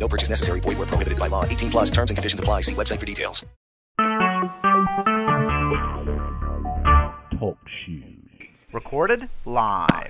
No 0.00 0.08
purchase 0.08 0.30
necessary. 0.30 0.60
Void 0.60 0.78
where 0.78 0.86
prohibited 0.86 1.18
by 1.18 1.28
law. 1.28 1.44
18 1.44 1.70
plus 1.70 1.90
terms 1.90 2.10
and 2.10 2.16
conditions 2.16 2.40
apply. 2.40 2.62
See 2.62 2.74
website 2.74 2.98
for 2.98 3.06
details. 3.06 3.44
Talk 7.38 7.58
shoes. 7.84 8.04
Recorded 8.72 9.28
live. 9.44 10.06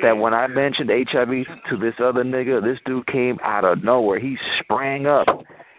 that 0.00 0.16
when 0.16 0.32
I 0.32 0.46
mentioned 0.46 0.90
HIV 0.90 1.28
to 1.70 1.76
this 1.76 1.94
other 1.98 2.22
nigga, 2.24 2.62
this 2.62 2.78
dude 2.86 3.06
came 3.08 3.38
out 3.42 3.64
of 3.64 3.82
nowhere. 3.82 4.20
He 4.20 4.36
sprang 4.60 5.06
up 5.06 5.26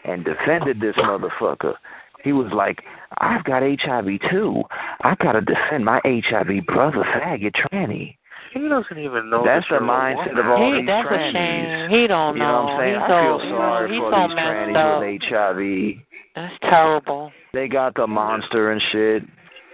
and 0.03 0.25
defended 0.25 0.81
this 0.81 0.95
motherfucker. 0.95 1.75
He 2.23 2.33
was 2.33 2.51
like, 2.53 2.83
I've 3.19 3.43
got 3.43 3.63
HIV 3.63 4.05
too. 4.29 4.61
I 5.01 5.15
gotta 5.21 5.41
defend 5.41 5.85
my 5.85 5.99
HIV 6.05 6.65
brother, 6.65 7.03
faggot, 7.15 7.53
tranny. 7.55 8.15
He 8.53 8.67
doesn't 8.67 8.97
even 8.97 9.29
know. 9.29 9.43
That's 9.45 9.65
that 9.69 9.79
the 9.79 9.85
you're 9.85 9.93
mindset 9.93 10.27
woman. 10.29 10.37
of 10.39 10.45
all 10.47 10.73
He, 10.73 10.79
these 10.81 10.87
that's 10.87 11.07
trannies. 11.07 11.29
a 11.29 11.33
shame. 11.33 11.89
He 12.01 12.07
don't 12.07 12.35
You 12.35 12.41
know 12.43 12.63
what 12.63 12.71
I'm 12.73 12.79
saying? 12.79 12.93
He's 12.95 13.03
I 13.03 13.07
feel 13.07 13.43
you 13.45 13.49
know, 13.51 13.57
sorry 13.57 13.89
he's 13.91 13.99
for 13.99 14.11
so 14.11 14.27
these 14.27 14.37
trannies 14.37 14.75
up. 14.75 15.01
with 15.01 15.95
HIV. 15.95 16.05
That's 16.35 16.53
terrible. 16.63 17.31
They 17.53 17.67
got 17.67 17.95
the 17.95 18.07
monster 18.07 18.71
and 18.71 18.81
shit. 18.91 19.23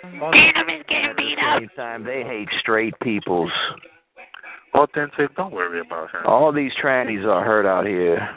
Beat 0.04 0.56
him 0.56 0.70
and 0.70 0.88
get 0.88 1.10
At 1.10 1.16
the 1.18 1.24
same 1.60 1.70
time, 1.76 2.04
they 2.04 2.24
hate 2.24 2.50
straight 2.60 2.94
peoples. 3.02 3.52
Authentic. 4.74 5.34
Don't 5.36 5.54
worry 5.54 5.80
about 5.80 6.12
him. 6.12 6.22
All 6.26 6.52
these 6.52 6.72
trannies 6.82 7.26
are 7.26 7.44
hurt 7.44 7.66
out 7.66 7.86
here. 7.86 8.28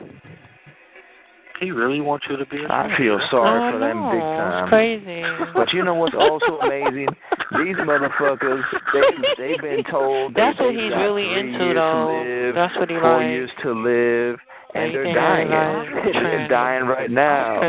He 1.60 1.70
really 1.72 2.00
wants 2.00 2.26
you 2.30 2.36
to 2.36 2.46
be. 2.46 2.58
A 2.62 2.68
I 2.68 2.94
feel 2.96 3.18
sorry 3.30 3.68
oh, 3.68 3.72
for 3.72 3.78
them 3.80 3.98
no, 3.98 4.10
big 4.12 4.20
time. 4.20 4.64
It's 4.64 4.70
crazy. 4.70 5.22
But 5.54 5.72
you 5.72 5.82
know 5.84 5.94
what's 5.94 6.14
also 6.14 6.58
amazing? 6.60 7.08
These 7.58 7.76
motherfuckers, 7.82 8.62
they 8.94 9.02
they've 9.38 9.60
been 9.60 9.82
told 9.90 10.34
that 10.34 10.54
That's 10.54 10.60
what 10.60 10.70
they've 10.72 10.84
he's 10.84 10.90
got 10.92 11.00
really 11.00 11.24
three 11.24 11.40
into, 11.40 11.64
years 11.64 11.76
though. 11.76 12.06
To 12.06 12.46
live, 12.46 12.54
That's 12.54 12.76
what 12.76 12.90
he 12.90 12.96
four 12.96 13.18
likes. 13.18 13.26
years 13.26 13.50
to 13.62 13.72
live, 13.72 14.38
and 14.74 14.94
they're 14.94 15.14
dying. 15.14 15.48
they're 16.12 16.12
they're 16.12 16.48
dying 16.48 16.84
right 16.86 17.10
now. 17.10 17.60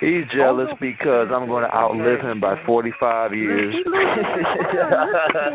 He's 0.00 0.24
jealous 0.34 0.70
because 0.80 1.28
I'm 1.32 1.46
going 1.46 1.64
to 1.64 1.74
outlive 1.74 2.20
him 2.20 2.40
by 2.40 2.56
45 2.64 3.34
years. 3.34 3.74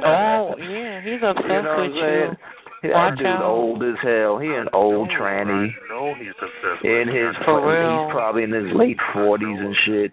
Oh, 0.01 0.55
yeah, 0.57 1.01
he's 1.01 1.19
obsessed 1.23 1.47
You 1.47 1.61
know 1.61 1.77
with 1.81 1.91
I'm 1.91 2.31
you. 2.31 2.37
Saying? 2.81 2.93
That 2.93 2.97
Watch 2.97 3.17
dude's 3.17 3.27
out. 3.29 3.41
old 3.43 3.83
as 3.83 3.95
hell. 4.01 4.37
He 4.39 4.47
an 4.47 4.67
old 4.73 5.09
tranny. 5.09 5.71
No, 5.89 6.13
he's 6.15 6.29
obsessed. 6.41 6.85
In 6.85 7.07
with 7.07 7.15
his, 7.15 7.35
you. 7.37 7.45
For 7.45 7.69
real. 7.69 8.05
he's 8.05 8.11
probably 8.13 8.43
in 8.43 8.51
his 8.51 8.73
late 8.75 8.97
40s 9.13 9.59
and 9.65 9.75
shit. 9.85 10.11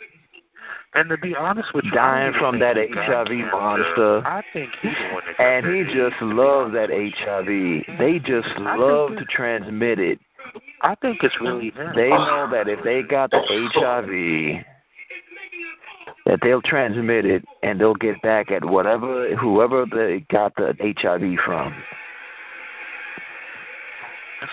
And 0.94 1.10
to 1.10 1.18
be 1.18 1.34
honest 1.36 1.68
with 1.74 1.84
you, 1.84 1.90
Dying 1.90 2.32
from 2.38 2.58
that 2.60 2.76
HIV 2.76 3.26
cancer. 3.28 3.50
monster. 3.52 4.26
I 4.26 4.42
think 4.54 4.70
he's 4.80 4.92
the 4.92 5.14
one 5.14 5.22
that 5.26 5.42
And 5.44 5.66
he 5.66 5.84
just 5.94 6.16
loves 6.22 6.72
that 6.72 6.88
HIV. 6.90 7.46
Mm-hmm. 7.46 7.98
They 8.02 8.18
just 8.20 8.48
I 8.60 8.76
love 8.76 9.10
to 9.18 9.24
transmit 9.26 9.98
it. 9.98 10.18
I 10.82 10.94
think 10.94 11.18
it's 11.22 11.34
really 11.40 11.70
him. 11.70 11.92
They 11.94 12.08
know 12.08 12.48
that 12.50 12.68
if 12.68 12.82
they 12.82 13.02
got 13.02 13.30
the 13.30 13.40
HIV, 13.74 14.64
that 16.24 16.38
they'll 16.42 16.62
transmit 16.62 17.24
it 17.26 17.44
and 17.62 17.80
they'll 17.80 17.94
get 17.94 18.20
back 18.22 18.50
at 18.50 18.64
whatever, 18.64 19.34
whoever 19.36 19.84
they 19.84 20.24
got 20.30 20.54
the 20.56 20.74
HIV 20.80 21.38
from. 21.44 21.74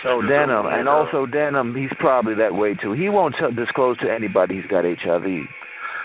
So 0.02 0.22
Denham, 0.22 0.66
um, 0.66 0.74
and 0.74 0.88
also 0.88 1.26
Denham, 1.26 1.70
um, 1.72 1.76
he's 1.76 1.92
probably 2.00 2.36
that 2.36 2.56
way 2.56 2.74
too. 2.74 2.94
He 2.94 3.10
won't 3.10 3.36
tell, 3.38 3.52
disclose 3.52 3.98
to 4.00 4.12
anybody 4.12 4.56
he's 4.56 4.70
got 4.70 4.86
HIV. 4.86 5.26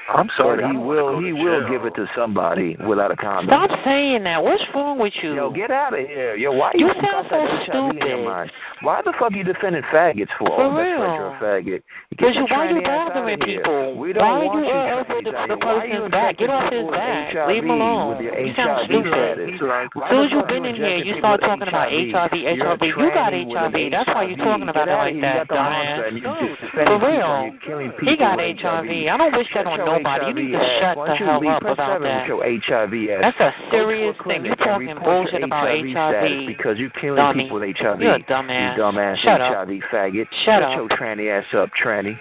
I'm 0.08 0.28
sorry. 0.36 0.64
He 0.66 0.76
will. 0.76 1.20
He 1.20 1.32
will 1.32 1.60
jail. 1.60 1.68
give 1.70 1.84
it 1.84 1.94
to 1.96 2.06
somebody 2.16 2.76
without 2.86 3.10
a 3.10 3.16
condom. 3.16 3.46
Stop 3.52 3.70
saying 3.84 4.24
that. 4.24 4.42
What's 4.42 4.62
wrong 4.74 4.98
with 4.98 5.12
you? 5.22 5.34
Yo, 5.34 5.50
get 5.50 5.70
out 5.70 5.92
of 5.92 6.00
here. 6.06 6.34
Yo, 6.36 6.52
why 6.52 6.72
You 6.74 6.86
you, 6.88 6.92
sound 7.02 7.26
so 7.28 7.36
HIV 7.36 7.90
in 7.92 7.96
your 8.00 8.16
stupid. 8.48 8.50
Why 8.80 9.02
the 9.04 9.12
fuck 9.18 9.32
you 9.34 9.44
defending 9.44 9.82
faggots 9.92 10.32
for? 10.38 10.48
For 10.48 10.64
oh, 10.64 10.72
that's 10.72 10.80
right, 10.80 10.96
real. 10.96 11.12
you're 11.12 11.36
a 11.36 11.40
faggot. 11.42 11.82
Get 11.82 11.82
Because 12.10 12.34
your 12.34 12.48
you, 12.48 12.56
why 12.56 12.70
you 12.70 12.80
bothering 12.80 13.38
people? 13.44 13.98
We 13.98 14.12
don't 14.14 14.22
why 14.24 14.38
want 14.44 14.54
you 14.56 14.64
you 14.64 14.72
over 14.72 15.04
trannies 15.04 15.24
the, 15.28 15.36
out 15.36 15.48
the 15.48 15.58
you 15.58 15.66
person's 15.68 16.10
back? 16.10 16.32
Get 16.38 16.48
off 16.50 16.72
his 16.72 16.86
back. 16.88 17.34
HIV 17.36 17.48
Leave 17.52 17.64
him 17.64 17.70
alone. 17.76 18.08
With 18.16 18.20
your 18.24 18.32
You 18.38 18.54
HIV 18.54 18.56
sound 18.56 18.80
stupid. 18.88 19.12
status. 19.12 19.46
He's 19.52 19.60
like, 19.60 19.88
Why 19.92 20.08
As 20.08 20.10
soon 20.14 20.24
as 20.24 20.30
you've 20.32 20.48
been 20.48 20.64
in 20.64 20.76
here, 20.80 20.98
you 21.04 21.14
start 21.20 21.40
talking 21.44 21.68
about 21.68 21.92
HIV. 21.92 22.32
HIV, 22.32 22.32
You're 22.56 22.72
a 22.72 22.78
HIV. 22.80 22.96
You 22.96 23.10
got 23.12 23.30
HIV. 23.36 23.76
That's 23.92 24.08
why 24.08 24.22
you're 24.24 24.40
talking 24.40 24.68
about 24.72 24.88
it 24.88 24.96
like 24.96 25.20
that, 25.20 25.44
You 25.44 25.44
got 25.44 25.48
the 25.52 25.58
monster 25.60 26.04
and 26.08 26.14
you 26.16 26.24
dumbass. 26.24 26.72
For 26.72 26.96
real. 26.96 27.28
and 27.28 27.52
you're 27.52 27.60
killing 27.66 27.90
people 27.98 28.08
He 28.08 28.16
got 28.16 28.40
HIV. 28.40 28.88
I 29.10 29.14
don't 29.20 29.34
wish 29.36 29.50
that 29.52 29.66
on 29.68 29.76
your 29.84 29.97
nobody. 29.98 30.26
You 30.26 30.34
need 30.34 30.52
to 30.52 30.58
HIV 30.58 30.68
shut 30.78 30.82
ass. 30.82 30.94
the 30.94 30.98
Why 30.98 31.06
don't 31.06 31.18
you 31.20 31.26
hell 31.26 31.48
up 31.48 31.62
about 31.62 32.00
that. 32.02 32.26
HIV 32.28 32.94
ass. 33.10 33.20
That's 33.38 33.40
a 33.40 33.70
serious 33.70 34.14
a 34.18 34.22
thing. 34.24 34.42
clinic 34.42 34.46
You're 34.46 34.66
talking 34.66 34.94
bullshit 35.04 35.42
about 35.44 35.68
HIV 35.68 35.94
HIV. 35.94 36.46
because 36.46 36.78
you're 36.78 36.90
killing 37.00 37.16
Dummy. 37.16 37.44
people 37.44 37.60
with 37.60 37.76
HIV. 37.76 38.00
You're 38.00 38.14
a 38.14 38.22
dumbass. 38.24 38.76
You 38.76 38.82
dumbass 38.82 39.16
Shut 39.18 39.40
up. 39.40 39.68
Faggot. 39.68 40.26
Shut 40.44 40.44
Shut 40.44 40.62
up. 40.62 40.76
your 40.76 40.88
tranny 40.90 41.28
ass 41.30 41.46
up, 41.54 41.70
tranny. 41.76 42.18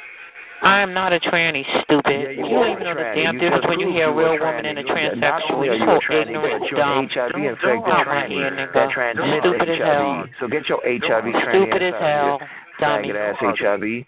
I 0.63 0.81
am 0.81 0.91
not 0.91 1.13
a 1.13 1.19
tranny, 1.19 1.61
stupid. 1.83 2.09
Yeah, 2.09 2.29
you 2.33 2.47
you 2.49 2.57
are 2.57 2.65
don't 2.65 2.81
even 2.81 2.87
a 2.87 2.93
know 2.95 2.95
the 2.97 3.21
damn 3.21 3.35
You 3.35 3.41
difference 3.41 3.65
when 3.67 3.79
you 3.79 3.89
hear 3.93 4.09
a 4.09 4.11
you 4.11 4.17
a 4.17 4.23
real 4.33 4.39
woman 4.43 4.65
tranny. 4.65 4.69
and 4.69 4.79
a 4.79 4.81
You- 4.81 4.87
not 5.21 5.41
transsexual. 5.45 5.65
You're 5.65 5.77
so 5.77 5.99
ignorant, 6.17 6.61
but 6.65 6.77
dumb. 6.77 7.07
HIV 7.13 7.31
Don't- 7.31 7.45
infected 7.45 7.61
don't 7.85 7.89
out 7.93 8.07
my 8.07 8.13
tranny 8.25 8.31
ear, 8.41 8.51
nigga. 8.57 8.73
that 8.73 9.39
Stupid 9.39 9.69
as 9.69 9.77
hell. 9.77 10.25
So 10.39 10.47
get 10.47 10.67
your 10.67 10.81
HIV 10.83 11.25
tranny 11.29 11.51
Stupid 11.61 11.81
as 11.83 11.93
out 11.93 12.01
of 12.01 12.07
hell, 12.09 12.37
here. 12.39 12.49
dummy. 12.79 13.07
Faggot 13.13 13.29
ass 13.29 13.37
HIV. 13.61 14.05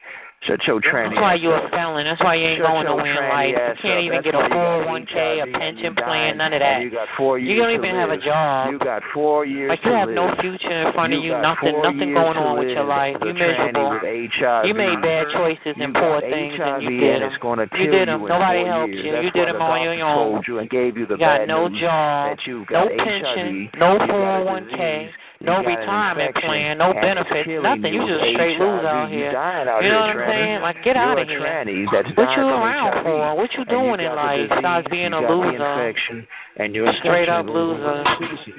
Shut 0.48 0.64
your 0.66 0.80
tranny 0.80 1.12
That's 1.12 1.20
why 1.20 1.36
you're 1.36 1.60
a 1.60 1.70
felon. 1.70 2.06
That's 2.08 2.24
why 2.24 2.36
you 2.36 2.48
ain't 2.48 2.60
Shut 2.64 2.68
going 2.72 2.88
your 2.88 2.96
nowhere 2.96 3.12
in 3.12 3.28
life. 3.28 3.52
You 3.52 3.82
can't 3.84 4.00
up. 4.00 4.04
even 4.08 4.16
That's 4.24 4.26
get 4.26 4.36
a 4.36 4.40
why 4.40 4.48
you 4.48 4.56
got 4.56 4.88
401k, 4.88 5.20
a 5.44 5.60
pension 5.60 5.84
you 5.84 5.92
plan, 6.00 6.38
none 6.38 6.54
of 6.54 6.60
that. 6.64 6.82
You 6.82 6.90
got 6.90 7.08
four 7.18 7.40
years 7.40 7.50
You 7.52 7.56
don't 7.60 7.68
to 7.68 7.76
even 7.76 7.96
have 8.00 8.10
a 8.10 8.14
live. 8.16 8.24
job. 8.24 8.72
You 8.72 8.80
got 8.80 9.04
four 9.14 9.46
years 9.46 9.68
Like 9.70 9.84
to 9.84 9.90
you 9.90 9.96
have 10.00 10.08
live. 10.08 10.16
no 10.16 10.36
future 10.40 10.88
in 10.88 10.94
front 10.94 11.12
of 11.14 11.20
you, 11.20 11.36
nothing, 11.36 11.76
nothing 11.84 12.14
going 12.16 12.38
on 12.40 12.58
with 12.58 12.70
your 12.72 12.88
life. 12.88 13.18
You 13.20 13.34
miserable. 13.36 14.00
You 14.00 14.74
made 14.74 15.02
bad 15.04 15.28
choices 15.36 15.76
You 15.76 15.84
and 15.84 15.94
poor 15.94 16.22
things, 16.24 16.56
HIV 16.56 16.72
and 16.72 16.84
you 16.88 17.00
did 17.04 17.22
them. 17.22 17.32
You 17.76 17.92
did 17.92 18.00
you 18.00 18.06
them. 18.08 18.22
Nobody 18.24 18.64
helped 18.64 18.96
you. 18.96 19.12
You 19.20 19.32
did 19.36 19.48
the 19.48 19.60
them 19.60 19.62
on 19.62 19.84
your 19.84 20.08
own. 20.08 20.42
You 20.48 20.60
and 20.60 20.70
gave 20.70 20.96
you 20.96 21.06
the 21.06 21.16
You 21.16 21.20
got 21.20 21.48
no 21.52 21.68
job, 21.68 22.38
no 22.72 22.88
pension, 22.96 23.70
no 23.76 24.00
you 24.00 24.08
got 24.08 24.10
a 24.10 24.14
401k, 24.14 24.72
disease, 24.72 25.12
no 25.42 25.60
you 25.60 25.64
got 25.64 25.72
an 25.72 25.80
retirement 25.80 26.36
plan, 26.36 26.78
no 26.78 26.94
benefits, 26.94 27.50
nothing. 27.64 27.94
You 27.94 28.04
with 28.04 28.10
just 28.20 28.32
straight 28.36 28.58
HIV. 28.58 28.68
lose 28.68 28.86
out 28.86 29.10
You 29.12 29.18
here. 29.20 29.32
dying 29.32 29.68
out 29.68 29.84
You 29.84 29.90
know 29.92 30.00
what 30.02 30.10
I'm 30.18 30.30
saying? 30.30 30.62
Like, 30.62 30.76
get 30.84 30.96
You're 30.96 31.06
out 31.06 31.20
of 31.20 31.28
here. 31.28 31.40
tranny 31.40 31.86
that's 31.92 32.08
What 32.18 32.30
you 32.36 32.44
from 32.44 32.60
around 32.60 32.94
HIV. 32.94 33.04
for? 33.04 33.36
What 33.36 33.50
you 33.54 33.60
And 33.64 33.70
doing 33.70 34.00
you 34.00 34.08
in 34.10 34.16
life 34.16 34.50
besides 34.50 34.88
being 34.92 35.12
you 35.12 35.18
a 35.18 35.30
loser? 35.32 36.28
And 36.60 36.76
you're 36.76 36.92
Straight 37.00 37.30
up 37.30 37.46
loser. 37.48 38.04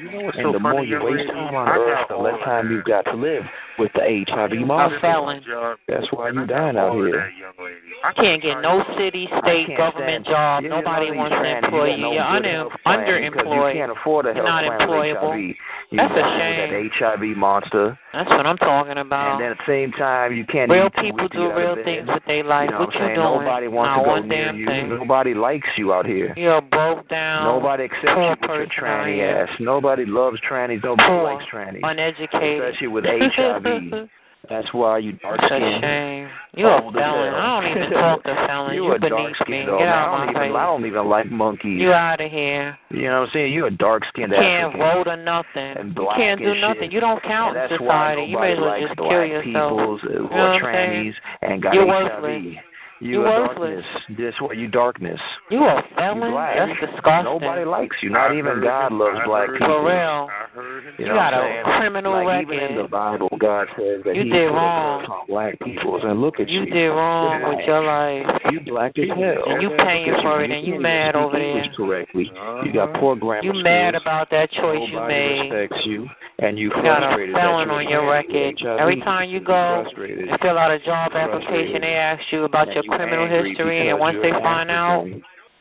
You 0.01 0.11
know 0.11 0.25
what's 0.25 0.39
And 0.39 0.47
so 0.47 0.53
the 0.53 0.59
more 0.59 0.83
you 0.85 0.97
waste 1.05 1.17
lady? 1.21 1.29
time 1.29 1.55
on 1.55 1.69
I 1.69 1.77
earth, 1.77 2.09
the 2.09 2.17
less 2.17 2.41
time 2.45 2.71
you've 2.73 2.85
got 2.85 3.05
to 3.05 3.13
live 3.13 3.45
with 3.79 3.93
the 3.93 4.25
HIV 4.27 4.53
A 4.53 4.65
monster. 4.65 5.01
felon. 5.01 5.43
That's 5.87 6.07
why 6.13 6.31
you 6.31 6.41
I 6.41 6.47
got 6.47 6.49
dying 6.49 6.77
out 6.79 6.95
here. 6.97 7.13
that, 7.29 7.37
young 7.37 7.53
lady. 7.61 7.77
I 8.03 8.13
Can't 8.17 8.41
get 8.41 8.57
no 8.63 8.83
city, 8.97 9.29
state, 9.45 9.77
government 9.77 10.25
job. 10.25 10.63
You 10.63 10.71
know 10.71 10.81
Nobody 10.81 11.13
wants 11.13 11.37
to 11.37 11.43
trannies, 11.45 11.65
employ 11.65 11.87
got 11.91 11.97
you. 11.97 12.03
no 12.03 12.13
You're 12.13 12.25
good 12.25 12.37
under, 12.37 12.51
health 12.57 12.73
plan 12.85 13.05
because 13.05 13.47
underemployed. 13.47 13.75
You 13.75 13.81
can't 13.81 13.93
afford 13.93 14.27
a 14.27 14.33
You're 14.35 14.45
not 14.45 14.65
plan 14.65 14.79
with 14.79 14.89
employable. 14.89 15.55
You 15.91 15.97
That's 15.99 16.13
a 16.13 16.23
shame. 16.39 16.71
That 16.71 16.91
HIV 17.01 17.37
monster, 17.37 17.99
That's 18.13 18.29
what 18.31 18.47
I'm 18.47 18.57
talking 18.59 18.99
about. 18.99 19.41
and 19.43 19.51
at 19.51 19.59
the 19.59 19.65
same 19.67 19.91
time, 19.93 20.33
you 20.33 20.47
can't. 20.47 20.71
Real 20.71 20.89
people 20.89 21.27
do 21.27 21.39
get 21.49 21.51
out 21.51 21.51
of 21.51 21.57
real 21.79 21.85
things 21.85 22.07
with 22.07 22.23
their 22.29 22.45
life. 22.45 22.71
You 22.71 22.75
know 22.75 22.79
what 22.79 22.89
what 22.89 22.95
you 22.95 23.01
doing? 23.01 23.17
Nobody 23.17 23.67
wants 23.69 23.89
Not 23.89 23.97
to 23.99 24.05
go 24.05 24.11
one 24.13 24.29
near 24.29 24.45
damn 24.47 24.57
you. 24.57 24.67
thing. 24.67 24.89
Nobody 24.89 25.35
likes 25.35 25.67
you 25.77 25.93
out 25.93 26.07
here. 26.07 26.33
You're 26.37 26.61
broke 26.61 27.09
down, 27.09 27.45
Nobody 27.45 27.85
accepts 27.85 28.05
you 28.07 28.29
with 28.31 28.39
your 28.51 28.67
tranny 28.69 29.19
ass. 29.21 29.49
Nobody 29.59 30.07
loves 30.07 30.39
trannies. 30.49 30.83
Nobody 30.85 31.09
Poor, 31.09 31.25
likes 31.25 31.45
trannies. 31.53 31.81
uneducated. 31.83 32.63
Especially 32.69 32.87
with 32.87 33.05
HIV. 33.05 34.09
That's 34.51 34.67
why 34.75 34.99
you 34.99 35.13
dark 35.13 35.41
That's 35.41 35.53
a 35.53 35.57
skinned. 35.57 35.81
shame. 35.83 36.29
You're 36.57 36.71
a 36.71 36.83
as 36.89 36.93
felon. 36.93 37.35
I 37.35 37.61
don't 37.61 37.71
even 37.79 37.91
talk 37.93 38.25
to 38.25 38.35
felons. 38.49 38.75
You 38.75 38.85
You're 38.87 38.97
a 38.97 38.99
dark 39.09 39.33
skinned 39.41 39.67
dog. 39.69 39.79
Get 39.79 39.87
out 39.89 40.09
I 40.09 40.11
don't 40.11 40.27
my 40.27 40.31
even. 40.33 40.43
face. 40.43 40.59
I 40.59 40.67
don't 40.67 40.87
even 40.87 41.09
like 41.09 41.31
monkeys. 41.31 41.81
You 41.81 41.93
out 41.93 42.21
of 42.21 42.31
here. 42.31 42.77
You 42.91 43.03
know 43.03 43.21
what 43.21 43.27
I'm 43.29 43.33
saying? 43.33 43.53
You're 43.53 43.69
a 43.69 43.71
dark 43.71 44.03
skinned 44.09 44.33
You 44.33 44.39
can't 44.39 44.75
African. 44.75 44.81
vote 44.81 45.07
or 45.07 45.17
nothing. 45.17 45.77
And 45.79 45.95
You 45.97 46.09
can't 46.17 46.41
do 46.41 46.51
and 46.51 46.61
nothing. 46.61 46.83
shit. 46.83 46.93
You 46.93 46.99
don't 47.01 47.23
count 47.23 47.57
in 47.57 47.79
society. 47.79 48.23
You 48.25 48.39
may 48.41 48.53
as 48.53 48.59
well 48.59 48.81
just 48.81 48.97
kill 48.99 49.25
yourself. 49.25 49.71
peoples 49.71 50.01
uh, 50.03 50.11
You 50.11 50.19
know 50.19 50.27
are 50.35 50.53
what 50.59 50.65
I'm 50.67 50.75
saying? 50.75 51.15
and 51.43 51.63
got 51.63 51.75
You're 51.75 51.87
HIV. 51.87 52.23
worthless. 52.23 52.55
You 53.01 53.11
You 53.11 53.25
a 53.25 53.41
worthless. 53.49 53.85
darkness. 53.85 54.19
This 54.19 54.35
what 54.41 54.57
you 54.59 54.69
darkness. 54.69 55.21
You 55.51 55.65
a 55.65 55.77
You 55.77 55.83
felon? 55.97 56.31
black. 56.33 56.57
That's 56.57 56.93
disgusting. 56.93 57.25
Nobody 57.25 57.65
likes 57.65 57.97
you. 58.03 58.11
Not 58.11 58.33
I 58.33 58.39
even 58.39 58.61
God 58.63 58.93
him. 58.93 58.99
loves 58.99 59.19
I 59.23 59.27
black 59.27 59.49
people. 59.53 59.67
For 59.67 59.85
real. 59.89 60.29
I 60.29 60.47
heard. 60.55 60.85
You, 60.85 60.91
You 60.99 61.07
know 61.07 61.15
got 61.15 61.33
what 61.33 61.43
a 61.43 61.47
I'm 61.47 61.65
saying? 61.65 61.81
criminal 61.81 62.25
like 62.25 62.43
even 62.47 62.59
in 62.61 62.77
the 62.77 62.89
Bible, 62.89 63.29
God 63.41 63.67
says 63.77 64.03
that 64.05 64.15
You 64.17 64.25
He 64.25 64.31
did 64.31 64.49
put 64.49 64.55
a 64.55 64.57
wrong. 64.57 65.25
black 65.29 65.59
peoples. 65.61 66.03
And 66.05 66.21
look 66.21 66.41
at 66.41 66.49
You 66.49 66.61
you. 66.65 66.71
did 66.73 66.89
wrong 66.89 67.49
with 67.57 67.67
your 67.67 67.83
life. 67.83 68.27
You 68.53 68.61
black 68.61 68.99
as 68.99 69.09
hell. 69.09 69.45
And 69.49 69.63
you 69.63 69.71
paying 69.79 70.15
for 70.23 70.43
it, 70.45 70.51
and 70.51 70.67
you 70.67 70.73
can't 70.75 70.83
mad 70.83 71.17
over 71.17 71.33
speak 71.35 71.41
there. 71.43 71.57
English 71.57 71.77
correctly. 71.77 72.31
You 72.65 72.73
got 72.73 72.91
uh-huh. 72.91 73.01
poor 73.01 73.17
grammar 73.17 73.45
You 73.45 73.55
mad 73.63 73.95
skills. 73.95 74.03
about 74.05 74.31
that 74.31 74.51
choice 74.53 74.81
you 74.89 74.95
Nobody 75.01 75.15
made. 75.15 75.51
respects 75.51 75.87
you, 75.87 76.07
and 76.41 76.59
you 76.59 76.69
You 76.69 76.83
got 76.83 76.99
a 77.03 77.07
frustrated 77.07 77.35
felon 77.35 77.71
on 77.71 77.89
your 77.89 78.15
angry. 78.15 78.53
record. 78.53 78.81
Every 78.81 79.01
time 79.01 79.31
you 79.31 79.41
go 79.41 79.83
frustrated. 79.85 80.29
and 80.29 80.39
fill 80.41 80.59
out 80.59 80.71
a 80.71 80.79
job 80.81 81.13
application, 81.15 81.81
they 81.81 81.95
ask 81.95 82.21
you 82.31 82.45
about 82.45 82.69
your 82.73 82.85
you 82.85 82.90
criminal 82.91 83.29
history, 83.29 83.89
and 83.89 83.99
once 83.99 84.17
they 84.23 84.31
find 84.31 84.71
out, 84.71 85.07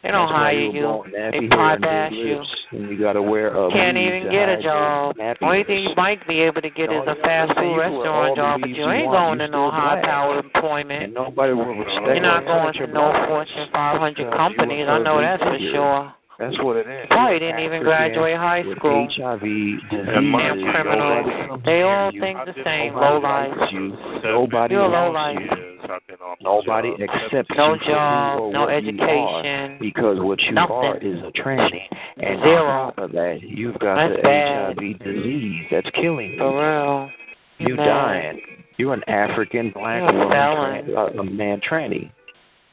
they 0.03 0.11
don't 0.11 0.29
hire 0.29 0.53
you. 0.53 0.69
were 0.69 0.75
you. 0.75 0.81
born 0.83 1.11
nappy 1.11 1.41
They 1.41 1.47
bypass 1.47 2.11
you. 2.13 2.41
And 2.71 2.89
you 2.89 2.97
got 2.97 3.13
to 3.13 3.21
wear 3.21 3.49
a 3.49 3.69
Can't 3.69 3.97
even 3.97 4.31
get 4.31 4.47
a 4.47 4.61
job. 4.61 5.17
Only 5.41 5.63
thing 5.65 5.83
you 5.83 5.95
might 5.95 6.25
be 6.25 6.39
able 6.39 6.61
to 6.61 6.69
get 6.69 6.91
is 6.91 7.03
a 7.05 7.15
fast 7.21 7.53
food 7.57 7.75
restaurant 7.75 8.37
job, 8.37 8.61
but 8.61 8.69
you 8.69 8.89
ain't 8.89 9.11
going 9.11 9.39
to 9.39 9.47
no 9.49 9.69
high 9.69 10.01
powered 10.03 10.45
employment. 10.45 11.03
And 11.03 11.13
nobody 11.13 11.53
will 11.53 11.75
respect 11.75 12.07
You're 12.07 12.21
not 12.21 12.45
going 12.45 12.73
to 12.73 12.87
no. 12.87 13.11
Fortune 13.27 13.67
500 13.73 14.31
companies. 14.33 14.85
I 14.87 14.99
know 14.99 15.19
that's 15.19 15.43
for 15.43 15.57
sure. 15.59 16.13
That's 16.39 16.57
what 16.63 16.77
it 16.77 16.87
is. 16.87 17.05
Probably 17.09 17.39
didn't 17.39 17.59
even 17.59 17.83
graduate 17.83 18.37
high 18.37 18.63
school. 18.77 19.07
HIV, 19.11 19.41
disease, 19.41 19.79
Damn 19.91 20.31
criminals. 20.71 21.61
They 21.65 21.81
all 21.81 22.11
think 22.11 22.37
the 22.45 22.53
same. 22.63 22.95
Low 22.95 23.19
life. 23.19 23.51
you. 23.71 23.97
Nobody 24.23 24.73
You're 24.75 24.87
low 24.87 25.11
life. 25.11 25.37
you. 25.37 25.77
I've 25.83 26.05
been 26.07 26.17
off 26.17 26.37
the 26.37 26.43
Nobody 26.43 26.91
job. 26.91 27.09
accepts 27.09 27.49
No 27.57 27.73
you 27.73 27.79
for 27.79 27.85
who 27.85 27.91
job, 27.91 28.39
or 28.39 28.51
no 28.53 28.61
what 28.61 28.83
you 28.83 29.01
are, 29.01 29.39
education. 29.43 29.77
because 29.81 30.17
what 30.19 30.39
you 30.41 30.51
Nothing. 30.53 30.75
are 30.75 30.97
is 30.97 31.17
a 31.23 31.31
tranny. 31.41 31.81
And 32.17 32.41
Zero. 32.43 32.63
on 32.69 32.93
top 32.93 32.97
of 33.05 33.11
that, 33.13 33.39
you've 33.41 33.77
got 33.79 33.95
That's 33.95 34.15
the 34.17 34.21
bad. 34.21 34.77
HIV 34.79 34.99
disease 34.99 35.65
that's 35.71 35.89
killing 35.95 36.31
you. 36.33 36.37
For 36.37 36.51
real. 36.53 37.09
You 37.57 37.75
Man. 37.75 37.85
dying. 37.87 38.41
You're 38.77 38.93
an 38.93 39.03
African 39.09 39.71
black 39.71 39.99
You're 40.01 40.09
a 40.09 40.13
woman, 40.13 40.29
felon. 40.31 40.85
tran- 40.85 41.17
uh, 41.17 41.21
a 41.21 41.23
man 41.25 41.59
tranny. 41.69 42.11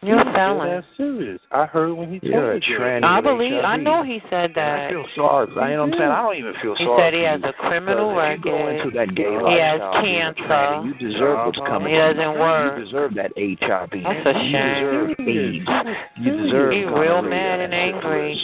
You're 0.07 0.21
a 0.21 0.33
felon. 0.33 0.69
That's 0.71 0.87
serious. 0.97 1.41
I 1.51 1.67
heard 1.67 1.93
when 1.95 2.13
he 2.13 2.21
You're 2.23 2.53
a 2.53 2.61
told 2.61 2.71
me 2.71 2.77
tranny. 2.79 3.05
I 3.05 3.17
with 3.17 3.25
believe. 3.25 3.65
I 3.65 3.77
know 3.77 4.03
he 4.05 4.21
said 4.31 4.51
And 4.55 4.59
I 4.59 4.77
that. 4.87 4.91
feel 4.91 5.05
sorry. 5.17 5.47
for- 5.53 5.69
You 5.69 5.77
know 5.77 5.83
what 5.87 5.93
I'm 5.95 5.99
saying? 5.99 6.11
I 6.13 6.23
don't 6.23 6.37
even 6.37 6.55
feel 6.63 6.75
He 6.77 6.85
sorry. 6.85 7.03
said 7.03 7.15
he 7.15 7.23
has 7.25 7.41
a 7.43 7.53
criminal 7.55 8.11
Because 8.15 8.39
if 8.39 8.45
you 8.45 8.51
go 8.53 8.69
into 8.69 8.85
record. 8.87 8.95
that 8.95 9.15
gay 9.15 9.23
He 9.25 9.59
has 9.61 9.81
lifestyle, 9.81 10.03
being 10.03 10.35
cancer. 10.35 10.87
You 10.87 10.95
deserve 11.11 11.37
what's 11.47 11.59
uh-huh. 11.59 11.67
coming. 11.69 11.93
He 11.93 11.99
doesn't 11.99 12.39
work. 12.39 12.79
You 12.79 12.85
deserve 12.85 13.15
that 13.15 13.33
HIV. 13.37 13.91
That's 14.03 14.27
a 14.27 14.33
shame. 14.33 14.55
You 14.55 15.15
deserve 15.17 15.27
AIDS. 15.27 15.69
You 16.23 16.33
deserve. 16.45 16.73
He 16.73 16.85
real 16.85 17.23
mad 17.23 17.61
and 17.61 17.75
angry. 17.75 18.39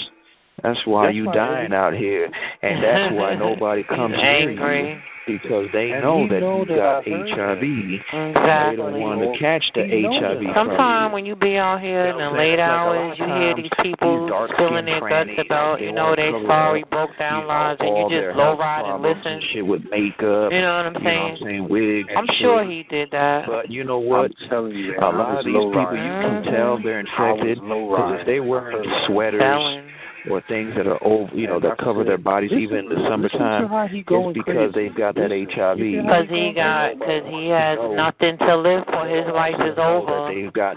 That's 0.63 0.79
why 0.85 1.07
That's 1.07 1.17
you 1.17 1.27
why 1.27 1.35
dying 1.35 1.73
out 1.73 1.95
here, 1.95 2.31
and 2.63 2.83
that's 2.83 3.15
why 3.15 3.35
nobody 3.49 3.83
comes 3.83 4.15
near 4.17 4.51
you 4.51 5.01
because 5.27 5.67
they 5.73 5.93
And 5.93 6.03
know 6.03 6.27
that 6.29 6.41
know 6.41 6.61
you 6.61 6.65
that 6.67 6.77
got 6.77 7.07
I 7.07 7.11
heard 7.11 7.31
HIV. 7.31 7.61
They 7.61 8.77
don't 8.77 9.01
want 9.01 9.21
to 9.23 9.39
catch 9.39 9.65
the 9.75 9.85
He 9.85 10.03
HIV. 10.03 10.43
Sometimes 10.55 11.13
when 11.13 11.27
you 11.27 11.37
be 11.37 11.57
out 11.57 11.81
here 11.81 12.07
in 12.07 12.19
the 12.19 12.31
late 12.31 12.59
saying? 12.59 12.59
Like, 12.59 12.59
a 12.59 12.73
lot 12.73 12.97
hours, 12.99 13.19
you 13.19 13.27
hear 13.27 13.55
these 13.55 13.77
people 13.83 14.49
spilling 14.55 14.85
their 14.85 15.01
guts 15.01 15.31
about, 15.39 15.81
you 15.81 15.93
know, 15.93 16.11
wanna 16.11 16.17
they 16.17 16.31
cover 16.33 16.47
sorry 16.47 16.83
up, 16.83 16.91
broke 16.91 17.19
down 17.19 17.43
you 17.43 17.49
lives, 17.49 17.81
and 17.81 17.97
you 17.97 18.21
just 18.21 18.37
low 18.37 18.59
ride 18.59 18.85
and 18.87 19.03
listen. 19.03 19.33
and 19.33 19.43
shit 19.53 19.67
with 19.67 19.83
makeup. 19.91 20.53
You 20.53 20.61
know 20.61 20.77
what 20.83 20.87
I'm 20.91 20.95
You 20.95 21.03
know 21.03 21.23
what 21.23 21.39
saying? 21.39 21.39
I'm 21.39 21.47
saying? 21.47 21.69
Wigs. 21.69 22.09
I'm 22.17 22.29
sure 22.39 22.65
he 22.65 22.83
did 22.91 23.11
that. 23.13 23.47
But 23.47 23.71
you 23.71 23.85
know 23.85 23.99
what? 23.99 24.33
I'm 24.43 24.49
telling 24.49 24.75
you, 24.75 24.99
A 24.99 25.07
lot 25.07 25.39
of 25.39 25.45
these 25.45 25.55
people, 25.55 25.95
you 25.95 26.15
can 26.23 26.43
tell 26.51 26.83
they're 26.83 27.01
infected 27.01 27.59
because 27.63 28.21
if 28.21 28.27
they 28.27 28.41
wearing 28.41 28.83
sweaters 29.07 29.41
Felon. 29.41 29.89
Or 30.31 30.43
things 30.49 30.73
that 30.77 30.87
are 30.87 31.03
over, 31.05 31.35
you 31.35 31.47
know, 31.47 31.59
that 31.61 31.79
cover 31.79 32.05
their 32.05 32.19
bodies 32.19 32.53
even 32.53 32.79
in 32.79 32.89
the 32.89 33.07
summertime, 33.09 33.69
it's 33.71 34.35
because 34.39 34.73
they've 34.75 34.95
got 34.95 35.15
that 35.17 35.31
HIV. 35.31 35.79
Because 35.79 36.27
he 36.31 36.53
got, 36.53 36.99
because 36.99 37.23
he 37.29 37.49
has 37.49 37.79
nothing 37.95 38.39
to 38.39 38.57
live 38.57 38.85
for. 38.87 39.07
His 39.09 39.27
life 39.33 39.55
is 39.61 39.79
over. 39.79 40.33
they've 40.33 40.53
got 40.53 40.77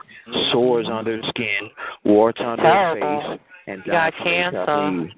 sores 0.52 0.88
on 0.90 1.06
their 1.06 1.22
skin, 1.30 1.70
warts 2.04 2.42
on 2.42 2.58
Terrible. 2.58 3.00
their 3.20 3.38
face, 3.38 3.40
and 3.68 3.82
He 3.84 3.92
got 3.92 4.14
cancer. 4.24 4.66
HIV. 4.66 5.10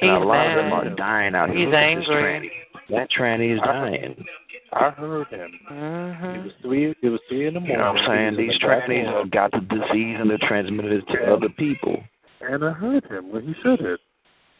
He's 0.00 0.02
and 0.02 0.10
a 0.22 0.26
lot 0.26 0.46
of 0.46 0.56
them 0.56 0.72
are 0.72 0.94
dying 0.94 1.34
out 1.34 1.50
here. 1.50 1.58
He's 1.58 1.66
Look 1.66 1.74
angry. 1.74 2.04
tranny. 2.14 2.50
That 2.90 3.08
tranny 3.10 3.54
is 3.54 3.60
dying. 3.60 4.24
I 4.72 4.90
heard 4.90 5.26
him. 5.28 5.50
It 5.70 6.14
hmm 6.20 6.24
It 6.26 6.44
was 6.44 6.52
three. 6.62 6.94
It 7.02 7.08
was 7.08 7.20
three 7.28 7.46
in 7.48 7.54
the 7.54 7.60
morning. 7.60 7.76
You 7.76 7.82
know 7.82 7.92
what 7.92 8.02
I'm 8.02 8.34
saying? 8.34 8.36
These 8.36 8.54
in 8.60 8.68
trannies 8.68 9.12
have 9.12 9.30
got 9.30 9.50
the 9.50 9.60
disease 9.60 10.16
and 10.20 10.28
they're 10.30 10.38
transmitting 10.42 10.92
it 10.92 11.04
to 11.12 11.32
other 11.32 11.48
people. 11.48 12.02
And 12.40 12.64
I 12.64 12.70
heard 12.72 13.04
him 13.04 13.32
when 13.32 13.42
he 13.42 13.54
said 13.62 13.80
it. 13.80 14.00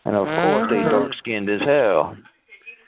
And 0.04 0.16
of 0.16 0.26
course, 0.26 0.70
they 0.70 0.76
Mhm. 0.76 0.90
dark 0.90 1.14
skinned 1.14 1.48
as 1.50 1.60
hell. 1.60 2.16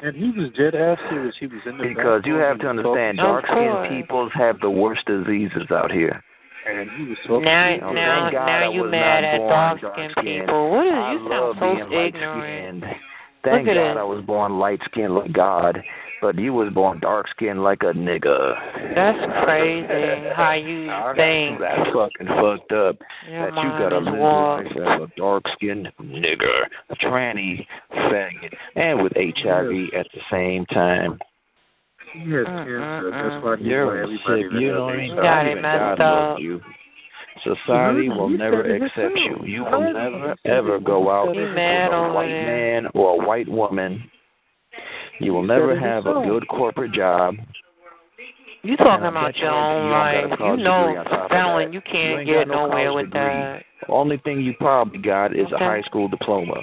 And 0.03 0.17
he 0.17 0.31
was 0.31 0.51
dead 0.51 0.75
ass 0.75 0.99
serious. 1.11 1.37
He 1.37 1.47
was 1.47 1.61
in 1.67 1.77
the 1.77 1.85
Because 1.85 2.25
you 2.25 2.37
have 2.37 2.59
to 2.61 2.69
understand, 2.71 3.19
dark 3.19 3.47
skinned 3.47 3.89
peoples 3.89 4.33
have 4.33 4.59
the 4.61 4.71
worst 4.71 5.05
diseases 5.05 5.71
out 5.71 5.93
here. 5.93 6.23
And 6.67 6.91
he 6.91 7.05
was 7.05 7.19
talking. 7.27 7.45
Now, 7.45 7.69
You 7.69 7.81
know, 7.81 7.93
now, 7.93 8.21
thank 8.23 8.33
God 8.33 8.49
I 8.49 8.61
now 8.61 8.71
you 8.71 8.83
was 8.83 8.91
mad 8.91 9.25
at 9.25 9.39
born 9.39 9.51
dark 9.51 9.79
skinned 9.95 10.15
people. 10.17 10.71
What 10.71 10.87
is 10.87 10.93
I 10.93 11.13
you 11.13 11.19
love 11.19 11.31
sound 11.31 11.59
so 11.59 11.75
being 11.75 11.91
light 11.91 12.15
ignorant. 12.15 12.85
skinned. 12.85 12.97
Thank 13.43 13.67
Look 13.67 13.77
at 13.77 13.81
God 13.81 13.91
this. 13.91 14.01
I 14.01 14.03
was 14.05 14.25
born 14.25 14.59
light 14.59 14.81
skinned 14.85 15.15
like 15.15 15.33
God, 15.33 15.83
but 16.21 16.39
you 16.39 16.53
was 16.53 16.73
born 16.73 17.01
dark 17.01 17.29
skinned 17.29 17.63
like 17.63 17.83
a 17.83 17.93
nigga. 17.93 18.95
That's 18.95 19.45
crazy 19.45 20.29
how 20.35 20.53
you 20.53 20.91
think. 21.17 21.61
That's 21.61 21.91
fucking 21.93 22.27
fucked 22.27 22.73
up. 22.73 22.97
Your 23.31 23.51
that 23.51 23.63
you 23.63 23.71
gotta 23.79 23.99
is 23.99 24.05
live 24.07 24.17
warped. 24.77 24.77
a 24.77 25.07
dark 25.17 25.45
skinned 25.55 25.89
nigger, 26.01 26.65
a 26.91 26.97
tranny, 26.97 27.67
faggot, 27.93 28.53
and 28.77 29.03
with 29.03 29.13
HIV 29.15 29.95
at 29.99 30.07
the 30.13 30.21
same 30.31 30.67
time. 30.67 31.19
He 32.13 32.31
had 32.33 32.47
Mm, 32.47 32.65
cancer. 32.65 33.11
mm, 33.13 33.31
That's 33.31 33.45
why 33.45 33.57
he 33.57 33.65
You're 33.65 33.87
wanted 33.87 34.03
everybody 34.03 34.43
sick. 34.43 34.51
to 34.51 34.59
You 34.59 34.67
have 34.69 34.77
know 34.77 34.85
what 34.87 34.95
I 34.95 34.97
mean? 34.97 35.11
HIV. 35.11 35.23
Got 35.23 35.47
it 35.47 35.63
messed 35.63 35.99
God 35.99 36.01
up. 36.01 36.29
loves 36.31 36.43
you. 36.43 36.61
Society 37.45 38.09
will 38.09 38.29
He 38.29 38.37
never 38.37 38.63
accept 38.63 39.17
you. 39.17 39.39
You 39.45 39.65
will 39.65 39.93
never 39.93 40.35
ever 40.45 40.79
go 40.79 41.11
out 41.11 41.35
He 41.35 41.41
with 41.41 41.49
a 41.49 42.13
white 42.13 42.29
man 42.29 42.87
or 42.95 43.23
a 43.23 43.27
white 43.27 43.49
woman. 43.49 44.11
You 45.21 45.35
will 45.35 45.43
never 45.43 45.79
have 45.79 46.07
a 46.07 46.25
good 46.27 46.49
corporate 46.49 46.93
job. 46.93 47.35
You 48.63 48.77
talking 48.77 49.07
about 49.07 49.37
your 49.37 49.51
own 49.51 49.87
you 49.87 49.91
don't 49.91 49.91
got 49.91 50.25
a 50.25 50.29
life. 50.29 50.41
You 50.41 50.57
know, 50.65 50.87
degree 50.87 50.97
on 50.99 51.05
top 51.05 51.25
of 51.25 51.31
felon, 51.31 51.65
that. 51.67 51.73
you 51.75 51.81
You 51.87 51.93
can't 51.93 52.21
ain't 52.21 52.29
get 52.29 52.49
no 52.49 52.67
nowhere 52.67 52.93
with 52.93 53.07
degree. 53.07 53.21
that. 53.21 53.63
Only 53.89 54.19
thing 54.19 54.41
you 54.41 54.55
probably 54.59 54.99
got 54.99 55.35
is 55.37 55.47
a 55.53 55.59
high 55.59 55.83
school 55.83 56.09
diploma. 56.09 56.55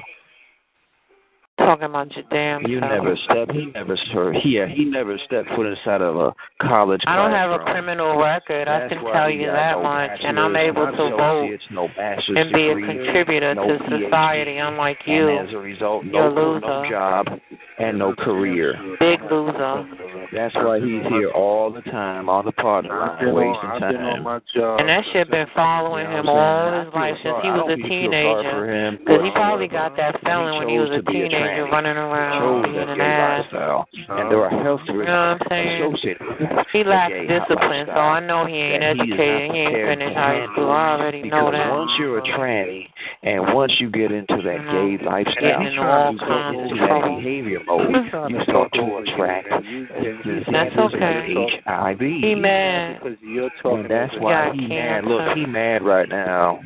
Talking 1.57 1.86
about 1.86 2.15
your 2.15 2.24
damn 2.30 2.62
You 2.68 2.80
self. 2.80 2.92
never 2.92 3.16
step. 3.26 3.49
He 3.52 3.66
never. 3.73 3.97
Sir, 4.14 4.31
he 4.33 4.64
he 4.76 4.85
never 4.85 5.18
stepped 5.26 5.49
foot 5.56 5.66
inside 5.66 6.02
of 6.02 6.16
a 6.16 6.33
college. 6.61 7.02
I 7.07 7.16
don't 7.16 7.31
have 7.31 7.49
a 7.49 7.59
criminal 7.59 8.19
record. 8.19 8.68
I 8.68 8.87
can 8.87 9.04
tell 9.11 9.30
you 9.30 9.47
that 9.47 9.71
no 9.78 9.83
much, 9.83 10.11
and 10.23 10.40
I'm 10.40 10.56
able 10.56 10.85
to 10.85 10.92
vote 11.18 11.59
no 11.71 11.87
and 11.97 12.54
be 12.54 12.69
a 12.69 12.76
contributor 12.76 13.56
no 13.56 13.68
to 13.69 13.80
PhD. 13.83 14.06
society, 14.06 14.57
unlike 14.57 14.99
And 15.07 15.16
you. 15.16 15.30
as 15.40 15.54
a 15.54 15.57
result, 15.57 16.06
You're 16.06 16.30
no 16.31 16.56
a 16.57 16.59
no 16.59 16.90
job 16.90 17.26
and 17.80 17.97
no 17.97 18.14
career. 18.14 18.73
Big 18.99 19.19
loser. 19.31 19.87
That's 20.33 20.54
why 20.56 20.80
he's 20.80 21.04
here 21.09 21.31
all 21.31 21.71
the 21.71 21.81
time 21.83 22.28
all 22.30 22.44
the 22.44 22.52
partner 22.52 23.02
I've 23.02 23.16
line, 23.16 23.26
been, 23.26 23.35
wasting 23.35 23.69
I've 23.69 23.80
been 23.80 23.95
on 24.02 24.14
time. 24.16 24.23
my 24.23 24.40
job. 24.54 24.80
And 24.81 24.90
that 24.90 25.04
shit 25.14 25.30
been 25.31 25.47
following 25.56 26.04
You 26.06 26.11
know 26.11 26.19
him 26.19 26.30
all 26.30 26.83
his 26.85 26.94
life 26.94 27.16
since 27.23 27.37
he 27.42 27.49
was 27.49 27.64
a 27.66 27.78
don't 27.78 27.80
even 27.80 27.90
feel 27.90 28.11
sorry 28.11 28.44
for 28.44 28.68
teenager. 28.68 28.97
Because 28.99 29.21
he 29.23 29.31
probably 29.31 29.68
got 29.68 29.95
that 29.97 30.19
felon 30.21 30.57
when 30.59 30.68
he 30.69 30.78
was 30.80 30.90
a 30.92 31.02
to 31.02 31.11
be 31.47 31.54
a 31.54 31.56
teenager 31.56 31.66
tranny. 31.68 31.71
running 31.71 31.97
around 31.97 32.42
chose 32.42 32.63
being 32.63 32.75
that 32.75 32.89
an 32.89 32.97
gay 32.97 33.04
ass. 33.04 33.45
lifestyle, 33.51 33.87
and 34.09 34.31
there 34.31 34.44
are 34.44 34.49
health 34.63 34.81
You 34.87 34.94
risks 34.94 35.07
know 35.07 35.37
what 35.37 35.42
I'm 35.42 35.47
saying? 35.49 35.83
associated 35.83 36.27
with 36.27 36.42
it. 36.42 36.68
He 36.73 36.83
lacks 36.83 37.13
discipline, 37.27 37.85
so 37.87 37.94
I 37.99 38.19
know 38.19 38.45
he 38.45 38.56
ain't 38.56 38.81
that 38.81 38.95
he 38.95 39.01
educated. 39.13 39.51
He 39.51 39.57
ain't 39.57 39.71
prepared 39.73 39.97
finished 39.99 40.16
to 40.16 40.19
high 40.21 40.45
school. 40.54 40.69
I 40.71 40.89
already 40.97 41.21
Because 41.23 41.42
know 41.44 41.51
that. 41.51 41.71
once 41.71 41.92
you're 41.97 42.18
a 42.19 42.21
tranny, 42.21 42.87
and 43.23 43.54
once 43.54 43.73
you 43.80 43.89
get 43.89 44.11
into 44.11 44.42
that 44.42 44.59
Mhm. 44.61 44.71
gay 44.71 45.06
lifestyle, 45.06 45.42
Getting 45.42 45.68
into 45.68 45.81
all 45.81 46.11
you 46.11 46.18
go 46.19 46.25
kinds 46.25 46.57
of 46.57 46.63
into 46.63 46.75
that 46.87 47.04
behavior 47.06 47.59
mode. 47.66 47.89
You 48.30 48.44
start 48.44 48.71
to 48.73 48.97
attract 48.97 49.49
diseases 49.49 50.45
That's 50.51 50.75
okay. 50.77 51.33
HIV. 51.66 51.99
He 51.99 52.35
mad. 52.35 52.99
Because 53.01 53.18
you're 53.21 53.49
talking 53.61 53.80
And 53.81 53.89
that's 53.89 54.13
why 54.18 54.47
got 54.47 54.56
he 54.56 54.68
mad. 54.68 55.06
Look, 55.06 55.35
he 55.37 55.45
mad 55.45 55.81
right 55.83 56.09
now. 56.09 56.59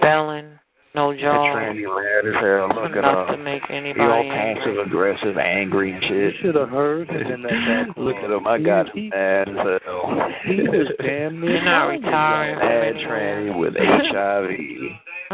Felon, 0.00 0.55
no 0.96 1.12
That 1.12 1.20
job. 1.20 1.56
tranny 1.56 1.84
mad 1.84 2.24
as 2.26 2.34
hell. 2.42 2.68
Look 2.82 2.92
at 2.92 3.04
Enough 3.04 3.28
to 3.28 3.34
him. 3.34 3.44
make 3.44 3.62
He 3.68 3.74
all 3.74 3.78
anybody 3.78 4.28
passive 4.30 4.68
angry. 4.78 4.82
aggressive, 4.82 5.36
angry 5.38 5.92
and 5.92 6.02
You 6.02 6.08
shit. 6.32 6.34
should 6.40 6.54
have 6.56 6.70
heard 6.70 7.08
him 7.10 7.26
in 7.30 7.42
that 7.42 7.92
Look 7.98 8.16
at 8.16 8.30
him. 8.30 8.46
I 8.46 8.58
got 8.58 8.88
He- 8.90 9.04
him 9.04 9.10
mad 9.10 9.48
as 9.50 9.80
hell. 9.84 10.30
He 10.44 10.62
was 10.62 10.88
damn 11.04 11.40
near 11.40 11.50
You're 11.56 11.64
not 11.64 11.86
retiring 11.86 12.58
from 12.58 12.68
Mad 12.68 12.94
tranny 13.04 13.58
with 13.58 13.74
HIV. 13.78 14.50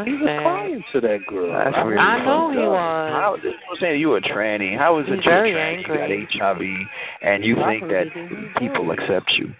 He 0.07 0.13
was 0.13 0.23
Sad. 0.25 0.41
crying 0.43 0.85
to 0.93 1.01
that 1.03 1.19
girl. 1.29 1.53
That's 1.53 1.77
really 1.87 1.99
I 1.99 2.25
know 2.25 2.51
he 2.51 2.59
up. 2.65 2.69
was. 2.73 3.13
How, 3.13 3.37
I'm 3.37 3.77
saying 3.79 4.01
you 4.01 4.15
a 4.17 4.21
tranny. 4.23 4.77
How 4.77 4.99
is 4.99 5.07
it 5.07 5.17
He's 5.17 5.25
you're 5.27 5.35
very 5.35 5.53
a 5.53 5.57
tranny? 5.57 5.77
angry. 5.79 6.19
You 6.19 6.27
got 6.41 6.57
HIV, 6.57 6.63
and 7.23 7.45
you 7.45 7.57
think 7.57 7.83
that 7.89 8.07
people 8.59 8.91
accept 8.91 9.31
you? 9.37 9.53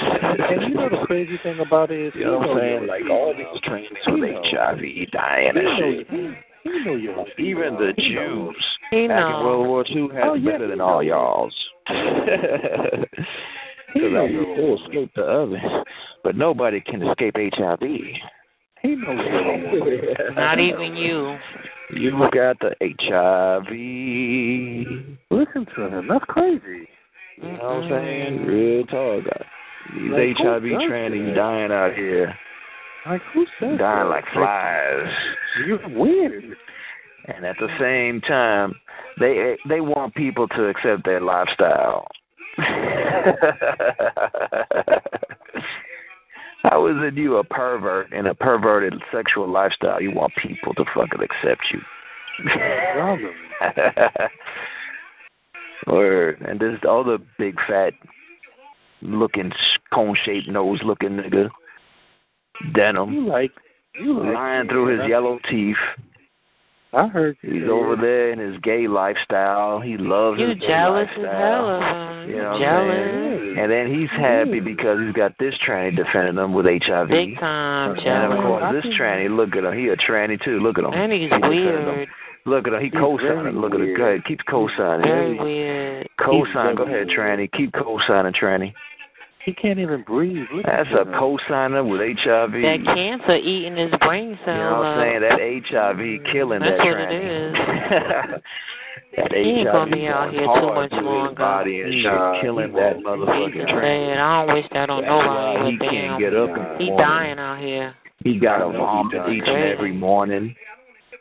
And 0.00 0.62
you 0.68 0.74
know 0.74 0.88
the 0.88 1.04
crazy 1.06 1.38
thing 1.42 1.58
about 1.60 1.90
it 1.90 2.06
is, 2.08 2.12
You 2.14 2.24
know 2.24 2.38
what 2.38 2.50
I'm 2.50 2.58
saying? 2.58 2.86
Like 2.86 3.02
all 3.10 3.34
these 3.36 3.60
trains 3.64 3.88
with 4.06 4.20
know. 4.20 4.42
HIV 4.44 5.10
dying 5.12 5.48
and 5.56 5.64
know, 5.64 5.76
shit. 5.78 6.06
he, 6.10 6.30
he 6.64 6.70
know 6.84 6.94
your 6.96 7.26
Even 7.38 7.74
the 7.74 7.92
He. 7.96 8.08
Jews 8.10 8.56
He 8.90 9.08
back 9.08 9.34
in. 9.34 9.44
World 9.44 9.66
War 9.66 9.84
II 9.88 10.08
had 10.14 10.28
Oh, 10.28 10.34
yeah, 10.34 10.52
better 10.52 10.68
than 10.68 10.80
all 10.80 11.02
y'all's. 11.02 11.54
He 11.88 11.94
Because 13.92 14.12
know 14.12 14.24
I 14.24 14.28
your 14.28 14.54
still 14.54 14.78
escape 14.86 15.10
the 15.16 15.22
oven, 15.22 15.60
but 16.22 16.36
nobody 16.36 16.80
can 16.80 17.02
escape 17.02 17.34
HIV. 17.36 17.80
He 18.82 18.94
knows 18.94 19.18
your 19.18 20.30
Not 20.34 20.60
even 20.60 20.94
you. 20.96 21.36
You 21.92 22.12
got 22.32 22.56
the 22.60 22.72
HIV. 22.80 23.68
Listen 25.30 25.66
to 25.74 25.88
him. 25.88 26.06
That's 26.08 26.24
crazy. 26.28 26.88
You 27.42 27.52
know 27.52 27.52
what 27.52 27.64
I'm 27.64 27.90
saying? 27.90 28.38
Mm-hmm. 28.38 28.46
Real 28.46 28.84
talk. 28.86 29.24
These 29.94 30.10
Like, 30.12 30.36
HIV 30.36 30.62
trannies 30.62 31.34
dying 31.34 31.72
out 31.72 31.94
here, 31.94 32.34
Like 33.06 33.22
who 33.32 33.46
says 33.58 33.78
dying 33.78 33.78
that? 33.78 34.08
like 34.08 34.24
flies. 34.32 35.12
You're 35.66 35.88
weird. 35.88 36.56
And 37.26 37.44
at 37.44 37.56
the 37.58 37.68
same 37.78 38.20
time, 38.22 38.74
they 39.18 39.56
they 39.68 39.80
want 39.80 40.14
people 40.14 40.48
to 40.48 40.68
accept 40.68 41.04
their 41.04 41.20
lifestyle. 41.20 42.06
How 46.62 46.86
is 46.88 46.96
it 46.98 47.14
you 47.14 47.36
a 47.38 47.44
pervert 47.44 48.12
in 48.12 48.26
a 48.26 48.34
perverted 48.34 48.94
sexual 49.12 49.48
lifestyle? 49.50 50.00
You 50.00 50.12
want 50.12 50.32
people 50.42 50.74
to 50.74 50.84
fucking 50.94 51.20
accept 51.22 51.62
you. 51.72 51.80
Word. 55.86 56.40
And 56.46 56.62
all 56.84 57.02
the 57.02 57.18
big 57.38 57.56
fat 57.66 57.94
looking 59.02 59.52
cone 59.92 60.16
shaped 60.24 60.48
nose 60.48 60.80
looking 60.84 61.10
nigga. 61.10 61.48
Denim. 62.74 63.12
You 63.12 63.26
like 63.26 63.52
you 63.94 64.18
like 64.22 64.34
Lying 64.34 64.68
through 64.68 64.98
his 64.98 65.08
yellow 65.08 65.38
teeth. 65.48 65.76
I 66.92 67.06
heard 67.06 67.36
you 67.42 67.52
He's 67.52 67.62
say 67.62 67.68
over 67.68 67.94
there 67.94 68.32
in 68.32 68.38
his 68.40 68.60
gay 68.62 68.88
lifestyle. 68.88 69.80
He 69.80 69.96
loves 69.96 70.40
You 70.40 70.48
his 70.48 70.58
gay 70.58 70.66
jealous 70.66 71.08
as 71.12 71.18
lifestyle. 71.22 71.80
hell. 71.80 71.82
Uh, 71.82 72.24
you 72.26 72.36
You 72.36 72.42
know 72.42 72.50
what 72.50 72.58
jealous. 72.58 73.40
I'm? 73.42 73.58
And 73.58 73.70
then 73.70 73.86
he's 73.94 74.10
happy 74.10 74.60
because 74.60 74.98
he's 75.04 75.12
got 75.14 75.32
this 75.38 75.54
tranny 75.66 75.94
defending 75.94 76.36
him 76.42 76.52
with 76.52 76.66
HIV. 76.66 77.08
Big 77.08 77.38
time 77.38 77.96
and 77.96 78.32
of 78.32 78.38
course, 78.40 78.74
this 78.74 78.92
tranny, 78.98 79.34
look 79.34 79.54
at 79.54 79.64
him. 79.64 79.78
He 79.78 79.88
a 79.88 79.96
tranny 79.96 80.42
too. 80.42 80.58
Look 80.58 80.78
at 80.78 80.84
him. 80.84 80.92
And 80.92 81.12
he's 81.12 81.30
He 81.30 81.48
weird. 81.48 82.08
Look 82.46 82.66
at 82.66 82.72
him. 82.72 82.80
He 82.80 82.86
He's 82.86 82.98
co-signing. 82.98 83.54
Look 83.60 83.74
at 83.74 83.80
him. 83.80 83.96
Go 83.96 84.04
ahead. 84.04 84.24
Keep 84.24 84.40
co-signing. 84.48 85.02
Very 85.02 85.38
weird. 85.38 86.08
Co-sign. 86.18 86.74
Go 86.74 86.84
ahead, 86.84 87.08
tranny. 87.08 87.50
Keep 87.52 87.72
co-signing, 87.74 88.32
tranny. 88.32 88.72
He 89.44 89.54
can't 89.54 89.78
even 89.78 90.02
breathe. 90.02 90.46
Listen 90.52 90.62
That's 90.66 90.90
a 90.92 91.04
co-signer 91.18 91.82
with 91.82 92.00
HIV. 92.00 92.52
That 92.52 92.82
cancer 92.84 93.36
eating 93.36 93.76
his 93.76 93.90
brain 94.00 94.30
You 94.30 94.36
cells 94.44 94.46
know 94.46 94.78
what 94.78 94.86
I'm 94.86 94.98
up. 94.98 95.04
saying? 95.04 95.20
That 95.22 95.40
HIV 95.70 96.32
killing 96.32 96.60
That's 96.60 96.76
that 96.76 96.84
what 96.84 96.98
it 96.98 97.08
tranny. 97.08 98.40
that 99.16 99.32
He 99.32 99.38
ain't 99.38 99.68
HIV 99.68 99.72
gonna 99.72 99.90
be 99.96 100.06
out 100.06 100.30
here 100.32 100.44
too 100.44 100.74
much 100.74 100.90
through 100.90 100.98
his 100.98 101.04
longer. 101.04 101.34
body 101.34 101.80
and 101.80 101.92
shit, 101.94 102.04
Nah, 102.04 102.40
killing 102.42 102.70
he 102.70 102.76
that 102.76 102.96
motherfucking 102.98 103.54
He's 103.54 103.64
tranny. 103.64 104.16
I 104.18 104.44
don't 104.46 104.54
wish 104.54 104.66
that 104.72 104.90
on 104.90 105.02
That's 105.02 105.10
why 105.10 105.54
nobody 105.54 105.70
he 105.72 105.78
with 105.78 105.90
can't 105.90 106.12
him. 106.12 106.18
get 106.20 106.34
up 106.36 106.48
in 106.50 106.54
the 106.62 106.78
He 106.78 106.90
morning. 106.90 107.06
dying 107.06 107.38
out 107.38 107.58
here. 107.60 107.94
He 108.22 108.38
got 108.38 108.60
a 108.60 108.64
I 108.66 108.72
know 108.72 108.72
he 108.72 108.78
vomit 108.78 109.36
each 109.36 109.48
and 109.48 109.64
every 109.64 109.92
morning. 109.92 110.54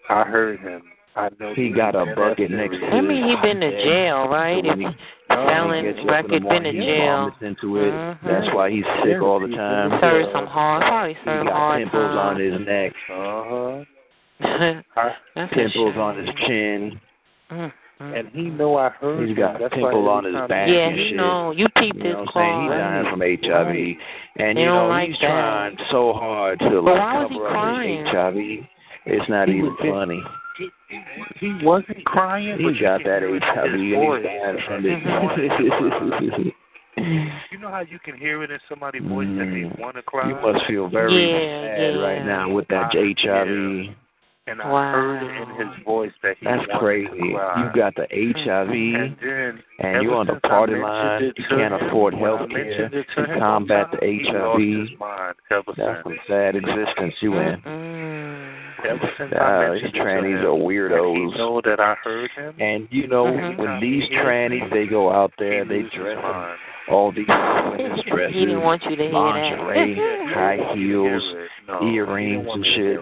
I 0.10 0.24
heard 0.24 0.60
him. 0.60 0.82
I 1.20 1.30
know 1.40 1.54
He 1.56 1.70
got 1.70 1.96
a 1.96 2.14
bucket 2.16 2.52
next 2.52 2.80
to 2.80 2.86
him. 2.86 2.94
I 2.94 3.02
mean, 3.02 3.24
he 3.28 3.36
been 3.42 3.60
to 3.62 3.72
jail, 3.84 4.28
right? 4.30 4.64
So 4.64 4.72
If 4.72 4.78
he- 4.80 4.86
he 4.86 4.92
Oh, 5.32 5.48
selling 5.48 5.86
he 5.86 5.92
gets 5.92 6.00
up 6.00 6.02
in 6.02 6.08
the 6.08 6.12
record, 6.14 6.50
been 6.50 6.64
to 6.64 6.72
jail. 6.74 7.32
into 7.42 7.78
it. 7.78 7.92
Mhm. 7.94 8.18
That's 8.24 8.54
why 8.56 8.70
he's 8.72 8.86
sick 9.04 9.22
all 9.22 9.40
the 9.40 9.56
time. 9.56 10.00
Serve 10.00 10.26
some 10.32 10.48
hard, 10.48 10.82
probably 10.84 11.14
He 11.14 11.20
serve 11.26 11.46
got 11.46 11.54
hard 11.56 11.80
pimples 11.84 12.18
on 12.18 12.36
his 12.40 12.60
neck, 12.66 12.94
Uh-huh. 13.10 13.84
That's 15.36 15.54
pimples 15.54 15.96
on 15.98 16.18
his 16.18 16.30
chin. 16.48 17.00
Mm. 17.52 17.72
And 18.02 18.30
he 18.34 18.44
know 18.44 18.78
I 18.78 18.90
heard 18.90 19.28
He's 19.28 19.36
got 19.38 19.58
a 19.58 19.60
That's 19.60 19.74
pimple 19.74 20.08
on 20.08 20.24
his 20.24 20.34
back 20.48 20.68
he- 20.70 20.74
Yeah, 20.76 20.88
and 20.88 20.96
he 20.98 21.08
shit. 21.10 21.18
know. 21.18 21.52
You 21.52 21.68
peeped 21.78 21.98
You 21.98 22.04
his 22.06 22.14
know 22.14 22.20
what 22.22 22.38
I'm 22.38 22.42
saying? 22.42 22.62
He's 22.62 22.72
dying 22.72 23.06
from 23.10 23.22
HIV. 23.22 23.98
And 24.38 24.58
They 24.58 24.62
you 24.62 24.68
don't 24.68 24.76
know, 24.84 24.88
like 24.88 25.10
he's 25.10 25.20
that. 25.20 25.28
trying 25.28 25.78
so 25.92 26.14
hard 26.14 26.60
to 26.60 26.70
But 26.70 26.84
like 26.86 27.00
why 27.00 27.18
was 27.24 27.30
he 27.30 27.36
cover 27.36 27.48
up 27.48 27.52
crying? 27.52 27.98
his 28.06 28.08
HIV. 28.16 28.68
It's 29.06 29.30
not 29.30 29.48
He 29.50 29.56
even 29.56 29.70
was 29.72 29.78
just- 29.82 29.92
funny. 29.92 30.24
He 31.40 31.54
wasn't 31.64 32.04
crying. 32.06 32.58
but 32.62 32.74
He 32.74 32.80
you 32.80 32.82
got 32.82 33.04
that 33.04 33.22
hear 33.22 33.36
it 33.36 33.36
in 33.36 33.42
HIV 33.42 33.72
his 33.72 33.74
and 33.74 33.86
he's 33.86 33.96
voice. 33.96 34.64
from 36.00 36.52
Mm-hmm. 36.98 37.28
You 37.52 37.60
know 37.60 37.70
how 37.70 37.80
you 37.82 37.98
can 38.04 38.18
hear 38.18 38.44
it 38.44 38.52
in 38.52 38.60
somebody's 38.68 39.04
voice 39.04 39.28
that 39.28 39.46
they 39.46 39.64
Mm. 39.70 39.80
want 39.80 39.96
to 39.96 40.02
cry? 40.02 40.28
You 40.28 40.36
must 40.36 40.66
feel 40.66 40.90
very 40.90 41.14
Yeah, 41.32 41.78
sad 41.78 41.96
yeah. 41.96 42.02
right 42.02 42.26
now 42.26 42.50
with 42.50 42.68
that 42.70 42.92
I- 42.94 43.14
HIV. 43.18 43.96
and 44.48 44.62
I 44.62 44.92
heard 44.92 45.24
it 45.24 45.42
in 45.42 45.68
his 45.68 45.84
voice 45.86 46.12
that 46.24 46.36
he 46.40 46.46
That's 46.46 46.66
crazy. 46.80 47.10
to 47.10 47.34
cry. 47.36 47.64
You 47.64 47.70
got 47.80 47.94
the 47.96 48.08
HIV 48.12 48.70
and 48.72 49.16
then 49.22 49.64
and 49.80 50.04
you're 50.04 50.16
on 50.16 50.26
the 50.28 50.40
party 50.42 50.76
line. 50.76 51.32
You 51.38 51.44
can't 51.48 51.74
him, 51.74 51.88
afford 51.88 52.16
health 52.16 52.50
care 52.50 52.90
to 52.90 53.04
to 53.04 53.38
combat 53.40 53.92
the 53.92 53.98
one 53.98 54.02
time, 54.02 54.10
He 54.10 54.24
lost 54.34 54.60
HIV. 54.60 54.90
his 54.90 55.00
mind 55.00 55.36
ever 55.52 55.64
That's 55.78 56.04
since. 56.04 56.04
some 56.04 56.18
sad 56.28 56.56
existence 56.56 57.14
you 57.22 57.38
in. 57.38 57.62
Mm-mm. 57.62 58.69
Ever 58.86 59.12
since 59.18 59.34
I 59.34 59.38
Uh, 59.38 59.74
these 59.74 59.84
mentioned 59.84 60.04
trannies 60.04 60.44
are 60.44 60.54
and 60.54 60.64
weirdos. 60.64 61.38
know 61.38 61.62
that 61.62 61.80
I 61.80 61.96
heard 62.04 62.32
him. 62.32 62.54
And 62.60 62.88
you 62.92 63.08
know, 63.08 63.26
Mhm. 63.26 63.58
when 63.58 63.80
these 63.80 64.08
trannies 64.10 64.70
they 64.72 64.86
go 64.88 65.12
out 65.12 65.32
there, 65.38 65.64
he 65.64 65.70
they 65.70 65.82
dress 65.84 66.16
his 66.16 66.18
in 66.18 66.22
mind. 66.22 66.58
all 66.88 67.12
these 67.12 67.28
women's 67.78 68.04
dresses, 68.04 68.34
He 68.36 68.46
didn't 68.46 68.62
want 68.62 68.84
you 68.86 68.96
to 68.96 69.04
hear 69.04 69.12
lingerie, 69.14 69.96
high 70.34 70.56
heels. 70.74 71.22
didn't 71.24 71.30
hear 71.36 71.44
it. 71.46 71.50
No, 71.68 71.88
earrings 71.88 72.48
and 72.52 72.66
shit. 72.66 73.00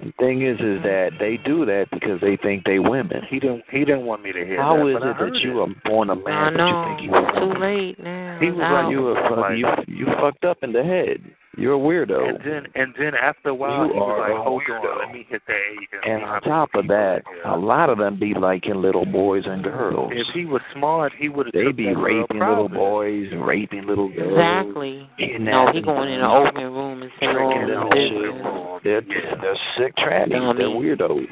The 0.00 0.10
thing 0.18 0.42
is, 0.42 0.58
is 0.58 0.82
that 0.82 1.12
they 1.20 1.36
do 1.36 1.64
that 1.66 1.86
because 1.92 2.20
they 2.20 2.34
think 2.36 2.64
they 2.64 2.80
women. 2.80 3.22
He 3.30 3.38
didn't. 3.38 3.62
He 3.70 3.84
didn't 3.84 4.04
want 4.04 4.20
me 4.24 4.32
to 4.32 4.44
hear 4.44 4.60
How 4.60 4.76
that. 4.76 4.86
is 4.88 4.94
but 4.94 5.02
I 5.04 5.10
it 5.12 5.18
that 5.18 5.40
you 5.42 5.62
are 5.62 5.68
born 5.84 6.10
a 6.10 6.16
man, 6.16 6.24
but 6.24 6.56
know. 6.56 6.66
you 6.66 6.96
think 6.96 7.02
you 7.12 7.16
It's 7.18 7.38
too 7.38 7.60
late 7.60 7.98
now. 8.02 8.36
He 8.40 8.50
was 8.50 8.58
like- 8.58 8.90
You 8.90 9.02
were 9.02 9.14
fuck, 9.14 9.56
you 9.56 9.66
you 9.86 10.06
fucked 10.20 10.44
up 10.44 10.58
in 10.64 10.72
the 10.72 10.82
head. 10.82 11.20
You're 11.56 11.74
a 11.74 11.78
weirdo. 11.78 12.28
And 12.30 12.38
then, 12.44 12.66
and 12.74 12.94
then 12.98 13.12
after 13.14 13.50
a 13.50 13.54
while, 13.54 13.86
You 13.86 13.92
he 13.92 13.98
was 13.98 14.08
are 14.08 14.20
like, 14.30 14.38
a 14.38 14.42
"Hold 14.42 14.62
weirdo. 14.62 14.92
on, 14.92 14.98
let 15.00 15.12
me 15.12 15.26
hit 15.28 15.42
the 15.46 15.52
age." 15.52 15.88
And 16.06 16.20
see 16.20 16.24
on 16.24 16.40
top 16.42 16.70
of 16.74 16.86
that, 16.88 17.22
here." 17.28 17.42
a 17.44 17.56
lot 17.58 17.90
of 17.90 17.98
them 17.98 18.18
be 18.18 18.32
liking 18.34 18.76
little 18.76 19.04
boys 19.04 19.44
and 19.46 19.62
girls. 19.62 20.10
if 20.14 20.26
he 20.32 20.46
was 20.46 20.62
smart, 20.74 21.12
he 21.18 21.28
would 21.28 21.46
have. 21.46 21.52
They 21.52 21.70
be 21.72 21.94
raping 21.94 22.38
little 22.38 22.68
boys 22.70 23.28
and 23.32 23.46
raping 23.46 23.86
little 23.86 24.08
girls. 24.08 24.32
Exactly. 24.32 25.08
Getting 25.18 25.44
No, 25.44 25.68
at 25.68 25.74
he 25.74 25.82
going 25.82 26.08
in 26.08 26.20
an 26.20 26.24
open 26.24 26.62
room 26.64 27.02
and 27.02 27.10
saying 27.20 27.36
all 27.36 27.50
Tricking 27.52 27.68
this 27.68 27.76
them 27.76 27.88
business. 27.90 28.82
shit. 28.82 28.82
They're, 28.84 29.36
they're 29.42 29.58
sick 29.76 29.94
trannies. 29.96 30.30
They're 30.30 30.68
Dummy. 30.68 30.80
weirdos. 30.80 31.26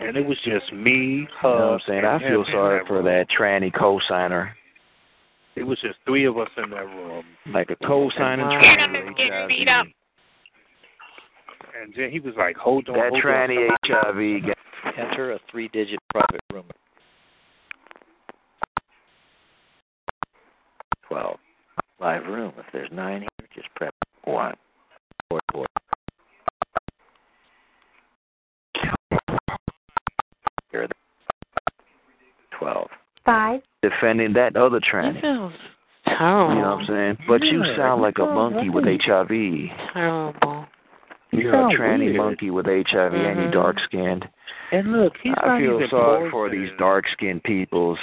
And 0.00 0.16
it 0.16 0.24
was 0.26 0.38
just 0.44 0.72
me, 0.72 0.90
You 0.92 1.26
know 1.42 1.50
what 1.50 1.72
I'm 1.72 1.80
saying? 1.86 2.04
I 2.06 2.18
feel 2.18 2.44
sorry 2.50 2.82
for 2.86 3.02
that 3.02 3.26
tranny 3.38 3.70
co-signer. 3.72 4.54
It 5.60 5.66
was 5.66 5.78
just 5.82 5.98
three 6.06 6.24
of 6.24 6.38
us 6.38 6.48
in 6.56 6.70
that 6.70 6.86
room, 6.86 7.22
Like 7.52 7.68
a 7.68 7.76
co-signing 7.76 8.46
Wow. 8.46 8.62
tranny. 8.62 9.04
with 9.04 9.18
HIV. 9.18 9.92
and 11.78 11.92
then 11.94 12.10
he 12.10 12.18
was 12.18 12.34
like, 12.36 12.56
"Hold 12.56 12.88
on, 12.88 12.94
That 12.94 13.10
hold 13.10 13.22
tranny 13.22 13.68
on." 13.68 13.76
HIV 13.84 14.40
got 14.40 14.56
Enter 14.96 15.32
a 15.32 15.38
three-digit 15.50 16.00
private 16.08 16.40
room. 16.50 16.64
12. 21.02 21.38
Live 21.98 22.26
room. 22.26 22.54
If 22.56 22.64
there's 22.72 22.90
nine 22.90 23.20
here, 23.20 23.48
just 23.54 23.68
prep 23.74 23.94
1. 24.24 24.56
Four, 25.28 25.40
four. 25.52 25.66
Here 30.70 30.84
are 30.84 30.88
the 30.88 30.94
12. 32.52 32.90
Five. 33.30 33.60
defending 33.82 34.32
that 34.34 34.56
other 34.56 34.80
He 34.82 34.90
tranny. 34.90 35.20
feels 35.20 35.52
terrible. 36.06 36.54
You 36.54 36.60
know 36.62 36.70
what 36.76 36.80
I'm 36.80 36.86
saying? 36.86 37.18
But 37.28 37.42
you 37.44 37.64
sound 37.76 38.02
like 38.02 38.18
a 38.18 38.22
sound 38.22 38.34
monkey 38.34 38.68
with. 38.70 38.84
HIV. 38.86 39.70
Terrible. 39.94 40.66
You're 41.32 41.52
sound 41.52 41.72
a 41.72 41.76
tranny 41.78 42.04
weird. 42.06 42.16
monkey 42.16 42.50
with 42.50 42.66
HIV 42.66 43.14
and 43.14 43.38
Mhm. 43.38 43.42
you're 43.42 43.50
dark 43.52 43.78
skinned. 43.80 44.28
And 44.72 44.92
look, 44.92 45.16
he's 45.22 45.34
I 45.38 45.46
not 45.46 45.58
feel 45.60 45.74
even 45.76 45.88
sorry 45.90 46.30
for 46.30 46.48
these 46.48 46.70
dark 46.78 47.06
skinned 47.08 47.44
peoples. 47.44 47.98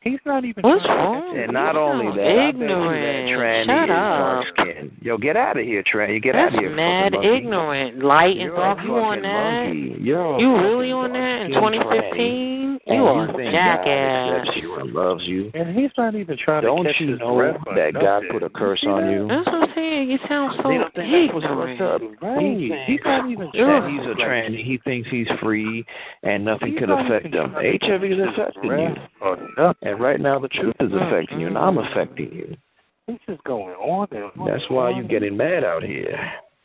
He's 0.00 0.20
not 0.24 0.44
even. 0.44 0.62
What's 0.62 0.86
wrong? 0.86 1.36
And 1.36 1.52
not 1.52 1.74
You 1.74 1.80
only 1.80 2.06
sound 2.06 2.18
that, 2.18 2.26
I 2.26 2.50
bet 2.52 2.54
you 2.54 2.62
ignorant. 2.64 3.02
that 3.02 3.44
tranny 3.44 3.66
Shut 3.66 3.84
is 3.88 3.90
up. 3.90 4.18
dark 4.18 4.46
skinned. 4.46 4.90
Yo, 5.02 5.18
get 5.18 5.36
out 5.36 5.56
of 5.58 5.64
here, 5.64 5.82
tranny. 5.82 6.22
Get 6.22 6.36
out 6.36 6.54
of 6.54 6.60
here. 6.60 6.70
mad 6.70 7.12
fucking 7.14 7.28
monkey. 7.28 7.36
ignorant. 7.44 7.98
Light 8.04 8.36
and 8.36 8.40
You're 8.46 8.56
dark. 8.56 8.78
You 8.84 8.94
on 8.96 9.22
that? 9.22 9.64
monkey. 9.66 9.96
You're 10.00 10.38
You 10.40 10.56
really 10.56 10.92
on 10.92 11.12
that 11.14 11.40
in 11.42 11.52
2015? 11.52 12.57
Tranny. 12.88 12.96
You 12.96 13.08
and 13.08 13.30
are 13.30 13.42
you 13.42 13.48
a 13.48 13.52
jackass. 13.52 14.46
God 14.46 14.56
you 14.56 14.74
and 14.76 14.92
loves 14.92 15.22
you. 15.24 15.50
And 15.54 15.78
he's 15.78 15.90
not 15.96 16.14
even 16.14 16.36
trying 16.42 16.62
to 16.62 16.68
Don't 16.68 16.84
to 16.84 16.92
catch 16.92 17.00
you 17.00 17.16
know 17.18 17.36
breath 17.36 17.56
or 17.66 17.74
that 17.74 17.94
God 17.94 18.02
nothing. 18.02 18.28
put 18.32 18.42
a 18.42 18.50
curse 18.50 18.82
on 18.86 19.10
you? 19.10 19.28
That's 19.28 19.46
what 19.46 19.54
I'm 19.54 19.68
saying. 19.74 20.10
You 20.10 20.18
sound 20.28 20.54
so 20.62 20.68
They 20.68 20.78
don't 20.78 20.94
think 20.94 21.32
that's 21.32 21.34
what's 21.34 21.46
ignorant. 21.46 21.80
up. 21.80 22.00
Right. 22.22 22.56
He's 22.56 22.72
He's 22.86 23.00
not 23.04 23.30
even 23.30 23.46
Ugh. 23.48 23.52
trying 23.54 23.98
He's 23.98 24.06
a 24.06 24.14
to 24.14 24.22
tranny. 24.22 24.64
He 24.64 24.78
thinks 24.84 25.08
he's 25.10 25.28
free 25.42 25.84
and 26.22 26.44
nothing 26.44 26.72
He's 26.72 26.78
could 26.78 26.90
affect 26.90 27.34
him. 27.34 27.52
HIV 27.52 28.04
is 28.04 28.18
affecting 28.32 28.64
you. 28.64 28.68
breath 28.68 28.98
Or 29.20 29.36
nothing. 29.56 29.88
And 29.88 30.00
right 30.00 30.20
now 30.20 30.38
the 30.38 30.48
truth 30.48 30.74
is 30.80 30.90
mm-hmm. 30.90 31.06
affecting 31.06 31.40
you 31.40 31.46
and 31.48 31.58
I'm 31.58 31.78
affecting 31.78 32.32
you. 32.32 32.56
He's 33.06 33.18
just 33.26 33.42
going 33.44 33.74
on 33.76 34.08
and 34.12 34.24
on. 34.38 34.50
That's 34.50 34.64
why 34.68 34.90
you're 34.90 35.08
getting 35.08 35.36
mad 35.36 35.64
out 35.64 35.82
here. 35.82 36.18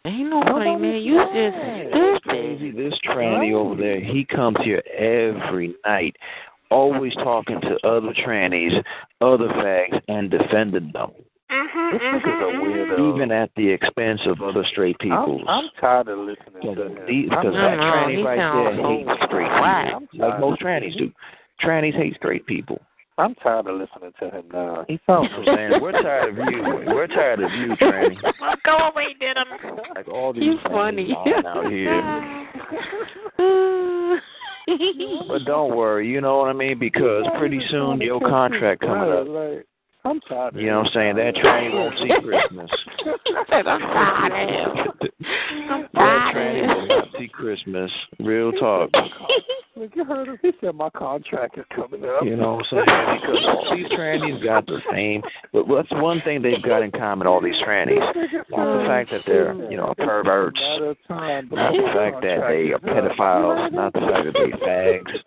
Ain't 0.06 0.30
nobody 0.30 0.76
man. 0.76 1.02
You 1.02 1.18
just 1.18 1.34
this 1.34 2.20
Crazy. 2.24 2.72
stupid. 2.72 2.92
This 2.92 3.00
tranny 3.08 3.54
over 3.54 3.76
there, 3.80 4.02
he 4.02 4.26
comes 4.26 4.58
here 4.64 4.84
every 4.98 5.76
night, 5.86 6.16
always 6.70 7.14
talking 7.16 7.62
to 7.62 7.78
other 7.88 8.14
trannies, 8.26 8.84
other 9.22 9.48
fags, 9.48 10.02
and 10.10 10.30
defending 10.30 10.92
them, 10.92 11.12
uh-huh, 11.50 11.90
This 11.94 12.02
nigga's 12.02 12.26
a 12.26 12.30
uh-huh, 12.30 12.48
uh-huh. 12.48 12.62
weirdo. 12.98 13.16
even 13.16 13.32
at 13.32 13.50
the 13.56 13.70
expense 13.70 14.20
of 14.26 14.42
other 14.42 14.66
straight 14.72 15.00
people. 15.00 15.42
I'm, 15.48 15.66
I'm 15.66 15.70
tired 15.80 16.10
of 16.10 16.20
listening 16.20 16.76
to 16.76 16.82
him. 16.86 16.96
Because 17.30 17.46
I'm 17.46 17.54
that 17.54 17.76
No, 17.76 17.76
no, 17.78 17.94
tranny 17.94 18.18
he 18.18 18.24
right 18.24 18.40
sounds 18.40 18.76
there 18.76 18.84
so 18.84 18.90
hates 18.90 19.24
straight 19.26 19.52
whack. 19.62 19.88
people, 20.12 20.30
like 20.30 20.40
most 20.42 20.62
trannies 20.62 20.98
do. 20.98 21.12
Trannies 21.64 21.96
hate 21.96 22.16
straight 22.16 22.46
people. 22.46 22.82
I'm 23.18 23.36
tired 23.36 23.68
of 23.68 23.76
listening 23.80 24.12
to 24.20 24.30
him 24.30 24.46
now. 24.52 24.86
He 24.88 25.00
sounds 25.06 25.30
I'm 25.36 25.46
saying 25.46 25.82
we're 25.82 25.92
tired 25.92 26.30
of 26.30 26.38
you. 26.52 26.64
We're 26.94 27.08
tired 27.08 27.42
of 27.44 27.52
you, 27.52 27.76
tranny. 27.76 28.18
Well, 28.42 28.56
Go 28.66 28.78
away, 28.78 29.14
did 29.20 29.38
him. 29.38 29.46
Like 29.96 30.08
all 30.08 30.34
these 30.34 30.44
He's 30.44 30.60
trannies 30.62 31.14
funny. 31.14 31.16
lying 31.26 31.46
out 31.46 31.72
here. 33.40 34.20
But 35.28 35.44
don't 35.46 35.76
worry, 35.76 36.08
you 36.10 36.22
know 36.22 36.38
what 36.38 36.48
I 36.48 36.54
mean? 36.54 36.80
Because 36.80 37.26
pretty 37.38 37.60
soon 37.70 38.00
your 38.00 38.20
contract 38.22 38.80
coming 38.82 39.12
up. 39.12 39.28
Like, 40.04 40.16
I'm 40.16 40.22
tired. 40.22 40.56
You 40.56 40.68
know 40.68 40.80
what 40.80 40.88
I'm 40.88 40.94
saying? 40.94 41.16
That 41.16 41.36
tranny 41.36 41.74
won't 41.74 41.96
see 42.00 42.10
Christmas. 42.28 42.70
he 43.04 43.34
said, 43.50 43.68
I'm 43.68 43.80
tired 43.80 44.50
of 44.70 44.76
him. 44.76 45.12
I'm 45.70 45.82
That 45.82 45.90
tired 45.94 46.36
tranny 46.36 46.72
of 46.72 46.78
will 46.78 46.88
not 46.88 47.08
see 47.18 47.28
Christmas. 47.28 47.92
Real 48.20 48.52
talk. 48.54 48.90
Look, 49.76 49.96
you 49.96 50.04
heard 50.06 50.28
him. 50.28 50.38
He 50.42 50.52
said 50.62 50.76
my 50.76 50.90
contract 50.92 51.58
is 51.58 51.66
coming 51.76 52.04
up. 52.06 52.24
You 52.24 52.36
know 52.36 52.56
what 52.56 52.66
I'm 52.72 52.86
saying? 52.86 53.20
Because 53.22 53.46
all 53.48 53.76
these 53.76 53.88
trannies 53.88 54.44
got 54.44 54.66
the 54.68 54.80
same. 54.92 55.22
But 55.52 55.66
that's 55.74 55.92
one 55.92 56.22
thing 56.22 56.42
they've 56.42 56.62
got 56.62 56.84
in 56.84 56.92
common. 56.92 57.26
All 57.26 57.42
these 57.42 57.56
trannies, 57.66 58.00
not 58.52 58.78
the 58.80 58.86
fact 58.88 59.10
that 59.12 59.22
they're 59.26 59.54
you 59.72 59.78
know 59.78 59.94
perverts, 59.98 60.60
Matter 60.60 60.90
of 60.92 60.98
time, 61.08 61.48
but 61.50 61.56
not 61.56 61.72
the 61.72 61.92
fact 61.94 62.22
that 62.22 62.48
they 62.50 62.72
are 62.72 62.80
contract 62.80 63.08
is 63.08 63.12
up. 63.12 63.18
pedophiles, 63.18 63.72
not 63.72 63.94
the 63.94 64.00
fact 64.02 64.26
that 64.26 64.34
they 64.34 64.52
fags, 64.68 65.20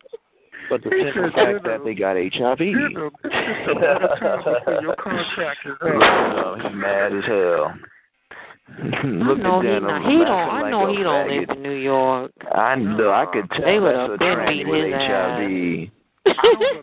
but 0.69 0.83
the 0.83 0.91
simple 0.91 1.31
fact 1.33 1.65
that 1.65 1.85
they 1.85 1.95
got 1.95 2.17
HIV. 2.17 2.61
You 2.61 2.89
know, 2.91 3.11
this 3.23 3.33
is 3.33 3.69
a 3.69 3.75
matter 3.75 4.09
time 4.21 4.43
before 4.45 4.83
your 4.83 4.97
contract 4.97 5.61
is 5.67 5.73
up. 5.73 5.81
know, 5.81 6.45
oh, 6.45 6.57
he's 6.63 6.75
mad 6.75 7.13
as 7.13 7.25
hell. 7.25 7.75
Look 9.05 9.39
I 9.39 9.43
know 9.43 9.59
at 9.59 9.65
he 9.65 9.69
Denham 9.69 9.87
not. 9.87 10.11
He 10.11 10.19
don't. 10.19 10.29
I 10.29 10.63
like 10.63 10.71
know 10.71 10.97
he 10.97 11.03
don't 11.03 11.29
live 11.29 11.51
in 11.51 11.63
New 11.63 11.71
York. 11.71 12.33
I 12.53 12.75
know. 12.75 13.11
I 13.13 13.27
could 13.33 13.49
tell 13.51 13.65
They 13.65 13.79
would 13.79 13.95
have 13.95 14.19
been 14.19 14.29
tranny 14.29 14.49
beat 14.49 14.69
with 14.69 14.85
his 14.85 14.95
HIV. 14.95 15.91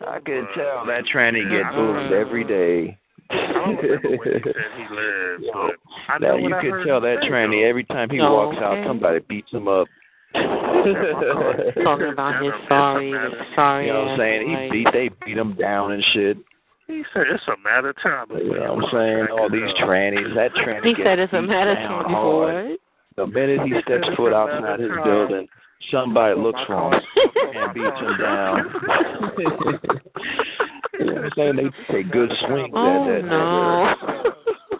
I 0.08 0.20
could 0.24 0.46
tell 0.56 0.86
that 0.86 1.04
tranny 1.12 1.44
get 1.50 1.72
booked 1.74 2.12
every 2.12 2.44
day. 2.44 2.98
I 3.30 3.52
don't 3.52 3.76
where 3.76 4.38
he 4.38 4.40
said 4.44 4.54
he 4.76 4.94
lives, 4.94 5.44
but 5.52 5.76
I 6.08 6.18
know 6.18 6.36
you 6.36 6.50
what 6.50 6.62
could 6.62 6.86
tell 6.86 7.00
that 7.00 7.18
tranny 7.22 7.68
every 7.68 7.84
time 7.84 8.10
he 8.10 8.20
Oh, 8.20 8.32
walks 8.32 8.56
out, 8.58 8.86
somebody 8.86 9.20
beats 9.28 9.50
him 9.52 9.68
up. 9.68 9.88
Talking 10.34 12.12
about 12.12 12.42
his 12.42 12.52
sorry, 12.68 13.12
sorry 13.54 13.86
You 13.86 13.92
know 13.92 14.00
what 14.00 14.08
I'm 14.10 14.18
saying? 14.18 14.48
He 14.48 14.54
wife. 14.54 14.72
beat 14.72 14.86
they 14.92 15.10
beat 15.24 15.38
him 15.38 15.54
down 15.54 15.92
and 15.92 16.04
shit. 16.12 16.36
He 16.86 17.02
said 17.14 17.24
it's 17.32 17.44
a 17.48 17.56
matter 17.62 17.90
of 17.90 17.96
time. 18.02 18.26
You 18.30 18.54
know 18.60 18.74
what 18.74 18.84
I'm 18.84 18.90
saying? 18.92 19.26
All 19.32 19.48
these 19.48 19.72
trannies, 19.80 20.34
that 20.34 20.52
tranny 20.54 20.84
He 20.84 20.94
gets 20.94 21.06
said 21.06 21.18
it's 21.18 21.32
a 21.32 21.40
beat 21.40 21.48
matter 21.48 21.74
down 21.74 22.04
of 22.04 22.10
hard. 22.10 22.70
what? 22.70 22.78
The 23.16 23.26
minute 23.26 23.60
he 23.64 23.80
steps 23.82 24.08
foot 24.16 24.34
outside 24.34 24.80
his 24.80 24.90
building, 25.04 25.46
somebody 25.90 26.38
looks 26.38 26.60
for 26.66 26.92
him 26.94 27.00
and 27.54 27.74
beats 27.74 27.96
him 28.00 28.18
down. 28.20 28.74
you 30.98 31.06
know 31.06 31.14
what 31.14 31.24
I'm 31.24 31.30
saying? 31.36 31.56
They 31.56 31.92
take 31.92 32.10
good 32.12 32.32
swings 32.46 32.74
at 32.74 32.76
Oh 32.76 33.06
that 33.06 33.24
no. 33.24 33.94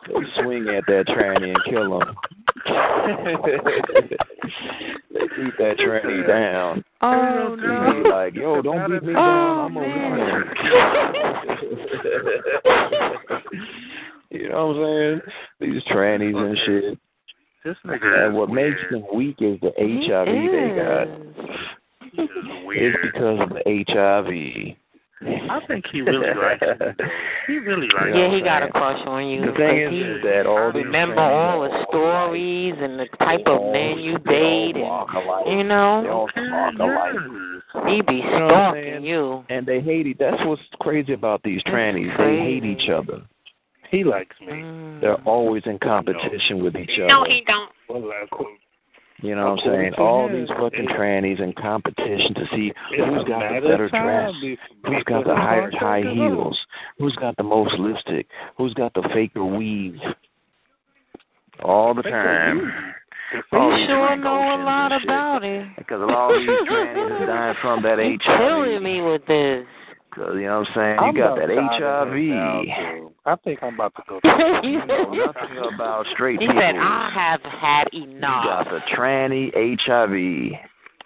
They 0.09 0.43
swing 0.43 0.69
at 0.69 0.85
that 0.87 1.07
tranny 1.07 1.55
and 1.55 1.65
kill 1.71 2.01
him. 2.01 2.17
They 2.65 2.73
beat 5.37 5.57
that 5.59 5.77
tranny 5.79 6.27
down. 6.27 6.85
Oh 7.03 7.57
He 7.57 7.63
no. 7.63 8.03
be 8.03 8.09
like, 8.11 8.35
yo, 8.35 8.63
don't 8.63 8.91
beat 8.91 9.03
me 9.03 9.15
Oh, 9.17 9.17
down. 9.17 9.59
I'm 9.67 9.77
a 9.77 9.81
man. 9.81 10.11
woman. 10.11 10.45
you 14.31 14.49
know 14.49 14.67
what 14.69 14.77
I'm 14.77 15.21
saying? 15.61 15.73
These 15.73 15.83
trannies 15.85 16.37
and 16.37 16.59
shit. 16.65 16.99
This 17.65 17.77
nigga 17.87 18.25
And 18.27 18.35
is 18.35 18.39
what 18.39 18.51
makes 18.51 18.79
them 18.91 19.05
weak 19.15 19.37
is 19.41 19.59
the 19.61 19.73
He 19.79 20.09
HIV 20.09 20.27
they 20.27 20.69
got. 20.77 21.09
is. 21.09 21.09
It's 22.77 22.99
because 23.03 23.41
of 23.41 23.49
the 23.51 23.63
HIV. 23.89 24.77
I 25.23 25.61
think 25.67 25.85
he 25.91 26.01
really 26.01 26.35
likes 26.35 26.63
you. 26.63 27.05
He 27.47 27.59
really 27.59 27.89
likes 27.95 28.07
it. 28.07 28.17
Yeah, 28.17 28.31
you. 28.31 28.37
he 28.37 28.43
got 28.43 28.63
a 28.63 28.69
crush 28.69 29.01
on 29.07 29.27
you. 29.27 29.41
The 29.47 29.53
thing 29.53 29.79
is, 29.79 29.91
because 29.91 29.93
he 29.93 30.01
is 30.01 30.23
that 30.25 30.47
all 30.47 30.73
these 30.73 30.85
remember 30.85 31.21
all 31.21 31.61
the 31.61 31.85
stories 31.89 32.75
and 32.81 32.99
the 32.99 33.07
type 33.19 33.47
of 33.47 33.73
men 33.73 33.99
you 33.99 34.19
date, 34.19 34.77
and 34.77 35.59
you 35.59 35.65
know 35.65 36.09
all 36.11 36.29
talk 36.29 36.75
alike. 36.79 37.87
he 37.87 38.01
be 38.03 38.17
You 38.17 38.31
know 38.31 38.49
stalking 38.49 39.05
you. 39.05 39.45
And 39.51 39.67
they 39.67 39.81
hate 39.81 40.07
it. 40.07 40.17
That's 40.19 40.43
what's 40.45 40.63
crazy 40.81 41.13
about 41.13 41.43
these 41.43 41.63
That's 41.65 41.75
trannies. 41.77 42.17
They 42.17 42.39
hate 42.39 42.65
each 42.65 42.89
other. 42.89 43.23
He 43.91 44.03
likes 44.03 44.35
me. 44.41 44.55
Mm. 44.55 45.01
They're 45.01 45.23
always 45.23 45.63
in 45.67 45.79
competition 45.79 46.65
with 46.65 46.77
each 46.77 46.99
other. 46.99 47.09
No, 47.09 47.25
he 47.25 47.45
don't. 47.47 47.71
Well, 47.89 48.11
I 48.11 48.27
quote, 48.27 48.49
You 49.23 49.35
know 49.37 49.53
what 49.55 49.65
I'm 49.65 49.73
saying? 49.73 49.95
All 49.95 50.29
him, 50.29 50.41
these 50.41 50.49
fucking 50.51 50.85
it- 50.85 50.89
trannies 50.91 51.41
in 51.41 51.53
competition 51.55 52.35
to 52.35 52.47
see 52.55 52.73
who's 52.91 53.25
got 53.25 53.41
the 53.55 53.69
better 53.69 53.89
time 53.89 54.33
dress, 54.33 54.33
before 54.41 54.95
who's 54.95 55.05
got 55.05 55.25
the 55.25 55.35
higher 55.35 55.71
high 55.71 56.03
contract 56.03 56.07
up. 56.07 56.13
heels, 56.15 56.59
who's 56.99 57.17
got 57.17 57.37
the 57.37 57.43
most 57.45 57.75
lipstick, 57.79 58.27
who's 58.59 58.75
got 58.75 58.93
the 58.95 59.03
faker 59.15 59.45
weave. 59.45 59.97
All 61.63 61.95
the 61.95 62.03
time. 62.03 62.95
All 63.53 63.79
You 63.79 63.87
sure 63.87 64.17
know 64.17 64.37
a 64.37 64.59
lot 64.63 64.93
and 64.93 65.01
shit. 65.01 65.09
about 65.09 65.45
it. 65.45 65.67
Because 65.79 66.01
a 66.03 66.05
lot 66.05 66.35
of 66.35 66.41
these 66.41 66.49
trannies 66.49 67.23
is 67.23 67.27
dying 67.27 67.55
from 67.63 67.83
that 67.83 67.99
You 68.05 68.19
HIV. 68.23 68.39
killing 68.39 68.83
me 68.83 69.01
with 69.01 69.25
this. 69.27 69.65
Cause 70.15 70.35
you 70.35 70.43
know 70.43 70.61
what 70.61 70.69
I'm 70.69 70.75
saying? 70.75 70.99
I'm 71.01 71.17
You 71.17 71.23
got 71.23 71.37
that 71.37 71.49
HIV. 71.49 73.15
I 73.27 73.37
think 73.43 73.63
I'm 73.63 73.75
about 73.75 73.95
to 73.97 74.03
go. 74.09 74.21
you 74.63 74.79
Nothing 74.79 75.75
about 75.75 76.07
straight 76.15 76.41
he 76.41 76.47
people. 76.47 76.61
said, 76.61 76.77
I 76.77 77.11
have 77.13 77.41
had 77.43 77.85
enough." 77.93 78.45
You 78.45 78.51
got 78.51 78.65
the 78.71 78.81
tranny 78.95 79.51
HIV. 79.55 80.61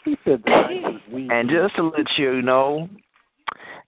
He 0.05 0.17
said 0.25 0.43
that 0.47 0.71
he 0.71 0.81
was 0.81 1.01
weak. 1.13 1.31
And 1.31 1.49
just 1.49 1.77
to 1.77 1.85
let 1.85 2.07
you 2.19 2.43
know, 2.43 2.89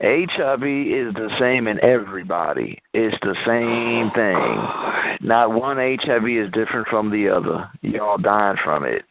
HIV 0.03 0.63
is 0.63 1.15
the 1.15 1.29
same 1.39 1.67
in 1.69 1.83
everybody. 1.85 2.81
It's 2.95 3.17
the 3.21 3.35
same 3.47 4.11
thing. 4.13 5.29
Not 5.29 5.53
one 5.53 5.77
HIV 5.77 6.27
is 6.27 6.51
different 6.53 6.89
from 6.89 7.11
the 7.11 7.29
other. 7.29 7.71
Y'all 7.83 8.17
dying 8.17 8.57
from 8.65 8.85
it. 8.85 9.03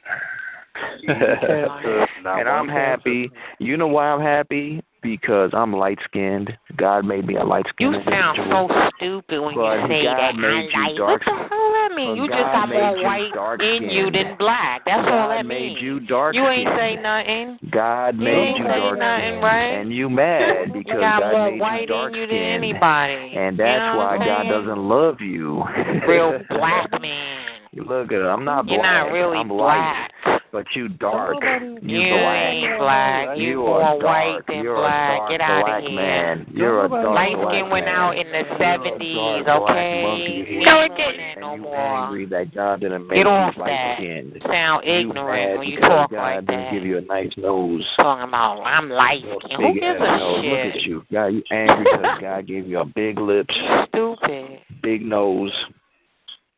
And 1.08 2.50
I'm 2.50 2.68
happy. 2.68 3.30
You 3.60 3.78
know 3.78 3.88
why 3.88 4.08
I'm 4.08 4.22
happy? 4.22 4.82
Because 5.02 5.52
I'm 5.54 5.74
light 5.74 5.98
skinned. 6.06 6.52
God 6.76 7.06
made 7.06 7.26
me 7.26 7.36
a 7.38 7.44
light 7.44 7.66
skinned. 7.70 7.96
You 7.96 8.02
sound 8.10 8.38
individual. 8.38 8.68
so 8.70 8.90
stupid 8.98 9.40
when 9.40 9.56
But 9.56 9.80
you 9.80 9.88
say 9.88 10.04
God 10.04 10.18
that. 10.18 10.36
made 10.36 10.70
you 10.74 10.80
I 10.80 10.88
like, 10.88 10.98
dark- 10.98 11.26
what 11.26 11.34
the 11.40 11.48
hell 11.50 11.72
that 11.72 11.92
mean? 11.96 12.18
You 12.18 12.28
just 12.28 12.40
got 12.52 12.70
more 12.70 13.04
white 13.04 13.62
in 13.62 13.90
you 13.90 14.12
than 14.12 14.36
black. 14.38 14.82
That's 14.86 15.08
all 15.08 15.30
God 15.30 15.38
that 15.38 15.46
made 15.46 15.74
means. 15.74 15.82
you 15.82 16.00
dark 16.02 16.36
You 16.36 16.48
ain't 16.48 16.68
say 16.78 16.96
nothing. 17.02 17.60
God 17.72 18.18
You 18.18 18.24
made 18.24 18.56
you 18.58 18.64
dark 18.68 19.00
nothing, 19.00 19.42
right? 19.42 19.74
And 19.80 19.94
you 19.94 20.10
mad 20.10 20.68
You 20.68 20.74
because 20.74 21.00
got 21.00 21.20
God 21.22 21.32
more 21.32 21.52
made 21.52 21.62
white 21.62 21.82
you 21.82 21.88
dark 21.88 22.14
in 22.14 22.20
you 22.20 22.28
than 22.28 22.38
anybody. 22.38 23.14
And 23.36 23.58
You 23.58 23.64
that's 23.64 23.80
know 23.80 23.98
why 23.98 24.18
God 24.18 24.44
doesn't 24.50 24.78
love 24.78 25.22
you. 25.22 25.64
Real 26.08 26.40
black 26.50 26.92
man. 27.02 27.39
Look 27.88 28.12
at 28.12 28.20
it. 28.20 28.26
I'm 28.26 28.44
not 28.46 28.68
You're 28.68 28.80
black. 28.80 29.08
not 29.08 29.12
really 29.14 29.38
I'm 29.38 29.48
black. 29.48 30.12
light, 30.26 30.42
but 30.52 30.66
you 30.76 30.90
dark. 30.90 31.36
You 31.42 31.80
You 31.82 32.10
black. 32.10 32.54
ain't 32.54 32.80
black. 32.80 33.38
You, 33.38 33.48
You 33.50 33.56
more 33.58 33.82
are 33.84 33.98
white 33.98 34.32
dark. 34.34 34.48
than 34.48 34.64
You're 34.64 34.76
black. 34.76 35.22
a 35.22 35.32
Get 35.32 35.42
out 35.42 35.66
black 35.66 35.84
of 35.84 35.90
here. 35.90 35.96
man. 35.96 36.46
You're 36.54 36.86
a 36.86 36.90
dark 36.90 37.16
Light 37.16 37.36
black 37.36 37.54
skin 37.54 37.70
went 37.70 37.86
man. 37.86 37.96
out 37.96 38.12
in 38.18 38.28
the 38.28 38.40
You're 38.40 38.54
a 38.54 38.58
seventies, 38.58 39.46
dark 39.46 39.62
okay? 39.70 40.04
monkey. 40.04 40.58
We 40.60 40.66
don't 40.66 40.90
want 40.90 40.98
that 40.98 41.40
no 41.40 41.56
you 41.56 41.62
more. 41.62 41.76
angry 41.78 42.26
that 42.28 42.54
God 42.56 42.80
didn't 42.82 43.08
make 43.08 43.18
Get 43.18 43.28
off 43.28 43.54
you 43.56 43.62
light 43.62 43.70
that. 43.70 43.96
skinned. 43.98 44.42
Sound 44.46 44.84
You 44.86 44.94
ignorant 44.94 45.50
mad 45.52 45.58
when 45.60 45.68
you 45.68 45.76
because 45.78 45.90
talk 45.90 46.12
God 46.12 46.18
like 46.18 46.46
didn't 46.46 46.62
that. 46.66 46.72
give 46.74 46.86
you 46.86 46.98
a 46.98 47.02
nice 47.02 47.32
nose. 47.38 47.86
Talking 47.98 48.24
about 48.28 48.62
I'm 48.64 48.90
light 48.90 49.24
Your 49.24 49.40
skinned. 49.46 49.62
Who 49.64 49.74
gives 49.74 50.00
a 50.02 50.18
nose. 50.18 50.46
Look 50.46 50.76
at 50.76 50.82
you. 50.84 51.04
God, 51.12 51.28
you 51.28 51.44
angry 51.52 51.86
because 51.86 52.18
God 52.22 52.48
gave 52.48 52.68
you 52.68 52.80
a 52.80 52.86
big 52.86 53.20
lips, 53.20 53.54
Stupid. 53.90 54.60
big 54.82 55.02
nose, 55.02 55.52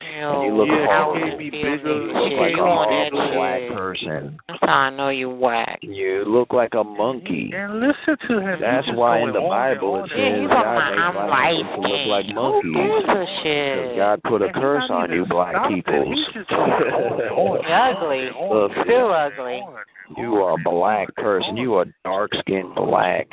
Ew, 0.02 0.44
you 0.44 0.54
look 0.56 0.68
Yeah, 0.68 0.88
how 0.88 1.04
horrible. 1.14 1.26
he 1.26 1.30
gave 1.30 1.38
me 1.40 1.46
you 1.46 1.78
bigger- 1.78 1.94
look 1.94 2.34
like 2.34 2.54
a 2.56 2.62
on 2.62 2.90
that 2.90 3.12
horrible 3.14 3.36
black 3.38 3.60
shit. 3.62 3.72
person. 3.78 4.40
That's 4.48 4.60
how 4.62 4.68
I 4.78 4.90
know 4.90 5.10
you 5.10 5.30
whack. 5.30 5.80
You 5.82 6.24
look 6.26 6.54
like 6.54 6.74
a 6.74 6.84
monkey. 6.84 7.52
And 7.54 7.80
listen 7.80 8.18
to 8.28 8.40
him. 8.40 8.60
That's 8.60 8.88
He's 8.88 8.96
why 8.96 9.20
in 9.20 9.32
the 9.34 9.40
Bible 9.42 9.96
it 9.98 10.02
on 10.02 10.10
Yeah, 10.10 10.16
says 10.16 10.38
you 10.38 10.42
and 10.42 10.50
talking 10.50 10.64
God 10.64 10.94
about 10.98 11.14
black 11.14 11.30
light 11.30 11.64
people 11.66 11.82
look 11.84 12.08
like 12.08 12.26
skinned. 12.26 12.38
Who 12.38 12.74
gives 12.74 13.10
a 13.10 13.26
shit? 13.44 13.96
God 13.98 14.24
put 14.24 14.42
a 14.42 14.46
And 14.46 14.56
curse 14.56 14.90
on 14.90 15.12
you 15.12 15.26
black 15.26 15.68
people. 15.70 16.04
He's 16.14 16.26
just 16.34 16.50
going 16.50 16.72
on 16.72 17.22
and 17.22 17.32
on. 17.32 17.62
You 17.62 17.70
ugly. 17.72 18.30
Look, 18.50 18.72
Still 18.86 19.12
ugly. 19.14 19.62
you 20.18 20.36
are 20.44 20.54
a 20.60 20.64
black 20.64 21.14
person. 21.16 21.58
You 21.58 21.76
are 21.76 21.86
dark 22.04 22.32
skinned 22.40 22.76
black. 22.76 23.28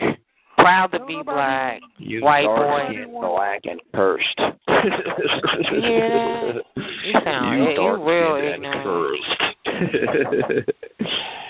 Proud 0.68 0.92
to 0.92 1.07
be 1.07 1.18
black. 1.24 1.81
You 1.96 2.22
White 2.22 2.42
dark 2.42 2.88
boy. 2.88 2.92
skinned, 2.92 3.12
black 3.12 3.61
and 3.64 3.81
cursed. 3.94 4.38
You 4.38 5.81
hear 5.81 6.11
that? 6.11 6.85
You 7.07 7.12
sound 7.24 7.59
you 7.59 7.64
you, 7.64 7.70
you 7.70 7.76
dark 7.76 8.00
real 8.04 8.52
ignorant. 8.52 8.85
cursed. 8.85 9.42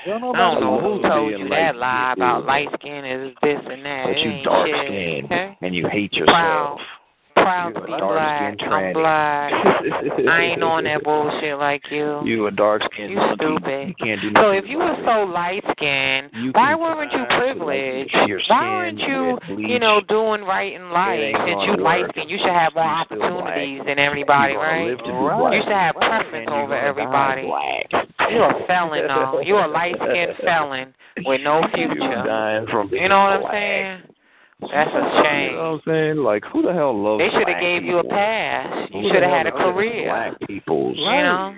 Don't 0.07 0.37
I 0.37 0.39
don't 0.39 0.61
know 0.61 0.81
who 0.81 1.03
told 1.03 1.33
you 1.33 1.49
that 1.49 1.75
lie 1.77 2.13
about 2.17 2.47
light 2.47 2.69
skin 2.79 3.05
is 3.05 3.35
this 3.43 3.59
and 3.69 3.85
that. 3.85 4.05
But 4.07 4.19
you 4.19 4.43
dark 4.45 4.69
shit, 4.69 4.87
skinned 4.87 5.25
okay? 5.27 5.59
and 5.63 5.75
you 5.75 5.89
hate 5.91 6.13
yourself. 6.13 6.29
Proud 6.29 6.79
You 7.49 7.75
to 7.75 7.81
be 7.81 7.87
black. 7.99 8.57
I'm 8.61 8.93
black. 8.93 9.53
I 10.29 10.43
ain't 10.43 10.63
on 10.63 10.85
that 10.85 11.03
bullshit 11.05 11.59
like 11.59 11.83
you. 11.91 12.23
You 12.25 12.47
a 12.47 12.51
dark 12.51 12.83
skinned 12.93 13.13
You 13.13 13.21
stupid. 13.35 13.89
You 13.89 13.95
can't 13.95 14.21
do 14.21 14.33
So 14.37 14.51
if 14.51 14.65
you 14.67 14.79
were 14.79 14.97
so 15.05 15.25
light 15.25 15.63
skinned, 15.73 16.31
why 16.55 16.75
weren't 16.75 17.13
you 17.13 17.25
try 17.27 17.53
to, 17.55 17.65
like, 17.65 18.09
privileged? 18.09 18.17
Why 18.49 18.69
weren't 18.69 18.99
you, 19.01 19.39
you 19.59 19.79
know, 19.79 20.01
doing 20.09 20.43
right 20.43 20.73
in 20.73 20.91
life? 20.91 21.19
ain't 21.21 21.37
Since 21.47 21.63
you 21.67 21.77
light 21.83 22.05
skinned, 22.11 22.31
you 22.31 22.39
should 22.39 22.49
have 22.55 22.75
more 22.75 22.85
You 22.85 23.05
still 23.07 23.19
black. 23.19 23.33
opportunities 23.33 23.83
than 23.87 23.99
everybody, 23.99 24.53
You're 24.53 24.63
right? 24.63 24.87
live 24.89 24.99
to 24.99 25.05
be 25.05 25.11
Right. 25.11 25.39
black. 25.39 25.55
You 25.55 25.63
should 25.63 25.73
have 25.73 25.95
preference 25.97 26.49
over 26.51 26.77
everybody. 26.77 27.43
Black. 27.43 28.09
You 28.31 28.43
a 28.45 28.67
felon 28.67 29.07
though. 29.09 29.41
You 29.41 29.57
a 29.57 29.67
light 29.67 29.97
skinned 29.97 30.37
felon 30.45 30.95
with 31.25 31.41
no 31.43 31.63
future. 31.75 32.23
dying 32.27 32.67
from 32.71 32.89
being 32.89 33.03
You 33.03 33.09
know 33.09 33.21
what 33.23 33.45
I'm 33.45 33.51
saying? 33.51 34.03
That's 34.61 34.91
a 34.91 35.23
You 35.51 35.57
know 35.57 35.73
what. 35.73 35.75
I'm 35.75 35.81
saying? 35.87 36.17
Like, 36.17 36.45
who 36.53 36.63
the 36.63 36.73
hell 36.73 36.97
loves 36.97 37.23
They 37.23 37.31
should 37.31 37.49
have 37.49 37.61
gave 37.61 37.85
you 37.85 37.99
a 37.99 38.05
pass. 38.05 38.89
You 38.93 39.11
should 39.13 39.23
have 39.23 39.31
had 39.31 39.47
a 39.47 39.53
career. 39.53 40.09
Black 40.09 40.49
peoples. 40.49 40.97
You 40.99 41.05
know? 41.05 41.55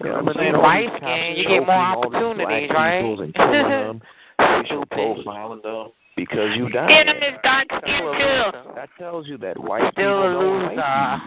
You 0.00 0.06
know 0.06 0.12
what 0.12 0.18
I'm 0.20 0.26
You 0.28 0.32
saying? 0.36 0.54
All 0.54 0.62
light 0.62 0.88
skin, 0.96 1.34
you 1.36 1.48
get 1.48 1.66
more 1.66 1.94
choking 1.94 2.14
all 2.14 2.34
these 2.34 2.70
opportunities, 2.70 2.70
right? 2.70 3.00
peoples 3.00 3.20
And 3.20 3.34
killing 3.34 3.68
them, 3.68 4.02
racial 4.38 4.84
profiling 4.86 5.62
them 5.62 5.92
because 6.16 6.56
you 6.56 6.68
died. 6.70 6.90
Denim 6.90 7.16
is 7.16 7.38
dark 7.42 7.66
skin 7.68 8.04
a 8.04 8.52
too. 8.52 8.72
That 8.74 8.88
tells 8.98 9.26
you 9.26 9.38
that 9.38 9.58
white 9.58 9.92
Still 9.92 10.22
people 10.22 10.32
don't 10.32 10.62
like 10.62 10.70
loser. 10.70 11.20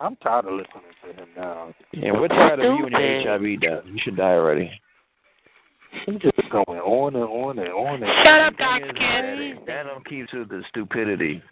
I'm 0.00 0.16
tired 0.16 0.46
of 0.46 0.54
listening 0.54 0.92
to 1.04 1.22
him 1.22 1.28
now. 1.36 1.72
you. 1.92 2.08
And 2.08 2.20
we're 2.20 2.28
tired 2.28 2.58
of 2.58 2.64
you 2.64 2.86
and 2.86 3.22
your 3.22 3.38
HIV 3.38 3.60
death. 3.60 3.84
You 3.86 3.98
should 4.02 4.16
die 4.16 4.32
already. 4.32 4.70
He's 6.06 6.18
just 6.20 6.50
going 6.50 6.80
on 6.80 7.14
and 7.14 7.24
on 7.24 7.58
and 7.58 7.68
on 7.68 8.02
and 8.02 8.04
on. 8.10 8.24
Shut 8.24 8.34
on. 8.34 8.40
up, 8.52 8.56
dark 8.58 8.82
skin. 8.94 9.58
Denim 9.66 10.02
keeps 10.08 10.32
with 10.32 10.48
the 10.48 10.62
stupidity. 10.68 11.42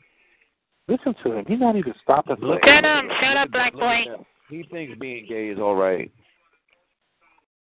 Listen 0.88 1.14
to 1.22 1.32
him. 1.32 1.44
He's 1.46 1.60
not 1.60 1.76
even 1.76 1.94
stopping 2.02 2.36
Look 2.40 2.60
Shut 2.66 2.84
anything. 2.84 3.10
up, 3.10 3.16
shut 3.20 3.36
up, 3.36 3.50
black 3.52 3.72
boy. 3.74 4.02
He 4.48 4.64
thinks 4.72 4.98
being 4.98 5.26
gay 5.28 5.48
is 5.50 5.58
all 5.58 5.76
right. 5.76 6.10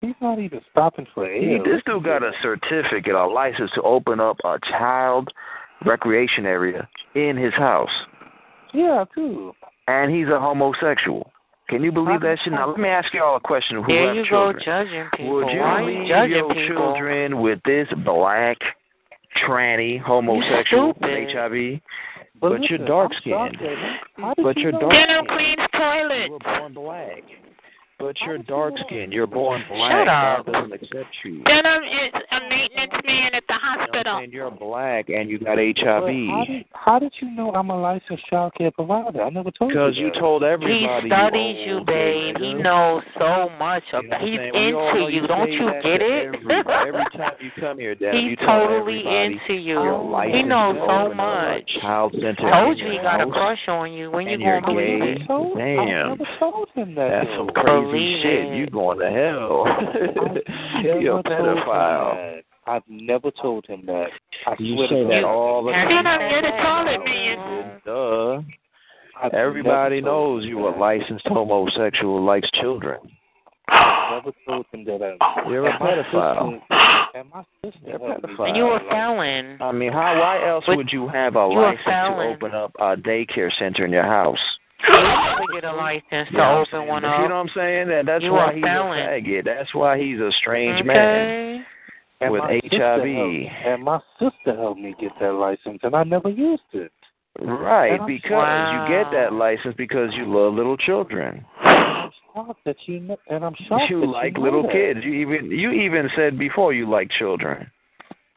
He's 0.02 0.14
not 0.20 0.38
even 0.38 0.60
stopping 0.70 1.06
for 1.14 1.26
He, 1.26 1.52
air. 1.54 1.62
this 1.64 1.82
dude 1.86 2.04
got 2.04 2.22
a 2.22 2.32
certificate, 2.42 3.14
a 3.14 3.26
license 3.26 3.70
to 3.74 3.82
open 3.82 4.20
up 4.20 4.36
a 4.44 4.58
child 4.68 5.30
recreation 5.86 6.44
area 6.44 6.86
in 7.14 7.36
his 7.38 7.54
house, 7.54 7.88
Yeah, 8.74 9.04
too. 9.14 9.54
and 9.88 10.14
he's 10.14 10.28
a 10.28 10.38
homosexual. 10.38 11.32
Can 11.68 11.82
you 11.82 11.90
believe 11.92 12.20
that 12.20 12.38
shit? 12.44 12.52
Now 12.52 12.68
let 12.68 12.78
me 12.78 12.88
ask 12.88 13.12
y'all 13.14 13.36
a 13.36 13.40
question: 13.40 13.82
Who 13.82 13.86
There 13.86 14.06
have 14.08 14.16
you 14.16 14.24
children? 14.26 14.56
go 14.58 14.64
judging 14.64 15.04
people. 15.16 15.34
Would 15.34 15.48
you 15.50 15.60
Why 15.60 15.82
leave 15.82 16.02
you 16.02 16.08
judging 16.08 16.30
your 16.36 16.48
people? 16.54 16.66
children 16.68 17.40
with 17.40 17.58
this 17.64 17.88
black, 18.04 18.58
tranny, 19.46 20.00
homosexual 20.00 20.92
with. 21.00 21.32
HIV? 21.32 21.80
But, 22.40 22.48
But 22.50 22.62
you're 22.68 22.84
dark 22.86 23.12
skinned. 23.14 23.56
sorry, 23.60 23.76
man. 23.76 23.96
How 24.16 24.34
did 24.34 24.42
But 24.44 24.56
you 24.56 24.62
you're 24.64 24.72
know 24.72 24.80
dark 24.80 24.92
that? 24.92 25.06
Denim 25.06 25.24
skinned. 25.24 25.38
cleans 25.38 25.68
You 25.72 25.78
toilet. 25.80 26.30
were 26.30 26.38
born 26.40 26.74
black. 26.74 27.22
But 28.04 28.16
you're 28.26 28.38
dark 28.38 28.74
skinned. 28.86 29.12
You're 29.12 29.26
born 29.26 29.62
black. 29.68 29.92
Shut 29.92 30.08
up. 30.08 30.46
God 30.46 30.52
doesn't 30.52 30.72
accept 30.74 31.08
you. 31.24 31.42
Denim 31.44 31.82
is 31.84 32.12
a 32.30 32.40
maintenance 32.48 32.92
man 33.06 33.34
at 33.34 33.44
the 33.48 33.54
You 33.54 33.58
know 33.58 33.70
what 33.70 33.78
I'm 33.78 33.78
hospital. 33.88 34.18
saying? 34.18 34.30
You're 34.32 34.50
black 34.50 35.08
and 35.08 35.30
you 35.30 35.38
got 35.38 35.56
But 35.56 35.64
how 35.86 36.00
HIV. 36.04 36.46
did, 36.48 36.64
how 36.72 36.98
did 36.98 37.12
you 37.20 37.30
know 37.30 37.50
I'm 37.54 37.70
a 37.70 37.80
licensed 37.80 38.26
child 38.28 38.52
care 38.58 38.70
provider? 38.70 39.22
I 39.22 39.30
never 39.30 39.50
told 39.50 39.70
you. 39.70 39.76
Because 39.76 39.96
you 39.96 40.06
you 40.06 40.12
that. 40.12 40.20
told 40.20 40.42
He 40.42 40.86
studies 41.08 41.56
you 41.60 41.64
you, 41.64 41.74
old 41.78 41.86
babe. 41.86 42.36
He 42.38 42.54
knows 42.54 43.02
so 43.18 43.48
much 43.58 43.82
You 43.92 44.02
know 44.02 44.08
about. 44.08 44.20
what 44.20 44.28
He's 44.28 44.38
saying? 44.38 44.52
We 44.54 44.74
all 44.74 44.94
know 44.94 45.06
into 45.06 45.12
you. 45.14 45.26
Don't 45.26 45.52
you 45.52 45.70
get 45.82 46.02
it? 46.02 46.26
Every, 46.26 46.56
every 46.88 47.04
time 47.16 47.32
you 47.40 47.50
come 47.58 47.78
here, 47.78 47.94
Dad, 47.94 48.14
you 48.14 48.30
He's 48.30 48.38
tell 48.38 48.66
totally 48.68 48.98
into 49.00 49.54
you're 49.54 49.84
you. 50.02 50.10
licensed 50.10 50.36
He 50.36 50.42
knows 50.42 50.76
so 50.76 50.82
open 50.84 51.20
up 51.20 51.26
a 51.26 51.52
much. 51.56 51.70
Child 51.80 52.12
center. 52.20 52.50
Told 52.50 52.78
you 52.78 52.90
he 52.90 52.98
got 52.98 53.20
a 53.20 53.26
crush 53.30 53.58
on 53.68 53.92
you. 53.92 54.10
When 54.10 54.26
you 54.26 54.34
and 54.34 54.42
you're 54.42 54.60
gonna 54.60 54.74
believe 54.74 55.00
gay. 55.00 55.12
it? 55.12 55.22
I 55.22 55.26
told, 55.26 55.56
I 55.56 55.60
Damn. 55.60 56.08
never 56.10 56.24
told 56.38 56.68
him 56.74 56.94
that. 56.96 57.08
That's 57.24 57.36
some 57.38 57.48
crazy 57.48 57.93
Believe 57.94 58.22
shit. 58.22 58.54
You 58.56 58.66
going 58.68 58.98
to 58.98 59.10
hell? 59.10 59.66
You're 60.82 61.18
a 61.18 61.22
never 61.22 61.22
told 61.22 61.26
him 61.26 61.56
pedophile. 61.64 62.40
I've 62.66 62.82
never 62.88 63.30
told 63.30 63.66
him 63.66 63.82
that. 63.86 64.06
I 64.46 64.54
You 64.58 64.74
swear 64.76 64.88
say 64.88 65.02
to 65.02 65.08
that 65.08 65.20
God. 65.22 65.28
all 65.30 65.64
the 65.64 65.72
Have 65.72 65.88
time. 65.88 66.04
Denim, 66.04 66.30
you're 66.30 66.42
the 66.42 66.48
toilet 66.62 67.04
man. 67.04 67.80
Duh. 67.84 68.42
I've 69.22 69.32
Everybody 69.34 70.00
never 70.00 70.06
told 70.10 70.40
knows 70.40 70.44
him 70.44 70.48
you 70.50 70.68
a 70.68 70.70
licensed 70.70 71.26
homosexual 71.28 72.18
who 72.20 72.24
likes 72.26 72.50
children. 72.54 72.98
I 73.68 74.18
never 74.18 74.32
told 74.46 74.66
him 74.72 74.84
that. 74.86 75.16
I, 75.20 75.48
You're 75.48 75.66
a 75.66 75.70
and 75.70 75.80
my 75.80 75.90
pedophile. 75.90 76.52
sister- 76.60 77.18
And 77.18 77.30
my 77.30 77.44
sister 77.64 77.78
You're 77.86 77.96
a 77.96 78.20
pedophile. 78.20 78.48
And 78.48 78.56
you 78.56 78.64
a 78.66 78.80
felon. 78.90 79.58
I 79.60 79.72
mean, 79.72 79.92
how? 79.92 80.18
Why 80.18 80.48
else 80.48 80.64
But 80.66 80.76
would 80.78 80.90
you 80.92 81.06
have 81.08 81.36
a 81.36 81.40
you 81.50 81.60
license 81.60 81.84
to 81.84 82.32
open 82.34 82.54
up 82.54 82.72
a 82.78 82.96
daycare 82.96 83.50
center 83.58 83.84
in 83.84 83.92
your 83.92 84.02
house? 84.04 84.38
You 84.88 84.94
have 84.98 85.38
to 85.38 85.46
get 85.54 85.64
a 85.64 85.72
license 85.72 86.28
to 86.28 86.32
You 86.32 86.38
know 86.38 86.44
what 86.44 86.48
I'm 86.48 86.58
open 86.60 86.68
saying? 86.72 86.88
one 86.88 87.02
You 87.02 87.08
know 87.08 87.22
what 87.22 87.30
I'm 87.32 87.50
saying? 87.54 87.88
That 87.88 88.06
that's 88.06 88.24
You 88.24 88.32
why 88.32 88.54
he's 88.54 88.62
felon. 88.64 88.98
a 88.98 89.02
faggot. 89.02 89.44
That's 89.44 89.74
why 89.74 89.98
he's 89.98 90.20
a 90.20 90.30
strange 90.38 90.84
man 90.84 91.64
and 92.20 92.32
with 92.32 92.42
HIV. 92.42 93.04
helped- 93.04 93.66
And 93.66 93.82
my 93.84 94.00
sister 94.18 94.54
helped 94.56 94.80
me 94.80 94.94
get 95.00 95.12
that 95.20 95.32
license, 95.32 95.80
and 95.82 95.94
I 95.94 96.04
never 96.04 96.28
used 96.28 96.62
it. 96.72 96.92
Right, 97.40 97.98
because 98.06 98.30
Wow. 98.30 98.86
you 98.86 98.94
get 98.94 99.10
that 99.10 99.32
license 99.32 99.74
because 99.76 100.14
you 100.14 100.24
love 100.24 100.54
little 100.54 100.76
children. 100.76 101.44
I'm 101.62 102.10
shocked 102.32 102.64
that 102.64 102.76
you 102.86 103.00
know, 103.00 103.16
and 103.28 103.44
I'm 103.44 103.54
shocked 103.68 103.90
You 103.90 104.00
that 104.02 104.06
like 104.06 104.34
you 104.36 104.38
know 104.38 104.44
little 104.44 104.62
that. 104.62 104.72
kids. 104.72 105.04
You 105.04 105.14
even 105.14 105.50
you 105.50 105.72
even 105.72 106.08
said 106.14 106.38
before 106.38 106.72
you 106.72 106.88
like 106.88 107.10
children. 107.10 107.68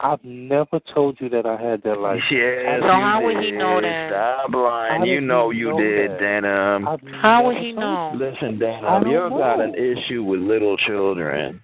I've 0.00 0.22
never 0.22 0.78
told 0.94 1.18
you 1.20 1.28
that 1.30 1.44
I 1.44 1.60
had 1.60 1.82
that 1.82 1.98
license. 1.98 2.24
Yes, 2.30 2.80
So 2.80 2.86
you 2.86 2.92
how 2.92 3.20
would 3.24 3.38
he 3.38 3.50
did. 3.50 3.58
know 3.58 3.80
that? 3.80 4.10
Stop 4.10 4.54
lying. 4.54 5.00
How 5.00 5.04
You 5.04 5.20
know 5.20 5.50
you 5.50 5.70
know 5.70 5.78
did, 5.80 6.10
that? 6.12 6.20
Denim. 6.20 6.84
How 7.20 7.44
would 7.46 7.56
he 7.56 7.72
know? 7.72 8.12
Listen, 8.14 8.62
I 8.62 9.00
Denim, 9.00 9.08
you've 9.10 9.30
got 9.32 9.60
an 9.60 9.74
issue 9.74 10.22
with 10.22 10.40
little 10.40 10.76
children. 10.76 11.60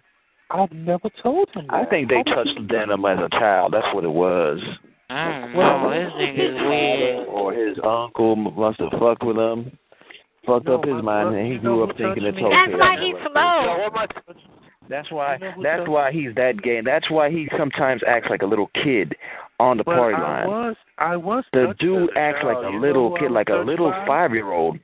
I've 0.51 0.73
never 0.73 1.09
told 1.23 1.49
him 1.55 1.66
that. 1.68 1.75
I 1.75 1.85
think 1.87 2.09
they 2.09 2.23
How 2.27 2.35
touched 2.35 2.59
Denim 2.68 3.05
as 3.05 3.18
a 3.20 3.29
child. 3.31 3.73
That's 3.73 3.87
what 3.94 4.03
it 4.05 4.11
was. 4.12 4.59
I 5.11 5.40
don't 5.40 5.53
know. 5.55 5.90
This 5.90 6.12
nigga's 6.14 6.61
weird. 6.66 7.29
Or 7.29 7.53
his 7.53 7.77
uncle 7.85 8.35
must 8.35 8.81
have 8.81 8.90
fucked 8.99 9.23
with 9.23 9.37
him, 9.37 9.70
fucked 10.44 10.66
No, 10.66 10.75
up 10.75 10.85
his 10.85 11.03
mind, 11.05 11.37
and 11.37 11.53
he 11.53 11.59
grew 11.59 11.85
up 11.85 11.97
thinking 11.97 12.25
touched 12.25 12.35
it's 12.35 12.37
okay. 12.37 12.49
That's 12.51 12.73
why 12.81 12.97
I 12.97 13.01
he's 13.05 13.14
never- 13.14 13.29
slow. 13.33 13.90
That's 14.88 15.11
why. 15.11 15.35
You 15.35 15.40
know 15.40 15.51
who 15.53 15.62
That's 15.62 15.88
why 15.88 16.12
he's 16.12 16.35
that 16.37 16.62
gay. 16.62 16.81
That's 16.81 17.11
why 17.11 17.31
he 17.31 17.49
sometimes 17.57 18.03
acts 18.07 18.29
like 18.31 18.42
a 18.42 18.47
little 18.47 18.70
kid 18.75 19.14
on 19.61 19.77
the 19.79 19.85
But 19.85 19.97
party 19.97 20.16
I 20.16 20.20
line. 20.20 20.47
was, 20.49 20.77
I 20.99 21.16
was 21.16 21.44
The 21.53 21.75
dude 21.79 22.11
acts 22.16 22.40
like 22.44 22.57
a 22.57 22.68
little 22.70 23.11
know 23.11 23.11
who 23.11 23.16
I 23.16 23.20
kid, 23.20 23.31
like 23.31 23.49
a 23.49 23.57
little 23.57 23.92
five-year-old. 24.07 24.79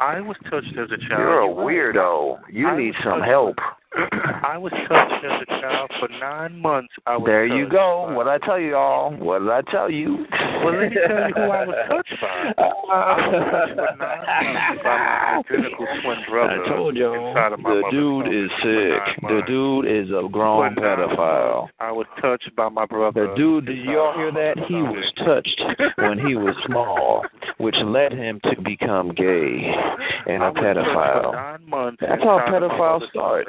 I 0.00 0.20
was 0.20 0.36
touched 0.50 0.76
as 0.78 0.90
a 0.92 0.96
child. 0.96 1.10
You're 1.18 1.40
a 1.42 1.48
weirdo. 1.48 2.38
You 2.52 2.68
I 2.68 2.76
need 2.78 2.94
some 3.02 3.18
touched- 3.20 3.28
help. 3.28 3.56
I 3.94 4.56
was 4.58 4.72
touched 4.86 5.24
as 5.24 5.42
a 5.42 5.60
child 5.60 5.90
for 5.98 6.08
nine 6.20 6.60
months. 6.60 6.92
I 7.06 7.16
was 7.16 7.26
There 7.26 7.46
you 7.46 7.66
go. 7.68 8.04
by- 8.08 8.14
What 8.14 8.28
I 8.28 8.38
tell 8.38 8.58
you 8.60 8.76
all? 8.76 9.12
What 9.12 9.38
did 9.40 9.48
I 9.50 9.62
tell 9.70 9.90
you? 9.90 10.26
Well, 10.30 10.72
let 10.74 10.90
me 10.92 10.96
tell 11.06 11.28
you 11.28 11.34
who 11.34 11.40
I 11.42 11.64
was 11.64 11.76
touched 11.88 12.20
by. 12.20 12.54
I 12.58 13.28
was 13.28 13.50
touched 13.50 13.74
for 13.76 13.96
nine 13.96 14.54
months 14.54 14.82
by 14.84 14.96
my 14.98 15.42
identical 15.48 15.86
twin 16.02 16.18
brother. 16.28 16.64
I 16.64 16.68
told 16.68 16.96
you, 16.96 17.14
inside 17.14 17.52
the 17.52 17.56
dude 17.90 18.24
tummy 18.26 18.36
is 18.36 18.50
sick. 18.62 19.22
The 19.22 19.42
dude 19.46 19.86
is 19.86 20.10
a 20.10 20.28
grown 20.28 20.74
pedophile. 20.74 21.68
I 21.80 21.90
was 21.92 22.06
touched 22.20 22.54
by 22.56 22.68
my 22.68 22.84
brother. 22.86 23.28
The 23.28 23.34
dude, 23.36 23.66
did 23.66 23.78
y'all 23.78 24.14
hear 24.14 24.32
that? 24.32 24.58
He 24.68 24.74
was 24.74 25.12
touched 25.24 25.62
when 25.96 26.18
he 26.26 26.34
was 26.36 26.54
small, 26.66 27.24
which 27.56 27.76
led 27.78 28.12
him 28.12 28.40
to 28.44 28.60
become 28.60 29.12
gay 29.14 29.72
and 30.26 30.42
I 30.42 30.48
a 30.48 30.52
was 30.52 30.62
touched 30.62 30.76
for 30.76 30.84
pedophile. 30.84 31.32
nine 31.32 31.68
months 31.68 31.98
That's 32.06 32.22
how 32.22 32.38
inside 32.38 32.62
of 32.62 32.70
my 32.70 32.76
pedophiles 32.76 33.00
mother's 33.00 33.10
start. 33.10 33.46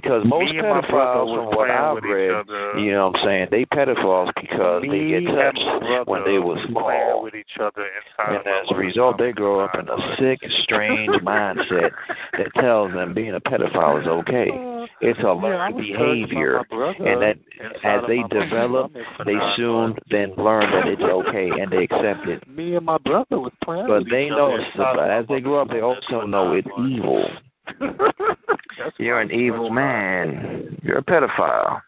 Tummy. 0.00 0.22
Because 0.22 0.22
most 0.26 0.52
Me 0.52 0.58
and 0.58 0.68
my 0.68 0.80
brother 0.88 1.20
pedophiles, 1.20 1.26
was 1.26 1.48
from 1.48 1.56
what 1.56 1.70
I've 1.70 2.02
read, 2.02 2.84
you 2.84 2.92
know 2.92 3.08
what 3.08 3.20
I'm 3.20 3.26
saying, 3.26 3.48
they 3.50 3.64
pedophiles 3.66 4.32
because 4.40 4.82
they 4.82 4.88
Me 4.88 5.20
get 5.20 5.34
touched 5.34 6.08
when 6.08 6.24
they 6.24 6.38
were 6.38 6.54
was 6.54 6.64
small. 6.68 7.22
with 7.22 7.34
each 7.34 7.56
other 7.60 7.86
And 8.18 8.46
as 8.46 8.66
a 8.70 8.74
result, 8.74 9.18
they 9.18 9.32
grow 9.32 9.60
up 9.60 9.74
in 9.78 9.88
a 9.88 10.16
sick, 10.18 10.40
strange 10.62 11.10
mindset 11.22 11.90
that 12.38 12.48
tells 12.60 12.92
them 12.92 13.14
being 13.14 13.34
a 13.34 13.40
pedophile 13.40 14.00
is 14.00 14.06
okay. 14.06 14.50
It's 15.00 15.18
a 15.20 15.32
learned 15.32 15.76
was 15.76 15.84
behavior, 15.84 16.58
and 16.58 17.22
that 17.22 17.36
as 17.84 18.02
they 18.08 18.22
develop, 18.30 18.92
they 19.24 19.38
soon 19.56 19.90
months. 19.90 20.00
then 20.10 20.34
learn 20.36 20.70
that 20.70 20.86
it's 20.86 21.02
okay 21.02 21.50
and 21.50 21.70
they 21.70 21.84
accept 21.84 22.28
it. 22.28 22.46
Me 22.48 22.76
and 22.76 22.86
my 22.86 22.98
brother 22.98 23.38
was 23.38 23.52
playing 23.64 23.86
But 23.86 24.04
with 24.04 24.10
they 24.10 24.28
know, 24.28 24.56
it's, 24.56 24.76
as 24.78 25.26
they 25.28 25.40
grow 25.40 25.62
up, 25.62 25.68
they 25.68 25.80
also 25.80 26.26
know 26.26 26.52
it's 26.52 26.68
evil. 26.78 27.28
That's 28.82 28.98
You're 28.98 29.20
an 29.20 29.30
evil 29.30 29.70
man. 29.70 30.78
You're 30.82 30.98
a 30.98 31.02
pedophile. 31.02 31.80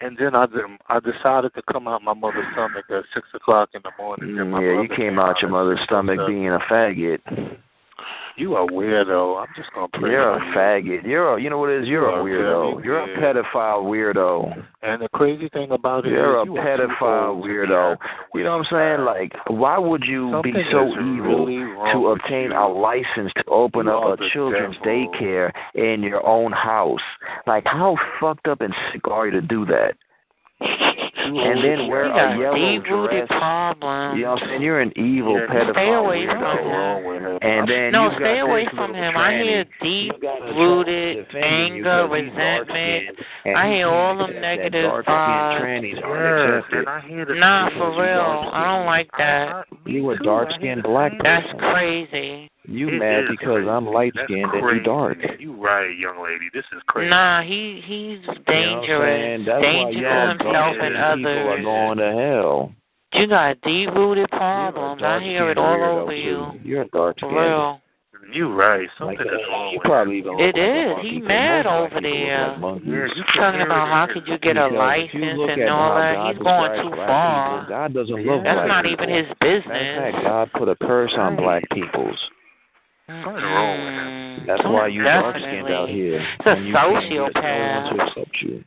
and 0.00 0.16
then 0.18 0.34
I 0.34 0.46
I 0.88 1.00
decided 1.00 1.54
to 1.54 1.62
come 1.70 1.88
out 1.88 2.02
my 2.02 2.14
mother's 2.14 2.46
stomach 2.52 2.84
at 2.90 3.04
six 3.14 3.28
o'clock 3.34 3.70
in 3.74 3.82
the 3.82 3.90
morning. 3.98 4.36
Mm, 4.36 4.60
yeah, 4.60 4.82
you 4.82 4.88
came 4.94 5.18
out 5.18 5.40
your 5.40 5.50
mother's 5.50 5.80
stomach 5.84 6.18
being 6.26 6.48
a 6.48 6.58
faggot. 6.70 7.20
You 8.36 8.56
a 8.56 8.66
weirdo. 8.66 9.40
I'm 9.40 9.46
just 9.54 9.72
gonna 9.72 9.86
pray. 9.92 10.10
You're 10.10 10.32
a 10.32 10.44
you. 10.44 10.52
faggot. 10.54 11.04
You're 11.06 11.36
a, 11.36 11.40
you 11.42 11.50
know 11.50 11.58
what 11.58 11.70
it 11.70 11.82
is? 11.82 11.88
You're 11.88 12.08
a 12.08 12.12
You 12.12 12.18
are 12.18 12.24
weirdo. 12.24 12.72
very 12.74 12.84
You're 12.84 13.02
a 13.04 13.18
pedophile 13.44 13.84
weirdo. 13.84 14.64
And 14.82 15.00
the 15.02 15.08
crazy 15.10 15.48
thing 15.50 15.70
about 15.70 16.04
it 16.04 16.10
You're 16.10 16.38
a 16.38 16.42
is 16.42 16.46
you 16.46 16.56
are 16.56 16.64
pedophile 16.66 17.42
weirdo. 17.44 17.96
You 18.34 18.42
know 18.42 18.58
what 18.58 18.66
I'm 18.72 18.96
saying? 18.96 19.04
Like, 19.06 19.32
why 19.46 19.78
would 19.78 20.02
you 20.04 20.32
Something 20.32 20.52
be 20.52 20.62
so 20.72 20.88
evil 20.88 21.46
really 21.46 21.92
to 21.92 22.08
obtain 22.08 22.50
you. 22.50 22.58
a 22.58 22.66
license 22.66 23.32
to 23.36 23.44
open 23.46 23.86
You 23.86 23.92
up 23.92 24.18
a 24.20 24.28
children's 24.30 24.76
devil. 24.78 25.12
daycare 25.14 25.52
in 25.76 26.02
your 26.02 26.26
own 26.26 26.50
house? 26.50 27.00
Like, 27.46 27.64
how 27.66 27.96
fucked 28.20 28.48
up 28.48 28.60
and 28.62 28.74
sick 28.92 29.06
are 29.08 29.26
you 29.26 29.32
to 29.32 29.40
do 29.42 29.64
that? 29.66 29.94
And 31.24 31.64
then 31.64 31.88
wear 31.88 32.04
a 32.04 32.38
yellow 32.38 32.54
deep-rooted 32.54 33.28
dress. 33.28 33.38
problems. 33.40 34.18
You 34.18 34.24
know 34.24 34.32
what 34.32 34.60
You're 34.60 34.80
an 34.80 34.92
evil 34.96 35.34
Yeah, 35.40 35.46
pedophile 35.46 35.72
stay 35.72 35.92
away 35.94 36.26
from 36.26 36.58
him. 36.58 36.66
wrong 36.68 37.04
with 37.04 37.22
him. 37.22 37.38
And 37.42 37.68
then 37.68 37.92
no, 37.92 38.10
you 38.10 38.16
stay 38.16 38.38
away 38.40 38.66
from 38.76 38.94
him. 38.94 39.16
I 39.16 39.32
hear 39.38 39.64
deep 39.82 40.12
You 40.12 40.18
got 40.20 40.42
a 40.48 40.52
rooted 40.54 41.16
tranny 41.16 41.26
defending 41.26 41.76
you 41.76 41.88
anger, 41.88 42.08
resentment. 42.08 43.18
I 43.56 43.68
hear 43.68 43.88
all 43.88 44.18
them 44.18 44.40
negative 44.40 44.72
that 44.84 45.04
dark-skinned 45.04 45.16
vibes. 45.16 45.60
trannies 45.60 46.04
aren't 46.04 46.24
Yes, 46.24 46.58
accepted. 46.64 46.78
and 46.78 46.88
I 46.88 47.00
hear 47.00 47.24
the 47.24 47.34
Nah, 47.34 47.70
for 47.70 47.90
real. 48.02 48.50
I 48.52 48.64
don't 48.76 48.86
like 48.86 49.10
that. 49.18 49.48
I- 49.48 49.60
I- 49.60 49.64
me 49.84 49.92
You 49.92 50.10
a 50.10 50.16
dark-skinned 50.18 50.62
I 50.62 50.66
hear 50.66 50.76
the 50.82 50.88
black 50.88 51.12
same. 51.12 51.20
That's 51.22 51.52
crazy. 51.58 52.50
You 52.66 52.88
It 52.88 52.98
mad 52.98 53.24
is 53.24 53.30
because 53.30 53.66
I'm 53.68 53.86
light 53.86 54.14
skinned 54.24 54.52
and 54.52 54.76
you 54.76 54.82
dark. 54.82 55.18
You 55.38 55.52
right, 55.52 55.96
young 55.98 56.22
lady. 56.22 56.48
This 56.54 56.64
is 56.74 56.80
crazy. 56.86 57.10
Nah, 57.10 57.42
he 57.42 57.82
he's 57.84 58.20
You 58.20 58.26
know 58.26 58.34
dangerous. 58.46 59.44
saying? 59.44 59.44
Dangerous 59.44 60.38
to 60.38 60.44
himself 60.44 60.76
and 60.80 60.94
dark-skinned 60.94 61.18
people 61.18 61.48
are 61.50 61.62
going 61.62 61.98
to 61.98 62.12
hell. 62.12 62.72
You 63.12 63.26
got 63.28 63.60
deep 63.60 63.90
rooted 63.94 64.28
You're 64.32 64.38
problems. 64.38 65.02
I 65.04 65.20
hear 65.20 65.50
it 65.50 65.58
all 65.58 65.76
weirdo, 65.76 66.02
over 66.02 66.12
too. 66.12 66.16
you. 66.18 66.46
You're 66.64 66.84
dark 66.86 67.20
For 67.20 67.28
skinned. 67.28 67.36
real. 67.36 67.80
You 68.32 68.48
right. 68.54 68.80
Like 68.80 69.18
Something 69.18 69.26
that. 69.26 69.34
is 69.34 69.46
wrong 69.50 69.72
You 69.74 69.80
probably 69.84 70.14
you. 70.14 70.20
even 70.20 70.32
look 70.32 70.40
It 70.40 70.56
like 70.56 70.56
a 70.56 70.80
is. 70.80 70.94
monkey, 70.96 71.10
He 71.10 71.18
but 71.20 71.28
mad 71.28 71.66
most 71.66 71.92
over 71.92 72.00
there. 72.00 72.48
like 72.48 72.58
monkeys. 72.60 72.88
Yeah, 72.88 73.06
you 73.14 73.24
Talking 73.36 73.60
about 73.60 73.88
how 73.88 74.06
could 74.12 74.26
you 74.26 74.38
get 74.38 74.56
a 74.56 74.64
Because 74.70 74.78
license 74.78 75.40
and 75.52 75.68
all 75.68 75.94
that. 76.00 76.26
He's 76.32 76.38
going 76.42 76.80
too 76.80 76.90
black 76.96 77.06
far. 77.06 77.60
People, 77.60 77.68
God 77.76 77.92
doesn't 77.94 78.24
love 78.26 78.42
That's 78.42 78.56
black 78.56 78.68
not 78.68 78.84
people. 78.84 79.04
even 79.04 79.14
his 79.14 79.26
Matter 79.40 79.58
of 79.58 79.64
fact, 79.64 79.68
business. 79.68 80.14
God 80.24 80.52
put 80.56 80.68
a 80.70 80.76
curse 80.76 81.12
on 81.18 81.36
black 81.36 81.62
peoples. 81.70 82.18
Something 83.06 83.42
wrong 83.44 83.84
with 83.84 83.94
him. 83.94 84.46
That's 84.46 84.64
why 84.64 84.86
you 84.88 85.02
dark 85.02 85.36
skinned 85.36 85.66
definitely. 85.68 85.74
out 85.74 85.88
here. 85.88 86.20
He's 86.20 86.46
a 86.46 86.50
and 86.50 86.64
you 86.66 86.72
no 86.72 86.90
one 86.90 87.96
to 87.96 88.04
accept 88.04 88.36
you. 88.42 88.64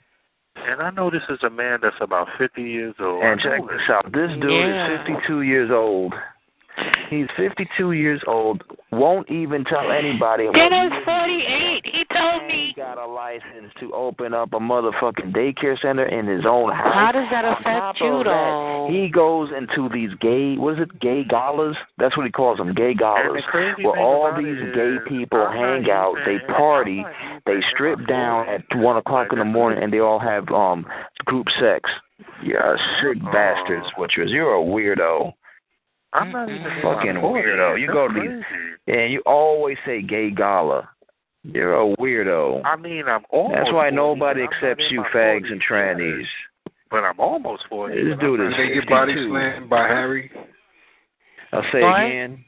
And 0.56 0.82
I 0.82 0.90
know 0.92 1.10
this 1.10 1.24
is 1.30 1.40
a 1.44 1.50
man 1.50 1.80
that's 1.82 1.96
about 2.02 2.28
50 2.38 2.62
years 2.62 2.96
old. 3.00 3.24
And 3.24 3.40
I 3.40 3.44
check 3.44 3.60
know 3.62 3.68
this 3.68 3.90
out. 3.90 4.12
This 4.12 4.32
dude 4.42 4.52
Yeah. 4.52 4.94
is 4.94 5.08
52 5.08 5.42
years 5.44 5.72
old. 5.72 6.14
He's 7.10 7.28
52 7.38 7.94
years 7.94 8.22
old. 8.28 8.64
Won't 8.92 9.30
even 9.32 9.64
tell 9.64 9.92
anybody. 9.92 10.46
what 10.46 10.56
Dennis 10.56 10.92
he 10.92 10.98
is. 11.00 11.04
48. 11.06 11.86
He 11.86 12.06
told 12.14 12.42
And 12.42 12.48
me. 12.48 12.74
He 12.76 12.82
got 12.82 12.98
a 12.98 13.06
license 13.06 13.72
to 13.80 13.94
open 13.94 14.34
up 14.34 14.54
a 14.54 14.60
motherfucking 14.60 15.34
daycare 15.34 15.80
center 15.82 16.06
in 16.06 16.26
his 16.28 16.46
own 16.46 16.72
house. 16.72 16.94
How 16.94 17.12
does 17.12 17.28
that 17.32 17.46
affect 17.46 18.00
you 18.02 18.18
that, 18.20 18.24
though? 18.26 18.88
He 18.92 19.10
goes 19.10 19.50
into 19.58 19.90
these 19.90 20.12
gay, 20.20 20.56
what 20.58 20.74
is 20.76 20.80
it, 20.82 21.00
gay 21.00 21.24
galas? 21.24 21.76
That's 21.98 22.16
what 22.18 22.26
he 22.26 22.32
calls 22.32 22.58
them, 22.58 22.74
gay 22.74 22.94
galas. 22.94 23.42
Where 23.54 23.98
all 23.98 24.34
these 24.38 24.58
gay 24.76 24.96
people 25.08 25.48
hang 25.52 25.90
out, 25.90 26.16
they 26.26 26.40
party, 26.54 27.00
I'm 27.00 27.04
not 27.04 27.14
even 27.26 27.42
they 27.46 27.68
strip 27.74 28.08
down 28.08 28.48
at 28.50 28.62
one 28.76 28.98
o'clock 28.98 29.28
in 29.32 29.40
the 29.40 29.46
morning, 29.46 29.82
and 29.82 29.92
they 29.92 30.00
all 30.00 30.20
have 30.20 30.50
um 30.50 30.86
group 31.26 31.48
sex. 31.60 31.90
You're 32.44 32.60
a 32.60 32.78
sick 33.02 33.22
Oh. 33.26 33.32
bastard, 33.32 33.84
is 33.84 33.92
what 33.96 34.16
you're. 34.16 34.26
You're 34.26 34.56
a 34.56 34.60
weirdo. 34.64 35.34
I'm 36.14 36.32
not 36.32 36.50
even 36.50 36.64
Fucking 36.82 37.16
weirdo. 37.16 37.80
You 37.80 37.88
go 37.88 38.08
to 38.08 38.14
these- 38.20 38.44
And 38.88 39.12
you 39.12 39.22
always 39.26 39.78
say 39.86 40.02
gay 40.02 40.30
gala. 40.32 40.90
You're 41.44 41.76
a 41.80 41.96
weirdo. 41.98 42.62
I 42.66 42.76
mean, 42.76 43.08
I'm 43.08 43.24
almost 43.30 43.56
That's 43.56 43.72
why 43.72 43.90
40, 43.90 43.96
nobody 43.96 44.42
but 44.46 44.56
I'm 44.56 44.62
not 44.62 44.72
accepts 44.72 44.92
you 44.92 45.02
fags 45.14 45.46
40s 45.48 45.52
and 45.52 45.62
trannies. 45.64 46.26
But 46.90 47.04
I'm 47.04 47.20
almost 47.20 47.64
40. 47.70 47.96
This 48.04 48.16
but 48.16 48.22
dude 48.22 48.40
I'm 48.40 48.48
is 48.48 48.52
not- 48.52 48.58
They 48.58 48.74
get 48.74 48.90
body 48.90 49.14
52. 49.14 49.30
slammed 49.30 49.70
by 49.70 49.88
Harry. 49.88 50.32
I'll 51.54 51.64
say 51.72 51.82
What? 51.84 52.04
again. 52.04 52.44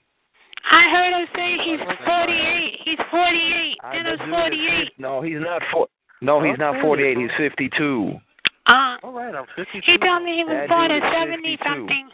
I 0.72 0.90
heard 0.90 1.14
him 1.14 1.28
say 1.36 1.58
he's 1.64 1.80
48. 2.06 2.80
He's 2.84 3.00
48. 3.10 3.78
I- 3.84 3.94
Dennis 3.94 4.20
the 4.20 4.26
dude 4.26 4.30
is 4.30 4.36
48. 4.36 5.00
No, 5.00 5.22
he's 5.22 5.40
not 5.40 5.64
four. 5.72 5.88
No, 6.22 6.42
he's 6.42 6.58
not 6.58 6.80
48. 6.82 7.18
He's 7.18 7.32
52. 7.38 8.20
Uh, 8.68 8.98
All 9.04 9.14
right, 9.14 9.34
I'm 9.34 9.46
52. 9.56 9.92
he 9.92 9.98
told 9.98 10.24
me 10.24 10.36
he 10.38 10.44
was 10.44 10.54
That 10.54 10.70
born 10.70 10.90
dude 10.90 11.02
in 11.04 11.12
70 11.12 11.58
52. 11.58 11.70
something. 11.70 12.10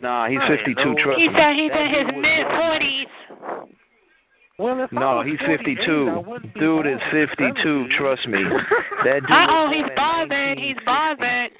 Nah, 0.00 0.26
he's 0.28 0.38
Right, 0.38 0.48
52. 0.48 0.94
no. 0.94 0.94
Trust 1.02 1.20
He 1.20 1.28
me. 1.28 1.34
said 1.36 1.54
he's 1.54 1.70
That 1.70 1.80
in 1.80 1.90
his 1.90 2.06
mid 2.16 2.48
born- 2.48 2.80
40s. 2.80 3.06
Well, 4.58 4.88
No, 4.92 5.22
he's 5.22 5.40
52. 5.40 6.20
wouldn't 6.26 6.54
be 6.54 6.60
Dude 6.60 6.86
is 6.86 7.00
52. 7.10 7.88
Trust 7.88 8.26
me. 8.28 8.42
That 9.04 9.20
dude. 9.22 9.30
Uh 9.30 9.46
oh, 9.50 9.70
he's 9.72 9.86
bothered. 9.96 10.58
He's 10.58 10.76
bothered. 10.86 11.50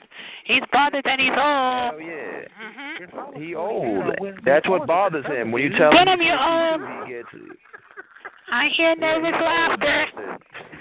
He's 0.45 0.63
bothered 0.73 1.05
and 1.07 1.21
he's 1.21 1.31
old. 1.31 1.39
Hell 1.39 2.01
yeah. 2.01 2.45
hmm 2.57 3.03
If 3.03 3.15
I 3.15 3.17
was 3.17 3.35
He 3.37 3.55
old. 3.55 4.05
I 4.05 4.15
wouldn't 4.21 4.45
be 4.45 4.51
That's 4.51 4.69
what 4.69 4.87
bothers 4.87 5.27
him. 5.27 5.51
When 5.51 5.63
you 5.63 5.71
70s. 5.71 5.79
tell 5.79 5.91
him 5.91 5.97
Get 5.99 6.09
him, 6.09 6.21
you 6.23 6.33
52, 6.33 7.39
old. 7.39 7.57
I 8.53 8.69
hear 8.77 8.95
nervous 8.97 9.33
laughter. 9.41 10.07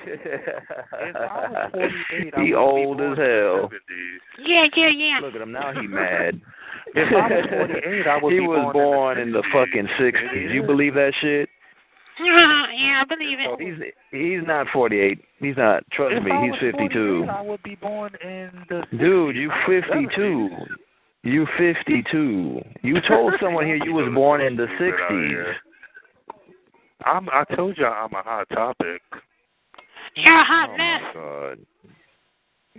If 0.06 1.16
I 1.16 1.70
was 1.74 1.92
48, 2.10 2.34
I 2.38 2.44
he 2.44 2.54
old 2.54 3.02
as 3.02 3.18
hell. 3.18 3.70
70s. 3.70 4.20
Yeah, 4.46 4.66
yeah, 4.76 4.90
yeah. 4.90 5.20
Look 5.22 5.36
at 5.36 5.42
him 5.42 5.52
now. 5.52 5.74
He 5.80 5.88
mad. 5.88 6.42
If 6.94 7.08
I 7.14 7.28
was 7.30 7.70
48, 7.80 8.08
I 8.08 8.18
would 8.22 8.34
he 8.34 8.40
be 8.40 8.48
was 8.48 8.74
born 8.74 8.74
born 8.74 9.18
in 9.20 9.32
the 9.32 9.40
in 9.40 9.44
the 9.44 9.48
60s. 9.48 9.66
fucking 9.66 9.88
sixties. 10.00 10.50
You 10.52 10.64
believe 10.64 10.94
that 10.96 11.14
shit? 11.22 11.48
yeah, 12.20 13.02
I 13.02 13.06
believe 13.08 13.38
it. 13.40 13.60
he's 13.62 13.92
he's 14.12 14.46
not 14.46 14.68
forty 14.74 15.00
eight. 15.00 15.24
He's 15.40 15.56
not. 15.56 15.84
Trust 15.92 16.16
If 16.18 16.24
me, 16.24 16.32
he's 16.44 16.60
fifty 16.60 16.90
two. 16.90 17.26
I 17.30 17.42
would 17.42 17.64
be 17.64 17.76
born 17.76 18.12
in 18.22 18.50
the 18.68 18.84
60s, 18.92 19.00
Dude, 19.00 19.36
you 19.38 19.48
not 19.48 19.66
fifty 19.68 20.08
two. 20.16 20.50
You 21.24 21.48
fifty 21.58 22.04
two. 22.12 22.62
You 22.82 22.98
told 23.08 23.34
someone 23.42 23.66
here 23.66 23.78
you 23.78 23.94
was 23.94 24.12
born 24.14 24.42
in 24.42 24.58
the 24.58 24.68
sixties. 24.78 25.38
I'm, 27.06 27.30
I 27.30 27.44
told 27.56 27.78
you 27.78 27.86
I'm 27.86 28.12
a 28.14 28.22
hot 28.22 28.50
topic. 28.50 29.02
You're 30.16 30.40
a 30.40 30.44
hot 30.44 30.70
Oh 30.72 30.78
mess. 30.78 31.02
my 31.04 31.14
god. 31.14 31.58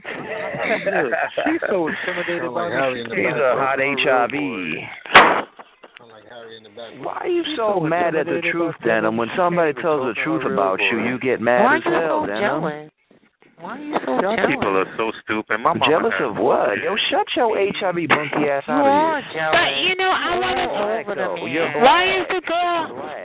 Look, 0.05 1.13
she's 1.47 1.61
so 1.69 1.89
intimidated 1.89 2.43
Sound 2.43 2.55
by 2.55 2.63
like 2.63 2.73
me. 2.73 2.77
Harry 2.81 3.01
in 3.03 3.09
the 3.09 3.15
He's 3.17 3.25
a 3.27 3.29
even 3.29 3.59
hot 3.59 3.81
open 3.81 3.99
HIV. 3.99 4.31
voice. 4.33 4.89
Sound 5.99 6.11
like 6.11 6.25
Harry 6.29 6.57
in 6.57 6.63
the 6.63 6.69
back. 6.71 6.93
Why 7.05 7.15
are 7.21 7.29
you 7.29 7.45
so 7.57 7.75
so 7.75 7.81
mad 7.81 8.15
at 8.15 8.27
the 8.27 8.41
truth, 8.51 8.75
by 8.81 8.87
Denim? 8.87 9.03
Denim, 9.05 9.17
When 9.19 9.29
somebody 9.37 9.73
tells 9.75 10.03
the 10.15 10.15
truth 10.25 10.45
about 10.45 10.81
you, 10.81 11.05
you 11.05 11.19
get 11.19 11.41
mad 11.41 11.63
Why 11.65 11.77
as 11.77 11.83
you 11.85 11.93
hell, 11.93 12.23
so 12.23 12.27
Denim. 12.27 12.91
Jealous? 13.63 13.71
Why 13.71 13.79
are 13.79 13.83
you 13.83 13.99
so 14.05 14.13
Y'all 14.21 14.37
jealous? 14.37 14.51
people 14.51 14.75
are 14.77 14.91
so 14.97 15.13
stupid. 15.23 15.59
My 15.63 15.73
mama 15.73 15.87
Jealous 15.89 16.15
of 16.21 16.37
what? 16.37 16.79
Yo, 16.83 16.97
shut 17.11 17.27
your 17.37 17.55
HIV 17.57 18.09
monkey 18.11 18.51
ass 18.51 18.65
You 18.67 18.75
out 18.75 18.87
of 18.87 19.25
here. 19.25 19.33
jealous. 19.39 19.55
But 19.55 19.71
you 19.87 19.95
know, 19.97 20.11
I 20.11 20.31
want 20.39 20.59
to. 20.59 20.67
black, 20.67 21.07
over 21.07 21.15
the 21.15 21.23
though. 21.23 21.47
You're 21.47 21.65
man. 21.71 21.73
black. 21.79 21.87
Why 21.87 22.03
is 22.19 22.27
the 22.29 22.43
girl? 22.43 22.81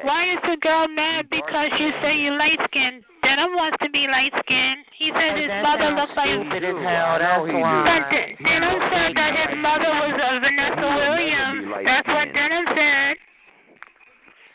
Why 0.06 0.22
is 0.34 0.40
the 0.46 0.58
girl 0.62 0.88
mad 0.88 1.30
because 1.30 1.70
you 1.80 1.90
say 2.02 2.16
you 2.18 2.32
light 2.38 2.60
skinned? 2.70 3.04
Denim 3.26 3.52
wants 3.60 3.76
to 3.84 3.90
be 3.90 4.08
light 4.08 4.32
skinned. 4.46 4.86
He 4.96 5.12
says 5.12 5.36
his 5.36 5.52
mother 5.66 5.92
sounds 5.92 6.00
looks 6.00 6.16
like. 6.16 6.32
stupid 6.32 6.64
as 6.64 6.78
hell. 6.80 7.18
That's 7.20 7.44
he 7.50 7.54
why. 7.60 7.84
But 7.84 8.02
De- 8.14 8.34
Denim 8.40 8.78
said 8.94 9.12
that 9.20 9.32
his 9.36 9.52
mother 9.60 9.92
was 9.92 10.16
a 10.16 10.30
Vanessa 10.40 10.80
He 10.80 10.86
would 10.86 10.96
never 10.96 11.18
be 11.18 11.26
Williams. 11.28 11.62
That's 11.86 12.08
what 12.08 12.30
light-skinned. 12.30 12.36
Denim 12.38 12.66
said. 12.78 13.14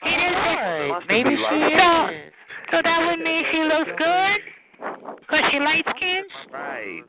He 0.02 0.10
didn't 0.10 0.40
say. 0.42 0.90
Maybe 1.10 1.36
she 1.36 1.42
light. 1.42 2.10
is. 2.16 2.32
So 2.72 2.80
that 2.82 2.98
would 3.06 3.20
mean 3.20 3.44
she 3.52 3.60
looks 3.68 3.92
good? 4.00 4.38
Because 5.20 5.44
she 5.50 5.58
light 5.58 5.84
skinned? 5.96 6.30
Right. 6.52 7.02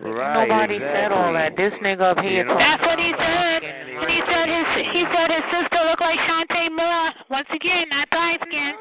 Right. 0.00 0.46
Nobody 0.48 0.76
exactly. 0.76 1.00
said 1.02 1.10
all 1.12 1.32
that. 1.34 1.56
This 1.56 1.72
nigga 1.82 2.14
up 2.14 2.18
here 2.22 2.30
You 2.30 2.44
know- 2.44 2.58
That's 2.58 2.82
what 2.82 2.98
he 2.98 3.10
said. 3.18 3.58
light-skinned 3.62 3.98
And 3.98 4.10
he 4.10 4.20
said 4.30 4.46
his 4.46 4.66
he 4.94 5.02
said 5.10 5.28
his 5.34 5.44
sister 5.50 5.80
looked 5.90 6.00
like 6.00 6.18
Chanté 6.22 6.70
Moore. 6.70 7.10
Once 7.30 7.48
again, 7.52 7.88
not 7.90 8.06
light 8.14 8.38
skin. 8.46 8.74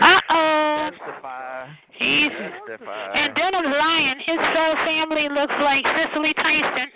Uh 0.00 0.20
oh. 0.30 0.90
He's 1.98 2.30
Testify. 2.30 3.12
and 3.14 3.34
Denham's 3.34 3.74
lying. 3.74 4.18
His 4.24 4.38
whole 4.54 4.76
family 4.86 5.28
looks 5.34 5.54
like 5.62 5.84
Cicely 5.84 6.32
Tyson. 6.34 6.88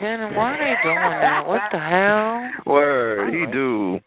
Then 0.00 0.34
why 0.34 0.52
are 0.52 0.58
they 0.58 0.76
doing 0.82 0.96
that? 0.96 1.46
What 1.46 1.62
the 1.72 1.78
hell? 1.78 2.50
Word, 2.66 3.32
he 3.32 3.46
do. 3.52 4.00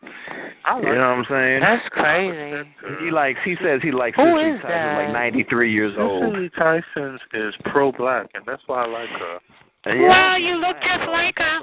I 0.69 0.79
You 0.79 0.85
know 0.85 0.91
what 0.91 0.97
I'm 0.97 1.25
saying? 1.29 1.59
That's 1.61 1.89
crazy. 1.89 2.69
He 3.03 3.09
likes. 3.09 3.39
He 3.43 3.55
says 3.63 3.81
he 3.81 3.91
likes. 3.91 4.15
Who 4.17 4.23
Cicely 4.23 4.51
is 4.51 4.61
Tyson, 4.61 4.69
that? 4.69 5.03
Like 5.05 5.13
93 5.13 5.73
years 5.73 5.95
old. 5.97 6.33
Cicely 6.33 6.49
Tyson 6.57 7.19
is 7.33 7.53
pro-black, 7.65 8.29
and 8.35 8.43
that's 8.45 8.61
why 8.67 8.85
I 8.85 8.87
like 8.87 9.09
her. 9.09 9.39
Well, 9.85 10.37
you 10.37 10.55
look 10.57 10.75
just 10.83 11.07
like 11.09 11.35
her. 11.37 11.61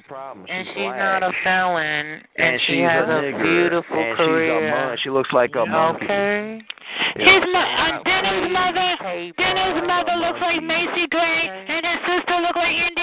And 0.49 0.67
she's 0.73 0.89
not 0.97 1.23
a 1.23 1.31
felon. 1.45 2.23
And, 2.37 2.61
she 2.67 2.81
she's 2.81 2.89
has 2.89 3.05
a, 3.05 3.21
nigger, 3.21 3.43
beautiful 3.43 3.97
and 3.97 4.17
career. 4.17 4.57
She's 4.57 4.73
a 4.73 4.87
mon- 4.87 4.99
she 5.05 5.11
looks 5.11 5.33
like 5.33 5.55
a 5.55 5.67
monkey. 5.67 6.05
Okay. 6.07 6.61
His 7.17 7.43
mo- 7.53 7.61
uh, 7.61 8.03
Dennis' 8.05 8.49
mother, 8.51 8.97
Dennis' 9.37 9.85
mother 9.87 10.17
looks 10.17 10.41
like 10.41 10.63
Macy 10.63 11.07
Gray, 11.11 11.45
and 11.69 11.85
his 11.85 12.01
sister 12.09 12.41
looks 12.41 12.57
like 12.57 12.73
India 12.73 12.89
Arie. 12.89 12.96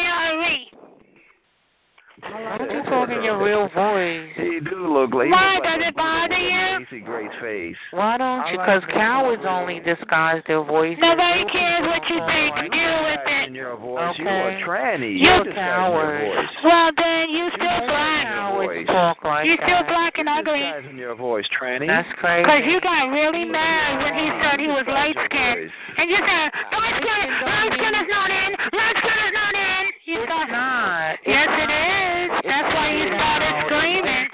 Why 2.34 2.58
don't 2.58 2.72
you 2.72 2.82
talk 2.90 3.10
in 3.14 3.22
your 3.22 3.38
real 3.38 3.70
voice? 3.70 4.30
He 4.36 4.58
do 4.66 4.90
look 4.90 5.14
like. 5.14 5.30
Why 5.30 5.54
look 5.56 5.64
like 5.64 5.78
does 5.78 5.82
it 5.86 5.96
bother 5.96 6.34
you? 6.42 6.80
Macy 6.82 7.00
Gray's 7.06 7.30
face. 7.40 7.78
Why 7.92 8.18
don't 8.18 8.42
you? 8.50 8.58
Because 8.58 8.82
cowards 8.90 9.44
only 9.48 9.80
disguise 9.86 10.42
their 10.48 10.64
voice. 10.66 10.98
Nobody 10.98 11.46
cares 11.54 11.86
what 11.86 12.02
you 12.10 12.18
think. 12.26 12.58
Oh, 12.58 12.74
Deal 12.74 12.98
with 13.06 13.22
it. 13.30 13.48
In 13.50 13.56
your 13.56 13.78
voice, 13.78 14.18
you 14.18 14.26
Okay. 14.26 14.58
a 14.58 14.66
tranny. 14.66 15.14
You're 15.22 15.38
You 15.38 15.44
disguising 15.46 15.94
your 15.94 16.42
voice. 16.42 16.50
Well, 16.66 16.90
then 16.98 17.30
you 17.30 17.46
still 17.54 17.82
black. 17.86 18.24
Cowards 18.26 18.88
talk 18.88 19.18
like 19.24 19.46
You 19.46 19.56
still 19.62 19.84
black 19.86 20.18
and 20.18 20.28
ugly. 20.28 20.58
Disguising 20.66 20.98
your 20.98 21.14
voice, 21.16 21.46
tranny. 21.54 21.86
That's 21.86 22.10
crazy. 22.18 22.50
Because 22.50 22.66
you 22.66 22.82
got 22.82 23.14
really 23.14 23.46
mad 23.46 24.02
when 24.02 24.14
he 24.18 24.26
said 24.42 24.58
he 24.60 24.68
was 24.74 24.86
light 24.90 25.14
skinned. 25.30 25.70
And 26.02 26.10
you 26.10 26.18
said, 26.18 26.50
light 26.74 26.98
skin, 26.98 27.26
light 27.46 27.72
skin 27.78 27.94
is 27.94 28.10
not 28.10 28.30
in, 28.34 28.50
light 28.74 28.98
skin 28.98 29.20
is 29.22 29.34
not 29.38 29.54
in. 29.54 29.84
You 30.06 30.20
It's 30.22 30.30
got 30.30 30.50
not. 30.50 31.16
Yes, 31.26 31.48
it 31.48 31.70
is. 31.70 32.03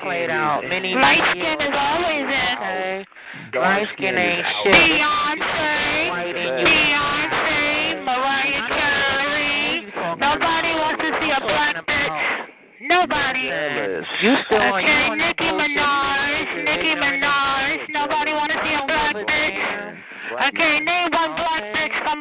Played 0.10 0.32
out 0.34 0.66
many. 0.66 0.96
Light 0.98 1.22
many 1.22 1.38
skin 1.38 1.62
is 1.62 1.76
always 1.78 2.26
in. 2.26 2.56
Okay. 2.58 3.06
Dark 3.54 3.62
Light 3.62 3.88
skin 3.94 4.10
skin 4.10 4.18
ain't 4.18 4.42
out. 4.42 4.64
shit. 4.66 4.74
Beyonce, 4.74 6.10
White. 6.10 6.34
Beyonce, 6.34 7.60
Mariah 8.10 8.66
Carey. 8.74 9.86
Nobody 10.18 10.72
wants 10.82 10.98
to 11.06 11.10
see 11.22 11.30
a 11.30 11.42
black 11.46 11.76
bitch. 11.86 12.20
Nobody. 12.90 13.54
Jealous. 13.54 14.08
You 14.26 14.34
still 14.50 14.58
Okay, 14.82 15.14
on 15.14 15.18
Nicki. 15.22 15.46
Minaj, 15.46 16.46
Nicki 16.66 16.94
Minaj. 16.98 17.78
Nobody 17.94 18.34
want 18.34 18.50
to 18.50 18.58
see 18.66 18.74
a 18.74 18.82
black 18.90 19.14
bitch. 19.14 20.50
Okay, 20.50 20.80
name 20.82 21.14
one 21.14 21.38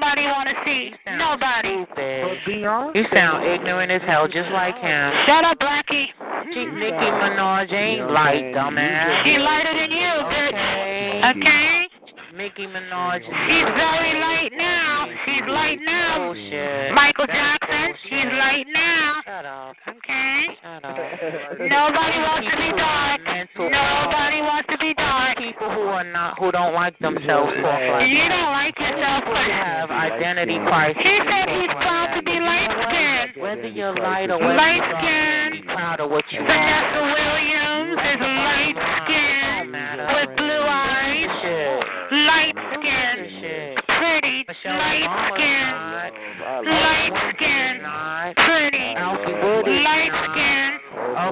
black 0.09 0.19
bitch 0.19 0.25
somebody 0.25 0.25
want 0.27 0.49
to 0.49 0.55
see. 0.65 0.91
Nobody. 1.17 1.85
Stupid. 1.93 2.95
You 2.95 3.05
sound 3.13 3.45
ignorant 3.45 3.93
as 3.93 4.03
hell, 4.07 4.27
just 4.29 4.51
like 4.53 4.77
him. 4.77 5.13
Shut 5.27 5.45
up, 5.45 5.59
Blackie. 5.59 6.07
She, 6.53 6.65
Nicki 6.65 7.09
Minaj 7.21 7.73
ain't 7.73 8.11
light, 8.11 8.55
dumbass. 8.55 9.25
She 9.25 9.39
lighter 9.39 9.75
than 9.75 9.91
you, 9.91 10.13
bitch. 10.33 11.37
Okay? 11.37 11.89
Nicki 12.37 12.67
Minaj. 12.67 13.21
She's 13.21 13.69
very 13.77 14.21
light 14.21 14.53
now. 14.57 15.09
She's 15.27 15.43
light 15.49 15.79
now. 15.85 16.33
Bullshit. 16.33 16.95
Michael 16.95 17.27
Jackson, 17.27 17.58
she's 18.05 18.31
light 18.37 18.67
now. 18.73 19.21
Shut 19.25 19.45
up. 19.47 19.77
Okay? 19.89 20.45
Shut 20.63 20.85
up. 20.89 20.97
Nobody 21.59 22.19
wants 22.21 22.47
to 22.51 22.57
be 22.57 22.71
dark. 22.77 23.21
Nobody 23.59 24.41
wants 24.43 24.69
to 24.71 24.79
be 24.79 24.95
dark. 24.95 25.39
People 25.39 25.71
who 25.71 25.83
are 25.89 26.05
not, 26.05 26.39
who 26.39 26.51
don't 26.53 26.75
like 26.75 26.99
themselves 26.99 27.53
talk 27.63 27.81
like 27.81 28.09
You 28.09 28.25
don't 28.29 28.53
like 28.53 28.77
yourself, 28.79 29.25
Who 29.25 29.33
but 29.35 29.51
have 29.51 29.91
identity 29.91 30.59
crisis. 30.67 31.01
he 31.03 31.17
said 31.29 31.47
he's 31.49 31.73
proud 31.83 32.15
to 32.17 32.23
be 32.23 32.37
light 32.39 32.71
skinned. 32.89 33.43
Whether 33.43 33.69
you're 33.69 33.95
light 33.95 34.31
or 34.31 34.39
whether 34.39 34.55
Light 34.57 34.77
you're 34.83 34.93
dark, 34.93 35.05
skin. 35.05 35.63
be 35.63 35.63
proud 35.67 36.01
of 36.01 36.11
what 36.11 36.25
you 36.31 36.41
Vanessa. 36.43 37.01
Williams 37.03 37.99
is 37.99 38.21
light 38.21 38.77
skinned 39.05 39.73
with 39.75 40.31
blue 40.37 40.58
Light 44.65 45.03
Obama's 45.03 45.31
skinned. 45.35 45.71
not. 45.71 46.65
Light 46.65 47.13
skinned. 47.35 47.83
Not. 47.83 48.35
Pretty. 48.37 48.87
Alfie 48.99 49.37
Wood 49.39 49.69
is 49.69 49.81
Light 49.85 50.11
not. 50.11 50.25
skinned. 50.35 50.75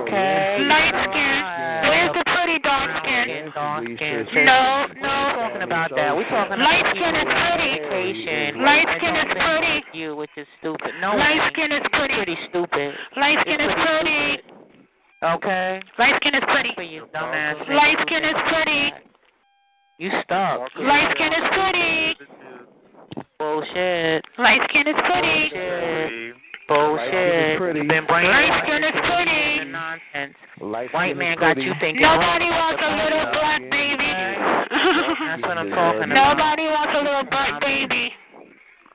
Okay. 0.06 0.66
Light 0.68 0.94
skinned. 1.10 1.46
Where's 1.86 2.12
the 2.14 2.24
pretty 2.30 2.58
dark 2.62 2.90
skin? 3.02 3.24
Skin, 3.26 3.50
dark 3.54 3.84
skin. 3.84 4.44
No, 4.46 4.86
We're 4.94 5.00
no. 5.00 5.16
talking 5.34 5.62
about 5.62 5.90
that. 5.96 6.16
We're 6.16 6.28
talking 6.30 6.58
Light 6.58 6.86
skin 6.94 7.14
is 7.16 7.26
pretty. 7.26 7.70
education. 7.82 8.62
Light 8.62 8.86
skin 8.98 9.14
is 9.16 9.30
pretty. 9.34 9.76
You, 9.92 10.16
which 10.16 10.30
is 10.36 10.46
stupid. 10.58 10.92
No, 11.00 11.16
Light 11.16 11.50
skin 11.52 11.72
is 11.72 11.82
pretty. 11.92 12.14
pretty 12.14 12.36
stupid. 12.48 12.94
Light 13.16 13.38
skin 13.42 13.60
is 13.60 13.72
pretty. 13.74 14.38
Okay. 15.24 15.80
Light 15.98 16.14
skin 16.22 16.34
is 16.34 16.44
pretty. 16.48 16.72
For 16.74 16.82
you 16.82 17.06
dumbass. 17.14 17.58
Light 17.70 17.96
skin 18.06 18.22
is 18.24 18.36
pretty. 18.52 18.92
You 19.98 20.10
stuck. 20.24 20.68
Light 20.78 21.08
skin 21.16 21.32
is 21.32 21.46
pretty. 21.52 22.14
Bullshit. 23.38 24.24
Light 24.38 24.60
skin 24.70 24.88
is 24.88 24.96
pretty. 25.04 25.50
Bullshit. 25.52 26.34
Bullshit. 26.68 27.58
pretty. 27.58 27.80
You've 27.80 27.88
been 27.88 28.06
brainwashed 28.06 28.32
Light 28.32 28.64
skin 28.64 28.82
is 28.84 28.96
pretty. 28.96 29.70
Nonsense. 29.70 30.36
Light 30.60 30.92
White 30.94 31.16
man 31.16 31.36
got 31.38 31.58
you 31.58 31.72
thinking. 31.78 32.00
Nobody 32.00 32.46
wants 32.46 32.80
a 32.80 32.90
little 32.96 33.26
black 33.36 33.60
baby. 33.68 34.08
That's 35.28 35.42
what 35.42 35.58
I'm 35.58 35.68
talking 35.68 36.10
about. 36.10 36.32
Nobody 36.32 36.64
wants 36.64 36.94
a 36.96 37.02
little 37.04 37.28
black 37.28 37.60
baby. 37.60 38.10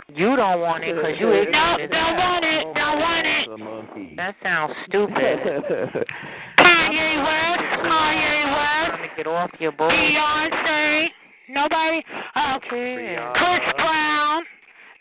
You 0.10 0.36
don't 0.36 0.60
want 0.60 0.84
it 0.84 0.96
because 0.96 1.16
you 1.20 1.32
ignorant. 1.32 1.52
No, 1.52 1.78
as 1.80 1.90
don't 1.90 2.18
want 2.18 2.44
it. 2.44 2.64
Don't 2.74 3.00
want 3.00 3.26
it. 3.28 3.48
A 3.48 3.58
monkey. 3.58 4.14
That 4.18 4.36
sounds 4.42 4.74
stupid. 4.90 5.14
Kanye 6.60 7.10
West. 7.22 7.64
Kanye 7.86 8.42
West. 8.58 8.90
Trying 8.90 9.10
to 9.10 9.16
get 9.16 9.28
off 9.28 9.52
your 9.60 9.72
bullshit. 9.72 9.98
Beyonce. 9.98 11.08
Nobody. 11.50 12.04
Uh, 12.36 12.60
Chris 12.60 13.62
Brown. 13.78 14.11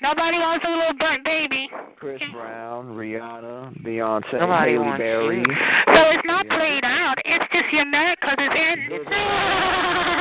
Nobody 0.02 0.38
wants 0.38 0.64
a 0.66 0.70
little 0.70 0.94
burnt 0.98 1.24
baby. 1.24 1.68
Chris 1.96 2.20
Brown, 2.32 2.86
Rihanna, 2.96 3.82
Beyonce, 3.84 4.32
Nobody 4.40 4.72
Halle 4.74 4.96
Berry. 4.96 5.38
you. 5.40 5.44
So 5.44 6.00
it's 6.08 6.24
not 6.24 6.48
played 6.48 6.84
out. 6.84 7.16
It's 7.26 7.44
just 7.52 7.68
you're 7.72 7.84
mad 7.84 8.16
because 8.20 8.36
it's 8.38 8.54
in. 8.56 9.06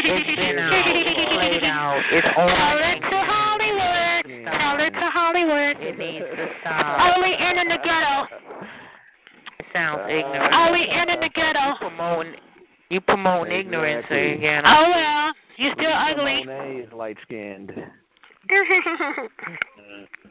It's 0.00 0.36
been 0.36 0.58
out. 0.58 0.72
It's 0.86 1.32
played 1.34 1.64
out. 1.64 2.00
It's 2.12 2.26
Tell 2.34 2.44
only. 2.44 2.92
it 2.92 3.00
to 3.00 3.18
Hollywood. 3.24 4.22
Tell 4.44 4.76
it 4.86 4.90
to 4.90 5.06
Hollywood. 5.10 5.76
It 5.80 5.98
needs 5.98 6.24
to 6.24 6.46
stop. 6.60 7.16
Only 7.16 7.32
in 7.34 7.58
in 7.58 7.68
the 7.68 7.78
ghetto. 7.82 8.26
It 9.58 9.66
sounds 9.72 10.02
ignorant. 10.08 10.52
Only 10.54 10.84
in 10.88 11.08
in 11.10 11.20
the 11.20 11.30
ghetto. 11.34 11.76
promoting 11.80 12.34
you 12.90 13.00
promoting 13.00 13.52
ignorance 13.58 14.06
again. 14.10 14.62
Oh 14.66 14.90
well, 14.94 15.32
you're 15.56 15.72
still 15.74 15.92
ugly. 15.92 16.44
Monet 16.44 16.76
is 16.86 16.92
light 16.92 17.16
skinned. 17.22 17.72
You're 18.50 18.64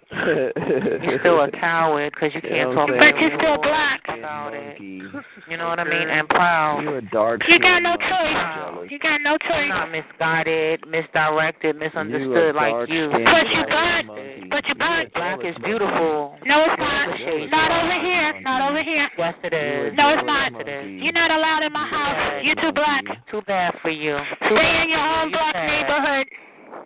still 1.20 1.42
a 1.44 1.52
coward 1.52 2.14
because 2.14 2.34
you 2.34 2.42
can't 2.42 2.74
talk 2.74 2.88
But 2.88 3.20
you're 3.20 3.38
still 3.40 3.58
black. 3.62 4.02
about 4.08 4.54
it. 4.54 4.80
You 4.80 5.58
know 5.58 5.68
what 5.68 5.80
I 5.80 5.84
mean? 5.84 6.10
And 6.10 6.28
proud. 6.30 6.82
You're 6.84 6.98
a 7.00 7.10
dark 7.10 7.42
You 7.48 7.60
got 7.60 7.82
no 7.84 7.96
choice. 7.96 8.34
monkey. 8.34 8.94
You 8.94 9.00
got 9.00 9.22
no 9.22 9.34
I'm 9.34 9.40
choice. 9.40 9.70
not 9.70 9.92
misguided, 9.92 10.88
misdirected, 10.88 11.76
misunderstood 11.76 12.56
a 12.56 12.58
like 12.58 12.90
you. 12.90 13.10
But 13.12 13.48
you 13.52 13.60
white 13.60 13.68
black. 13.68 14.06
But 14.50 14.66
you're 14.68 14.76
black. 14.76 15.14
Black 15.14 15.40
is 15.44 15.56
beautiful. 15.64 16.38
No, 16.46 16.64
it's 16.64 16.80
not. 16.80 17.08
Not 17.52 17.72
over 17.84 18.00
here. 18.06 18.42
Not 18.42 18.70
over 18.70 18.82
here. 18.84 19.10
Yes, 19.18 19.36
it 19.44 19.54
is. 19.54 19.94
No, 19.98 20.10
it's 20.16 20.26
not. 20.26 20.52
Yes, 20.54 20.62
it 20.66 20.70
is. 20.70 21.04
You're 21.04 21.14
not 21.14 21.32
allowed 21.32 21.64
in 21.64 21.74
my 21.74 21.88
house. 21.88 22.44
You're 22.44 22.56
too 22.56 22.72
black. 22.72 23.04
Too 23.30 23.42
bad 23.46 23.76
for 23.82 23.90
you. 23.90 24.18
Too 24.48 24.56
Stay 24.56 24.82
in 24.84 24.90
your 24.90 25.00
own 25.04 25.32
black 25.32 25.54
neighborhood. 25.56 26.28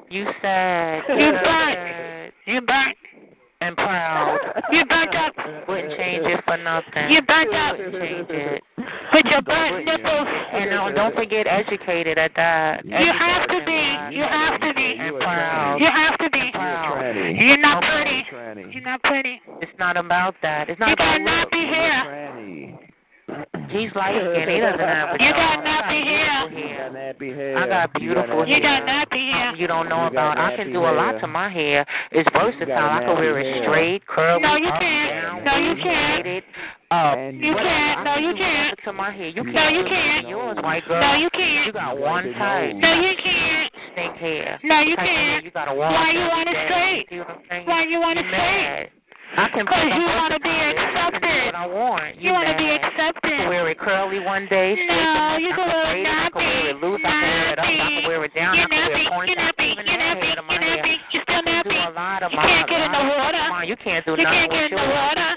You 0.09 0.25
said 0.41 1.01
You're 1.07 1.33
sad, 1.33 1.43
black. 1.43 2.33
You're 2.45 2.61
black. 2.61 2.97
And 3.61 3.75
proud. 3.75 4.39
You're 4.71 4.87
burnt 4.87 5.13
up. 5.15 5.35
Wouldn't 5.67 5.95
change 5.95 6.25
it 6.25 6.43
for 6.45 6.57
nothing. 6.57 7.11
You're 7.11 7.21
burnt 7.21 7.53
up. 7.53 7.77
Wouldn't 7.77 7.93
change 8.01 8.27
it. 8.31 8.63
With 9.13 9.25
your 9.29 9.43
burnt 9.43 9.85
nipples. 9.85 10.27
And 10.53 10.71
don't, 10.71 10.95
don't 10.95 11.15
forget 11.15 11.45
educated 11.45 12.17
at 12.17 12.31
that. 12.35 12.83
you 12.83 12.95
have 12.95 13.47
to 13.49 13.59
be. 13.63 14.17
You 14.17 14.23
have 14.23 14.59
to 14.61 14.73
be. 14.73 14.95
And 14.97 15.15
proud. 15.19 15.77
You 15.79 15.85
have 15.85 16.17
to 16.17 16.29
be. 16.31 16.49
Proud. 16.51 17.13
You're 17.37 17.57
not 17.57 17.83
pretty. 17.83 18.73
You're 18.73 18.83
not 18.83 19.03
pretty. 19.03 19.39
It's 19.61 19.71
not 19.77 19.95
about 19.95 20.33
that. 20.41 20.67
It's 20.67 20.79
not 20.79 20.89
You 20.89 20.93
about 20.93 21.19
got 21.19 21.51
nappy 21.51 21.69
hair. 21.69 22.03
Tranny. 22.03 22.90
He's 23.71 23.91
light 23.95 24.15
skinned. 24.19 24.49
He 24.51 24.59
doesn't 24.59 24.79
have 24.79 25.09
a 25.09 25.17
You 25.23 25.29
job. 25.31 25.39
got 25.39 25.57
nappy 25.63 26.03
hair. 26.03 26.49
You 26.51 26.61
got 26.61 26.91
hair. 26.91 26.91
nappy 26.91 27.35
hair. 27.35 27.57
I 27.57 27.67
got 27.67 27.93
beautiful 27.93 28.45
You 28.47 28.61
got 28.61 28.83
hair. 28.83 29.05
nappy 29.05 29.21
hair. 29.31 29.45
Something 29.47 29.61
you 29.61 29.67
don't 29.67 29.89
know 29.89 30.01
You 30.03 30.07
about. 30.11 30.37
I 30.37 30.55
can 30.55 30.67
nappy 30.69 30.73
do 30.73 30.79
a 30.79 30.91
lot 30.91 31.11
hair. 31.15 31.19
to 31.21 31.27
my 31.27 31.49
hair. 31.49 31.85
It's 32.11 32.29
versatile. 32.33 32.77
I 32.77 32.99
can 33.03 33.15
wear 33.15 33.39
it 33.39 33.45
nappy 33.45 33.53
hair. 33.55 33.63
straight, 33.63 34.07
curly, 34.07 34.41
No, 34.41 34.55
you 34.55 34.71
can't. 34.79 35.45
No, 35.45 35.55
you 35.57 35.75
can't. 35.81 36.23
braided, 36.23 36.43
up. 36.91 37.17
And 37.17 37.39
You 37.39 37.55
can't. 37.55 38.03
No, 38.03 38.15
you 38.17 38.33
can't. 38.35 38.79
To 38.85 38.93
my 38.93 39.11
hair. 39.11 39.29
You 39.29 39.43
can't. 39.43 39.55
No, 39.55 39.67
you 39.69 39.83
can't. 39.87 40.27
Yours, 40.27 40.57
white 40.61 40.85
girl. 40.87 41.01
No, 41.01 41.15
you 41.15 41.29
can't. 41.31 41.65
You 41.67 41.73
got 41.73 41.97
one 41.97 42.33
type. 42.33 42.75
No, 42.75 42.93
you 43.01 43.13
can't. 43.23 43.71
Stink 43.93 44.15
hair. 44.17 44.59
No, 44.63 44.79
you 44.81 44.95
Type 44.95 45.05
can't. 45.05 45.43
You 45.45 45.51
got 45.51 45.65
to 45.65 45.73
wash 45.75 45.93
Why 45.93 46.11
you 46.11 46.19
want 46.27 46.47
it 46.49 46.57
straight? 46.67 47.05
See 47.09 47.19
what 47.19 47.29
I'm 47.29 47.41
saying? 47.49 47.65
Why 47.67 47.83
you 47.83 47.99
want 47.99 48.19
You 48.19 48.25
it 48.25 48.27
straight? 48.27 48.89
I 49.31 49.47
can 49.47 49.63
Because 49.63 49.79
I'm 49.79 49.95
you 49.95 50.07
want 50.11 50.33
to 50.35 50.39
be 50.43 50.49
versatile. 50.51 50.75
I 50.75 51.11
can 51.11 51.21
do 51.23 51.27
accepted. 51.31 51.45
what 51.45 51.55
I 51.55 51.65
want. 51.67 52.15
You 52.19 52.31
want 52.35 52.47
to 52.51 52.57
be 52.59 52.67
mad. 53.01 53.15
I 53.15 53.19
can 53.19 53.31
accepted. 53.33 53.49
wear 53.49 53.69
it 53.69 53.79
curly 53.81 54.19
one 54.21 54.45
day, 54.47 54.75
No, 54.85 55.37
you 55.41 55.49
can 55.49 55.57
can 55.57 55.67
wear 55.67 55.83
braid 55.89 56.05
it, 56.05 56.13
I 56.13 56.29
can 56.29 56.41
wear 56.45 56.69
it 56.69 56.77
loose, 56.77 57.01
I 57.01 57.09
can 57.09 57.21
wear 57.25 57.51
it 57.51 57.59
up, 57.59 57.65
I 57.65 57.89
can 57.89 58.03
wear 58.07 58.21
it 58.25 58.33
down, 58.37 58.53
You're 58.55 58.65
I 58.65 58.69
can 58.69 58.77
wear 58.77 58.97
nappy. 58.97 59.09
points, 59.11 59.29
You're 59.33 59.41
I 59.41 59.51
can 59.51 59.65
nappy. 59.65 59.71
even 59.71 59.85
You're 59.89 60.01
nappy. 60.01 60.21
hair 60.21 60.35
to 60.35 60.43
my 60.45 60.53
You're 60.53 60.61
nappy. 60.61 60.95
You're 61.11 61.23
still 61.23 61.35
I 61.35 61.41
can 61.41 61.63
do 61.63 61.69
nappy. 61.71 61.81
a 61.81 61.89
a 61.89 61.93
lot 61.97 62.21
of 62.23 62.31
You 62.31 62.39
can't 62.39 62.69
get 62.69 62.81
in 62.81 62.91
the 62.91 63.03
water. 63.11 63.43
Come 63.51 63.63
you 63.67 63.77
can't 63.77 64.03
do 64.05 64.11
You 64.15 64.23
nothing 64.23 64.37
can't 64.37 64.51
get 64.51 64.63
in 64.63 64.71
the 64.71 64.85
yours. 64.85 64.95
water. 64.95 65.29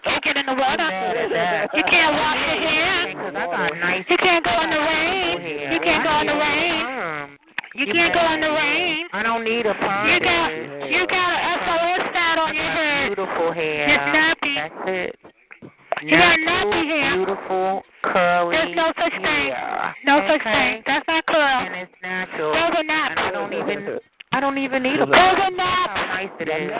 Can't 0.06 0.24
get 0.24 0.36
in 0.36 0.46
the 0.46 0.54
water. 0.54 0.86
mad 0.88 1.16
at 1.16 1.30
that. 1.30 1.70
You 1.76 1.82
can't 1.84 2.12
wash 2.16 2.40
your 2.40 2.58
hair. 2.60 3.08
Because 3.10 3.34
I 3.36 3.44
got 3.46 3.70
nice. 3.78 4.04
You 4.08 4.16
can't 4.16 4.44
go 4.44 4.54
in 4.64 4.70
the 4.70 4.80
rain. 4.80 5.72
You 5.72 5.80
can't 5.80 6.04
go 6.04 6.12
in 6.20 6.26
the 6.26 6.34
rain. 6.40 6.72
need 6.72 6.80
a 6.80 6.84
perm. 6.84 7.30
You 7.74 7.86
You 7.86 7.92
can't 7.94 8.14
go 8.14 8.22
in 8.34 8.40
the 8.40 8.50
rain. 8.50 9.06
I 9.12 9.22
don't 9.22 9.44
need 9.44 9.66
a 9.66 9.74
perm. 9.74 10.08
You 10.10 10.18
got 10.20 10.48
you 10.90 11.06
got 11.06 11.30
a 11.30 11.52
SOS 11.64 12.00
stat 12.10 12.38
on 12.38 12.54
your 12.54 12.64
head. 12.64 13.06
beautiful 13.14 13.52
hair. 13.52 13.88
You're 13.88 13.98
nappy. 13.98 14.54
That's 14.56 14.74
it. 14.88 15.16
You 16.02 16.16
got 16.16 16.38
Natural, 16.40 16.72
nappy 16.72 16.86
hair. 16.88 17.16
Beautiful, 17.16 17.82
curly. 18.04 18.56
There's 18.56 18.76
no 18.76 18.92
such 18.96 19.12
thing. 19.12 19.52
hair. 19.52 19.94
No 20.06 20.20
such 20.28 20.42
thing. 20.44 20.82
That's 20.86 21.06
not 21.08 21.26
curl. 21.26 21.40
And 21.66 21.74
it's 21.76 21.92
natural. 22.02 22.52
Those 22.54 22.72
are 22.80 22.84
naps. 22.84 23.14
And 23.16 23.20
I 23.20 23.30
don't 23.30 23.52
even. 23.52 23.98
I 24.32 24.38
don't 24.38 24.58
even 24.58 24.84
need 24.84 24.94
a 25.02 25.06
Those 25.06 25.10
are 25.10 25.50
perm. 25.50 25.56
naps. 25.58 25.90
How 25.90 26.06
nice 26.14 26.30
it 26.38 26.46
is. 26.48 26.70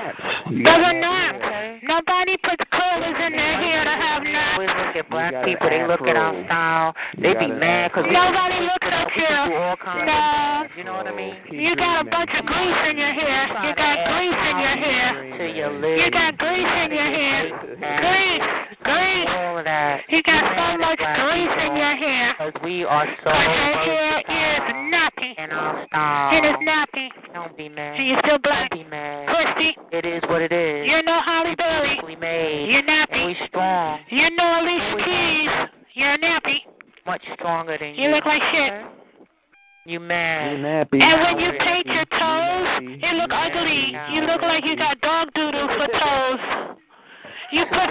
Those 0.62 0.82
are 0.86 0.94
naps. 0.94 1.36
Okay. 1.42 1.80
Nobody 1.82 2.36
puts 2.46 2.62
curlers 2.70 3.18
in 3.26 3.32
their 3.34 3.54
hair 3.58 3.82
to 3.84 3.90
have 3.90 4.22
We 4.22 4.30
naps. 4.30 4.54
always 4.54 4.70
look 4.70 4.94
at 4.94 5.10
black 5.10 5.34
people. 5.44 5.66
They 5.68 5.82
look 5.84 6.00
at 6.06 6.14
our 6.16 6.30
style. 6.46 6.94
They 7.18 7.34
be 7.34 7.50
mad 7.50 7.90
because 7.90 8.06
Nobody 8.06 8.62
looks 8.62 8.86
at 8.86 9.10
you. 9.18 9.26
can 9.26 9.50
do 9.50 9.56
all 9.58 9.76
kinds 9.82 10.06
No. 10.06 10.70
You 10.78 10.84
know 10.86 10.94
what 10.94 11.10
I 11.10 11.14
mean? 11.14 11.34
You 11.50 11.74
got 11.74 12.06
a 12.06 12.08
bunch 12.08 12.30
of 12.38 12.46
grease 12.46 12.80
in 12.88 12.96
your 12.96 13.12
hair. 13.18 13.42
You 13.66 13.74
got 13.74 13.96
grease 13.98 14.42
in 14.46 14.56
your 14.62 14.76
hair. 14.86 15.08
To 15.42 15.44
your 15.50 15.72
lips. 15.74 16.02
You 16.06 16.10
got 16.14 16.38
grease 16.38 16.74
in 16.86 16.90
your 16.94 17.10
hair. 17.10 17.50
Grease. 17.82 18.69
Grease. 18.82 19.28
All 19.28 19.58
of 19.58 19.64
that. 19.64 20.00
You 20.08 20.22
got 20.22 20.40
so 20.56 20.78
much 20.78 20.98
grease 20.98 21.56
in 21.66 21.76
your 21.76 21.96
hair. 21.96 22.34
Because 22.38 22.56
we 22.64 22.84
are 22.84 23.06
so 23.22 23.30
Cause 23.30 23.86
your 23.86 24.22
hair 24.24 24.56
is 24.56 24.60
versatile 24.64 24.90
nappy. 24.90 25.30
in 25.44 25.50
our 25.52 25.86
style. 25.86 26.30
It 26.36 26.44
is 26.48 26.56
nappy. 26.64 27.08
Don't 27.34 27.56
be 27.56 27.68
mad. 27.68 27.98
And 28.00 28.08
you're 28.08 28.20
still 28.24 28.38
black. 28.38 28.70
Don't 28.70 28.84
be 28.84 28.90
mad. 28.90 29.28
Christy, 29.28 29.76
It 29.92 30.04
is 30.06 30.22
what 30.28 30.42
it 30.42 30.52
is. 30.52 30.86
you 30.88 31.02
know 31.02 31.20
Halle 31.24 31.54
Berry. 31.56 31.88
Beautifully 32.00 32.16
made. 32.16 32.68
You're 32.70 32.80
And 32.80 32.88
nappy. 32.88 33.26
we 33.26 33.36
strong. 33.48 34.00
You 34.08 34.30
know 34.30 34.60
Alicia 34.60 34.96
Keys. 35.04 35.50
You're 35.94 36.18
nappy. 36.18 36.58
Much 37.06 37.22
stronger 37.34 37.76
than 37.78 37.94
you. 37.94 38.04
You 38.08 38.14
look 38.14 38.24
like 38.24 38.42
shit. 38.52 38.72
You 39.86 39.98
mad. 40.00 40.52
You 40.52 40.64
nappy. 40.64 41.00
And 41.02 41.20
when 41.22 41.38
you 41.44 41.52
paint 41.58 41.86
your 41.86 42.04
toes, 42.16 42.68
it 43.02 43.14
look 43.16 43.30
ugly. 43.32 43.92
You 44.14 44.22
look 44.22 44.42
like 44.42 44.64
you 44.64 44.76
got 44.76 45.00
dog 45.00 45.28
doodle 45.34 45.68
for 45.68 45.86
toes. 46.00 46.76
You 47.52 47.64
put 47.66 47.90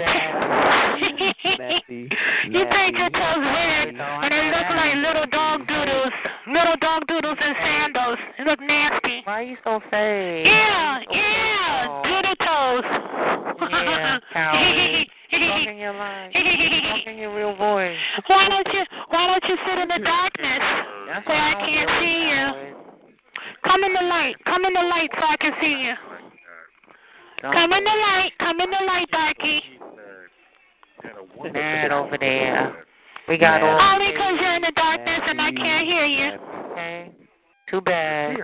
you 1.90 2.64
paint 2.72 2.96
your 2.96 3.10
toes 3.10 3.44
red, 3.44 3.88
and 3.88 4.32
it 4.32 4.44
look 4.56 4.68
like 4.72 4.94
little 4.96 5.26
dog 5.30 5.66
doodles, 5.68 6.12
little 6.46 6.76
dog 6.80 7.06
doodles 7.06 7.36
in 7.44 7.54
sandals. 7.60 8.18
It 8.38 8.46
look 8.46 8.60
nasty. 8.60 9.20
Why 9.24 9.40
are 9.40 9.42
you 9.42 9.56
so 9.64 9.80
fake? 9.90 10.46
Yeah, 10.46 11.00
So 11.06 11.14
yeah, 11.14 11.84
fake. 11.84 12.04
doodle 12.08 12.36
toes. 12.40 12.84
Yeah, 13.70 14.18
coward. 14.32 15.06
Talk 15.30 15.68
in 15.68 15.76
your 15.76 15.92
line. 16.00 16.32
Talk 16.32 17.06
in 17.06 17.18
your 17.18 17.34
real 17.36 17.54
voice. 17.56 17.96
why 18.26 18.48
don't 18.48 18.66
you 18.72 18.84
Why 19.10 19.26
don't 19.26 19.44
you 19.48 19.56
sit 19.66 19.78
in 19.78 19.88
the 19.88 19.98
darkness 20.02 20.62
That's 21.06 21.26
so 21.26 21.32
I 21.32 21.52
can't 21.60 21.90
see 22.00 22.18
you? 22.32 22.76
Come 23.64 23.84
in 23.84 23.92
the 23.92 24.02
light. 24.08 24.36
Come 24.46 24.64
in 24.64 24.72
the 24.72 24.80
light 24.80 25.10
so 25.20 25.26
I 25.26 25.36
can 25.36 25.52
see 25.60 25.84
you. 25.84 25.94
Don't 27.42 27.52
Come 27.52 27.72
in 27.72 27.84
the 27.84 27.90
light. 27.90 28.32
Come 28.38 28.60
in 28.60 28.70
the 28.70 28.84
light, 28.84 29.08
darky. 29.10 29.62
mad 31.52 31.90
over 31.90 32.18
there. 32.18 32.84
We 33.28 33.38
got 33.38 33.62
all. 33.62 33.80
Only 33.80 34.12
'cause 34.12 34.38
you're 34.40 34.54
in 34.54 34.62
the 34.62 34.72
darkness 34.72 35.20
and 35.24 35.40
I 35.40 35.52
can't 35.52 35.86
hear 35.86 36.04
you. 36.04 36.38
Okay. 36.72 37.10
Too 37.68 37.80
bad. 37.80 38.36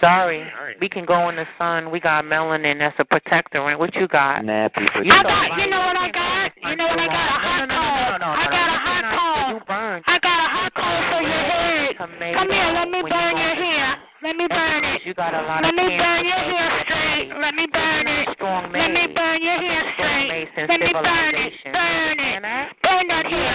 Sorry. 0.00 0.46
We 0.80 0.88
can 0.88 1.04
go 1.04 1.28
in 1.28 1.36
the 1.36 1.46
sun. 1.58 1.90
We 1.90 2.00
got 2.00 2.24
melanin. 2.24 2.78
That's 2.78 2.96
a 2.98 3.04
protectorant. 3.04 3.78
What 3.78 3.94
you 3.96 4.06
got? 4.08 4.42
Nappy 4.42 4.90
for 4.92 5.02
You 5.02 5.12
I 5.12 5.22
don't 5.22 5.50
got. 5.50 5.58
You 5.58 5.66
know 5.66 5.80
what 5.80 5.96
I 5.96 6.08
got? 6.10 6.52
You 6.56 6.76
know 6.76 6.86
what 6.86 6.98
I 6.98 7.06
got? 7.06 7.28
A 7.28 7.38
hot 7.44 7.68
no, 7.68 8.26
I 8.26 8.44
got 8.46 8.68
a 8.68 8.78
hot 8.78 9.02
no, 9.02 9.18
cold. 9.18 9.62
You. 9.68 10.12
I 10.14 10.18
got 10.18 10.38
a 10.38 10.48
hot 10.48 10.72
cold 10.74 11.04
for 11.10 11.22
your 11.22 11.44
head. 11.44 11.98
Come 11.98 12.48
here. 12.48 12.72
Let 12.72 12.88
me 12.88 13.02
burn 13.02 13.36
your 13.36 13.54
hair. 13.54 13.96
Let 14.22 14.36
me 14.36 14.46
burn 14.48 14.84
it. 14.84 14.89
You 15.10 15.14
got 15.18 15.34
a 15.34 15.42
lot 15.42 15.66
Let 15.66 15.74
of 15.74 15.74
me 15.74 15.98
burn 15.98 16.22
your 16.22 16.38
hair 16.38 16.70
straight. 16.86 17.34
Let 17.34 17.50
me 17.58 17.66
burn 17.66 18.06
it. 18.06 18.30
strong 18.38 18.70
Let 18.70 18.94
me 18.94 19.10
burn 19.10 19.42
your 19.42 19.58
hair 19.58 19.82
straight. 19.98 20.30
Let 20.70 20.78
me 20.78 20.86
burn 20.94 21.34
it. 21.34 21.50
Burn 21.66 22.14
it. 22.22 22.38
Burn 22.78 23.04
that 23.10 23.26
hair. 23.26 23.50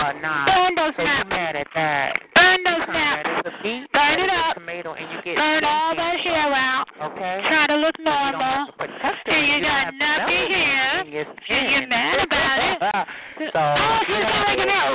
Burn 0.51 0.75
those 0.75 0.91
you 0.99 1.23
mad 1.31 1.55
at 1.55 1.67
that. 1.71 2.19
Burn 2.35 2.59
those 2.59 2.83
That 2.91 3.23
naps. 3.23 3.47
is 3.47 3.53
a. 3.63 3.87
Burn 3.95 4.19
it 4.19 4.27
up. 4.35 4.59
Tomato, 4.59 4.99
and 4.99 5.07
you 5.15 5.23
get 5.23 5.39
Burn 5.39 5.63
all 5.63 5.95
that 5.95 6.19
hair 6.19 6.51
out. 6.51 6.91
Okay. 6.99 7.39
Try 7.47 7.67
to 7.71 7.77
look 7.79 7.95
normal. 8.03 8.43
have 8.43 8.67
to 8.67 8.73
protect. 8.75 9.23
And 9.31 9.47
you 9.47 9.61
got 9.63 9.87
have 9.87 9.95
to 9.95 10.03
nappy 10.03 10.35
melanin 10.35 10.59
hair. 10.59 11.07
in 11.07 11.13
your 11.15 11.23
And 11.23 11.71
you're 11.71 11.87
mad 11.87 12.19
about 12.19 12.59
it. 12.67 12.83
so 13.55 13.63
oh, 13.63 14.03
she's 14.03 14.11
don't- 14.11 14.75
out. 14.75 14.91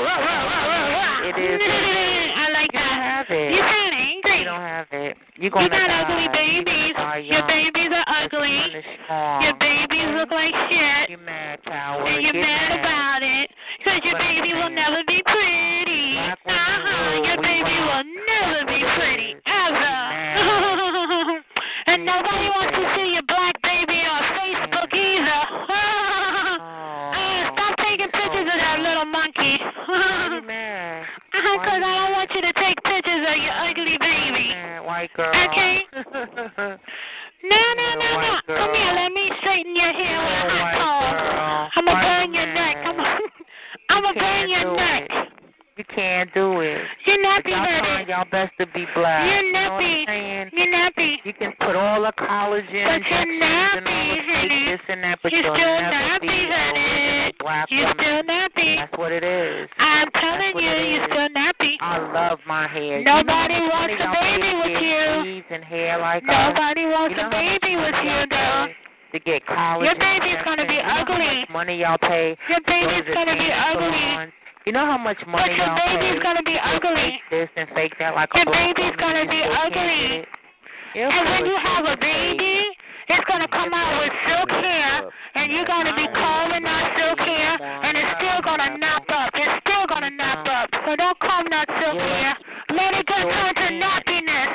It 1.25 1.41
is. 1.41 1.57
I 2.37 2.53
like 2.53 2.69
You 2.69 2.85
don't 2.85 3.01
that. 3.01 3.01
have 3.01 3.27
it. 3.33 3.49
You 3.49 3.65
sound 3.65 3.97
angry. 3.97 4.39
You 4.41 4.45
don't 4.61 4.69
have 4.69 4.87
it. 4.93 5.17
You're 5.37 5.51
gonna 5.51 5.65
You 5.65 5.71
got 5.71 5.89
die. 5.89 6.05
ugly 6.05 6.29
babies. 6.37 6.95
Your 7.33 7.47
babies 7.49 7.91
are 7.97 8.05
ugly. 8.25 8.53
you're 8.53 8.69
gonna 8.69 9.05
strong. 9.05 9.43
Your 9.43 9.55
babies 9.57 10.09
look 10.21 10.31
like 10.31 10.55
shit. 10.69 11.11
You're 11.11 11.19
mad, 11.25 11.65
coward. 11.65 12.07
And 12.07 12.23
you're 12.23 12.33
Get 12.33 12.45
mad 12.45 12.73
about 12.81 13.23
it. 13.23 13.49
Because 13.79 14.01
your 14.05 14.19
baby 14.21 14.53
will 14.53 14.71
never 14.71 15.01
be 15.07 15.23
pretty. 15.25 16.19
Uh-huh. 16.21 16.53
rule. 16.85 17.25
Your 17.25 17.41
baby 17.41 17.77
will 17.81 18.05
never 18.29 18.61
be 18.69 18.81
pretty. 18.97 19.31
Ever. 19.49 19.97
And 21.87 22.05
nobody 22.07 22.47
wants 22.55 22.77
to 22.79 22.85
see 22.95 23.15
your 23.19 23.25
black 23.27 23.57
baby 23.67 23.99
on 24.07 24.23
Facebook 24.39 24.95
either. 24.95 25.43
Uh, 25.75 27.51
stop 27.51 27.75
taking 27.83 28.07
pictures 28.15 28.47
of 28.47 28.59
that 28.63 28.79
little 28.79 29.07
monkey. 29.11 29.59
Why 29.91 30.31
you 30.39 30.47
mad? 30.47 31.03
Because 31.33 31.83
I 31.83 31.95
don't 31.99 32.13
want 32.13 32.31
you 32.31 32.43
to 32.43 32.53
take 32.53 32.79
pictures 32.85 33.27
of 33.27 33.37
your 33.43 33.57
ugly 33.59 33.99
baby. 33.99 34.55
Mad, 34.55 34.85
white 35.01 35.13
girl. 35.15 35.33
Okay. 35.51 36.77
No, 37.43 37.57
no, 37.57 37.89
no, 37.97 38.21
no. 38.21 38.55
Come 38.55 38.75
here, 38.75 38.93
let 38.93 39.13
me 39.13 39.31
straighten 39.41 39.75
your 39.75 39.93
hair 39.95 40.19
with 40.21 40.53
a 40.53 40.61
hot 40.61 40.77
white 40.77 41.71
I'm 41.75 41.85
gonna 41.87 42.03
burn 42.05 42.35
you 42.35 42.41
your 42.41 42.53
neck. 42.53 42.77
I'm 42.85 42.97
gonna, 42.97 43.19
I'm 43.89 44.03
gonna 44.03 44.21
burn 44.21 44.51
your 44.51 44.77
neck. 44.77 45.09
it. 45.09 45.29
You 45.79 45.85
can't 45.97 46.29
do 46.35 46.61
it. 46.61 46.85
You're 47.07 47.17
If 47.17 47.25
nappy 47.25 47.49
y'all 47.57 47.65
trying 47.65 48.09
y'all 48.13 48.27
best 48.31 48.53
to 48.61 48.67
be 48.77 48.85
black. 48.95 49.25
You're 49.25 49.41
You 49.41 49.53
know 49.55 49.73
what 49.73 49.81
nappy. 49.81 50.05
I'm? 50.11 50.51
You're 50.53 50.69
nappy. 50.69 51.17
You 51.25 51.33
can 51.33 51.53
put 51.65 51.75
all 51.77 52.03
the 52.03 52.13
collagen 52.21 52.85
But 52.85 53.09
you're 53.09 53.41
nappy, 53.41 54.21
honey. 54.29 54.65
this 54.77 54.81
and 54.89 55.03
that, 55.05 55.19
but 55.23 55.33
You're 55.33 55.41
still 55.41 55.55
nappy, 55.57 56.21
be 56.21 56.45
honey. 56.53 57.33
black 57.41 57.67
You're 57.71 57.89
woman. 57.89 58.05
still 58.05 58.23
nappy. 58.29 58.77
That's 58.77 58.99
what 58.99 59.13
it 59.13 59.25
is. 59.25 59.71
I'm 59.79 60.11
telling 60.13 60.61
you, 60.61 60.69
you're 60.69 61.07
still 61.09 61.29
nappy. 61.33 61.40
I 61.81 61.97
love 62.13 62.39
my 62.47 62.69
hair. 62.69 63.01
Nobody 63.03 63.55
you 63.55 63.61
know 63.65 63.73
wants 63.73 63.97
a 63.97 64.09
baby 64.13 64.53
with 64.53 64.77
you. 64.85 65.43
and 65.57 65.65
hair 65.65 65.99
like 65.99 66.23
us? 66.23 66.29
Nobody 66.29 66.85
wants 66.85 67.17
You 67.17 67.25
a 67.25 67.31
know 67.31 67.33
much 67.33 67.61
baby 67.61 67.73
with 67.77 67.97
you, 68.05 68.19
though. 68.29 68.67
To 69.13 69.19
get 69.19 69.41
college. 69.49 69.89
Your 69.89 69.97
baby's 69.97 70.39
gonna 70.45 70.69
be 70.69 70.77
you 70.77 70.85
ugly. 70.85 71.49
Money 71.51 71.81
y'all 71.81 71.99
pay? 71.99 72.37
Your 72.53 72.61
baby's 72.69 73.09
gonna 73.13 73.35
be 73.35 73.49
ugly. 73.49 74.31
You 74.69 74.73
know 74.77 74.85
how 74.85 74.99
much 75.01 75.19
But 75.25 75.29
money 75.33 75.57
your 75.57 75.67
y'all 75.67 75.81
baby's 75.81 76.21
pay? 76.21 76.23
gonna 76.23 76.45
be 76.45 76.57
ugly. 76.61 77.19
Fake 77.19 77.31
this 77.33 77.49
and 77.57 77.69
fake 77.75 77.95
that 77.99 78.15
like 78.15 78.29
Your 78.37 78.47
a 78.47 78.53
baby's 78.53 78.95
gonna 79.01 79.25
be 79.27 79.41
ugly. 79.41 79.73
get 79.73 80.11
it. 80.21 80.29
You're 80.95 81.11
And 81.11 81.27
when 81.33 81.47
you 81.49 81.57
have 81.59 81.85
a 81.89 81.97
baby, 81.97 82.71
it's 83.09 83.25
gonna 83.27 83.49
come 83.49 83.73
out 83.75 83.99
with 83.99 84.13
silk 84.29 84.51
hair, 84.51 85.11
and 85.35 85.51
you're 85.51 85.67
gonna 85.67 85.97
be 85.97 86.07
combing 86.15 86.67
Let 93.21 93.29
it 93.29 93.37
go 93.37 93.53
turn 93.53 93.55
to 93.55 93.85
nappiness. 93.85 94.51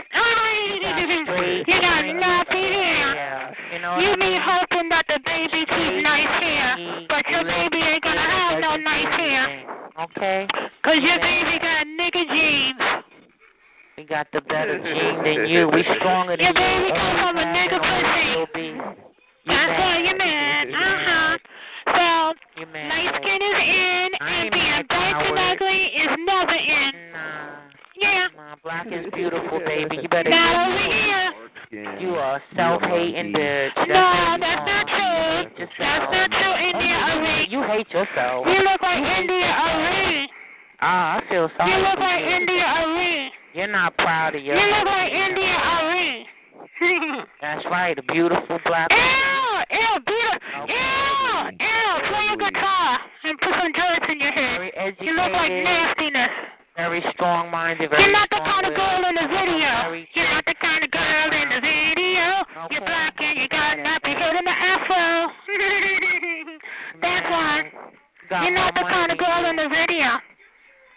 You 1.67 1.81
got 1.81 2.47
hair. 2.49 3.15
Yeah. 3.15 3.51
You 3.73 3.79
know 3.79 3.97
You 3.99 4.09
what 4.09 4.19
I 4.19 4.25
be 4.25 4.29
mean? 4.29 4.41
hoping 4.41 4.89
that 4.89 5.05
the 5.07 5.19
baby 5.25 5.65
keep 5.65 5.93
nice 6.03 6.33
hair, 6.41 7.05
but 7.09 7.25
your 7.29 7.43
baby 7.43 7.77
ain't 7.77 8.03
gonna 8.03 8.21
have 8.21 8.59
no 8.61 8.75
nice 8.77 9.13
hair. 9.17 9.65
Okay. 10.01 10.47
'Cause 10.83 10.97
your 11.01 11.19
baby 11.19 11.59
got 11.59 11.85
nigga 11.87 12.23
jeans. 12.29 12.81
We 13.97 14.03
got 14.03 14.27
the 14.33 14.41
better 14.41 14.77
gene 14.77 15.23
than 15.23 15.47
you. 15.47 15.69
We 15.69 15.83
stronger 15.99 16.35
than 16.37 16.45
Your 16.45 16.53
you. 16.53 16.59
baby 16.59 16.91
come 16.97 17.17
from 17.21 17.37
a 17.37 17.45
nigga 17.45 17.79
pussy. 17.79 18.81
That's 19.45 19.79
why 19.79 19.97
you're 19.99 20.17
mad. 20.17 20.67
Uh-huh. 20.75 21.37
So, 21.85 22.33
You 22.61 22.65
light 22.65 23.13
skin 23.21 23.41
is 23.41 23.59
in, 23.61 24.09
and 24.19 24.51
being 24.51 24.85
mad, 24.89 25.21
and 25.21 25.37
ugly 25.37 25.85
is 26.01 26.09
never 26.25 26.55
in. 26.57 26.91
Nah. 27.13 27.64
Yeah. 28.35 28.55
Black 28.63 28.87
is 28.87 29.05
beautiful, 29.13 29.59
baby. 29.65 29.97
You 30.01 30.09
better 30.09 30.29
Not 30.29 30.67
get 30.67 30.67
over 30.67 30.77
it. 30.77 30.91
here. 31.71 31.99
You 31.99 32.09
are 32.15 32.41
self-hating 32.55 33.33
bitch. 33.33 33.69
That's 33.75 33.89
No, 33.89 34.37
that's 34.39 34.63
not 34.67 34.85
true. 34.87 35.49
Just 35.57 35.71
That's 35.79 36.07
not 36.11 36.29
true, 36.31 36.55
India 36.69 36.95
Arie. 36.95 37.47
You 37.49 37.63
hate 37.63 37.89
yourself. 37.91 38.45
You 38.47 38.59
look 38.63 38.81
like 38.81 38.99
India 39.19 39.45
Arie. 39.49 40.29
Ah, 40.81 41.17
I 41.17 41.29
feel 41.29 41.49
sorry. 41.57 41.71
You 41.71 41.77
look 41.79 41.99
like 41.99 42.21
India 42.23 42.63
Arie. 42.63 43.31
You're 43.53 43.67
not 43.67 43.97
proud 43.97 44.35
of 44.35 44.43
yourself. 44.43 44.63
You 44.67 44.75
look 44.77 44.85
like 44.87 45.11
India 45.11 45.55
Arie. 45.55 46.25
That's 47.41 47.65
right, 47.71 47.97
a 47.97 48.03
beautiful 48.03 48.59
black 48.65 48.91
Ew, 48.91 48.97
woman. 48.97 49.65
ew, 49.71 49.99
beautiful. 50.05 50.67
Ew, 50.67 51.49
ew. 51.59 52.09
Play 52.09 52.23
your 52.29 52.37
guitar 52.37 52.99
and 53.23 53.39
put 53.39 53.51
some 53.59 53.71
dirt 53.71 54.09
in 54.11 54.19
your 54.19 54.31
head. 54.31 54.95
You 55.01 55.13
look 55.15 55.31
like 55.31 55.51
nastiness. 55.51 56.29
Very 56.75 57.01
strong 57.13 57.49
minded, 57.51 57.89
very 57.89 58.03
You're 58.03 58.11
not 58.11 58.29
the 58.29 58.43
kind 58.43 58.65
of 58.67 58.75
girl 58.75 59.07
in 59.07 59.15
the 59.15 59.27
video. 59.31 59.95
You're 60.11 60.27
not 60.27 60.43
the 60.43 60.55
kind 60.59 60.83
of 60.83 60.91
girl 60.91 61.31
in 61.31 61.47
the 61.47 61.61
video. 61.63 62.43
You're 62.69 62.83
black 62.83 63.15
and 63.17 63.39
you 63.39 63.47
got 63.47 63.77
nappy 63.79 64.11
head 64.11 64.35
and 64.35 64.45
the 64.45 64.51
afro. 64.51 65.31
That's 67.01 67.29
why. 67.31 67.71
You're 68.43 68.55
not 68.55 68.73
the 68.73 68.81
kind 68.81 69.09
of 69.09 69.17
girl 69.17 69.49
in 69.49 69.55
the 69.55 69.69
video. 69.69 70.19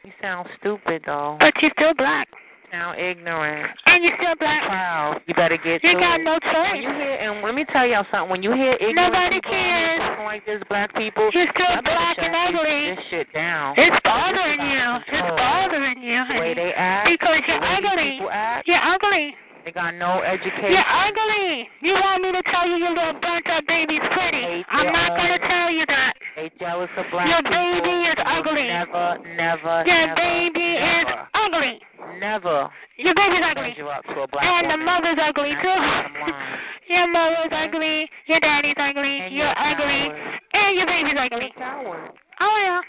You 0.02 0.10
sound 0.20 0.48
stupid 0.58 1.02
though. 1.06 1.36
But 1.38 1.54
you're 1.62 1.70
still 1.78 1.94
black. 1.94 2.26
Sound 2.70 2.98
ignorant. 2.98 3.70
And 3.86 4.04
you're 4.04 4.16
still 4.20 4.36
black. 4.38 4.66
Proud. 4.68 5.20
You 5.26 5.34
better 5.34 5.56
get 5.56 5.82
You 5.82 5.94
got 5.94 6.20
it. 6.20 6.24
no 6.24 6.38
When 6.38 6.52
choice. 6.54 6.82
you 6.82 6.90
hear, 6.92 7.14
and 7.20 7.42
let 7.42 7.54
me 7.54 7.64
tell 7.72 7.86
y'all 7.86 8.06
something. 8.10 8.30
When 8.30 8.42
you 8.42 8.52
hear 8.52 8.74
ignorant 8.80 9.12
Nobody 9.12 9.36
people 9.40 9.50
cares. 9.52 10.18
like 10.24 10.44
this, 10.46 10.62
black 10.68 10.94
people, 10.94 11.30
You're 11.32 11.48
still 11.54 11.82
black 11.82 12.16
and 12.18 12.34
ugly. 12.34 12.94
This 12.94 13.04
shit 13.10 13.32
down. 13.32 13.74
It's 13.76 13.96
bothering 14.04 14.60
you. 14.60 14.86
It's 15.08 15.30
bothering 15.36 16.02
you, 16.02 16.18
Honey. 16.24 16.34
The 16.34 16.40
way 16.40 16.54
they 16.54 16.72
act, 16.76 17.08
Because 17.10 17.40
you're 17.46 17.62
ugly. 17.64 18.20
act, 18.30 18.68
You're 18.68 18.82
ugly. 18.82 19.34
they 19.64 19.72
got 19.72 19.94
no 19.94 20.22
education. 20.22 20.72
You're 20.72 20.84
ugly. 20.88 21.68
You 21.80 21.92
want 21.94 22.22
me 22.22 22.32
to 22.32 22.42
tell 22.50 22.66
you 22.68 22.76
your 22.76 22.90
little 22.94 23.18
burnt 23.20 23.46
up 23.48 23.64
baby's 23.66 24.00
pretty? 24.12 24.64
I'm 24.70 24.84
your 24.84 24.92
not 24.92 25.16
going 25.16 25.32
to 25.40 25.42
tell 25.48 25.70
you 25.70 25.84
that. 25.86 26.12
They 26.36 26.50
jealous 26.60 26.88
of 26.96 27.04
black 27.10 27.28
Your 27.28 27.42
people. 27.42 27.50
baby 27.50 27.94
is 28.08 28.18
ugly. 28.24 28.68
Never, 28.68 29.18
never, 29.36 29.82
Your 29.86 30.06
never, 30.06 30.14
baby 30.14 30.78
is 30.78 31.04
never, 31.10 31.26
ugly. 31.59 32.18
never 32.20 32.68
Your 32.96 33.14
baby's 33.14 33.42
ugly. 33.44 33.68
measure 33.74 33.88
up 33.90 34.04
to 34.06 34.20
a 34.22 34.28
black 34.28 34.44
And 34.44 34.70
the 34.70 34.76
mother's 34.78 35.18
ugly 35.20 35.50
too. 35.50 35.68
the 35.68 35.74
bottom 35.74 36.14
line. 36.22 36.59
Your 36.88 37.06
mother's 37.12 37.52
ugly. 37.52 38.09
Your 38.26 38.40
daddy's 38.40 38.74
ugly. 38.78 39.20
And 39.20 39.34
You're 39.34 39.52
ugly. 39.59 40.09
coward. 40.09 40.40
And 40.54 40.76
your 40.76 40.86
baby's 40.86 41.18
ugly. 41.18 41.52
coward. 41.59 42.11
Oh 42.40 42.56
yeah. 42.62 42.80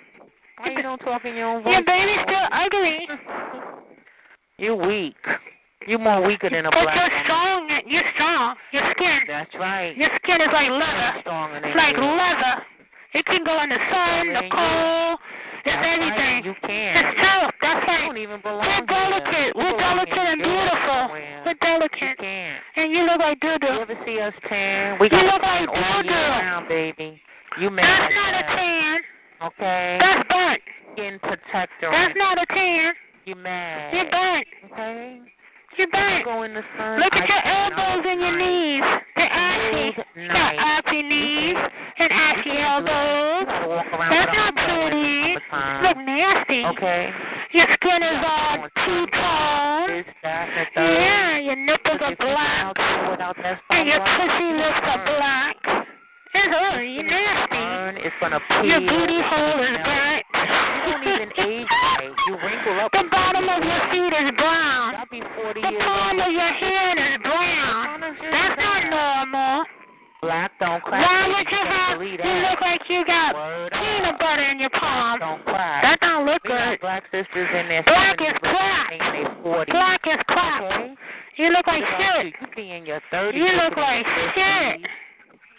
Why 0.59 0.71
you 0.71 0.81
don't 0.83 0.99
talk 0.99 1.25
in 1.25 1.35
your 1.35 1.47
own 1.47 1.63
voice? 1.63 1.73
Your 1.73 1.83
baby's 1.83 2.19
still 2.23 2.47
ugly. 2.51 2.97
You're 4.57 4.75
weak. 4.75 5.15
You're 5.87 5.99
more 5.99 6.21
weaker 6.25 6.49
than 6.49 6.65
a 6.65 6.71
black. 6.71 6.83
But 6.85 6.93
black 6.93 6.97
you're 6.99 7.09
woman. 7.09 7.23
strong. 7.23 7.81
You're 7.87 8.09
strong. 8.15 8.55
Your 8.73 8.83
skin. 8.91 9.19
That's 9.27 9.55
right. 9.55 9.95
Your 9.95 10.09
skin 10.21 10.41
is 10.41 10.51
like 10.51 10.69
leather. 10.69 11.11
It's 11.63 11.75
like 11.77 11.95
you. 11.95 12.03
leather. 12.03 12.55
It 13.13 13.25
can 13.25 13.43
go 13.45 13.55
in 13.63 13.69
the 13.69 13.79
sun, 13.89 14.33
the 14.35 14.43
you. 14.43 14.51
cold. 14.51 15.19
It's 15.65 15.83
That's. 15.83 16.19
Right. 16.19 16.45
You 16.45 16.53
can. 16.65 16.93
It's 16.97 17.13
true. 17.19 17.49
That's 17.61 17.81
You 17.83 17.93
right. 17.93 18.05
don't 18.07 18.17
even 18.17 18.39
belong 18.41 18.63
We're 18.63 18.85
delicate. 18.85 19.51
You 19.55 19.63
We're 19.63 19.77
delicate 19.79 20.17
and 20.17 20.41
beautiful. 20.41 20.99
somewhere. 21.09 21.43
We're 21.45 21.51
You 21.51 21.57
delicate. 21.59 22.17
can't. 22.19 22.61
And 22.77 22.91
you 22.91 23.03
look 23.05 23.19
like 23.19 23.39
doo 23.39 23.57
You 23.61 23.81
ever 23.81 23.97
see 24.05 24.19
us 24.19 24.33
tan? 24.47 24.97
We 24.99 25.09
You 25.11 25.17
look 25.25 25.41
like 25.41 25.67
all 25.69 26.01
doo-doo. 26.03 26.13
year 26.13 26.29
round, 26.29 26.67
baby. 26.67 27.21
You 27.59 27.69
mad 27.69 27.83
That's 27.85 28.13
at 28.13 28.15
not 28.15 28.33
a 28.39 28.43
tan. 28.55 28.97
Okay. 29.51 29.97
That's 29.99 30.23
burnt. 30.29 30.61
Skin 30.93 31.19
protector. 31.19 31.89
That's 31.91 32.15
not 32.15 32.37
a 32.41 32.45
tan. 32.47 32.93
You 33.25 33.35
mad. 33.35 33.93
You're 33.93 34.09
burnt. 34.09 34.47
Okay. 34.71 35.19
You're 35.77 35.87
You 35.87 36.23
go 36.25 36.43
in 36.43 36.53
the 36.53 36.63
sun. 36.77 36.99
Look 36.99 37.13
at 37.13 37.23
I 37.23 37.29
your 37.29 37.43
elbows 37.45 38.05
and 38.07 38.19
your 38.21 38.35
knees. 38.37 38.83
They're 39.15 39.31
ashy. 39.31 39.93
Smooth, 39.93 40.27
Got 40.27 40.55
ashy 40.55 41.01
knees 41.03 41.55
and 41.97 42.11
ashy 42.11 42.55
elbows. 42.57 43.45
gotta 43.47 43.67
walk 43.67 43.85
around 43.93 44.11
That's 44.11 44.33
not 44.33 44.53
pretty. 44.55 45.35
Look 45.83 45.97
nasty. 46.05 46.65
Okay. 46.75 47.09
Your 47.53 47.67
skin 47.75 48.03
is 48.03 48.19
all 48.25 48.59
On 48.59 48.69
two-tone. 48.85 49.87
This, 49.89 50.05
that, 50.23 50.49
and 50.49 50.57
the 50.57 50.65
third. 50.75 51.01
Yeah, 51.01 51.37
your 51.39 51.55
nipples 51.55 52.01
are 52.01 52.15
at 52.15 52.75
people 52.75 53.17
out 53.21 53.37
black. 53.41 53.57
And 53.69 53.87
your 53.87 53.99
pussy 53.99 54.49
lips 54.53 54.83
are 54.83 55.03
black. 55.17 55.57
It's 56.33 56.55
oh, 56.55 56.79
you 56.79 57.03
nasty. 57.03 57.57
Burn, 57.57 57.97
It's 57.97 58.15
gonna 58.21 58.39
peel. 58.49 58.65
Your 58.65 58.81
booty 58.81 59.21
hole 59.21 59.63
is. 59.63 59.69
You 59.73 59.83
don't 60.89 61.05
even 61.05 61.29
age 61.45 61.67
right. 61.69 62.11
You 62.27 62.33
wrinkle 62.41 62.79
up. 62.81 62.91
The 62.91 63.05
bottom 63.11 63.45
of 63.49 63.61
your 63.63 63.81
feet 63.93 64.13
is 64.13 64.29
brown. 64.37 64.95
I'll 64.95 65.09
be 65.11 65.21
40 65.21 65.61
The 65.61 65.69
years 65.69 65.83
palm 65.85 66.17
old. 66.19 66.27
of 66.27 66.31
your 66.33 66.53
hand 66.53 66.97
is 66.99 67.15
brown. 67.21 68.01
That's 68.01 68.57
not 68.57 68.81
normal. 68.89 69.65
Black 70.21 70.51
don't 70.59 70.83
crack. 70.83 70.99
Why 70.99 71.27
would 71.31 71.47
you 71.47 71.63
have? 71.63 72.01
You 72.01 72.35
look 72.43 72.59
like 72.59 72.81
you 72.89 73.05
got 73.07 73.35
Word 73.35 73.71
peanut 73.71 74.13
up. 74.15 74.19
butter 74.19 74.43
in 74.51 74.59
your 74.59 74.69
palm. 74.71 75.19
Don't 75.19 75.43
crack. 75.45 75.81
That 75.83 75.99
don't 76.01 76.25
look 76.25 76.43
we 76.43 76.49
got 76.49 76.75
good. 76.75 76.81
black 76.81 77.03
sisters 77.11 77.47
in 77.55 77.69
their 77.71 77.83
Black 77.83 78.19
is 78.19 78.35
crack. 78.43 78.91
in 78.91 78.99
their 78.99 79.31
40s. 79.39 79.71
Black 79.71 80.01
is 80.05 80.19
crap. 80.27 80.61
Okay? 80.63 80.93
You 81.37 81.49
look 81.55 81.65
like 81.67 81.81
What 81.87 82.19
shit. 82.19 82.25
You? 82.25 82.31
you 82.35 82.47
be 82.55 82.71
in 82.75 82.85
your 82.85 82.99
30s. 83.13 83.33
You 83.33 83.47
look 83.63 83.77
like 83.77 84.05
shit. 84.35 84.83
50s. 84.83 84.85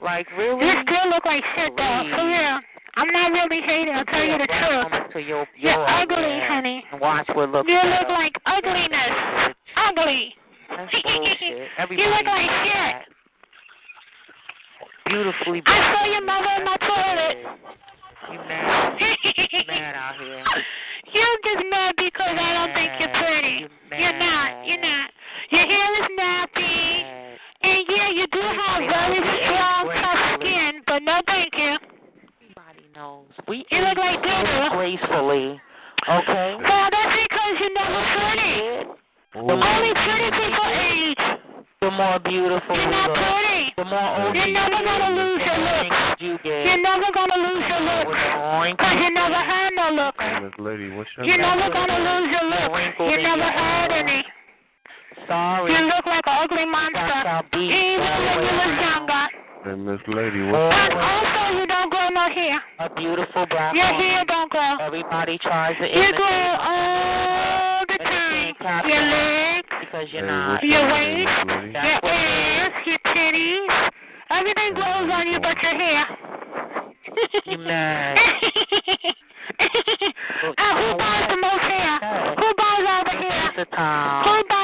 Like 0.03 0.27
really? 0.37 0.65
You 0.65 0.73
still 0.83 1.11
look 1.11 1.25
like 1.25 1.45
shit 1.57 1.73
though. 1.77 2.03
For 2.15 2.25
real. 2.27 2.59
I'm 2.97 3.09
not 3.13 3.33
really 3.33 3.63
hating. 3.63 3.95
I'll 3.95 4.05
tell 4.05 4.25
you 4.25 4.39
the 4.39 4.49
truth. 4.49 5.13
To 5.13 5.21
your, 5.21 5.47
You're 5.57 5.73
uh, 5.73 6.03
ugly, 6.03 6.17
yeah. 6.23 6.49
honey. 6.49 6.85
Watch 7.01 7.29
what 7.35 7.51
looks 7.51 7.69
You 7.69 7.79
look 7.79 8.09
like 8.09 8.35
ugliness. 8.47 9.55
Ugly. 9.77 10.35
That's 10.69 10.93
bullshit. 11.05 11.69
Everybody 11.79 12.03
You 12.03 12.09
look 12.11 12.27
like 12.27 12.51
shit. 12.67 12.97
Beautifully 15.07 15.63
I 15.67 15.95
saw 15.95 16.05
your 16.11 16.25
mother 16.25 16.53
in 16.59 16.65
my 16.65 16.77
toilet. 16.83 17.37
You 18.33 18.39
mad? 18.47 18.99
You 19.01 19.63
mad 19.67 19.95
out 19.95 20.15
here? 20.21 20.45
You're 21.15 21.39
just 21.43 21.65
mad 21.71 21.95
because 21.97 22.37
I 22.39 22.53
don't 22.55 22.75
think 22.75 22.93
you're 23.01 23.11
pretty. 23.19 23.67
You 23.67 23.69
You're 23.99 24.19
not. 24.19 24.67
You're 24.67 24.81
not. 24.81 25.11
Your 25.51 25.67
hair 25.67 26.03
is 26.03 26.09
nappy. 26.19 26.50
Mad. 28.11 28.19
And 28.19 28.19
yeah, 28.19 28.23
you 28.23 28.27
do 28.33 28.41
have 28.41 28.83
very 28.89 29.21
strong, 29.47 29.83
tough 30.03 30.41
skin, 30.41 30.73
but 30.87 31.03
no 31.03 31.21
thank 31.27 31.53
you. 31.57 31.77
Everybody 32.43 32.87
knows. 32.95 33.27
We 33.49 33.65
You 33.71 33.79
look 33.81 33.99
like 33.99 34.19
age 34.25 34.71
gracefully. 34.73 35.61
Okay. 36.09 36.57
Well, 36.59 36.89
that's 36.91 37.15
because 37.23 37.55
you're 37.61 37.75
never 37.75 38.03
pretty. 38.17 38.55
Only 39.37 39.93
pretty 39.95 40.31
people 40.33 40.69
age. 40.75 41.25
The 41.81 41.91
more 41.91 42.19
beautiful 42.21 42.77
You're 42.77 42.91
not 42.91 43.09
look, 43.09 43.17
pretty. 43.17 43.73
the 43.77 43.85
more 43.85 44.09
older 44.21 44.37
You're 44.37 44.49
you 44.49 44.53
never 44.53 44.85
gonna 44.85 45.11
lose 45.17 45.41
your 45.41 45.59
more 45.61 45.81
looks. 45.81 46.21
you 46.21 46.37
get. 46.45 46.65
You're 46.67 46.83
never 46.83 47.09
gonna 47.15 47.41
lose 47.41 47.65
your 47.65 47.81
With 47.81 47.89
looks. 47.89 48.21
the 48.21 48.61
wrinkles 48.61 48.77
Because 48.77 48.97
you 49.01 49.05
you 49.09 49.15
never 49.15 49.41
get. 49.41 49.49
had 49.49 49.71
no 49.73 49.87
looks. 49.97 50.25
Miss 50.45 50.53
Lady, 50.61 50.91
what's 50.93 51.09
your 51.17 51.25
You're 51.25 51.39
name? 51.41 51.57
never 51.57 51.73
gonna 51.73 51.99
lose 52.05 52.29
your 52.29 52.45
looks. 52.53 53.01
You 53.01 53.17
never 53.23 53.49
had 53.49 53.93
any. 53.93 54.21
Sorry. 55.27 55.73
You 55.73 55.79
look 55.87 56.07
like 56.07 56.25
an 56.27 56.37
ugly 56.45 56.65
monster. 56.67 57.01
y'all 57.25 57.43
beat 57.53 57.71
Even 57.71 58.07
all 58.07 58.21
the 58.21 58.27
when 58.27 58.45
you 58.47 58.55
was 58.55 58.67
around. 58.67 59.07
younger. 59.07 59.27
Hey, 59.61 59.75
Miss 59.77 60.01
Lady, 60.09 60.43
what's 60.49 60.75
And 60.75 60.93
also, 60.97 61.59
you 61.61 61.67
don't 61.67 61.91
grow 61.91 62.09
no 62.09 62.27
hair. 62.33 62.61
a 62.81 62.89
beautiful 62.95 63.47
black 63.47 63.75
Your 63.75 63.91
woman. 63.93 64.01
hair 64.07 64.25
don't 64.25 64.51
grow. 64.51 64.77
Everybody 64.81 65.37
tries 65.39 65.77
to 65.79 65.85
You 65.87 65.93
imitate 65.93 66.17
grow 66.17 66.31
you 66.31 66.55
all 66.57 67.85
the 67.87 67.99
time. 67.99 68.55
Your 68.89 69.01
that. 69.01 69.11
legs, 69.13 69.69
because 69.81 70.09
you're 70.13 70.27
not. 70.27 70.63
your 70.65 70.87
name, 70.89 71.27
waist, 71.27 71.47
Miss 71.47 71.57
Lady? 71.57 71.73
That's 71.73 71.85
your 71.85 72.01
what 72.01 72.13
ass, 72.13 72.87
your 72.87 72.99
titties. 73.13 73.91
Everything 74.31 74.75
grows 74.75 75.11
on 75.13 75.27
you 75.29 75.41
but 75.41 75.57
your 75.63 75.75
hair. 75.77 76.07
You 77.47 77.59
mad. 77.59 78.17
and 79.61 80.79
who 80.79 80.97
buys 80.97 81.25
the 81.29 81.37
most 81.37 81.65
hair? 81.69 81.99
Who 82.39 82.49
buys 82.57 82.85
all 82.89 83.05
the 83.05 83.17
hair? 83.19 83.53
Who 83.57 83.65
buys 84.49 84.60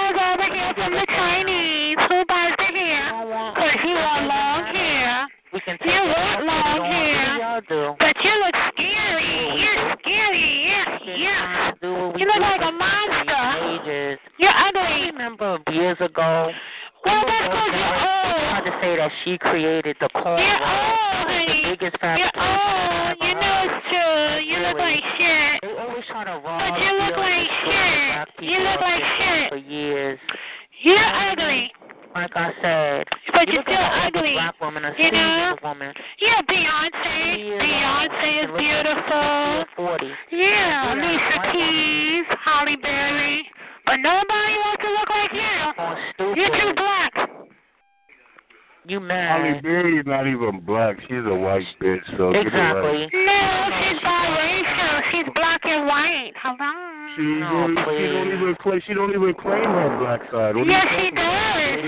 can 5.66 5.76
take 5.82 5.90
You 5.90 5.98
want 5.98 6.46
long 6.46 6.62
but 6.62 6.72
we 6.72 6.78
don't 6.78 6.94
hair. 6.94 7.38
want 7.42 7.66
to 7.66 7.74
do 7.74 7.74
y'all 7.74 7.90
do. 7.90 7.98
But 7.98 8.14
you 8.22 8.34
look 8.38 8.54
scary. 8.70 9.34
You're 9.58 9.82
scary. 9.98 10.48
Yeah, 10.70 11.18
yeah. 11.18 11.70
Do 11.82 11.92
what 11.92 12.14
we 12.14 12.20
You 12.22 12.26
look 12.30 12.38
like 12.38 12.62
a 12.62 12.70
monster. 12.70 14.18
You're 14.38 14.50
I 14.50 14.70
ugly. 14.70 15.10
remember 15.10 15.58
years 15.74 15.98
ago. 15.98 16.50
Well, 17.04 17.22
that's 17.26 17.50
because 17.50 17.70
you're 17.74 17.98
tried 17.98 18.62
old. 18.62 18.66
to 18.66 18.72
say 18.78 18.96
that 18.96 19.10
she 19.24 19.38
created 19.38 19.96
the 19.98 20.08
corn. 20.10 20.38
You're 20.38 20.54
old, 20.54 21.26
honey. 21.26 21.62
The 21.62 21.74
biggest 21.74 21.98
You're 21.98 22.30
old. 22.38 23.18
You 23.26 23.34
know 23.34 23.56
it's 23.66 23.78
true. 23.90 24.46
You 24.46 24.56
look 24.70 24.78
like 24.78 25.02
shit. 25.18 25.66
They 25.66 25.74
always 25.82 26.06
try 26.06 26.24
to 26.30 26.38
rob 26.46 26.62
But 26.62 26.78
you 26.78 26.90
look 26.94 27.16
like 27.18 27.46
shit. 27.66 28.50
You 28.50 28.58
look 28.62 28.80
like 28.80 29.02
shit. 29.18 29.50
For 29.50 29.58
years. 29.58 30.18
You're 30.82 30.98
ugly. 31.02 31.70
Like 32.16 32.32
I 32.34 32.50
said. 32.62 33.04
But 33.32 33.46
you 33.48 33.54
you're 33.54 33.62
still 33.62 33.74
at 33.76 33.92
an 33.92 34.16
older 34.16 34.18
ugly. 34.18 34.32
black 34.32 34.56
woman, 34.60 34.84
a 34.86 34.92
You 34.96 35.10
know? 35.12 35.56
woman. 35.62 35.92
Yeah, 36.18 36.40
Beyonce. 36.48 37.16
Yeah. 37.36 37.60
Beyonce 37.60 38.28
is 38.40 38.50
beautiful. 38.56 39.64
40. 39.76 40.06
Yeah, 40.32 40.40
Yeah, 40.40 40.94
Alicia. 40.96 41.52
Keys, 41.52 42.24
Halle 42.42 42.76
Berry. 42.80 43.44
But 43.84 43.96
nobody 44.00 44.54
wants 44.64 44.82
to 44.82 44.90
look 44.96 45.10
like 45.12 45.32
you. 45.36 46.40
You're 46.40 46.56
too 46.56 46.72
black. 46.74 47.12
You 48.88 49.00
mad? 49.00 49.28
Halle 49.42 49.52
mad. 49.52 49.62
Berry's 49.62 50.06
not 50.06 50.26
even 50.26 50.60
black. 50.64 50.96
She's 51.02 51.20
a 51.26 51.34
white 51.34 51.66
bitch, 51.82 52.00
so 52.16 52.32
get 52.32 52.46
it 52.46 52.54
right. 52.54 53.02
Exactly. 53.04 53.08
No, 53.12 53.42
she's 53.76 54.00
biracial. 54.00 54.94
She's 55.12 55.28
black 55.34 55.60
and 55.64 55.86
white. 55.86 56.32
Hello. 56.40 56.72
She, 57.16 57.22
No, 57.22 57.48
don't, 57.50 57.76
she 57.98 58.06
don't 58.12 58.28
even 58.28 58.54
claim. 58.60 58.80
She 58.86 58.94
don't 58.94 59.10
even 59.10 59.34
claim 59.34 59.64
her 59.64 59.98
black 59.98 60.20
side. 60.30 60.54
What 60.56 60.66
Yes, 60.66 60.84
she 60.90 61.10
talking 61.10 61.16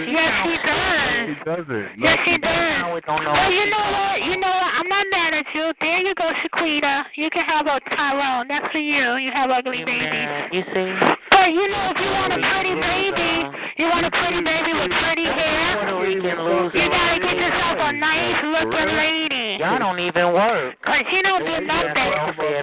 about? 0.05 0.12
Yes, 0.14 0.30
she 0.44 0.55
does. 0.62 1.26
She 1.28 1.34
doesn't. 1.44 1.86
No, 1.99 2.05
Yes, 2.07 2.18
she 2.24 2.34
does. 2.38 2.70
Now 2.78 2.94
we 2.94 3.01
don't 3.03 3.22
know. 3.24 3.32
Well, 3.32 3.51
you 3.53 3.66
know 3.70 3.86
what? 3.90 4.16
You 4.22 4.34
know 4.38 4.55
what? 4.55 4.70
I'm 4.78 4.88
not 4.88 5.05
mad 5.11 5.34
at 5.34 5.46
you. 5.55 5.72
There 5.80 6.01
you 6.01 6.14
go, 6.14 6.30
Shaquita. 6.44 7.05
You 7.16 7.28
can 7.30 7.44
have 7.44 7.66
a 7.66 7.80
Tyrone. 7.90 8.46
That's 8.49 8.70
for 8.72 8.78
you. 8.82 9.16
You 9.18 9.30
have 9.34 9.51
ugly 9.51 9.80
You 9.80 9.86
babies. 9.86 10.09
mad. 10.09 10.53
You 10.53 10.62
see? 10.74 10.90
But 11.30 11.51
you 11.55 11.66
know, 11.70 11.92
if 11.94 11.99
you 12.03 12.11
want 12.11 12.32
a 12.34 12.40
pretty 12.42 12.74
baby, 12.74 13.30
you 13.78 13.86
want 13.86 14.05
a 14.07 14.11
pretty 14.11 14.42
baby 14.42 14.72
with 14.74 14.90
pretty 14.99 15.26
hair. 15.26 15.78
Puerto 15.78 15.96
Rican 16.03 16.38
loser. 16.42 16.78
You 16.78 16.88
gotta 16.90 17.18
get 17.22 17.36
yourself 17.38 17.76
a 17.78 17.90
nice 17.94 18.40
looking 18.42 18.90
lady. 18.96 19.62
Y'all 19.62 19.78
don't 19.78 19.99
even 20.03 20.34
work. 20.34 20.74
Cause 20.82 21.07
you 21.11 21.22
don't 21.22 21.44
do 21.46 21.57
nothing. 21.66 22.11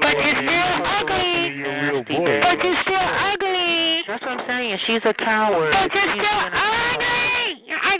But 0.03 0.15
you're 0.19 0.39
still 0.43 0.75
ugly. 0.83 1.35
But 2.43 2.57
you're 2.63 2.81
still 2.83 3.07
ugly. 3.31 4.03
That's 4.07 4.21
what 4.23 4.37
I'm 4.39 4.43
saying. 4.47 4.77
She's 4.87 5.03
a 5.05 5.13
coward. 5.13 5.71
But 5.71 5.91
you're 5.95 6.11
still 6.11 6.19
being 6.19 6.45
a 6.45 6.51
coward. 6.51 6.99
ugly. 6.99 7.14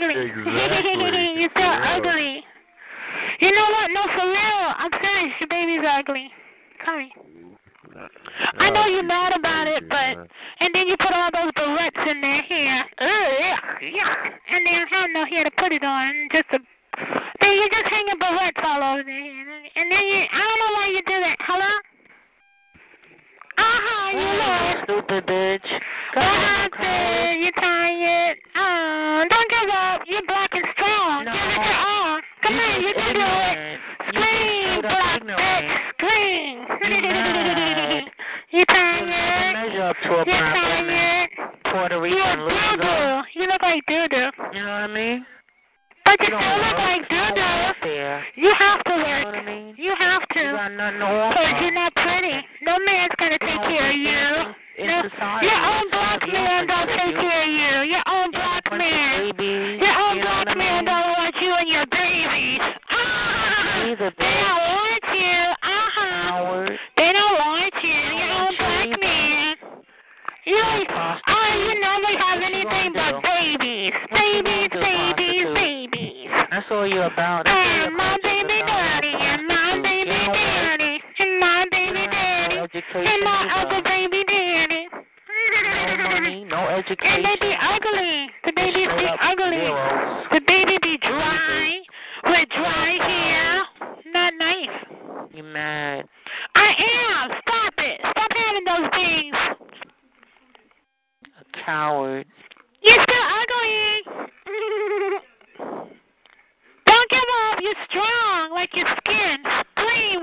You're 0.00 0.10
ugly. 0.10 0.36
Exactly. 0.46 1.40
you're 1.40 1.50
still 1.50 1.62
Yeah. 1.62 1.96
ugly. 1.96 2.44
You 3.40 3.52
know 3.52 3.68
what? 3.70 3.90
No, 3.92 4.02
for 4.14 4.26
real. 4.28 4.62
I'm 4.76 4.90
serious. 5.00 5.34
Your 5.40 5.48
baby's 5.48 5.84
ugly. 5.84 6.30
Come 6.84 7.00
here. 7.00 7.36
I 8.58 8.68
know 8.70 8.86
you're 8.86 9.02
mad 9.02 9.32
about 9.36 9.66
it, 9.66 9.88
but 9.88 10.28
and 10.60 10.74
then 10.74 10.86
you 10.86 10.96
put 10.98 11.12
all 11.12 11.30
those 11.32 11.52
barrettes 11.56 12.10
in 12.10 12.20
their 12.20 12.42
hair. 12.42 12.84
Ugh, 12.98 13.08
yuck, 13.08 13.80
yuck. 13.80 14.32
And 14.50 14.66
they 14.66 14.70
don't 14.70 14.88
have 14.88 15.10
no 15.12 15.24
to 15.24 15.50
put 15.58 15.72
it 15.72 15.82
on. 15.82 16.28
Just 16.32 16.48
a 16.52 16.58
then 17.40 17.52
you're 17.56 17.68
just 17.68 17.88
hanging 17.88 18.18
barrettes 18.20 18.62
all 18.64 18.82
over 18.82 19.02
their 19.04 19.20
hair. 19.22 19.62
And 19.76 19.90
then 19.90 20.04
you 20.04 20.24
I 20.32 20.38
don't 20.38 20.58
know 20.60 20.72
why 20.74 20.86
you 20.88 21.02
do 21.06 21.20
that. 21.20 21.36
Hello? 21.40 21.72
Uh-huh, 23.58 24.10
you 24.12 24.38
lost. 24.38 24.84
Stupid 24.84 25.26
bitch. 25.26 25.80
What 26.16 26.24
happened? 26.24 27.44
You 27.44 27.52
tired? 27.60 28.36
Oh, 28.56 29.24
don't 29.28 29.50
give 29.52 29.68
up. 29.68 30.00
You're 30.08 30.24
black 30.26 30.50
and 30.52 30.64
strong. 30.72 31.24
No. 31.28 31.32
Give 31.32 31.44
it 31.44 31.60
your 31.60 31.76
all. 31.76 32.20
Come 32.42 32.56
on, 32.56 32.80
you 32.80 32.92
can 32.96 33.14
do 33.14 33.20
it. 33.20 33.80
Scream, 34.08 34.80
black 34.80 35.20
bitch. 35.22 35.68
Scream. 36.00 36.56
you 38.50 38.58
You 38.58 38.64
tired? 38.64 39.52
measure 39.52 39.82
up 39.82 39.96
to 40.04 40.08
a 40.08 40.18
You 40.24 40.32
tired? 40.32 41.30
Puerto 41.70 41.94
You're 41.96 42.00
Rican 42.00 42.40
loser. 42.48 42.76
doo-doo. 42.80 43.40
You 43.40 43.46
look 43.48 43.62
like 43.62 43.82
doo-doo. 43.86 44.30
You 44.56 44.62
know 44.64 44.72
what 44.72 44.88
I 44.88 44.94
mean? 44.94 45.26
But 46.04 46.16
you 46.20 46.26
You 46.26 46.30
don't 46.30 46.40
still 46.40 46.56
look 46.56 46.76
work. 46.78 46.78
like 46.80 47.04
You 47.10 47.18
doo-doo. 47.36 48.40
You 48.40 48.52
have 48.56 48.80
to 48.84 48.92
You 48.92 48.96
know 48.96 49.04
work. 49.04 49.24
what 49.26 49.34
I 49.34 49.44
mean? 49.44 49.74
You 49.76 49.92
have 49.98 50.22
You 50.34 50.42
to. 50.42 50.52
got 50.56 50.72
nothing 50.72 51.00
to 51.00 51.04
offer. 51.06 51.34
Because 51.44 51.60
you're 51.60 51.72
not 51.76 51.92
pretty. 51.94 52.36
No 52.62 52.78
man's 52.86 53.12
going 53.18 53.32
to 53.32 53.38
take 53.44 53.60
care 53.68 53.90
of 53.90 53.96
you. 53.96 54.54
In 54.78 54.86
No, 54.86 55.02
society. 55.08 55.46
your 55.46 55.60
own 55.64 55.84
black 55.90 56.20
man 56.28 56.66
don't 56.66 56.88
take 56.88 57.14
you. 57.14 57.20
care 57.20 57.42
of 57.42 57.48
you. 57.48 57.92
Your 57.92 58.04
own 58.08 58.30
black 58.30 58.64
man. 58.72 59.32
babies, 59.32 59.80
Your 59.80 59.94
own 59.96 60.16
you 60.16 60.22
black 60.22 60.46
man 60.56 60.56
mean? 60.56 60.84
don't 60.84 61.08
want 61.16 61.34
you 61.40 61.52
and 61.54 61.68
your 61.68 61.86
babies. 61.86 62.60
Ah, 62.90 63.84
Neither 63.84 64.12
they 64.18 64.34
don't 64.44 64.62
want 64.76 65.04
you. 65.16 65.38
Uh-huh. 65.62 66.76
They 66.96 67.10
don't 67.12 67.36
want 67.40 67.74
you. 67.82 68.00
Your 68.20 68.32
own 68.36 68.52
black 68.58 69.00
man. 69.00 69.54
You, 70.46 70.62
oh, 70.62 71.50
you 71.58 71.80
never 71.80 72.12
have 72.22 72.40
anything 72.42 72.92
but 72.94 73.20
babies. 73.22 73.92
Babies, 74.12 74.70
babies, 74.70 75.46
babies. 75.54 76.28
That's 76.50 76.66
all 76.70 76.86
you're 76.86 77.04
about. 77.10 77.44
That's 77.44 77.56
And 77.56 77.96
my 77.96 78.16
baby 78.22 78.62
daddy, 78.62 79.10
and 79.10 79.46
my 79.48 79.80
baby 79.82 80.10
You 80.10 80.16
don't 80.22 80.28
work. 80.28 80.78
daddy, 80.78 81.02
and 81.18 81.40
my 81.40 81.64
baby 81.70 82.06
daddy, 82.06 82.60
and 82.94 83.24
my 83.24 83.40
other 83.58 83.82
baby 83.82 83.82
daddy. 83.82 83.85
No 86.48 86.62
no 86.62 86.76
And 86.78 87.24
they 87.24 87.36
be 87.40 87.54
ugly. 87.60 88.30
The 88.44 88.52
babies 88.54 88.86
be 88.86 89.02
Straight 89.02 89.18
ugly. 89.20 89.56
zeros. 89.56 90.26
The 90.30 90.40
baby 90.46 90.78
be 90.80 90.96
dry, 90.98 91.80
with 92.24 92.48
dry 92.50 92.90
hair. 93.02 93.64
Not 94.12 94.32
nice. 94.38 94.68
You 95.34 95.42
mad. 95.42 96.04
I 96.54 96.68
am. 96.68 97.30
Stop 97.42 97.74
it. 97.78 98.00
Stop 98.00 98.30
having 98.30 98.64
those 98.64 98.90
things. 98.94 99.36
A 101.40 101.64
coward. 101.64 102.26
You're 102.80 103.02
still 103.02 103.26
ugly. 103.42 104.02
Don't 106.86 107.10
give 107.10 107.28
up. 107.50 107.58
You're 107.60 107.74
strong, 107.90 108.50
like 108.52 108.70
your 108.72 108.86
skin. 108.98 109.65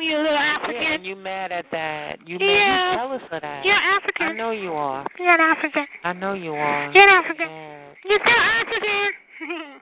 You 0.04 0.18
little 0.18 0.34
Yeah, 0.34 0.94
and 0.96 1.06
you 1.06 1.16
mad 1.16 1.52
at 1.52 1.66
that. 1.72 2.28
You 2.28 2.38
Yeah. 2.38 2.48
mad. 2.48 2.92
You 2.92 2.98
jealous 2.98 3.24
of 3.32 3.42
that. 3.42 3.66
You're 3.66 3.76
African. 3.76 4.28
I 4.28 4.32
know 4.34 4.52
you 4.52 4.74
are. 4.74 5.06
You're 5.18 5.34
an 5.34 5.40
African. 5.40 5.88
I 6.04 6.12
know 6.12 6.34
you 6.34 6.54
are. 6.54 6.92
You're 6.92 7.04
an 7.04 7.10
African. 7.10 7.48
Mad. 7.48 7.98
You're 8.04 8.20
still 8.20 8.40
African. 8.40 9.14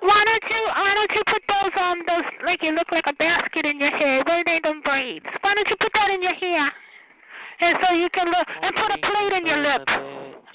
Why 0.00 0.20
don't 0.24 0.44
you 0.50 0.62
why 0.76 0.92
don't 0.92 1.10
you 1.16 1.22
put 1.24 1.42
those 1.48 1.72
um 1.80 2.02
those 2.06 2.24
like 2.44 2.62
you 2.62 2.72
look 2.72 2.92
like 2.92 3.06
a 3.06 3.14
basket 3.14 3.64
in 3.64 3.80
your 3.80 3.90
hair? 3.96 4.18
What 4.18 4.28
are 4.28 4.44
they 4.44 4.60
them 4.62 4.82
braids? 4.84 5.24
Why 5.40 5.54
don't 5.54 5.68
you 5.68 5.76
put 5.80 5.90
that 5.94 6.10
in 6.10 6.22
your 6.22 6.34
hair? 6.34 6.70
And 7.60 7.78
so 7.80 7.94
you 7.94 8.10
can 8.10 8.26
look 8.28 8.46
and 8.62 8.74
put 8.76 8.92
a 8.92 8.98
plate 9.00 9.32
in 9.32 9.46
your 9.46 9.58
lip. 9.58 9.88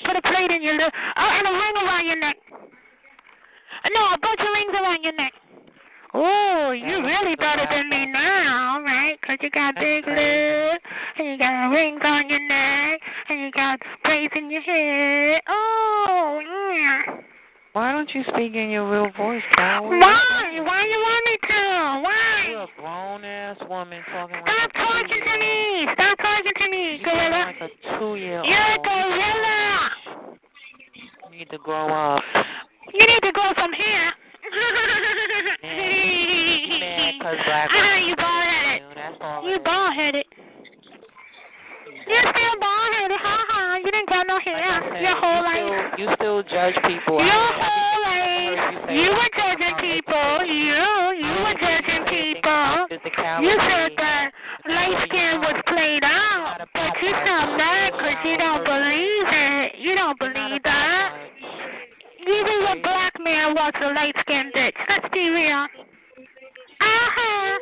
Put 0.05 0.16
a 0.16 0.22
plate 0.22 0.51
in 0.51 0.62
your 0.62 0.76
lip. 0.78 0.93
Oh, 0.93 1.30
and 1.34 1.47
a 1.47 1.51
ring 1.51 1.76
around 1.82 2.05
your 2.05 2.20
neck. 2.20 2.38
No, 3.89 4.14
a 4.14 4.18
bunch 4.22 4.39
of 4.39 4.53
rings 4.53 4.74
around 4.76 5.03
your 5.03 5.14
neck. 5.14 5.34
Oh, 6.14 6.72
you 6.72 7.05
really 7.05 7.36
better 7.36 7.66
than 7.70 7.89
me 7.89 8.05
now, 8.07 8.82
right? 8.84 9.18
'Cause 9.22 9.38
you 9.41 9.49
got 9.51 9.76
big 9.76 10.07
lips, 10.07 10.84
and 11.18 11.28
you 11.28 11.38
got 11.38 11.70
rings 11.70 12.01
on 12.03 12.30
your 12.30 12.39
neck, 12.39 12.99
and 13.30 13.39
you 13.41 13.51
got 13.51 13.80
braids 14.03 14.34
in 14.36 14.49
your 14.49 14.62
hair. 14.62 15.39
Oh, 15.47 16.41
yeah. 16.41 17.14
Why 17.74 17.91
don't 17.91 18.10
you 18.16 18.24
speak 18.24 18.55
in 18.55 18.72
your 18.72 18.89
real 18.89 19.10
voice, 19.12 19.43
coward? 19.57 19.99
Why? 19.99 20.60
Why 20.66 20.86
you 20.86 20.99
want 20.99 21.26
me 21.26 21.38
to? 21.47 22.01
Why? 22.01 22.45
You're 22.49 22.64
a 22.64 22.68
grown 22.82 23.24
ass 23.24 23.57
woman 23.70 24.01
talking 24.12 24.36
like 24.38 24.47
Stop 24.49 24.70
a 24.74 24.78
talking 24.80 25.07
to 25.07 25.38
me. 25.38 25.86
two-year-old. 25.86 25.93
Stop 25.93 26.18
talking 26.18 26.53
to 26.55 26.68
me, 26.70 26.95
You 26.95 27.05
gorilla. 27.05 27.45
like 27.45 27.62
a 27.62 27.70
two 27.99 28.16
year 28.16 28.39
old. 28.39 28.47
You're 28.49 28.60
a 28.60 28.80
gorilla. 28.80 29.91
You 31.32 31.38
need 31.38 31.49
to 31.51 31.57
grow 31.60 31.88
up. 31.93 32.24
You 32.93 33.05
need 33.05 33.22
to 33.22 33.32
grow 33.32 33.53
some 33.53 33.72
hair. 35.61 36.79
mad 36.79 37.13
'cause 37.21 37.37
black 37.45 37.69
Ah, 37.71 37.75
women 37.81 38.03
you 38.09 38.15
bald 38.15 38.43
headed. 38.43 38.81
You, 38.81 38.95
That's 38.95 39.17
all. 39.21 39.49
You 39.49 39.59
bald 39.59 39.93
headed. 39.93 40.25
You're 42.07 42.21
still 42.33 42.55
bald 42.59 42.93
headed. 42.93 43.17
Ha 43.19 43.45
ha. 43.49 43.75
You 43.77 43.91
didn't 43.91 44.07
grow 44.07 44.23
no 44.23 44.39
hair 44.39 44.57
I 44.57 44.89
said, 44.89 45.01
your 45.01 45.15
whole 45.15 45.37
you 45.37 45.43
life. 45.43 45.93
Still, 45.93 46.09
you 46.09 46.15
still 46.15 46.43
judge 46.43 46.75
people. 46.87 47.17
Your 47.23 47.29
I- 47.29 47.59
whole 47.61 48.05
I 48.05 48.09
life. 48.09 48.89
you 48.89 49.01
You 49.03 49.11
were 49.11 49.29
judging 49.37 49.75
people. 49.77 50.45
You. 50.45 50.85
You 51.19 51.33
were 51.43 51.53
judging 51.59 52.03
people. 52.09 52.87
You 52.89 53.55
said 53.69 53.91
that 53.97 54.31
light 54.65 54.97
skin 55.07 55.39
was 55.41 55.61
played 55.67 56.03
out, 56.03 56.67
but 56.73 57.01
you 57.01 57.11
sound 57.25 57.57
mad 57.57 57.93
'cause 57.93 58.17
you 58.25 58.37
don't 58.37 58.63
believe 58.65 59.27
it. 59.31 59.75
You 59.75 59.95
don't 59.95 60.17
believe. 60.19 60.59
A 62.70 62.76
black 62.82 63.13
man 63.20 63.55
wants 63.55 63.78
a 63.82 63.88
light 63.93 64.13
skinned 64.22 64.53
bitch. 64.53 64.78
Let's 64.88 65.05
be 65.13 65.30
real. 65.30 65.65
Uh 66.82 67.07
huh. 67.17 67.57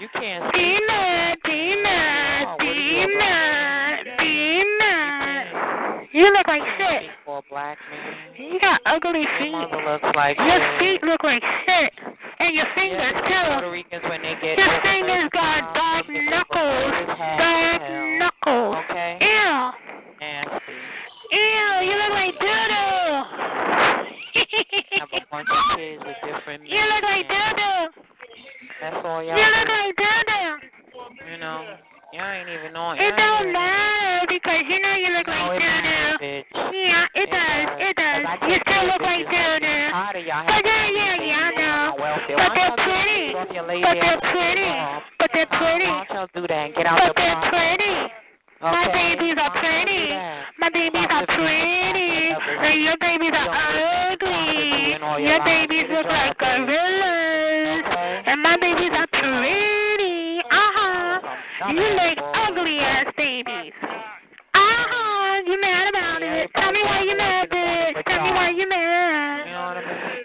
You 0.00 0.08
can't 0.14 0.52
Be 0.52 0.58
speak. 0.58 0.82
mad, 0.88 1.38
be 1.44 1.82
mad, 1.82 2.58
be 2.58 3.06
mad, 3.18 4.04
be 4.18 4.64
mad. 4.78 6.08
You 6.12 6.32
look 6.32 6.46
like 6.48 6.62
shit. 6.78 7.10
For 7.24 7.38
a 7.38 7.42
black 7.50 7.78
man. 7.90 8.52
You 8.52 8.58
got 8.60 8.80
ugly 8.86 9.24
feet. 9.38 9.52
mother 9.52 9.82
looks 9.86 10.16
like 10.16 10.36
Your 10.38 10.48
shit. 10.58 10.78
feet 10.80 11.02
look 11.08 11.22
like 11.24 11.42
shit. 11.66 11.92
And 12.40 12.54
your 12.54 12.66
fingers 12.74 13.14
Yeah, 13.28 13.46
Puerto 13.54 13.66
too. 13.66 13.72
Ricans 13.72 14.02
when 14.08 14.22
they 14.22 14.34
get 14.42 14.58
Your 14.58 14.80
fingers 14.82 15.30
got 15.32 15.74
35, 15.74 15.74
dark 15.74 16.06
knuckles. 16.30 17.18
Dark 17.38 17.82
knuckles. 18.18 18.76
Okay. 18.90 19.18
Ew. 19.20 19.70
Nasty. 20.20 20.74
Ew, 21.30 21.70
you 21.86 21.94
look 21.98 22.10
like 22.14 22.34
doodoo. 22.38 22.97
Have 24.98 25.08
a 25.14 25.20
bunch 25.30 25.48
of 25.50 25.78
kids 25.78 26.02
with 26.04 26.16
different 26.26 26.66
you 26.66 26.80
look 26.80 27.02
like 27.06 27.28
men. 27.28 27.88
That's 28.80 28.96
all 29.04 29.22
y'all 29.22 29.38
You 29.38 29.46
look 29.46 29.66
do. 29.66 29.74
like 29.78 29.94
doodoo. 29.94 30.58
You 31.30 31.38
know, 31.38 31.64
y'all 32.12 32.30
ain't 32.34 32.48
even 32.48 32.74
on. 32.74 32.98
It 32.98 33.14
don't 33.14 33.52
matter 33.52 34.26
because 34.26 34.62
you 34.66 34.78
know 34.82 34.94
you 34.98 35.10
look 35.14 35.26
No, 35.26 35.54
like 35.54 35.62
it 35.62 36.18
bitch. 36.18 36.50
Yeah, 36.74 37.06
it 37.14 37.30
does. 37.30 37.66
It 37.78 37.94
does. 37.94 38.22
You 38.48 38.58
still 38.66 38.84
look 38.90 39.02
like 39.02 39.26
doodoo. 39.26 39.90
Tired 39.90 40.16
of 40.18 40.26
y'all 40.26 40.46
But 40.46 40.64
yeah, 40.66 40.86
yeah, 40.90 41.14
yeah, 41.22 41.46
I 41.46 41.50
know. 41.54 41.94
But 41.98 42.50
they're 42.58 42.74
pretty. 42.82 43.30
get 43.30 43.38
off 43.38 43.54
your 43.54 43.66
lazy 43.66 43.82
But 43.86 43.98
they're 44.02 44.18
pretty. 44.18 44.70
But 45.18 45.30
they're 45.34 45.52
pretty. 45.58 45.86
don't 45.86 46.10
y'all 46.10 46.28
do 46.34 46.42
that 46.46 46.62
and 46.66 46.74
get 46.74 46.86
out 46.86 46.98
But 46.98 47.14
the 47.14 47.22
they're 47.22 47.38
pretty. 47.50 47.94
My 48.60 48.90
babies 48.90 49.38
are 49.38 49.50
Why 49.50 49.62
don't 49.62 49.70
y'all 49.70 49.94
do 49.94 49.94
pretty. 49.94 50.10
My 50.58 50.68
babies 50.74 51.06
are 51.10 51.26
pretty. 51.30 52.34
And 52.58 52.82
your 52.82 52.96
babies 52.98 53.34
are 53.34 53.46
ugly. 53.54 54.07
Your 55.18 55.42
babies 55.44 55.86
look 55.90 56.06
like 56.06 56.38
gorillas, 56.38 57.84
okay. 57.86 58.22
and 58.26 58.40
my 58.40 58.56
babies 58.60 58.92
are 58.94 59.06
pretty. 59.10 60.38
Uh 60.46 60.70
huh. 60.78 61.20
You 61.74 61.96
make 61.96 62.18
ugly 62.22 62.78
ass 62.78 63.06
babies. 63.16 63.72
Uh 63.82 64.62
huh. 64.62 65.42
You 65.44 65.60
mad 65.60 65.88
about 65.88 66.22
it? 66.22 66.50
Tell 66.54 66.70
me 66.70 66.80
why 66.84 67.02
you 67.02 67.16
mad, 67.16 67.50
bitch. 67.50 68.04
Tell 68.06 68.22
me 68.22 68.30
why 68.30 68.50
you 68.50 68.68
mad. 68.68 69.42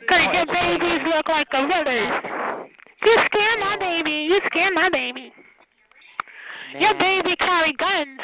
Cause 0.07 0.29
your 0.31 0.45
babies 0.45 1.01
look 1.09 1.27
like 1.27 1.49
gorillas. 1.49 2.69
You 3.01 3.17
scare 3.25 3.57
my 3.59 3.77
baby. 3.79 4.27
You 4.29 4.39
scare 4.45 4.73
my 4.73 4.89
baby. 4.89 5.33
Your 6.79 6.93
baby 6.99 7.35
carry 7.39 7.73
guns. 7.73 8.19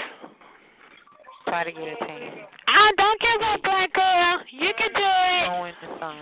Try 1.47 1.63
to 1.63 1.71
get 1.71 1.81
a 1.81 2.05
tan. 2.05 2.48
Don't 2.97 3.19
give 3.21 3.41
up, 3.47 3.61
black 3.63 3.93
girl. 3.93 4.39
You 4.51 4.71
can 4.77 4.91
do 4.93 5.05
it. 5.05 5.45
Go 5.49 5.65
in 5.65 5.73
the 5.81 5.99
sun. 5.99 6.17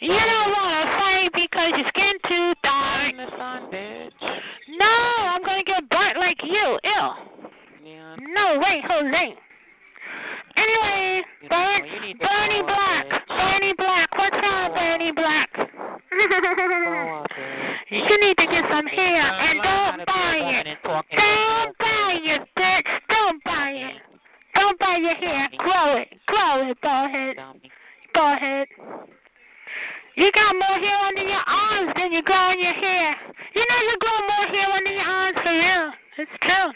You 0.00 0.08
don't 0.18 0.50
want 0.50 0.72
to 0.72 0.84
fight 0.98 1.30
because 1.34 1.70
your 1.78 1.88
skin 1.88 2.14
too 2.28 2.52
Go 2.62 2.68
dark. 2.68 3.10
in 3.10 3.16
the 3.16 3.30
sun, 3.38 3.70
bitch. 3.70 4.12
No, 4.78 4.86
I'm 4.86 5.42
gonna 5.44 5.64
get 5.64 5.88
burnt 5.88 6.18
like 6.18 6.38
you. 6.42 6.78
Ew. 6.82 7.04
Yeah. 7.84 8.16
No 8.34 8.58
way, 8.58 8.82
Jose. 8.86 9.34
Anyway, 10.54 11.22
You 11.42 11.48
Bern, 11.48 11.80
know, 11.80 11.86
you 11.94 12.00
need 12.00 12.18
to 12.20 12.26
Bernie 12.26 12.60
up, 12.60 12.66
Black. 12.66 13.06
bitch. 13.06 13.26
Bernie 13.28 13.74
Black. 13.78 14.08
What's 14.18 14.36
up, 14.36 14.74
Bernie 14.74 15.12
Black? 15.12 15.48
Up, 16.12 17.26
you 17.90 18.20
need 18.20 18.36
to 18.36 18.46
get 18.46 18.64
some 18.70 18.86
hair 18.86 19.22
and 19.22 19.62
don't 19.62 19.92
to 19.92 19.96
be 19.98 20.02
a 20.02 20.06
buy 20.06 20.36
it. 20.36 20.66
and 20.66 20.78
talk 20.84 21.06
in 21.10 21.18
a 21.18 21.22
Don't 21.22 21.78
buy 21.78 22.18
it, 22.22 22.42
bitch. 22.56 22.90
Don't 23.08 23.44
buy 23.44 23.70
it. 23.70 23.96
Don't 24.62 24.78
buy 24.78 24.94
your 24.94 25.18
hair. 25.18 25.48
Grow 25.58 25.96
it. 25.98 26.08
Grow 26.30 26.70
it, 26.70 26.78
ballhead. 26.86 27.34
dummy. 27.34 27.66
Ballhead. 28.14 28.66
You 30.14 30.30
got 30.30 30.54
more 30.54 30.78
hair 30.78 30.98
under 31.02 31.26
your 31.26 31.42
arms 31.50 31.90
than 31.98 32.12
you 32.12 32.22
grow 32.22 32.52
in 32.52 32.60
your 32.62 32.72
hair. 32.72 33.16
You 33.58 33.62
know 33.66 33.80
you 33.90 33.96
grow 33.98 34.18
more 34.22 34.46
hair 34.54 34.70
under 34.70 34.92
your 34.94 35.02
arms 35.02 35.36
for 35.42 35.50
real. 35.50 35.90
It's 36.14 36.30
true. 36.46 36.70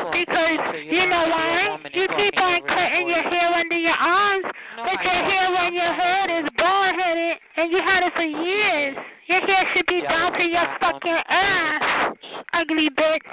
Don't 0.00 0.12
Because 0.16 0.64
until 0.64 0.80
you 0.80 1.04
know 1.12 1.28
to 1.28 1.28
be 1.28 1.36
a 1.36 1.36
why? 1.36 1.78
You 1.92 2.06
keep 2.08 2.40
on 2.40 2.62
cutting 2.64 3.08
your 3.12 3.22
hair 3.28 3.52
under 3.52 3.76
your 3.76 4.00
arms, 4.00 4.46
No, 4.78 4.84
but 4.88 5.04
your 5.04 5.20
hair 5.20 5.44
on 5.60 5.74
your 5.74 5.92
head 5.92 6.30
is 6.40 6.48
bald 6.56 6.94
headed, 6.96 7.36
and 7.58 7.70
you 7.70 7.84
had 7.84 8.00
it 8.00 8.14
for 8.16 8.24
years. 8.24 8.96
Your 9.28 9.40
hair 9.44 9.68
should 9.76 9.86
be 9.92 10.00
Yeah, 10.00 10.08
down 10.08 10.32
to 10.40 10.44
your 10.44 10.64
fucking 10.80 11.20
ass, 11.28 12.16
ugly 12.54 12.88
bitch. 12.96 13.28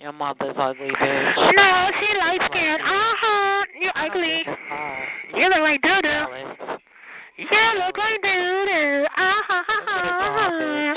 Your 0.00 0.12
mother's 0.12 0.56
ugly, 0.56 0.88
bitch. 0.96 1.36
No, 1.56 1.90
she 2.00 2.08
light 2.16 2.40
skinned. 2.50 2.80
Uh 2.80 3.12
huh. 3.20 3.64
You 3.80 3.90
I 3.94 4.08
don't 4.08 4.16
ugly. 4.16 4.40
fuck. 4.48 5.36
You 5.36 5.44
look 5.52 5.60
like 5.60 5.82
doo 5.82 6.00
doo. 6.00 6.24
You 7.36 7.64
look 7.84 7.96
like 8.00 8.20
doo 8.24 8.64
doo. 8.64 9.04
Uh 9.12 9.40
huh. 9.44 10.94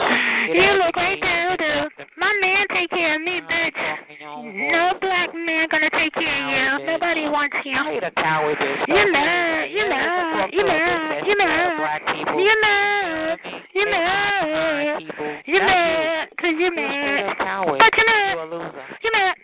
You 0.48 0.72
look 0.80 0.96
like 0.96 1.20
doo 1.20 1.58
doo. 1.60 2.06
My 2.18 2.32
man 2.40 2.66
take 2.72 2.90
care 2.92 3.16
of 3.16 3.22
me, 3.22 3.42
bitch. 3.44 3.76
talking 3.76 4.18
your 4.22 4.30
own 4.30 4.46
voice. 4.56 4.72
No 4.72 4.94
black 5.02 5.36
man 5.36 5.68
gonna 5.70 5.90
take 5.92 6.14
care 6.14 6.40
of 6.40 6.80
you. 6.80 6.88
Nobody 6.88 7.28
wants 7.28 7.56
you. 7.66 7.76
I 7.76 7.84
hate 7.92 8.04
a 8.04 8.12
coward, 8.12 8.56
bitch. 8.58 8.88
You 8.88 8.96
Don't 9.04 9.12
mad, 9.12 9.68
you 9.70 9.84
that. 9.84 9.92
mad, 9.92 10.50
you 10.54 10.64
to 10.64 10.72
a 10.72 10.80
mad, 10.80 11.28
you 11.28 11.36
scared 11.36 11.76
of 11.76 11.84
mad. 11.84 12.16
You 12.16 12.40
You 12.40 12.56
know 12.56 12.72
mad. 12.72 13.40
What 13.74 13.86
I 13.86 13.86
mean? 13.86 13.86
You 13.86 13.86
They 13.86 13.92
hide 13.92 14.50
mad. 14.50 15.02
You 15.46 15.60
That's 15.60 15.66
mad. 15.66 16.30
Cause 16.38 16.54
you 16.54 16.60
You 16.60 16.68
a 16.68 16.74
straight 16.74 17.38
mad. 17.38 17.78
But 17.80 17.92
you 17.98 18.06
mad. 18.06 18.34
You 18.34 18.40
a 18.40 18.48
loser. 18.54 18.86
You 19.04 19.12
mad. 19.14 19.36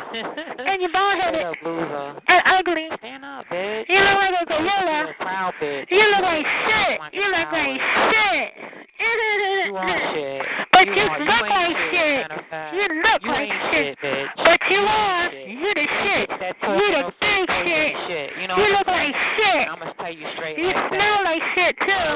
And 0.60 0.82
you 0.82 0.88
bald 0.92 1.18
headed. 1.20 1.44
up 1.44 1.56
loser. 1.64 2.18
And 2.28 2.42
ugly. 2.46 2.88
Stand 2.98 3.24
up, 3.24 3.46
bitch. 3.50 3.84
You 3.88 3.98
look 4.00 4.16
like 4.16 4.34
a 4.40 4.46
gorilla. 4.46 5.06
a 5.10 5.22
proud 5.22 5.54
bitch. 5.62 5.86
You 5.90 6.02
look 6.10 6.22
like 6.22 6.46
shit. 6.66 7.00
You 7.12 7.26
look 7.30 7.52
like 7.52 7.80
shit. 8.10 8.80
You 9.00 9.72
want 9.72 10.00
shit. 10.14 10.42
But 10.72 10.86
you 10.86 10.94
you 10.94 11.04
look 11.04 11.46
like 11.46 11.76
shit. 11.78 11.94
shit. 11.94 12.20
Matter 12.26 12.34
of 12.34 12.46
fact. 12.50 12.74
You 12.74 12.82
look 12.82 13.22
you 13.22 13.30
like 13.30 13.50
ain't 13.50 13.62
shit. 13.70 13.98
bitch. 14.02 14.28
But 14.36 14.58
You 14.70 14.80
are. 14.80 15.29
Shit. 15.40 15.48
You 15.48 15.70
the 15.74 15.86
shit. 16.04 16.28
That 16.40 16.54
You 16.60 16.88
the 16.92 17.02
big 17.20 17.40
crazy 17.48 17.96
shit. 18.06 18.28
You 18.40 18.46
know 18.48 18.56
You 18.60 18.68
look 18.76 18.86
like 18.86 19.14
shit. 19.36 19.62
I'm 19.68 19.78
gonna 19.80 19.94
tell 19.96 20.12
you 20.12 20.26
straight 20.36 20.58
You 20.58 20.68
like 20.68 20.88
smell 20.92 21.16
that. 21.24 21.24
like 21.24 21.42
shit 21.56 21.74
too. 21.80 22.08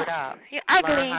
You 0.53 0.61
Learn 0.69 0.85
ugly. 0.85 1.09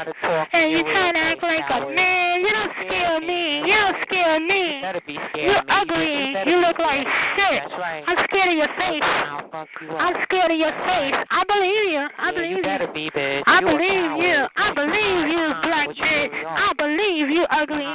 And 0.53 0.71
you 0.73 0.81
trying 0.87 1.15
to 1.15 1.21
act 1.21 1.43
like 1.43 1.67
a 1.71 1.81
man. 1.91 2.41
You 2.41 2.51
don't 2.53 2.73
scare 2.87 3.21
me. 3.21 3.43
You 3.67 3.75
don't 3.75 3.99
scare 4.07 4.41
me. 4.41 4.63
better 4.83 5.03
be 5.07 5.15
You 5.15 5.55
of 5.57 5.67
me. 5.67 5.73
ugly. 5.73 6.51
You, 6.51 6.57
look 6.63 6.79
like 6.79 7.07
scared 7.07 7.07
of 7.07 7.11
me. 7.11 7.37
shit. 7.37 7.63
That's 7.67 7.79
right. 7.81 8.03
I'm 8.07 8.19
scared 8.31 8.51
of 8.53 8.57
your 8.57 8.73
face. 8.79 9.03
I'll 9.05 9.49
fuck 9.51 9.69
you 9.81 9.89
up. 9.91 10.01
I'm 10.01 10.15
scared 10.25 10.51
of 10.53 10.59
your 10.59 10.75
face. 10.87 11.17
I 11.31 11.43
believe 11.49 11.85
you. 11.93 12.05
I 12.19 12.29
believe 12.33 12.51
you 12.51 12.57
you. 12.59 12.63
better 12.63 12.87
be, 12.93 13.11
bitch. 13.11 13.43
I 13.47 13.61
believe 13.61 14.11
you. 14.23 14.37
I 14.57 14.69
believe 14.75 15.23
you, 15.33 15.45
Uh-huh, 15.47 15.67
black 15.67 15.89
bitch. 15.91 16.33
I 16.45 16.71
believe 16.77 17.29
you, 17.31 17.45
ugly. 17.51 17.87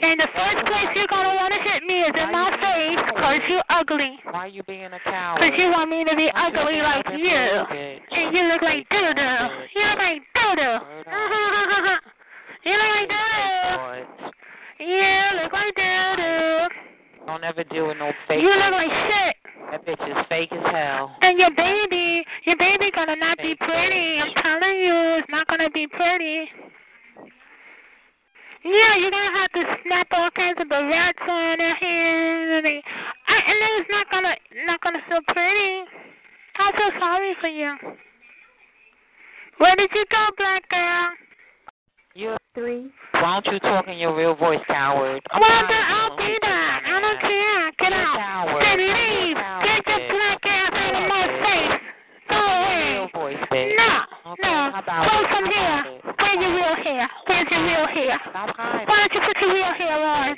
And 0.00 0.20
the 0.20 0.30
first 0.30 0.62
place 0.66 0.94
you're 0.94 1.10
gonna 1.10 1.34
want 1.34 1.50
to 1.50 1.58
hit 1.58 1.82
me 1.82 2.06
is 2.06 2.14
in 2.14 2.30
my 2.30 2.54
face, 2.54 3.02
cause 3.18 3.42
you 3.50 3.58
ugly. 3.68 4.14
Why 4.30 4.46
are 4.46 4.48
you 4.48 4.62
being 4.62 4.94
a 4.94 5.00
coward? 5.02 5.42
Cause 5.42 5.58
you 5.58 5.70
want 5.74 5.90
me 5.90 6.04
to 6.06 6.14
be 6.14 6.30
Why 6.30 6.46
ugly 6.46 6.78
stand 6.78 7.02
like 7.02 7.18
you. 7.18 7.42
And 8.14 8.30
you 8.30 8.42
look 8.46 8.62
like 8.62 8.86
doo 8.94 9.10
doo. 9.10 9.36
You 9.74 9.82
look 9.90 9.98
like 9.98 10.22
doo 10.34 10.54
doo. 10.54 10.76
You 12.64 12.74
look 12.74 12.90
like 12.94 13.08
doo 13.08 13.26
doo. 13.34 14.84
You 14.86 15.42
look 15.42 15.52
like 15.52 15.74
doo 15.74 16.16
doo. 16.16 16.68
Don't 17.26 17.44
ever 17.44 17.64
deal 17.64 17.88
with 17.88 17.98
no 17.98 18.12
fake. 18.26 18.42
You 18.42 18.54
look 18.54 18.72
like 18.72 18.90
shit. 19.10 19.34
That 19.70 19.84
bitch 19.84 20.00
is 20.08 20.26
fake 20.28 20.52
as 20.52 20.64
hell. 20.72 21.10
And 21.22 21.38
your 21.38 21.50
baby, 21.54 22.24
your 22.44 22.56
baby 22.56 22.90
gonna 22.94 23.16
not 23.16 23.38
be 23.38 23.54
pretty. 23.58 24.18
I'm 24.22 24.32
telling 24.42 24.78
you, 24.78 25.18
it's 25.18 25.28
not 25.28 25.46
gonna 25.48 25.70
be 25.70 25.86
pretty. 25.86 26.46
Yeah, 28.64 28.96
you're 28.96 29.10
gonna 29.10 29.38
have 29.38 29.52
to 29.52 29.62
snap 29.86 30.08
all 30.12 30.30
kinds 30.30 30.58
of 30.60 30.66
barrettes 30.68 31.22
on 31.28 31.58
her 31.58 31.74
hands, 31.74 32.50
and, 32.58 32.64
they, 32.66 32.82
I, 33.28 33.34
and 33.38 33.56
then 33.62 33.70
it's 33.80 33.90
not 33.90 34.10
gonna 34.10 34.34
not 34.66 34.80
gonna 34.80 34.98
feel 35.08 35.20
pretty. 35.28 35.84
I 36.58 36.72
feel 36.76 36.90
sorry 36.98 37.34
for 37.40 37.48
you. 37.48 37.72
Where 39.58 39.76
did 39.76 39.90
you 39.94 40.04
go, 40.10 40.26
black 40.36 40.68
girl? 40.68 41.10
You 42.14 42.36
three. 42.54 42.90
Why 43.12 43.40
don't 43.40 43.52
you 43.54 43.58
talk 43.60 43.86
in 43.88 43.96
your 43.98 44.14
real 44.16 44.34
voice, 44.34 44.60
coward? 44.66 45.22
I'm 45.30 45.40
Well, 45.40 45.48
tired 45.50 45.68
then 45.70 45.84
I'll 45.86 46.16
be 46.16 46.24
with 46.32 46.42
that. 46.42 46.82
I 46.86 47.00
don't 47.00 47.20
care. 47.20 47.72
Get 47.78 47.90
You're 47.90 48.06
out. 48.06 48.16
coward. 48.18 48.62
Then 48.64 48.78
leave. 48.78 49.36
coward, 49.36 49.66
Get 49.66 49.86
your 49.86 50.02
black 50.10 50.40
ass 50.46 50.72
out 50.74 50.94
of 50.98 51.08
my 51.08 51.26
face. 51.46 51.80
Go 52.28 52.36
Your 52.36 52.58
away. 52.58 52.90
real 52.90 53.08
voice, 53.14 53.42
bitch. 53.52 53.76
No, 53.78 54.32
Okay, 54.34 54.42
no. 54.50 54.70
how 54.74 54.82
about 54.82 55.06
Grow 55.06 55.22
it? 56.28 56.40
some 56.40 56.58
How 56.58 56.74
hair. 56.74 56.76
about 56.76 56.76
it? 56.76 56.76
Where's 56.76 56.76
your 56.76 56.76
real 56.76 56.76
hair? 56.84 57.08
Where's 57.26 57.48
your 57.50 57.62
real 57.64 57.86
hair? 57.88 58.20
Stop 58.30 58.50
hiding. 58.56 58.86
Why 58.88 58.96
don't 58.98 59.12
you 59.14 59.20
put 59.24 59.36
your 59.40 59.54
real 59.54 59.72
hair 59.74 59.98
on? 60.02 60.36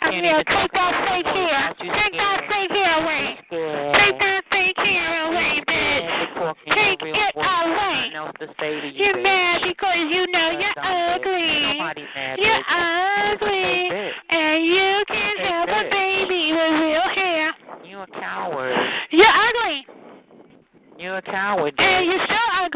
I 0.00 0.10
Can't 0.10 0.22
mean, 0.22 0.36
take 0.46 0.72
that 0.72 0.94
fake 1.10 1.26
hair. 1.26 1.74
Take 1.74 2.14
that 2.14 2.40
fake 2.48 2.70
hair 2.70 3.02
away. 3.02 3.24
Take 3.50 4.18
that 4.22 4.42
fake 4.50 4.78
hair 4.78 5.26
away, 5.26 5.58
bitch. 5.66 6.06
Scared 6.06 6.28
to 6.28 6.34
talk 6.38 6.56
in 6.66 6.72
Take 6.74 7.02
it 7.02 7.34
away. 7.34 7.34
Nothing 7.34 8.14
else 8.14 8.32
to 8.38 8.46
say 8.60 8.80
to 8.80 8.86
you, 8.86 9.04
You're 9.04 9.22
mad 9.22 9.62
because 9.66 9.96
you 9.98 10.26
know 10.30 10.50
You're 10.50 10.60
you're 10.62 10.74
dumb, 10.78 10.86
bitch. 10.86 11.18
ugly. 11.18 12.38
You're 12.38 12.62
ugly. 12.70 14.12
And 14.30 14.64
you 14.64 15.04
can 15.08 15.34
Fake 15.36 15.46
have 15.50 15.68
a 15.68 15.82
baby 15.90 16.52
with 16.54 16.72
real 16.80 17.08
hair. 17.14 17.52
You're 17.84 18.02
a 18.04 18.06
coward. 18.20 18.76
You're 19.10 19.26
ugly. 19.26 19.86
You're 20.98 21.16
a 21.18 21.22
coward, 21.22 21.74
And 21.78 22.06
bitch. 22.08 22.27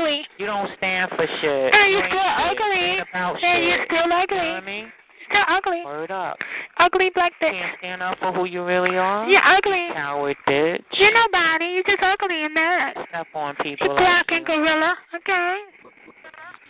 You're 0.03 0.19
ugly. 0.19 0.27
You 0.39 0.47
don't 0.47 0.71
stand 0.79 1.11
for 1.17 1.27
shit. 1.41 1.75
And 1.75 1.91
you 1.91 1.99
you're 1.99 2.05
ain't 2.05 2.13
still 2.13 2.21
ugly. 2.51 2.81
You 2.81 2.87
ain't 2.99 3.09
about 3.09 3.33
And 3.35 3.41
shit. 3.41 3.65
you're 3.65 3.85
still 3.87 4.03
You 4.03 4.09
know 4.09 4.23
ugly. 4.23 4.37
what 4.39 4.47
I 4.47 4.61
mean? 4.67 4.93
Still 5.31 5.45
ugly. 5.49 5.83
Word 5.85 6.11
up. 6.11 6.37
Ugly 6.79 7.11
black 7.15 7.33
bitch. 7.41 7.53
Can't 7.53 7.79
stand 7.79 8.03
up 8.03 8.19
for 8.19 8.33
who 8.33 8.45
you 8.45 8.65
really 8.65 8.97
are. 8.99 9.29
You're 9.29 9.45
ugly. 9.45 9.89
Coward, 9.95 10.37
bitch. 10.49 10.83
You're 10.93 11.15
nobody. 11.15 11.67
You're 11.75 11.85
just 11.85 12.03
ugly 12.03 12.45
and 12.45 12.55
mad. 12.55 12.97
Step 13.09 13.27
on 13.35 13.55
people 13.63 13.87
You're 13.87 13.95
like 13.97 14.05
black 14.05 14.27
you. 14.31 14.37
and 14.39 14.47
gorilla. 14.47 14.95
Okay. 15.17 15.57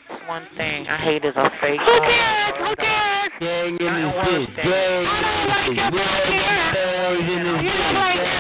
That's 0.09 0.29
one 0.29 0.47
thing 0.57 0.87
I 0.89 0.97
hate 0.99 1.25
is 1.25 1.35
a 1.37 1.51
fake. 1.61 1.81
Who 1.81 2.01
cares? 2.07 2.55
Who 2.59 2.77
cares? 2.77 3.33
Gang 3.41 3.77
in 3.81 3.87
Nothing 3.87 4.05
this 4.05 4.15
worse 4.15 4.49
bitch. 4.53 4.63
Gang 4.63 5.07
I 5.07 5.21
don't 5.23 5.49
like 5.49 5.69
in 5.69 5.75
your 5.77 5.91
this 5.91 6.03
black 6.03 6.23
hair. 6.23 7.17
in 7.17 7.27
this 7.27 7.63
You 7.63 7.73
look 7.73 7.95
like 7.97 8.17
Shadow. 8.17 8.32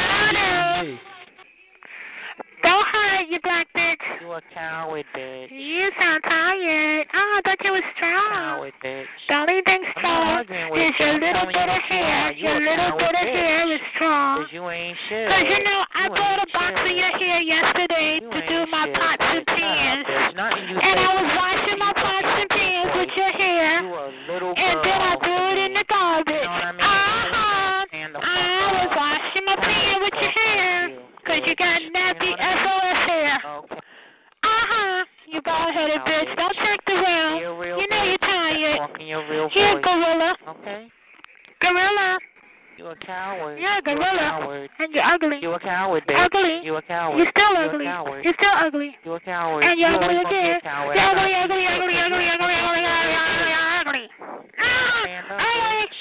Don't 2.62 2.86
hide, 2.86 3.26
you 3.28 3.38
black 3.42 3.66
bitch. 3.74 3.98
You 4.20 4.32
a 4.32 4.40
coward, 4.54 5.04
bitch. 5.16 5.50
You 5.50 5.90
sound 5.98 6.22
tired. 6.22 7.06
Oh, 7.12 7.38
I 7.38 7.40
thought 7.42 7.58
you 7.64 7.72
was 7.72 7.82
strong. 7.96 8.30
Coward, 8.32 8.74
bitch. 8.84 9.10
The 9.28 9.34
only 9.34 9.62
thing 9.66 9.82
strong 9.98 10.46
is 10.46 10.94
your 10.98 11.18
little 11.18 11.46
bit 11.50 11.68
of 11.68 11.82
hair. 11.90 12.32
You 12.32 12.48
Your 12.48 12.60
little 12.62 12.98
bit 12.98 13.14
of 13.18 13.26
hair 13.26 13.66
is 13.72 13.80
strong. 13.94 14.44
Cause 14.44 14.52
you 14.54 14.62
ain't 14.70 14.96
shit. 15.08 15.26
Cause 15.26 15.42
you 15.42 15.58
know 15.64 15.80
I 15.90 16.04
You 16.06 16.14
bought 16.14 16.38
a 16.38 16.46
box 16.54 16.74
of 16.86 16.94
your 16.94 17.12
hair 17.18 17.42
yesterday 17.42 18.20
You 18.22 18.30
to 18.30 18.40
coward. 43.82 43.98
You're 43.98 44.14
a. 44.14 44.18
Coward. 44.18 44.70
And 44.78 44.94
you're 44.94 45.04
ugly. 45.04 45.38
You 45.42 45.52
a 45.52 45.60
coward, 45.60 46.02
bitch. 46.08 46.24
Ugly. 46.26 46.60
You're 46.64 46.78
a 46.78 46.82
coward. 46.82 47.18
You're 47.18 47.30
still 47.30 47.52
ugly. 47.56 47.84
You're 48.24 48.34
still 48.38 48.56
ugly. 48.56 48.96
You're 49.04 49.16
a 49.16 49.20
coward. 49.20 49.64
And 49.64 49.78
you're 49.78 49.90
you 49.90 49.96
ugly 49.96 50.16
always 50.16 50.22
gonna 50.22 50.30
be 50.30 50.38
again. 50.38 50.60
You're 50.62 51.10
ugly, 51.12 51.34
ugly, 51.34 51.66
ugly, 51.66 51.66
ugly, 51.66 51.96
ugly, 51.98 52.26
ugly, 52.32 52.56
ugly, 52.62 52.84
ugly, 53.12 53.52
ugly. 53.82 54.06
Ah, 54.58 55.00
Stand 55.02 55.26
up, 55.26 55.38
ugly. 55.38 55.62
bitch. 55.82 55.98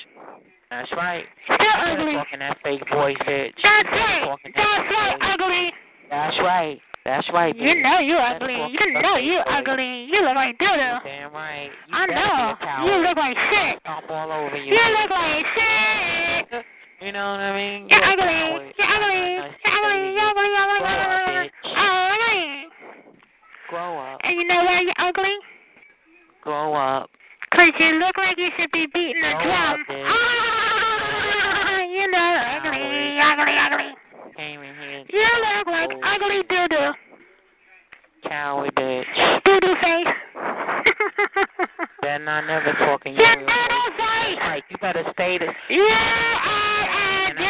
That's 0.72 0.92
right. 0.94 1.26
Still 1.46 1.58
You're 1.60 2.00
ugly. 2.00 2.14
talking 2.16 2.40
that 2.40 2.58
fake 2.64 2.84
voice, 2.94 3.18
bitch. 3.28 3.54
That's 3.62 3.90
You're 3.92 4.00
right. 4.00 4.40
That's 4.56 4.88
right, 4.92 5.18
ugly. 5.34 5.74
That's 6.10 6.38
right. 6.40 6.80
That's 7.04 7.28
right, 7.34 7.56
bitch. 7.56 7.62
You 7.62 7.82
know 7.82 7.98
you 8.00 8.16
ugly. 8.16 8.54
You 8.56 9.02
know 9.02 9.16
you 9.18 9.40
ugly. 9.50 10.06
You 10.12 10.22
look 10.22 10.36
like 10.36 10.58
doo 10.60 10.66
doo. 10.70 10.98
Damn 11.04 11.34
right. 11.34 11.70
You 11.90 11.96
I 11.98 12.06
know. 12.06 12.14
Be 12.14 12.64
a 12.64 12.66
coward. 12.66 12.86
You 12.88 12.96
look 13.08 13.18
like 13.18 13.38
shit. 13.50 13.80
Stomp 13.82 14.10
all 14.10 14.32
over 14.32 14.56
you. 14.56 14.76
You 14.76 14.86
look 15.02 15.10
like 15.10 15.46
shit. 15.58 16.66
You 17.02 17.12
know 17.12 17.32
what 17.32 17.40
I 17.42 17.52
mean? 17.58 17.90
You're 17.90 18.04
ugly. 18.04 18.26
You're 18.26 18.38
ugly. 18.62 18.74
You're 18.78 18.86
ugly. 18.86 19.58
You're 19.66 19.74
ugly. 19.74 20.14
You're 20.14 20.30
ugly. 20.30 20.50
Grow 20.52 20.86
You're 20.86 21.02
ugly. 21.10 21.50
Ugly. 21.74 22.68
Grow 23.70 23.98
up. 23.98 24.20
And 24.24 24.36
you 24.38 24.46
know 24.48 24.64
why 24.64 24.82
you're 24.82 24.94
ugly? 25.08 25.34
Grow 26.44 26.74
up. 26.76 27.10
Cause 27.56 27.74
you 27.80 28.00
look 28.00 28.18
like 28.18 28.38
you 28.38 28.50
should 28.58 28.72
be 28.72 28.86
beating 28.94 29.24
a 29.24 29.32
drum. 29.32 29.52
up, 29.52 29.80
bitch. 29.90 30.06
Ah, 30.08 31.82
you 31.82 32.10
know, 32.12 32.44
ugly, 32.56 33.20
ugly, 33.20 33.56
ugly. 33.58 33.90
Came 34.38 34.62
in 34.62 34.76
here. 34.76 35.04
You 35.10 35.28
look 35.58 35.68
like 35.68 35.90
Oh. 35.92 36.16
ugly 36.16 36.44
doo 36.50 36.68
doo. 36.70 36.92
Coward 38.30 38.76
bitch. 38.76 39.42
Doo 39.44 39.60
doo 39.60 39.76
face. 39.82 40.91
Not 42.22 42.46
never 42.46 42.74
talking 42.74 43.14
You 43.16 43.24
your 43.24 43.36
doo 43.36 43.46
real 43.46 43.48
voice. 43.48 43.70
doo 43.70 43.92
face. 43.98 44.38
Like 44.46 44.64
you 44.70 44.78
better 44.78 45.04
stay 45.14 45.38
the 45.38 45.48
You 45.74 45.82
are 45.82 46.34
a 46.46 47.34
doo 47.34 47.42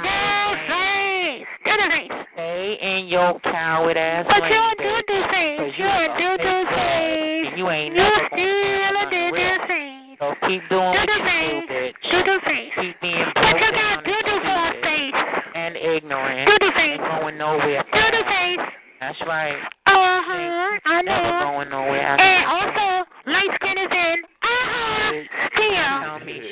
doo 0.00 0.54
face. 0.70 1.46
Doo 1.64 1.76
doo 1.76 1.88
face. 1.90 2.26
stay 2.34 2.78
in 2.80 3.08
your 3.08 3.40
coward 3.40 3.96
ass 3.96 4.26
But 4.28 4.46
you're 4.48 4.62
a 4.62 4.76
bitch. 4.76 4.86
doo 4.86 5.02
doo 5.08 5.22
face. 5.30 5.74
You're 5.78 5.88
a 5.88 6.14
a 6.14 6.18
doo 6.18 6.34
doo 6.38 6.62
face. 6.70 7.58
You 7.58 7.70
ain't 7.70 7.94
You're 7.96 8.04
never 8.06 8.26
still 8.30 8.40
a 8.40 8.92
gonna 8.94 9.10
doo 9.10 9.30
doo 9.34 9.58
face. 9.66 10.18
So 10.20 10.26
keep 10.46 10.62
doing 10.68 10.92
Doo 10.94 11.00
what 11.00 11.10
you 11.10 11.64
do, 11.66 11.74
bitch. 11.74 11.98
Doo 12.10 12.22
doo 12.22 12.38
face. 12.44 12.72
Keep 12.80 13.00
being 13.00 13.24
But 13.34 13.42
broke 13.42 13.60
you 13.60 13.70
got 13.72 13.92
and 13.98 14.04
doo 14.06 14.20
doo 14.30 14.38
for 14.46 14.72
face. 14.84 15.18
and 15.54 15.74
ignorant 15.76 16.46
Doo 16.46 16.58
doo 16.60 16.72
face. 16.76 17.00
and 17.02 17.20
going 17.20 17.38
nowhere. 17.38 17.82
Doo 17.92 18.10
doo 18.14 18.24
face. 18.30 18.66
That's 19.00 19.18
right. 19.26 19.56
Uh 19.86 20.20
huh. 20.22 20.78
I 20.86 21.02
Never 21.02 21.24
know. 21.24 21.40
going 21.40 21.70
nowhere. 21.70 22.20
And 22.20 22.44
also, 22.46 23.09
light 23.30 23.52
skin 23.56 23.76
is 23.78 23.92
in. 23.94 24.16
Uh 24.42 24.64
huh. 24.66 25.10
Still. 25.54 25.96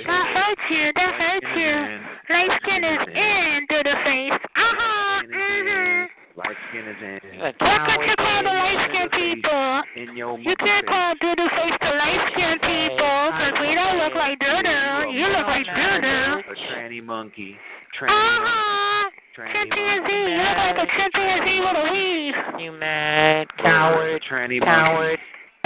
That 0.07 0.25
hurts 0.35 0.67
you. 0.71 0.85
That 0.95 1.13
hurts 1.19 1.51
you. 1.59 1.75
Light 2.31 2.53
skin 2.63 2.83
is 2.85 3.03
in 3.11 3.67
to 3.71 3.79
the 3.83 3.97
face. 4.07 4.41
Uh 4.55 4.73
huh. 4.79 5.23
Mhm. 5.27 6.07
Light 6.37 6.59
skin 6.71 6.87
is 6.87 7.01
in. 7.03 7.19
What 7.41 7.59
could 7.59 8.01
you 8.07 8.17
call 8.17 8.43
the 8.43 8.55
light 8.55 8.81
skin 8.89 9.09
people? 9.11 9.83
You 10.39 10.55
can't 10.63 10.87
call 10.87 11.15
doodoo 11.19 11.49
face 11.51 11.79
the 11.81 11.93
light 11.99 12.23
skin 12.33 12.59
people, 12.63 13.19
cause 13.35 13.55
we 13.61 13.75
don't 13.75 13.99
look 13.99 14.15
like 14.15 14.39
doodoo. 14.39 15.13
You 15.13 15.27
look 15.35 15.47
like 15.47 15.67
doodoo. 15.67 16.39
A 16.39 16.55
tranny 16.71 17.03
monkey. 17.03 17.57
Uh 17.57 18.05
Tranny 18.05 18.31
huh. 18.47 19.11
Chimpanzee. 19.35 20.31
You 20.31 20.39
look 20.39 20.59
like 20.59 20.79
a 20.79 20.87
chimpanzee 20.97 21.61
with 21.61 21.77
a 21.77 21.93
weave. 21.93 22.35
You 22.61 22.73
mad? 22.73 23.47
Coward. 23.59 24.23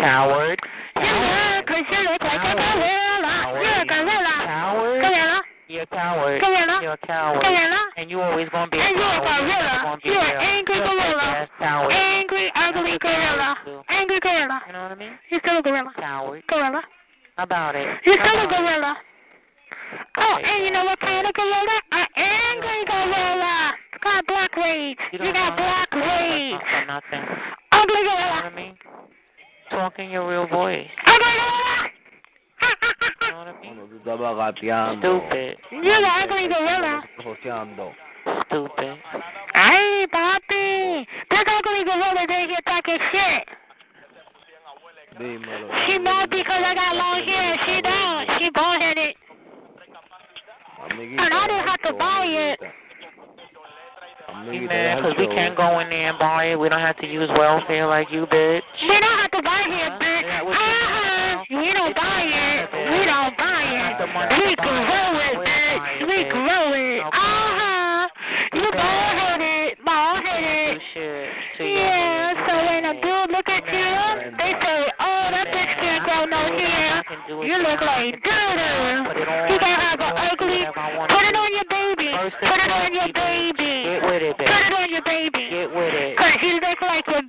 Tranny 0.02 0.58
Coward. 0.58 0.58
Coward. 0.58 0.60
You 0.96 1.12
look, 1.14 1.66
cause 1.66 1.86
you 1.90 2.00
look 2.10 2.22
like 2.22 2.42
a 2.42 2.54
gorilla. 2.58 3.34
You're 3.54 3.82
a 3.82 3.86
gorilla. 3.86 4.34
Coward. 4.44 5.00
Gorilla. 5.00 5.42
You're 5.68 5.82
a 5.82 5.86
coward. 5.86 6.40
Gorilla. 6.40 6.78
You're 6.82 6.92
a 6.92 7.06
coward. 7.06 7.42
Gorilla. 7.42 7.80
And 7.96 8.10
you 8.10 8.20
always 8.20 8.48
gonna 8.50 8.70
be 8.70 8.78
a 8.78 8.82
And 8.82 8.96
you're 8.96 9.06
a 9.06 9.22
coward. 9.22 10.00
You're 10.02 10.14
gorilla. 10.18 10.18
You're 10.18 10.18
an 10.18 10.42
angry 10.42 10.78
gorilla. 10.78 11.48
Coward. 11.58 11.92
Angry, 11.92 12.52
ugly 12.54 12.98
gorilla. 12.98 13.56
Angry 13.88 14.20
gorilla. 14.20 14.60
You 14.66 14.72
know 14.72 14.82
what 14.82 14.92
I 14.92 14.94
mean? 14.96 15.12
You're 15.30 15.40
still 15.40 15.58
a 15.58 15.62
gorilla. 15.62 15.92
Coward. 15.96 16.42
Gorilla. 16.48 16.82
About 17.38 17.76
it. 17.76 17.86
You're 18.04 18.18
still 18.18 18.42
a 18.42 18.46
gorilla. 18.46 18.96
Oh, 20.16 20.36
and 20.42 20.64
you 20.64 20.72
know 20.72 20.84
what 20.84 20.98
kind 21.00 21.26
of 21.26 21.32
gorilla? 21.34 21.78
An 21.92 22.06
angry 22.16 22.84
gorilla. 22.86 23.72
It's 23.94 24.26
black 24.26 24.56
rage. 24.56 24.98
You 25.12 25.24
You 25.24 25.32
got 25.32 25.56
black 25.56 25.92
rage. 25.94 26.58
talk 26.86 27.04
for 27.08 27.16
You 27.16 28.04
know 28.04 28.14
what 28.14 28.44
I 28.44 28.52
mean? 28.54 28.74
Talking 29.72 30.10
your 30.10 30.28
real 30.28 30.46
voice. 30.46 30.86
You 32.62 33.30
know 33.30 33.38
what 33.38 33.48
I 33.48 33.60
mean? 33.62 33.76
Stupid. 34.98 35.56
You're 35.72 36.00
the 36.00 36.08
ugly 36.22 36.48
gorilla. 36.48 37.02
Stupid. 38.46 38.98
Hey, 39.54 40.06
papi. 40.12 41.06
This 41.30 41.46
ugly 41.48 41.84
gorilla 41.84 42.22
in 42.22 42.48
here 42.48 42.60
talking 42.66 42.98
shit. 43.10 43.48
She 45.86 45.98
mad 45.98 46.30
because 46.30 46.62
I 46.64 46.74
got 46.74 46.94
long 46.96 47.22
hair. 47.24 47.56
She 47.66 47.80
don't. 47.82 48.38
She 48.38 48.50
bald 48.54 48.80
headed. 48.82 49.14
And 50.90 51.34
I 51.34 51.46
didn't 51.46 51.66
have 51.66 51.82
to 51.82 51.92
buy 51.98 52.24
it. 52.26 52.60
You 54.32 54.66
Amiguita, 54.66 54.68
mad 54.68 54.96
deja 54.96 55.02
because 55.02 55.16
we 55.18 55.26
can't 55.28 55.56
go 55.56 55.78
in 55.80 55.88
there 55.88 56.08
and 56.10 56.18
buy 56.18 56.52
it. 56.52 56.56
We 56.56 56.68
don't 56.68 56.80
have 56.80 56.96
to 56.98 57.06
use 57.06 57.28
welfare 57.36 57.86
like 57.86 58.08
you, 58.10 58.26
bitch. 58.26 58.62
We 58.82 58.96
don't 58.98 59.18
have 59.20 59.30
to 59.32 59.42
buy 59.42 59.62
it, 59.66 59.92
bitch. 60.00 60.24
Yeah, 60.24 60.42
what 60.42 60.56
Uh-huh. 60.56 61.44
We 61.52 61.72
don't 61.72 61.94
buy 61.94 62.22
it. 62.24 62.72
We 62.72 63.00
don't 63.04 63.36
buy 63.36 63.62
it. 63.62 63.92
We 64.40 64.56
grow 64.56 65.12
it, 65.20 65.36
bitch. 65.44 65.86
We 66.08 66.18
grow 66.32 66.72
it. 66.72 67.00
Uh-huh. 67.04 68.08
You 68.54 68.68
bald 68.72 69.16
headed. 69.20 69.78
Bald-headed. 69.84 70.80
shit 70.94 71.28
to 71.58 71.64
Yeah, 71.64 72.32
so 72.46 72.52
when 72.68 72.84
a 72.84 72.94
dude 73.00 73.30
look 73.32 73.48
at 73.48 73.64
you, 73.68 73.92
they 74.36 74.52
say, 74.60 74.78
oh, 75.00 75.24
that 75.32 75.46
bitch 75.52 75.72
can't 75.80 76.04
grow 76.04 76.24
no 76.24 76.42
hair. 76.52 77.04
You 77.28 77.56
look 77.60 77.80
like 77.80 78.16
doo-doo. 78.22 79.12
You 79.52 79.58
can 79.60 79.74
have 79.76 80.00
an 80.00 80.12
ugly, 80.16 80.64
put 80.72 81.24
it 81.24 81.36
on 81.36 81.50
your 81.52 81.68
baby. 81.68 82.08
Put 82.12 82.58
it 82.60 82.70
on 82.72 82.94
your 82.94 83.12
baby. 83.12 83.72
Get 83.88 84.00
with 84.04 84.22
it, 84.22 84.36
Put 84.36 84.46
bitch. 84.46 84.66
it 84.68 84.72
on 84.72 84.90
your 84.90 85.02
baby. 85.04 85.44
Get 85.50 85.68
with 85.74 85.94
it. 85.94 86.16
Cause 86.16 86.36
you 86.42 86.54
look 86.60 86.80
like 86.80 87.04
your 87.08 87.22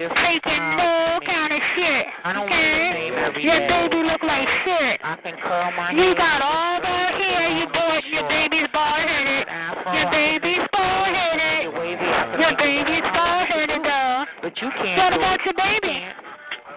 baby's 0.00 0.16
taking 0.24 0.64
no 0.80 1.20
kind 1.28 1.52
of 1.52 1.60
shit. 1.76 2.06
I 2.24 2.32
don't 2.32 2.48
wear 2.48 2.56
the 2.56 2.96
same 2.96 3.12
Okay? 3.12 3.24
every 3.28 3.42
Your 3.44 3.60
day. 3.60 3.68
baby 3.68 4.00
look 4.08 4.22
like 4.24 4.48
shit. 4.64 4.96
I 5.04 5.16
can 5.20 5.36
curl 5.44 5.72
my 5.76 5.92
You 5.92 6.02
hair. 6.02 6.14
got 6.16 6.40
all 6.40 6.80
that 6.80 7.12
hair, 7.20 7.44
you 7.60 7.66
boy, 7.68 8.00
your 8.08 8.24
baby's 8.28 8.68
bald 8.72 9.04
headed. 9.04 9.44
Your 9.92 10.08
baby's 10.10 10.64
bald 10.72 11.08
headed. 11.12 11.76
wavy. 11.76 12.00
I 12.00 12.22
can 12.32 12.40
Your 12.40 12.54
baby's 12.56 13.06
bald 13.12 13.44
headed 13.52 13.82
though. 13.84 14.24
But 14.40 14.56
you 14.60 14.68
can't. 14.80 14.96
What 14.96 15.12
about 15.20 15.40
your 15.44 15.56
baby? 15.60 15.96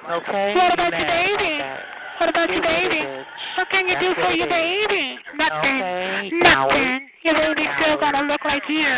Okay. 0.03 0.47
What 0.59 0.73
about 0.75 0.91
your 0.91 1.07
baby? 1.07 1.53
What 2.19 2.27
about 2.29 2.49
your 2.51 2.61
baby? 2.63 3.01
What 3.55 3.67
can 3.71 3.87
you 3.87 3.95
do 4.03 4.09
for 4.19 4.31
your 4.35 4.49
baby? 4.51 5.15
Nothing. 5.39 5.79
Nothing. 6.43 7.07
Your 7.23 7.35
baby's 7.39 7.71
still 7.79 7.97
gonna 8.03 8.23
look 8.27 8.43
like 8.43 8.63
you. 8.67 8.91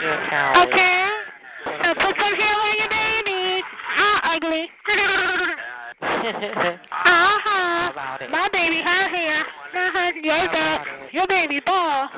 You're 0.00 0.14
a 0.14 0.30
coward. 0.30 0.68
Okay? 0.70 1.02
So 1.66 1.88
put 1.98 2.14
some 2.14 2.34
hair 2.38 2.54
on 2.54 2.78
your 2.78 2.88
baby. 2.88 3.05
Ugly. 4.26 4.66
uh-huh. 6.02 7.92
My 8.30 8.48
baby 8.52 8.80
has 8.84 9.10
hair. 9.10 9.40
Uh-huh. 9.40 10.10
Yours 10.22 10.48
How 10.50 10.52
got, 10.52 10.82
about 10.82 10.86
it? 11.06 11.14
your 11.14 11.26
baby 11.28 11.60
bald. 11.64 12.10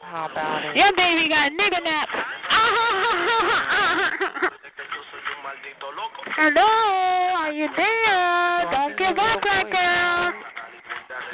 How 0.00 0.28
about 0.30 0.64
it? 0.64 0.76
Your 0.76 0.92
baby 0.96 1.28
got 1.28 1.52
nigger 1.52 1.82
naps. 1.82 2.10
Uh-huh. 2.52 4.50
Hello, 6.36 6.62
are 6.62 7.52
you 7.52 7.68
there? 7.76 8.70
Don't 8.72 8.96
give 8.98 9.18
up 9.18 9.40
like 9.44 9.70
that. 9.70 10.32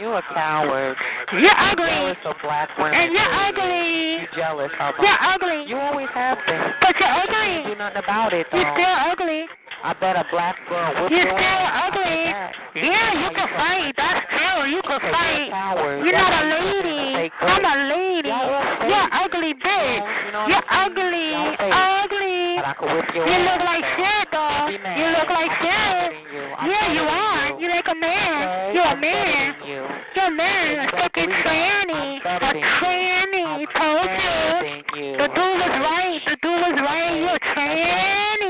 You 0.00 0.10
a 0.12 0.22
coward. 0.34 0.96
You're 1.32 1.40
You 1.42 1.50
ugly. 1.50 1.86
jealous 1.86 2.16
of 2.24 2.34
black 2.42 2.68
women. 2.78 2.94
And 2.94 3.12
you're 3.12 3.22
ugly. 3.22 4.22
You 4.22 4.28
jealous 4.36 4.70
of 4.80 4.94
them. 4.96 5.04
You're 5.04 5.22
ugly. 5.22 5.64
You 5.70 5.76
always 5.78 6.08
have 6.14 6.38
been. 6.46 6.60
But 6.80 6.94
you're 6.98 7.08
You 7.08 7.22
ugly. 7.24 7.72
do 7.72 7.78
nothing 7.78 8.02
about 8.02 8.32
it 8.32 8.46
though. 8.50 8.58
You're 8.58 8.74
still 8.74 8.96
ugly. 9.12 9.46
I 9.78 9.94
bet 9.94 10.16
a 10.18 10.24
black 10.34 10.56
girl 10.68 10.90
whip 11.02 11.12
You're 11.14 11.22
still 11.22 11.64
ugly. 11.86 12.18
I. 12.34 12.50
Yeah, 12.74 13.10
you 13.14 13.30
can 13.30 13.48
fight. 13.54 13.94
That's 13.94 14.26
true. 14.26 14.74
You 14.74 14.82
can 14.82 14.98
fight. 14.98 15.54
You're 16.02 16.18
not 16.18 16.34
a 16.34 16.44
lady. 16.50 17.30
I'm 17.30 17.62
a 17.62 17.74
lady. 17.86 18.28
Y'all 18.28 18.58
all 18.58 18.66
fake. 18.82 18.90
You're 18.90 19.10
ugly, 19.22 19.54
bitch. 19.54 20.02
You 20.26 20.50
You're 20.50 20.66
ugly. 20.66 21.30
Ugly. 21.62 22.58
But 22.58 22.66
I 22.66 22.74
could 22.74 22.90
whip 22.90 23.06
your 23.14 23.22
You 23.22 23.38
look 23.46 23.62
like 23.62 23.84
shit, 23.94 24.26
though. 24.34 24.66
You 24.66 25.06
look 25.14 25.30
like 25.30 25.52
shit. 25.62 25.70
better 25.70 26.10
than 26.10 26.26
you. 26.34 26.42
I'm 26.58 26.70
Yeah, 26.70 26.86
you 26.92 27.04
are. 27.06 27.46
you. 27.54 27.58
You're 27.62 27.74
like 27.78 27.86
a 27.86 27.94
man. 27.94 28.74
You're 28.74 28.82
a 28.82 28.96
man. 28.98 29.54
you. 29.62 29.82
You're 30.18 30.26
a 30.26 30.34
man. 30.34 30.74
You 30.74 30.88
A 30.88 31.06
fucking 31.06 31.30
tranny. 31.46 32.18
A 32.18 32.50
tranny. 32.82 33.46
Told 33.78 34.10
you. 34.10 34.42
you. 34.98 35.16
The 35.22 35.28
dude 35.38 35.58
was 35.62 35.74
right. 35.86 36.18
The 36.26 36.36
dude 36.42 36.62
was 36.66 36.76
right. 36.82 37.14
You're 37.22 37.38
a 37.38 37.46
tranny. 37.54 38.47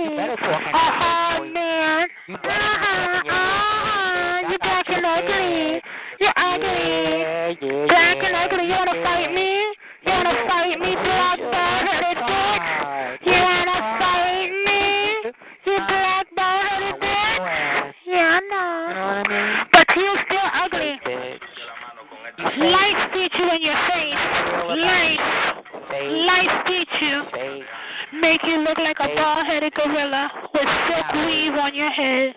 You 0.54 0.54
better 0.54 0.64
talk 0.64 0.64
in 0.64 0.74
Uh 0.74 0.80
that 0.80 0.96
huh, 0.98 1.44
man. 1.52 2.08
You 2.26 2.34
Uh 2.34 2.40
better 2.40 2.56
talk 2.56 2.80
huh. 2.80 3.20
in 3.20 3.24
your 3.26 3.34
Uh 3.34 3.36
huh. 3.36 4.48
You're 4.48 4.58
black 4.64 4.88
and 4.88 5.04
ugly. 5.04 5.82
You're 6.20 6.36
ugly. 6.36 6.88
Yeah, 6.88 7.52
yeah, 7.60 7.86
Black 7.88 8.16
yeah. 8.16 8.26
and 8.28 8.36
ugly. 8.36 8.64
You 8.64 8.76
wanna 8.80 8.96
fight 9.04 9.28
me? 9.34 9.50
You 10.08 10.12
wanna 10.12 10.34
fight 10.48 10.80
me, 10.80 10.90
black 10.96 11.38
bald-headed 11.38 12.16
bitch? 12.24 12.64
You 13.28 13.36
wanna 13.44 13.78
fight 14.00 14.50
me? 14.64 14.80
You 15.68 15.76
black 15.84 16.26
bald-headed 16.34 16.96
bitch? 16.96 17.92
Yeah, 18.06 18.40
I 18.40 18.48
know. 18.48 19.68
But 19.72 19.86
you 19.96 20.08
still 20.24 20.48
ugly. 20.64 20.96
Light 22.72 22.98
speech 23.10 23.34
you 23.36 23.46
in 23.52 23.62
your 23.62 23.76
face. 23.92 24.22
Light. 24.80 25.20
Light 26.24 26.50
speech 26.64 26.94
you. 27.02 27.16
Make 28.20 28.40
you 28.44 28.58
look 28.58 28.78
like 28.78 28.96
a 29.00 29.14
bald-headed 29.14 29.74
gorilla 29.74 30.30
with 30.54 30.68
silk 30.88 31.12
weave 31.26 31.54
on 31.54 31.74
your 31.74 31.90
head. 31.90 32.34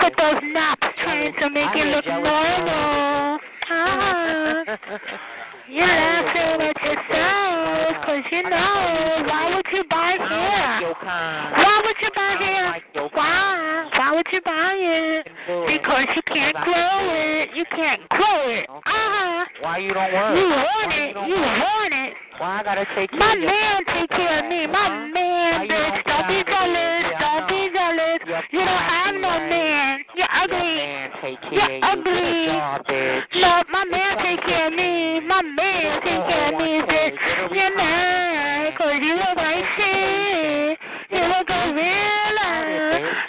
Put 0.00 0.12
those 0.18 0.42
knots 0.52 0.82
trying 1.02 1.32
to 1.40 1.50
make 1.50 1.74
you 1.74 1.84
look 1.84 2.06
normal. 2.06 3.38
Ah. 3.70 4.64
You're 5.70 5.86
laughing 5.86 6.66
at 6.66 6.82
yourself 6.82 7.94
because 8.00 8.24
you 8.32 8.42
know, 8.42 9.24
why 9.26 9.54
would 9.54 9.66
you 9.72 9.84
buy 9.88 10.16
hair? 10.18 10.94
Why 11.00 11.82
would 11.86 11.96
you 12.02 12.09
buy 12.38 12.44
hair? 12.44 13.08
Why? 13.12 13.90
Why 13.96 14.12
would 14.14 14.26
you 14.32 14.40
buy 14.42 14.74
it? 14.78 15.26
Because 15.46 16.06
you 16.14 16.22
can't 16.26 16.56
grow 16.64 16.98
it. 17.10 17.48
You 17.54 17.64
can't 17.70 18.08
grow 18.10 18.50
it. 18.50 18.66
Uh-huh. 18.68 19.44
Why 19.60 19.78
you 19.78 19.94
don't 19.94 20.12
work? 20.12 20.36
You 20.36 20.46
want 20.48 20.92
it. 20.92 21.16
You 21.16 21.36
want 21.36 21.94
it. 21.94 22.14
Why 22.38 22.60
I 22.60 22.62
gotta 22.64 22.86
take 22.96 23.10
care 23.10 23.18
My 23.18 23.32
of 23.34 23.40
you? 23.40 23.46
man 23.46 23.84
take 23.84 24.10
care 24.10 24.38
of 24.40 24.48
me. 24.48 24.66
My 24.66 24.88
man, 25.12 25.68
bitch. 25.68 26.04
Don't 26.08 26.26
be 26.28 26.40
jealous. 26.40 27.04
Don't 27.20 27.48
be 27.48 27.68
jealous. 27.68 28.20
You 28.50 28.60
don't 28.60 28.84
have 28.88 29.14
no 29.14 29.32
man. 29.44 30.00
You're 30.16 30.32
ugly. 30.32 30.56
Man, 30.56 31.10
take 31.20 31.40
care 31.42 31.52
You're 31.52 31.84
ugly. 31.84 32.04
Good 32.04 32.46
job, 32.56 32.86
bitch. 32.86 33.22
No, 33.36 33.62
my 33.70 33.84
man 33.84 34.16
take 34.24 34.40
care 34.46 34.68
of 34.68 34.72
me. 34.72 35.20
My 35.20 35.42
man 35.42 36.00
take 36.00 36.24
care 36.24 36.48
of 36.48 36.54
me, 36.56 36.80
bitch. 36.88 37.16
You're 37.52 37.76
mad 37.76 38.72
because 38.72 38.98
you 39.02 39.14
look 39.20 39.36
like 39.36 39.64
shit. 39.76 40.78
You 41.10 41.20
look 41.28 41.48
like 41.48 41.70
gorilla. 41.74 42.50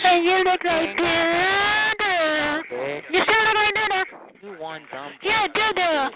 And 0.03 0.25
you 0.25 0.37
look 0.43 0.50
like 0.63 0.97
dada. 0.97 2.61
You 3.09 3.19
still 3.23 3.41
look 3.45 3.55
like 3.55 3.73
dada. 3.75 4.01
You 4.41 4.51
one 4.59 4.81
dumb. 4.91 5.11
Yeah, 5.23 5.47
dada. 5.53 6.09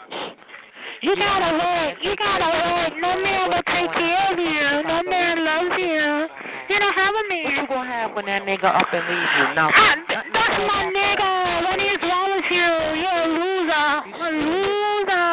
You 1.02 1.16
gotta 1.16 1.52
work. 1.58 1.98
You 2.02 2.16
gotta 2.16 2.50
work. 2.50 2.94
No 3.02 3.22
man 3.22 3.50
will 3.50 3.66
take 3.70 3.92
care 3.94 4.32
of 4.32 4.40
you. 4.40 4.88
No 4.88 5.04
man 5.04 5.44
loves 5.46 5.76
you. 5.78 6.28
You 6.70 6.80
don't 6.80 6.94
have 6.94 7.14
a 7.14 7.24
man. 7.30 7.44
What 7.46 7.56
you 7.62 7.68
gonna 7.68 7.90
have 7.92 8.16
when 8.16 8.26
that 8.26 8.42
nigga 8.44 8.66
up 8.66 8.88
and 8.94 9.06
leave 9.06 9.32
you? 9.38 9.46
Ah, 9.54 9.54
Nothing. 9.54 10.32
that's 10.34 10.58
my 10.66 10.82
nigga. 10.90 11.30
What 11.66 11.80
is 11.80 12.00
wrong 12.02 12.30
with 12.36 12.50
you? 12.50 12.70
You're 13.02 13.22
a 13.22 13.30
loser. 13.38 13.88
A 14.18 14.30
loser. 14.34 15.26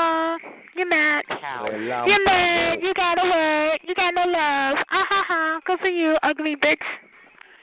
You're 0.76 0.88
mad. 0.88 1.24
You're 2.06 2.24
mad. 2.24 2.82
You 2.82 2.92
gotta 2.94 3.22
work. 3.22 3.80
You 3.86 3.94
got 3.94 4.14
no 4.14 4.24
love. 4.24 4.76
Ah 4.90 5.06
ha 5.08 5.24
ha. 5.28 5.60
Good 5.64 5.78
for 5.80 5.88
you, 5.88 6.16
ugly 6.22 6.56
bitch. 6.56 6.82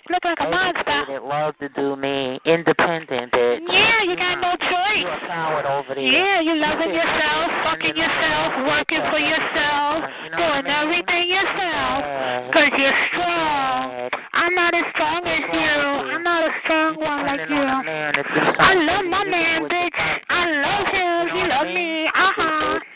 Look 0.10 0.26
like 0.26 0.42
a 0.42 0.50
monster. 0.50 0.90
Educated, 0.90 1.22
love 1.22 1.54
to 1.62 1.70
do 1.70 1.96
me, 1.96 2.42
independent, 2.44 3.30
bitch. 3.32 3.62
Yeah, 3.70 4.02
you 4.02 4.18
got 4.18 4.42
no 4.42 4.58
choice. 4.58 5.06
You're 5.06 5.14
a 5.14 5.28
coward 5.30 5.66
over 5.70 5.94
there. 5.94 6.02
Yeah, 6.02 6.42
you 6.42 6.58
loving 6.58 6.90
yourself, 6.90 7.46
fucking 7.62 7.94
yourself, 7.94 8.50
working 8.66 9.06
for 9.14 9.22
yourself, 9.22 10.10
doing 10.34 10.66
everything 10.66 11.30
yourself. 11.30 12.02
Cause 12.50 12.74
you're 12.74 12.98
strong. 13.14 14.10
I'm 14.34 14.56
not 14.56 14.74
as 14.74 14.86
strong 14.98 15.22
as 15.30 15.46
you. 15.46 15.78
I'm 16.10 16.24
not 16.24 16.42
a 16.42 16.52
strong 16.66 16.98
one 16.98 17.30
like 17.30 17.46
you. 17.46 17.62
I 17.62 18.74
love 18.82 19.06
my 19.06 19.24
man, 19.30 19.70
bitch. 19.70 19.94
I 20.30 20.42
love 20.58 20.88
him. 20.90 21.38
He 21.38 21.42
love 21.46 21.68
me. 21.68 22.09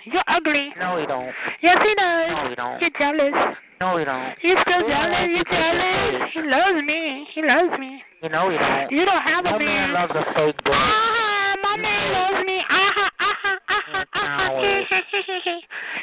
You're 0.05 0.23
ugly. 0.27 0.69
No, 0.79 0.97
he 0.99 1.05
don't. 1.05 1.31
Yes, 1.61 1.77
he 1.81 1.93
does. 1.95 2.31
No, 2.31 2.49
he 2.49 2.55
don't. 2.55 2.81
You're 2.81 2.95
jealous. 2.97 3.33
No, 3.79 3.97
he 3.97 4.05
don't. 4.05 4.35
You're 4.43 4.61
still 4.61 4.83
jealous. 4.87 5.27
You're 5.31 5.47
jealous. 5.47 6.29
He 6.33 6.41
loves 6.43 6.79
me. 6.85 7.27
He 7.33 7.41
loves 7.41 7.79
me. 7.79 8.03
You 8.21 8.29
know 8.29 8.49
he 8.49 8.57
don't. 8.57 8.91
You 8.91 9.05
don't 9.05 9.21
have 9.23 9.45
a 9.45 9.49
Your 9.49 9.59
man. 9.59 9.91
man 9.91 9.93
loves 9.93 10.13
a 10.15 10.23
fake 10.35 10.57
bitch. 10.63 10.71
Ah, 10.75 11.55
my 11.63 11.75
man 11.77 12.03
loves 12.13 12.45
me. 12.45 12.57
Ah 12.69 12.91
ha, 12.95 13.09
ah 13.19 13.35
ha, 13.43 13.59
ah 13.71 14.07
ah. 14.15 14.49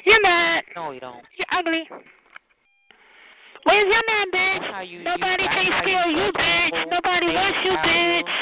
You're 0.05 0.23
mad. 0.23 0.65
No, 0.77 0.93
he 0.93 1.01
don't. 1.01 1.25
You're 1.37 1.47
ugly. 1.59 1.85
Where's 3.65 3.87
your 3.89 4.05
man, 4.09 4.27
bitch? 4.33 4.89
You- 4.89 5.03
Nobody 5.05 5.43
you- 5.45 5.49
takes 5.51 5.77
care 5.85 6.03
of 6.05 6.11
you 6.11 6.25
you, 6.25 6.33
bitch. 6.33 6.91
Nobody 6.91 7.27
wants 7.29 7.59
you, 7.65 7.73
bitch. 7.73 8.33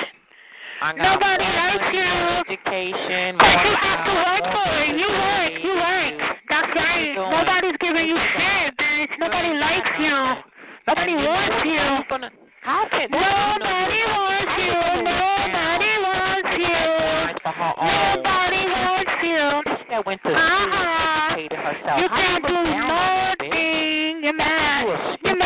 I 0.81 0.95
got 0.95 1.19
Nobody 1.19 1.43
likes 1.43 1.91
you. 1.91 2.11
Education. 2.55 3.35
But 3.35 3.51
more 3.51 3.67
you 3.67 3.75
have 3.83 4.03
to 4.07 4.15
work 4.15 4.45
for 4.47 4.71
it. 4.79 4.95
You 4.95 5.09
work. 5.11 5.53
You 5.59 5.75
work. 5.75 6.15
That's 6.49 6.71
right. 6.71 7.15
Nobody's 7.19 7.79
giving 7.83 8.07
you 8.07 8.15
shit, 8.15 8.79
bitch. 8.79 9.13
Nobody 9.19 9.59
likes 9.59 9.91
you. 9.99 10.15
Nobody 10.87 11.13
And 11.13 11.21
you 11.21 11.27
know 11.27 11.35
wants 11.35 11.67
you. 11.67 11.83
How 12.63 12.87
can 12.95 13.11
Nobody 13.11 14.03
wants 14.07 14.55
you. 14.63 14.79
Nobody 15.03 15.93
wants 15.99 16.53
you. 16.63 16.79
For 17.43 17.53
her 17.59 17.75
own. 17.75 18.23
Nobody 18.23 18.63
wants 18.71 19.19
you. 19.27 19.43
That 19.91 20.07
went 20.07 20.23
to 20.23 20.31
uh-huh. 20.31 20.47
school 20.63 20.79
Uh-uh. 20.79 21.35
educated 21.35 21.59
herself. 21.59 21.99
You 21.99 22.09
can't 22.09 22.45
do 22.47 22.55
down 22.55 22.87
on 22.87 23.03
that, 23.19 23.35
bitch? 23.41 23.49
nothing. 23.49 24.23
You're 24.23 24.35
mad. 24.35 24.87
You 24.87 24.93
a 24.93 24.97
You're 24.97 25.17
stupid, 25.19 25.39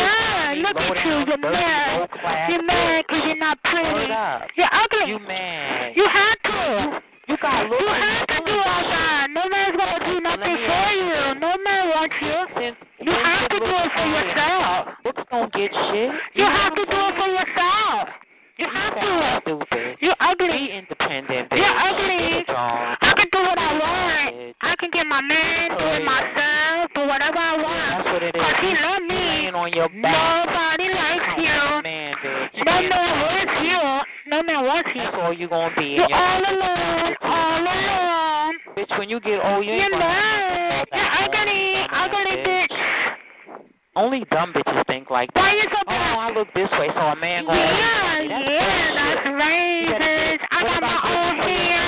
mad. 0.60 0.74
Look 0.74 0.76
at 0.76 1.06
you. 1.06 1.24
You're 1.26 1.38
mad. 1.38 2.08
You're 2.48 2.62
mad 2.62 3.04
because 3.06 3.22
you're 3.26 3.36
not 3.36 3.58
pretty. 3.62 4.12
You're 4.56 4.72
ugly. 4.72 5.12
You 5.12 5.18
mad. 5.20 5.92
You 5.96 6.06
had 6.08 6.36
to. 6.44 7.00
You 7.28 7.36
got 7.40 7.70
You 7.70 7.86
have 7.88 8.26
to 8.26 8.38
do 8.44 8.52
all 8.52 8.82
that. 8.82 9.26
No 9.30 9.48
man's 9.48 9.76
gonna 9.76 10.04
do 10.04 10.20
nothing 10.20 10.56
for 10.68 10.90
you. 10.92 11.40
No 11.40 11.54
man 11.64 11.88
wants 11.88 12.14
you. 12.20 13.06
You 13.06 13.12
have 13.12 13.48
to 13.48 13.58
do 13.58 13.66
it 13.66 13.90
for 13.94 14.06
yourself. 14.06 14.88
Looks 15.04 15.22
don't 15.30 15.52
get 15.52 15.70
shit. 15.70 16.10
You 16.34 16.44
have 16.44 16.74
to 16.74 16.84
do 16.84 16.98
it 16.98 17.14
for 17.16 17.28
yourself. 17.30 18.08
You 18.58 18.66
have 18.68 18.94
to. 18.94 19.02
You're 20.00 20.16
Be 20.38 20.70
independent, 20.70 21.50
bitch. 21.50 21.56
You're 21.56 21.78
ugly. 21.78 22.18
Get 22.18 22.42
a 22.42 22.52
job. 22.52 22.98
I 23.00 23.14
can 23.16 23.28
do 23.32 23.38
what 23.38 23.58
I 23.58 23.72
want. 23.78 24.56
I 24.60 24.74
can 24.78 24.90
get 24.90 25.06
my 25.06 25.20
man, 25.20 25.70
do 25.70 25.84
it 25.86 26.04
myself, 26.04 26.90
do 26.94 27.00
whatever 27.06 27.38
I 27.38 27.56
want. 27.62 28.04
That's 28.04 28.12
what 28.12 28.22
it 28.22 28.36
is. 28.36 28.42
Cause 28.42 28.56
he 28.60 28.74
love 28.82 29.02
me. 29.08 29.21
On 29.62 29.72
your 29.72 29.88
back. 30.02 30.46
Nobody 30.50 30.90
likes 30.90 31.38
you. 31.38 31.82
Man, 31.86 32.14
bitch. 32.18 32.54
No 32.66 32.74
man 32.82 33.12
wants 33.22 33.54
you. 33.62 34.30
No 34.30 34.42
man 34.42 34.60
wants 34.66 34.90
you. 34.94 35.02
That's 35.02 35.16
all 35.22 35.32
you 35.32 35.48
gonna 35.48 35.74
be. 35.76 35.94
You're 35.94 36.06
in 36.06 36.12
all 36.12 36.42
alone. 36.50 37.14
All 37.22 37.62
alone. 37.62 38.54
Bitch, 38.76 38.90
when 38.98 39.08
you 39.08 39.20
get 39.20 39.38
old, 39.44 39.64
you 39.64 39.72
You're 39.72 39.82
ain't 39.86 39.92
gonna 39.92 40.04
mad. 40.04 40.86
You're 40.90 41.12
ugly. 41.22 41.62
Ugly 41.94 42.36
bitch. 42.42 42.76
Only 43.94 44.24
dumb 44.32 44.52
bitches 44.52 44.86
think 44.86 45.10
like 45.10 45.32
that. 45.34 45.40
Why 45.40 45.52
you 45.54 45.68
so 45.70 45.78
Oh, 45.86 45.90
bad? 45.90 46.18
I 46.18 46.30
look 46.32 46.48
this 46.54 46.70
way, 46.80 46.88
so 46.94 47.00
a 47.12 47.16
man 47.16 47.44
gonna. 47.44 47.60
Yeah, 47.60 48.24
That's 48.26 48.48
yeah, 48.50 48.94
that's 48.98 49.22
bullshit. 49.22 49.38
right, 49.38 50.00
bitch. 50.00 50.42
I 50.50 50.58
got 50.64 50.80
my 50.80 50.98
own 51.06 51.36
hair. 51.44 51.81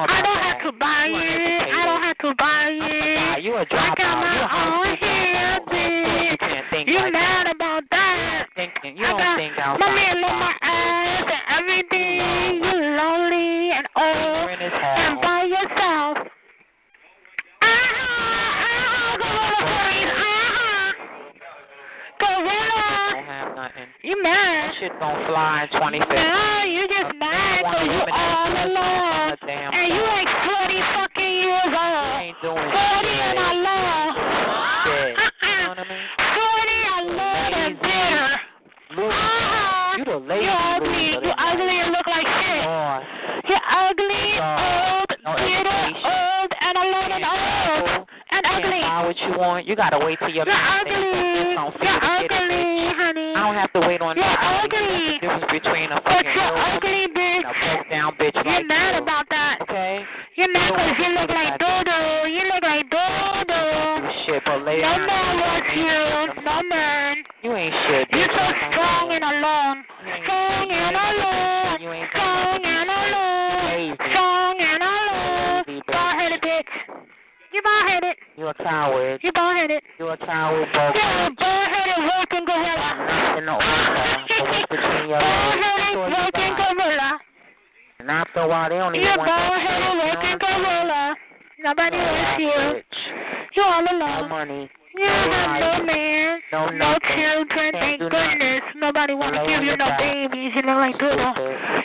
Know 0.00 0.14
about 0.14 0.16
I 0.16 0.22
don't 0.22 0.36
that. 0.36 0.44
have 0.44 0.62
to 0.64 0.72
buy 0.78 1.04
You 1.06 1.16
it. 1.16 1.60
I 1.72 1.84
don't 1.84 2.02
have 2.02 2.18
to 2.18 2.34
buy 2.38 2.64
I 2.72 3.36
it. 3.36 3.42
You 3.44 3.54
a 3.56 3.60
I 3.60 3.64
got 3.68 3.98
my 3.98 4.40
own 4.48 4.96
hair. 4.96 5.60
You 5.60 5.66
bitch. 5.66 6.38
can't 6.40 6.66
think 6.70 6.88
You 6.88 6.98
like 7.00 7.12
mad 7.12 7.46
that. 7.46 7.54
about 7.54 7.82
that? 7.90 8.46
You 8.56 9.04
I 9.04 9.08
don't 9.08 9.18
got 9.18 9.36
think 9.36 9.58
outside. 9.58 9.80
my 9.80 9.94
man 9.94 10.20
love 10.20 10.38
my 10.38 10.54
ass 10.62 11.24
and 11.28 11.44
everything. 11.60 12.64
You 12.64 12.72
lonely 12.96 13.72
and 13.72 13.86
old 13.96 14.50
and 14.50 15.20
by 15.20 15.42
yourself. 15.44 16.16
Ah, 17.62 17.66
ah, 17.66 18.68
ah, 18.68 19.16
gorilla 19.20 19.60
face. 19.80 20.12
Gorilla. 22.20 22.88
Don't 23.14 23.26
have 23.26 23.50
nothing. 23.56 23.88
You 24.02 24.22
mad? 24.22 24.70
That 24.70 24.74
shit 24.80 24.92
don't 25.00 25.26
fly 25.26 25.62
in 25.64 25.68
2050. 25.72 26.14
No, 26.14 26.64
you 26.68 26.84
wanna 27.30 27.80
because 27.80 27.86
you 27.86 28.00
all 28.10 28.50
alone. 28.50 28.78
on 28.80 29.30
the 29.30 29.38
damn 29.46 29.70
And 29.74 29.88
you 29.94 30.02
like 30.02 30.30
40 30.30 30.80
fucking 30.94 31.34
years 31.40 31.70
You 31.70 31.80
old. 31.80 32.20
ain't 32.20 32.38
doing 32.42 32.68
40 32.70 32.76
and 32.76 33.36
shit. 33.36 33.50
alone. 33.50 34.10
Shit. 34.86 35.12
You 35.12 35.54
know 35.60 35.68
what 35.70 35.78
I 35.78 35.86
mean? 35.86 36.06
40 36.16 36.76
alone 37.00 37.52
and 37.52 37.74
bitter. 37.80 38.30
Uh-huh. 38.90 39.98
You 39.98 40.04
the 40.04 40.16
lazy 40.24 40.44
You're 40.44 40.56
ugly. 40.56 41.06
You're 41.20 41.38
ugly 41.40 41.76
and 41.80 41.90
look 41.92 42.06
like 42.08 42.26
shit. 42.26 42.64
Boy. 42.64 42.98
You're 43.50 43.66
ugly, 43.70 44.24
Sorry. 44.40 44.66
old, 44.90 45.10
No 45.24 45.32
bitter, 45.36 45.80
old, 46.00 46.50
and 46.60 46.74
alone 46.80 47.12
and 47.12 47.24
old. 47.24 48.06
And 48.30 48.42
ugly. 48.46 48.80
buy 48.82 49.04
what 49.06 49.18
you 49.20 49.30
want. 49.38 49.66
You 49.66 49.76
gotta 49.76 49.98
wait 49.98 50.18
till 50.18 50.28
your 50.30 50.46
You're 50.46 50.54
ugly. 50.54 50.94
you 50.94 51.54
You're 51.54 52.00
ugly, 52.00 52.94
honey. 52.96 53.34
I 53.36 53.40
don't 53.46 53.54
have 53.58 53.72
to 53.74 53.80
wait 53.86 54.00
on 54.00 54.16
You're 54.16 54.24
nobody. 54.26 54.64
ugly. 54.64 55.18
The 55.20 55.26
difference 55.26 55.46
between 55.52 55.88
a 55.92 56.00
But 56.00 56.24
you're 56.24 56.56
ugly, 56.56 57.09
bitch. 58.00 58.32
down 58.32 58.44
bitch 58.44 58.44
You're 58.44 58.64
mad 58.66 58.96
you. 58.96 59.02
about 59.02 59.26
that. 59.30 59.58
Okay? 59.62 60.04
You're 60.36 60.52
mad 60.52 60.68
You 60.68 60.74
because 60.74 60.96
you 60.98 61.10
look 61.20 61.30
like. 61.30 61.58
Dodo. 61.60 62.24
You 62.24 62.42
look 62.48 62.62
like 62.62 62.86
Dodo. 62.88 63.60
Shit, 64.26 64.42
but 64.44 64.64
later 64.64 64.82
No 64.82 65.06
man 65.06 65.36
you 65.36 65.42
wants 65.44 65.70
you. 65.76 66.42
No 66.44 66.56
man. 66.68 67.16
You 67.42 67.52
ain't 67.54 67.74
shit. 67.88 68.08
You're 68.12 68.28
so 68.32 68.44
strong 68.72 69.12
and 69.12 69.24
alone. 69.24 69.84
You 70.06 70.12
Strong 70.24 70.70
and 70.72 70.96
alone. 70.96 71.80
You 71.80 71.90
ain't 71.92 72.10
Strong 72.10 72.64
and 72.64 72.90
alone. 72.90 73.96
Strong 74.10 74.56
and 74.60 74.82
alone. 74.82 75.64
Lazy 75.66 75.82
a 78.50 78.64
coward. 78.64 79.20
You 79.22 79.30
bald-headed. 79.32 79.82
You're 79.98 80.12
a 80.12 80.16
coward, 80.18 80.66
broke. 80.72 80.94
You're 80.94 81.26
a 81.26 81.30
bald-headed 81.38 82.00
working 82.02 82.44
gorilla. 82.46 82.90
Nothing 83.06 83.46
to 83.46 83.54
offer. 83.54 84.10
So 84.26 84.44
what's 84.50 84.66
between 84.70 85.08
your 85.08 85.22
legs? 85.22 85.30
Bald-headed 85.30 85.62
That's 85.62 85.94
all 85.94 86.08
you 86.08 86.16
working 86.18 86.50
got. 86.50 86.58
gorilla. 86.58 86.69
And 88.00 88.10
after 88.10 88.40
a 88.40 88.48
while, 88.48 88.72
they 88.72 88.80
don't 88.80 88.96
even 88.96 89.04
You're 89.04 89.18
want 89.20 89.28
that. 89.28 89.60
You're 89.60 89.96
what 90.00 90.18
I'm 90.24 90.38
gorilla. 90.40 91.14
Nobody 91.60 91.96
wants 92.00 92.40
you. 92.40 92.48
bitch. 92.48 92.96
You're 93.52 93.68
all 93.68 93.84
alone. 93.84 94.24
No 94.24 94.28
money. 94.28 94.70
You 94.96 95.04
don't 95.04 95.28
have 95.28 95.60
no 95.60 95.84
man, 95.84 96.40
No 96.50 96.60
no 96.72 96.96
children. 97.12 97.70
Thank 97.76 98.00
goodness. 98.00 98.64
Nobody 98.80 99.12
want 99.12 99.36
to 99.36 99.44
give 99.44 99.60
you 99.62 99.76
no 99.76 99.92
babies. 100.00 100.48
You 100.56 100.64
look 100.64 100.80
like 100.80 100.96
doodle. 100.96 101.28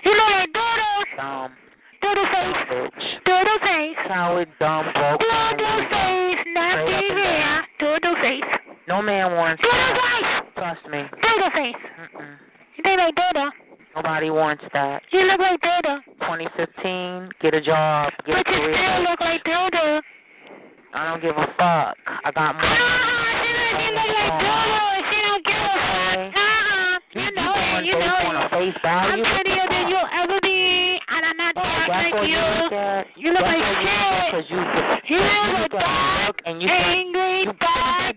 You 0.07 0.11
look 0.15 0.31
like 0.39 0.51
doodle. 0.55 0.99
Dumb. 1.19 1.51
Doodle 1.99 2.27
face. 2.31 2.63
Bitch. 2.71 3.05
Doodle 3.27 3.59
face. 3.59 3.99
Coward, 4.07 4.47
dumb, 4.55 4.87
broke. 4.95 5.19
Doodle 5.19 5.83
face. 5.91 6.41
Nasty 6.55 7.11
hair. 7.11 7.67
Doodle 7.77 8.15
face. 8.23 8.51
No 8.87 9.01
man 9.03 9.35
wants 9.35 9.61
Doodle 9.61 9.99
face. 9.99 10.31
Trust 10.55 10.87
me. 10.87 11.03
Doodle 11.19 11.51
face. 11.51 11.83
Mm-mm. 11.99 12.39
You 12.79 12.81
think 12.87 12.99
like 13.03 13.15
doodle? 13.19 13.51
Nobody 13.95 14.29
wants 14.29 14.63
that. 14.73 15.01
You 15.11 15.21
look 15.23 15.39
like 15.39 15.59
doodle. 15.61 15.99
2015, 16.21 17.29
get 17.41 17.53
a 17.53 17.61
job, 17.61 18.11
get 18.25 18.35
a 18.39 18.43
But 18.43 18.51
you 18.51 18.59
still 18.75 19.01
look 19.07 19.19
like 19.21 19.43
doodle. 19.45 20.01
I 20.93 21.07
don't 21.11 21.21
give 21.21 21.35
a 21.35 21.47
fuck. 21.55 21.95
I 22.03 22.31
got 22.35 22.55
Ah, 22.55 22.59
money. 22.59 22.75
she 23.39 23.51
look, 23.55 23.71
she 23.79 23.87
look 23.95 24.11
like 24.11 24.35
doodle. 24.43 24.99
She 25.07 25.17
don't 25.23 25.43
give 25.47 25.63
a 25.63 25.71
fuck. 25.79 26.19
Uh-uh. 26.35 26.99
You 27.15 27.27
know 27.39 27.53
it. 27.55 27.85
You 27.87 27.95
know 27.95 28.19
on 28.19 28.35
it. 28.35 28.43
a 28.43 28.49
face 28.51 28.75
I'm 28.83 29.15
value. 29.15 29.23
prettier 29.23 29.65
than 29.71 29.87
you'll 29.87 30.11
ever 30.11 30.37
be, 30.43 30.99
and 31.07 31.21
I'm 31.23 31.37
not 31.39 31.53
Oh, 31.55 31.63
dark 31.63 31.87
that's 31.87 32.11
like 32.11 32.27
you. 32.27 32.35
you 32.35 32.43
look. 32.43 32.71
You 33.15 33.29
look 33.31 33.47
That's 33.47 33.55
like 33.55 33.63
you 33.63 33.95
look 33.95 34.27
shit. 34.35 34.51
you, 34.51 34.59
You 34.59 35.15
you 35.15 35.23
look 35.23 35.71
look 35.71 35.79
at 35.79 35.87
dark, 35.87 36.35
and 36.45 36.61
you 36.61 36.67
angry, 36.67 37.47
you 37.47 37.53
dark. 37.63 38.15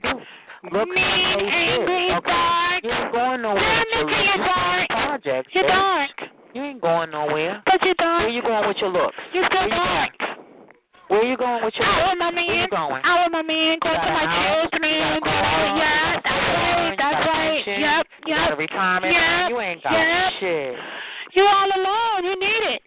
Look 0.74 0.88
mean, 0.90 1.06
angry, 1.46 2.10
dark. 2.26 2.82
You 2.82 2.90
ain't 2.90 3.12
going 3.14 3.42
nowhere. 3.42 3.62
Damn 3.62 4.06
with 4.06 4.10
your 4.10 4.24
you're 4.26 4.38
You 4.38 4.42
dark. 4.42 4.90
Projects. 5.22 5.50
You're 5.54 5.66
dark. 5.66 6.10
You 6.54 6.62
ain't 6.64 6.80
going 6.80 7.10
nowhere. 7.10 7.62
But 7.66 7.80
you're 7.82 7.94
Where 7.98 8.28
you 8.28 8.42
going 8.42 8.68
with 8.68 8.76
your 8.78 8.90
looks? 8.90 9.14
You're 9.32 9.46
still 9.46 9.60
Where 9.60 9.68
you 9.68 9.74
dark. 9.74 10.12
Where 11.08 11.24
you 11.24 11.36
going 11.36 11.64
with 11.64 11.74
your 11.76 11.86
Out 11.86 12.10
with 12.12 12.18
my 12.18 12.30
Where 12.30 12.44
you 12.44 12.60
man. 12.60 12.68
going? 12.70 13.02
Out 13.04 13.24
with 13.24 13.32
my 13.32 13.42
man. 13.42 13.78
Go 13.82 13.88
You 13.90 13.96
to 13.96 14.12
my 14.12 14.26
house? 14.26 14.68
children. 14.70 14.92
You 14.92 14.98
got 14.98 15.16
a 15.16 15.20
Go 15.20 15.30
car? 15.30 15.56
to, 15.56 15.68
You 15.68 15.76
yes, 15.78 16.20
that's 16.24 16.36
right. 16.36 16.96
That's 16.98 17.26
right. 17.26 17.64
pension? 17.64 17.80
Yep, 17.80 18.06
You 18.26 18.34
got 18.34 18.46
a 18.46 18.50
yep. 18.50 18.58
retirement 18.58 19.12
Yep? 19.14 19.50
You 19.50 19.60
ain't 19.60 19.82
got 19.82 19.92
yep. 19.92 20.32
shit. 20.40 20.74
You 21.34 21.44
all 21.46 21.68
alone. 21.68 22.20
You 22.24 22.34
need 22.40 22.62
it. 22.76 22.82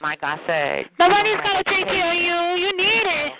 Like 0.00 0.20
I 0.22 0.36
said. 0.46 0.84
Nobody's 0.98 1.40
gonna 1.40 1.64
take 1.64 1.84
care 1.88 2.12
of 2.12 2.20
you. 2.20 2.64
You 2.64 2.70
need 2.76 3.04
it. 3.08 3.32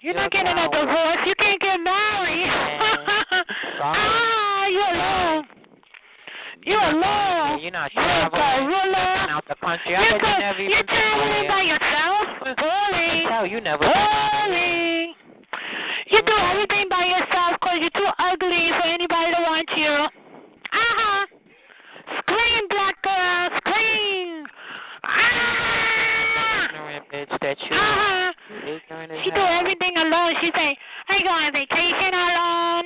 You're 0.00 0.14
not 0.14 0.30
getting 0.30 0.56
a 0.56 0.68
divorce. 0.70 1.20
You 1.26 1.34
can't 1.36 1.60
get 1.60 1.76
married. 1.80 2.48
ah, 3.82 4.66
you're 4.68 4.94
alone. 4.94 5.44
You're 6.66 6.82
alone. 6.82 7.60
You're 7.62 7.70
not 7.70 7.94
You're 7.94 8.02
a 8.02 8.28
traveling. 8.28 8.66
gorilla. 8.66 9.06
out 9.30 9.44
the 9.48 9.54
country. 9.62 9.92
You're, 9.94 10.02
you 10.02 10.18
go- 10.20 10.38
never 10.38 10.62
you're 10.62 10.82
traveling 10.82 11.46
by 11.46 11.62
yourself. 11.62 12.26
Boring. 12.42 13.26
Hell, 13.30 13.46
you 13.46 13.60
never 13.60 13.84
nowhere. 13.84 15.06
You 16.10 16.20
do 16.22 16.34
everything 16.50 16.86
by 16.90 17.04
yourself 17.06 17.54
because 17.60 17.78
you're 17.80 17.90
too 17.90 18.10
ugly 18.18 18.70
for 18.78 18.86
anybody 18.86 19.30
to 19.34 19.40
want 19.46 19.68
you. 19.76 19.90
Uh-huh. 19.90 21.26
Scream, 22.18 22.64
black 22.70 22.94
girl. 23.02 23.50
Scream. 23.62 24.46
Ah. 25.04 26.68
Ignorant 26.70 27.04
bitch 27.10 27.38
that 27.42 27.56
you 27.62 27.76
Uh-huh. 27.76 28.32
She 29.24 29.30
do 29.30 29.40
everything 29.42 29.96
alone. 29.98 30.34
She 30.40 30.50
say, 30.54 30.76
I 31.08 31.22
go 31.22 31.30
on 31.30 31.52
vacation 31.52 32.14
alone. 32.14 32.84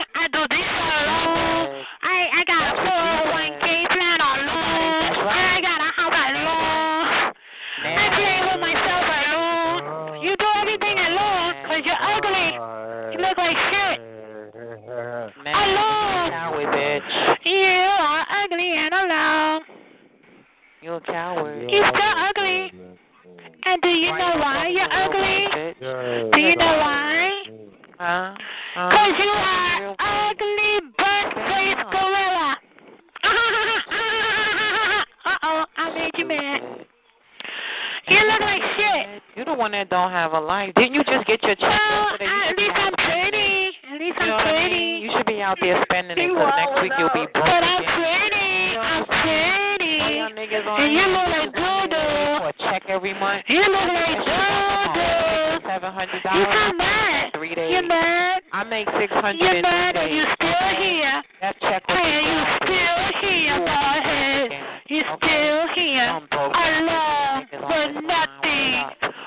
A 21.02 21.12
coward. 21.12 21.70
You're 21.70 21.86
still 21.88 22.14
ugly. 22.28 22.72
And 23.64 23.82
do 23.82 23.88
you 23.88 24.10
know 24.10 24.34
why 24.40 24.68
you're 24.68 24.92
ugly? 24.92 25.46
Do 26.32 26.38
you 26.40 26.56
know 26.56 26.76
why? 26.78 27.30
Huh? 27.98 28.34
Because 28.74 29.14
you 29.18 29.30
are 29.30 29.96
ugly 29.98 30.80
bird-faced 30.96 31.90
gorilla. 31.90 32.56
Uh-oh, 35.26 35.64
I 35.76 35.94
made 35.94 36.10
you 36.16 36.26
mad. 36.26 36.60
You 38.08 38.18
look 38.26 38.40
like 38.40 38.62
shit. 38.76 39.22
You're 39.36 39.44
the 39.44 39.54
one 39.54 39.72
that 39.72 39.90
don't 39.90 40.10
have 40.10 40.32
a 40.32 40.40
life. 40.40 40.72
Didn't 40.76 40.94
you 40.94 41.04
just 41.04 41.26
get 41.26 41.42
your 41.42 41.54
check 41.54 41.68
Well, 41.68 42.16
yesterday? 42.18 42.30
At 42.48 42.56
least 42.56 42.72
I'm 42.74 42.92
there 42.96 43.06
spending 43.06 43.40
it. 43.40 43.74
pretty. 43.84 43.94
At 43.94 44.00
least 44.00 44.18
I'm 44.18 44.42
pretty. 44.48 44.84
You 45.04 45.10
should 45.16 45.26
be 45.26 45.42
out 45.42 45.58
there 45.60 45.82
spending 45.84 46.18
it 46.18 46.28
because 46.28 46.52
next 46.56 46.82
week 46.82 46.92
you'll 46.98 47.08
be 47.14 47.26
broke 47.30 47.46
again. 47.46 47.84
pretty. 47.84 48.76
I'm 48.80 49.04
pretty. 49.06 50.00
All 50.00 50.10
y'all 50.10 50.29
niggas 50.40 50.66
on 50.66 50.80
And 50.80 50.92
you 50.92 51.04
look 51.12 51.28
like 51.28 51.52
doo-doo. 51.52 52.40
For 52.40 52.48
a 52.48 52.52
check 52.64 52.82
every 52.88 53.12
month. 53.12 53.44
You 53.48 53.60
look 53.60 53.92
like 53.92 54.18
doo-doo. 54.24 55.68
Seven 55.68 55.92
hundred 55.92 56.24
You 56.24 56.44
dollars. 56.48 57.32
Three 57.36 57.54
days. 57.54 57.70
You're 57.72 57.86
mad. 57.86 58.42
I 58.52 58.64
make 58.64 58.88
six 58.98 59.12
hundred 59.12 59.38
You're 59.38 59.56
in 59.56 59.62
mad 59.62 59.94
three 59.94 60.00
and 60.00 60.10
days. 60.10 60.16
you 60.16 60.24
still 60.40 60.68
here. 60.80 61.22
That 61.40 61.54
check 61.60 61.82
will 61.86 61.96
And 61.96 62.24
you 62.26 62.38
still 62.64 63.04
here, 63.20 63.58
baldhead. 63.68 64.48
You 64.88 65.02
still 65.20 65.62
here. 65.76 66.08
Alone 66.32 67.46
with 67.52 68.04
nothing. 68.04 68.72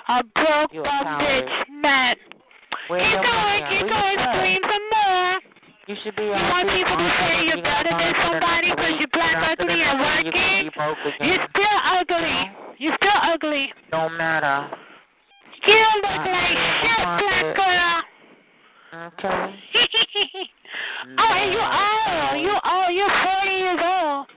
A 0.10 0.24
broke 0.36 0.74
You 0.74 0.84
bum 0.84 1.06
bitch 1.22 1.54
mad. 1.82 2.18
Keep 2.90 3.00
going, 3.00 3.62
keep 3.70 3.88
going, 3.88 4.18
scream. 4.20 4.63
You 5.88 5.96
should 6.04 6.16
be 6.16 6.24
You 6.24 6.32
want 6.32 6.70
people 6.72 6.96
to 6.96 7.10
say 7.20 7.44
you're 7.44 7.60
better 7.62 7.92
than 7.92 8.00
money 8.00 8.14
for 8.16 8.24
the 8.24 8.40
somebody 8.40 8.70
because 8.72 8.94
you're 9.00 9.12
black, 9.12 9.36
After 9.36 9.64
ugly, 9.68 9.84
and 9.84 10.00
you 10.26 10.32
can 10.32 10.40
working? 10.40 10.64
be 10.64 10.72
broke 10.76 10.98
again. 11.04 11.28
You're 11.28 11.48
still 11.52 11.80
ugly. 11.84 12.40
You're 12.80 12.96
still 12.96 13.20
ugly. 13.34 13.64
Don't 13.92 14.16
matter. 14.18 14.70
You 15.68 15.76
look 15.76 16.24
Uh, 16.24 16.32
like 16.32 16.58
shit, 16.80 17.00
my 17.04 17.20
black 17.20 17.56
girl. 17.60 18.00
Okay. 19.12 19.44
oh, 21.20 21.34
and 21.36 21.52
you 21.52 21.60
old. 21.60 22.36
You 22.48 22.56
old. 22.64 22.90
You're 22.96 23.16
40 23.44 23.52
years 23.52 23.80
old. 23.84 24.28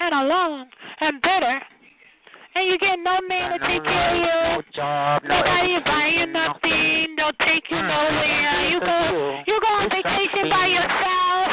And 0.00 0.14
alone. 0.14 0.66
And 1.00 1.20
bitter. 1.20 1.60
And 2.56 2.68
you 2.68 2.78
get 2.78 2.96
no 3.04 3.18
man 3.28 3.58
to 3.60 3.66
take 3.66 3.84
care 3.84 4.10
of 4.10 4.16
you. 4.16 4.65
No 4.76 4.82
job. 4.82 5.22
Nobody 5.24 5.80
buy 5.84 6.06
you 6.12 6.28
education, 6.28 6.32
nothing. 6.32 7.16
Don't 7.16 7.38
take 7.40 7.64
you 7.70 7.80
nowhere. 7.80 8.68
You 8.68 8.80
go. 8.80 9.40
you. 9.46 9.56
Go 9.60 9.66
on 9.72 9.84
It's 9.88 9.94
vacation 9.96 10.50
by 10.52 10.66
yourself. 10.68 11.48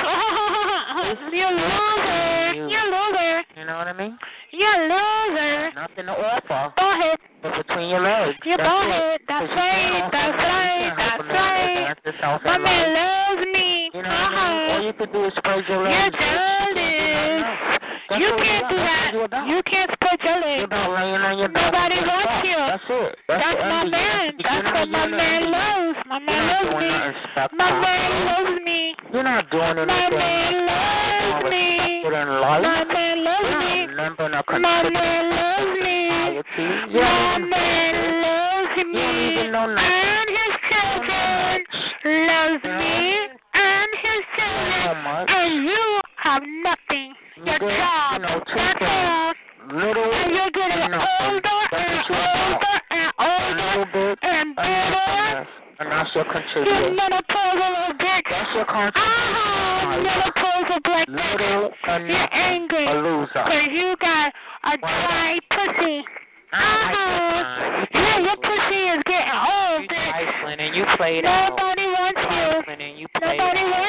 You're 1.34 1.51
loser. 1.55 2.53
you. 2.53 2.67
You're 2.67 2.89
loser. 2.91 3.43
You 3.55 3.65
know 3.65 3.78
what 3.78 3.88
I 3.88 3.93
mean? 3.93 4.17
You're 4.51 4.82
loser. 4.91 5.71
Nothing 5.75 6.05
to 6.08 6.16
offer. 6.20 6.74
Go 6.78 6.91
ahead. 6.91 7.17
But 7.41 7.55
between 7.66 7.89
your 7.89 8.01
legs. 8.01 8.37
You 8.45 8.58
That's 8.58 8.67
ahead. 8.70 9.20
That's 9.28 9.50
right. 9.55 10.09
That's 10.12 10.37
right. 10.37 10.93
That's 10.97 11.24
right. 11.28 11.95
advance 11.95 12.00
himself 12.04 12.41
in 12.43 12.51
My 12.51 12.58
man 12.58 12.93
loves 12.93 13.47
me. 13.51 13.89
You 13.93 14.01
know 14.04 14.09
what 14.09 14.20
I 14.20 14.32
mean? 14.32 14.71
All 14.71 14.75
Uh-huh. 14.75 14.87
you 14.87 14.93
could 14.93 15.12
do 15.13 15.25
is 15.25 15.33
spread 15.37 15.63
your 15.67 15.83
You're 15.83 16.12
legs. 16.12 16.16
jealous. 16.20 17.83
That's 18.13 18.21
You 18.21 18.37
can't 18.37 18.69
do 18.69 19.25
that. 19.25 19.47
you 19.49 19.59
can't 19.65 19.89
spread 19.89 20.19
your 20.21 20.37
legs. 20.37 20.63
about 20.69 20.93
laying 20.93 21.21
on 21.25 21.37
your 21.37 21.49
back. 21.49 21.73
Nobody 21.73 21.97
wants 22.05 22.45
you. 22.45 22.61
That's 22.61 22.85
it. 22.93 23.17
That's, 23.25 23.41
That's 23.41 23.59
my 23.65 23.83
man. 23.89 24.37
That's 24.37 24.69
what 24.69 24.89
my 24.93 25.07
man 25.09 25.41
loves. 25.49 25.97
My 26.05 26.19
man 26.21 26.45
loves 26.45 26.77
me. 26.77 26.93
My 27.57 27.71
man 27.81 28.09
loves 28.29 28.61
me. 28.61 28.93
You're 29.09 29.23
not 29.23 29.49
doing 29.49 29.81
anything. 29.81 29.89
My 29.89 30.13
man 30.13 30.53
loves 30.69 31.49
me. 31.49 32.05
My 32.05 32.85
man 32.85 33.17
loves 33.25 33.49
me. 33.49 33.89
not 33.89 33.89
a 33.89 33.97
member 33.97 34.29
of 34.29 34.61
My 34.61 34.89
man 34.93 35.23
loves 35.33 35.73
me. 35.81 35.97
You 36.93 37.01
My 37.01 37.41
man 37.41 37.97
loves 38.21 38.77
me. 38.93 39.09
And 39.49 40.29
his 40.37 40.53
children 40.69 41.65
loves 42.29 42.61
me. 42.61 43.25
And 43.57 43.89
his 44.05 44.21
children. 44.37 45.25
And 45.33 45.65
you 45.65 46.01
have 46.21 46.43
nothing. 46.61 47.03
You 47.43 47.51
Your 47.51 47.59
get, 47.59 47.75
job. 47.75 48.13
you 48.13 48.20
know, 48.24 48.39
That's 48.39 49.37
Little 49.67 50.11
And 50.13 50.32
you're 50.32 50.51
getting 50.51 50.91
nothing. 50.91 51.03
older 51.28 51.59
and 51.75 51.91
what 51.91 52.07
you're 52.07 52.24
about. 52.24 52.55
older 52.55 52.79
and 52.89 53.59
older 53.83 54.15
and 54.24 54.55
bitter. 54.55 55.47
And 55.79 55.91
that's 55.91 56.15
your 56.15 56.24
You 56.24 56.32
contributor. 56.32 56.89
menopausal 56.95 57.99
bitch. 57.99 58.28
That's 58.29 58.53
your 58.55 58.63
Uh-huh. 58.63 58.91
contributor. 58.95 60.07
Menopausal 60.07 60.79
black 60.83 61.07
bitch. 61.09 62.07
You're 62.07 62.28
angry. 62.32 62.86
A 62.87 62.93
loser. 62.93 63.43
Cause 63.43 63.67
you 63.71 63.95
got 63.99 64.32
a 64.63 64.78
dry 64.78 65.39
pussy. 65.51 66.05
Uh-huh. 66.53 67.86
Yeah, 67.91 68.20
your 68.20 68.37
pussy 68.37 68.87
is 68.87 69.03
getting 69.03 69.33
old, 69.33 69.82
You 69.82 69.87
bitch. 69.89 70.11
trifling 70.11 70.59
and 70.59 70.75
you 70.75 70.86
played 70.97 71.25
out. 71.25 71.49
Nobody 71.57 71.86
wants 71.87 72.21
you. 72.21 72.63
Nobody 72.63 73.63
wants 73.63 73.79
you. 73.79 73.83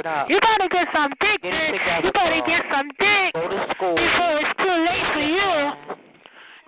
Word 0.00 0.08
up. 0.08 0.30
You 0.32 0.40
gotta 0.40 0.64
get 0.72 0.88
some 0.96 1.12
dick, 1.20 1.42
Get 1.44 1.52
it 1.52 1.76
together, 1.76 2.08
You 2.08 2.12
better 2.16 2.40
girl. 2.40 2.48
get 2.48 2.64
some 2.72 2.88
dick 2.96 3.36
Go 3.36 3.44
to 3.52 3.60
school. 3.76 3.96
before 4.00 4.32
it's 4.40 4.54
too 4.56 4.76
late 4.80 5.08
for 5.12 5.26
you. 5.28 5.52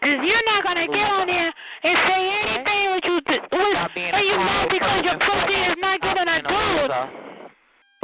Cause 0.04 0.20
you're 0.20 0.44
not 0.52 0.60
gonna 0.60 0.84
get 0.84 1.08
on 1.08 1.26
there 1.32 1.48
and 1.48 1.94
say 2.12 2.20
anything 2.28 2.82
with 2.92 3.04
you. 3.08 3.16
Th- 3.24 3.40
with, 3.48 4.12
are 4.12 4.20
you 4.20 4.36
mad 4.36 4.68
because 4.68 5.00
your 5.08 5.16
pussy 5.16 5.56
is 5.64 5.78
not 5.80 5.96
getting 6.04 6.28
a 6.28 6.38
dude? 6.44 6.92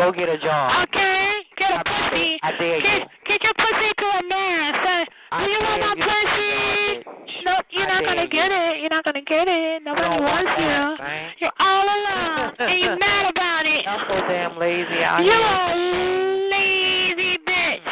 Go 0.01 0.13
get 0.17 0.29
a 0.33 0.39
job. 0.41 0.89
Okay, 0.89 1.29
get 1.61 1.77
a 1.77 1.85
pussy. 1.85 2.41
I 2.41 2.51
dare 2.57 2.81
Get 2.81 2.97
you. 2.97 3.09
get 3.29 3.43
your 3.45 3.53
pussy 3.61 3.89
to 4.01 4.07
a 4.09 4.23
man. 4.33 4.73
Say, 4.81 5.01
do 5.13 5.45
you 5.45 5.61
want 5.61 5.81
my 5.85 5.95
pussy? 6.09 6.49
get 6.49 7.05
a 7.05 7.05
bitch. 7.05 7.45
No, 7.45 7.55
you're 7.69 7.85
I 7.85 7.88
not 8.03 8.15
gonna 8.15 8.29
get 8.29 8.51
it. 8.53 8.81
You're 8.81 8.91
not 8.91 9.05
gonna 9.05 9.23
get 9.23 9.47
it. 9.49 9.83
Nobody 9.83 10.09
want 10.09 10.23
wants 10.23 10.51
you. 10.59 11.05
man. 11.05 11.31
You're 11.39 11.53
all 11.59 11.85
alone, 11.85 12.55
and 12.59 12.79
you're 12.81 12.99
mad 13.05 13.31
about 13.31 13.67
it. 13.67 13.85
Y'all 13.85 14.03
so 14.09 14.15
damn 14.29 14.59
lazy 14.59 15.03
out 15.03 15.25
You're 15.25 15.35
here. 15.35 15.75
a 15.75 16.49
lazy 16.51 17.39
bitch. 17.47 17.87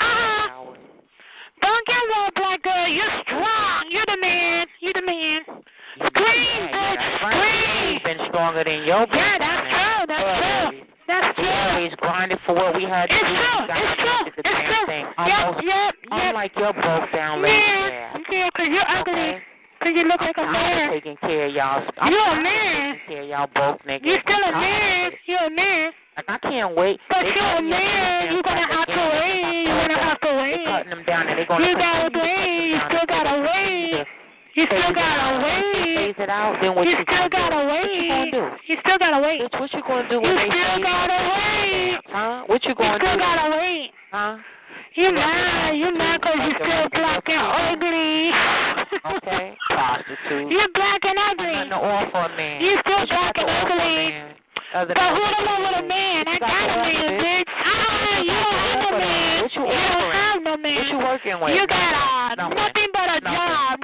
Uh-huh. 0.00 0.74
Don't 1.62 1.86
give 1.86 2.08
up, 2.18 2.34
black 2.34 2.62
girl. 2.62 2.88
You're 2.88 3.14
strong. 3.22 3.86
You're 3.90 4.06
the 4.06 4.18
man. 4.20 4.66
You're 4.80 4.92
the 4.94 5.06
man. 5.06 5.40
Scream, 5.96 6.62
bitch. 6.72 7.02
Scream. 7.18 7.92
We've 7.94 8.04
been 8.04 8.26
stronger 8.28 8.64
than 8.64 8.82
your 8.84 9.06
Yeah, 9.12 9.38
that's 9.38 9.68
true. 9.70 10.06
That's 10.08 10.70
true. 10.72 10.82
That's 11.12 11.36
We 11.36 11.44
always 11.48 11.92
grinded 12.00 12.38
for 12.48 12.54
what 12.56 12.72
we 12.74 12.84
had 12.88 13.06
to 13.06 13.14
It's 13.14 13.20
do. 13.20 13.36
true. 13.36 13.68
It's 13.68 13.96
true. 14.00 14.22
It's 14.32 14.48
true. 14.48 14.86
thing. 14.88 15.04
Yep, 15.04 15.38
Almost, 15.44 15.60
yep, 15.66 15.92
yep. 16.08 16.20
unlike 16.32 16.52
your 16.56 16.72
broke 16.72 17.12
down 17.12 17.42
lazy 17.44 17.52
Yeah, 17.52 18.16
yeah, 18.32 18.48
because 18.48 18.68
you're 18.72 18.88
ugly. 18.88 19.12
Okay? 19.12 19.42
Because 19.82 19.94
you 19.98 20.04
look 20.08 20.20
like 20.22 20.38
a 20.38 20.46
I'm 20.46 20.54
tired 20.54 20.72
of 20.72 20.78
man. 20.78 20.90
taking 20.94 21.16
care 21.20 21.46
of 21.46 21.52
y'all. 21.52 21.82
I'm 21.98 22.12
You're 22.12 22.22
a 22.22 22.42
man. 22.42 22.94
Taking 22.94 23.08
care 23.12 23.22
of 23.22 23.28
y'all 23.28 23.50
broke 23.52 23.82
niggas. 23.84 24.06
You're 24.06 24.22
still 24.22 24.38
a 24.40 24.52
I'm 24.54 24.60
man. 24.62 25.10
You're 25.26 25.42
a 25.44 25.50
man. 25.50 25.90
Like, 26.16 26.28
I 26.28 26.38
can't 26.38 26.76
wait. 26.76 27.00
But 27.08 27.22
They 27.26 27.32
you're 27.34 27.56
a 27.56 27.62
man. 27.62 28.32
You're 28.32 28.42
going 28.46 28.62
to 28.62 28.68
fucking 28.68 28.78
have 28.78 28.86
to 28.86 29.02
wait. 29.10 29.64
You're 29.66 29.74
going 29.74 29.88
to 29.90 29.98
have 30.06 30.20
to 30.22 30.28
They're 30.28 30.38
wait. 30.38 30.64
cutting 30.70 30.90
them 30.90 31.02
down 31.04 31.22
and 31.28 31.34
they're 31.38 31.46
going 31.50 31.62
to 31.62 31.68
You 31.68 31.74
gotta 31.76 32.10
continue 32.14 32.78
You 34.54 34.66
still 34.66 34.92
gotta 34.92 35.00
out. 35.00 35.42
Once 35.42 35.64
they 35.64 35.80
wait. 35.80 35.96
Phase 35.96 36.20
it 36.24 36.28
out, 36.30 36.56
then 36.60 36.74
what 36.74 36.84
You 36.84 36.96
you, 36.98 37.04
still 37.08 37.28
gotta 37.28 37.60
do? 37.62 37.68
wait. 37.72 38.08
What 38.08 38.28
you? 38.32 38.44
You 38.68 38.76
still 38.84 38.98
gotta 38.98 39.20
wait. 39.24 39.40
Bitch, 39.40 39.60
what 39.60 39.72
you 39.72 39.82
gonna 39.86 40.08
do 40.08 40.20
when 40.20 40.30
You 40.30 40.36
they 40.36 40.48
still 40.52 40.82
gotta 40.82 41.18
wait. 41.32 41.98
Huh? 42.12 42.42
What 42.46 42.60
you 42.64 42.68
You 42.70 42.74
gonna 42.76 42.98
do? 42.98 43.06
You 43.06 43.12
still 43.12 43.16
do? 43.16 43.24
gotta 43.24 43.46
wait. 43.56 43.90
Huh? 44.12 44.36
You 44.94 45.08
mad. 45.12 45.76
You 45.76 45.88
mad 45.96 46.20
because 46.20 46.36
you 46.44 46.52
still 46.60 46.88
black 46.92 47.24
and 47.28 47.40
ugly. 47.40 48.28
Okay. 49.16 49.56
Prostitute. 49.72 50.52
You're 50.52 50.68
black 50.76 51.00
and 51.04 51.16
ugly. 51.32 51.52
nothing 51.52 51.70
to 51.70 51.76
offer 51.80 52.28
a 52.28 52.36
man. 52.36 52.60
You 52.60 52.76
still 52.84 53.00
you 53.00 53.06
black 53.08 53.32
and 53.40 53.46
to 53.48 53.52
offer 53.56 53.72
a 53.72 54.36
ugly. 54.76 54.94
But 54.94 55.08
who 55.16 55.20
you 55.20 55.44
know 55.48 55.58
what 55.64 55.74
a 55.80 55.84
man? 55.88 56.24
I 56.28 56.38
got 56.38 56.52
a 56.52 56.76
man, 56.84 57.20
bitch. 57.24 57.52
Ah, 57.56 58.18
you 58.20 58.36
don't 58.36 58.52
have 58.52 58.80
no 58.84 58.98
man. 59.00 59.48
You 59.48 59.48
You 59.48 59.64
don't 59.64 60.12
have 60.12 60.42
no 60.44 60.56
man. 60.56 60.76
What 60.76 60.88
you 60.92 60.98
working 60.98 61.40
with? 61.40 61.54
You 61.56 61.66
got 61.66 61.92
a, 61.92 62.36
Nothing. 62.36 62.88
but 62.92 63.08
a 63.16 63.20
job. 63.20 63.80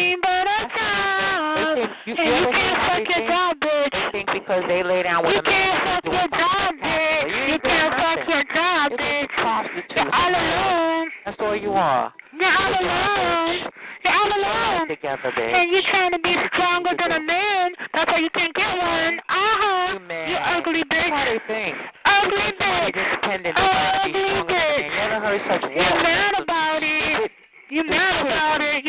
Nothing 0.00 0.20
but 0.22 0.46
a 0.48 0.60
job. 0.72 1.76
think 1.76 1.90
you, 2.06 2.14
And 2.16 2.28
you 2.40 2.50
can't 2.52 2.78
fuck 2.88 3.04
your 3.04 3.28
job, 3.28 3.52
bitch. 3.60 3.92
They 3.92 4.04
think 4.12 4.28
because 4.32 4.62
they 4.68 4.82
lay 4.82 5.02
down 5.02 5.24
with 5.26 5.34
You 5.34 5.40
a 5.40 5.42
man, 5.42 5.52
can't 5.52 5.84
fuck 5.84 6.04
your 6.12 6.28
job, 6.32 6.70
bitch. 6.80 7.28
You 7.28 7.52
You 7.52 7.58
can't 7.60 7.92
fuck 8.00 8.20
your 8.28 8.44
job, 8.54 8.84
You're 8.90 8.98
just 8.98 9.36
a 9.36 9.44
bitch. 9.68 9.96
You're 9.96 10.14
all 10.14 10.32
alone. 10.32 11.08
That's 11.24 11.36
all 11.40 11.56
you 11.56 11.72
are. 11.72 12.12
You're 12.32 12.48
all 12.48 12.72
alone. 12.80 13.70
You're 14.04 14.16
all 14.16 14.30
alone. 14.40 14.88
Together, 14.88 15.30
bitch. 15.36 15.52
And 15.52 15.70
you're 15.70 15.88
trying 15.90 16.12
to 16.12 16.18
be 16.24 16.32
stronger 16.54 16.92
than 16.96 17.12
a 17.12 17.20
man. 17.20 17.72
That's 17.92 18.08
why 18.10 18.18
you 18.18 18.30
can't 18.30 18.54
get 18.54 18.72
one. 18.72 19.20
Uh-huh. 19.28 19.98
You 20.00 20.36
ugly 20.36 20.82
That's 20.88 21.10
how 21.12 21.28
bitch. 21.28 21.28
they 21.28 21.40
think. 21.46 21.76
Ugly 22.08 22.48
bitch. 22.56 22.96
independent. 22.96 23.52
They 23.52 23.68
trying 23.68 24.08
to 24.08 24.12
be 24.12 24.24
Ugly 24.24 24.54
bitch. 24.54 24.96
never 24.96 25.18
heard 25.20 25.40
such 25.44 25.62
You're 25.70 26.02
mad 26.08 26.32
about 26.40 26.82
it. 26.82 27.30
You're 27.70 27.84
mad 27.84 28.26
about 28.26 28.60
it. 28.62 28.82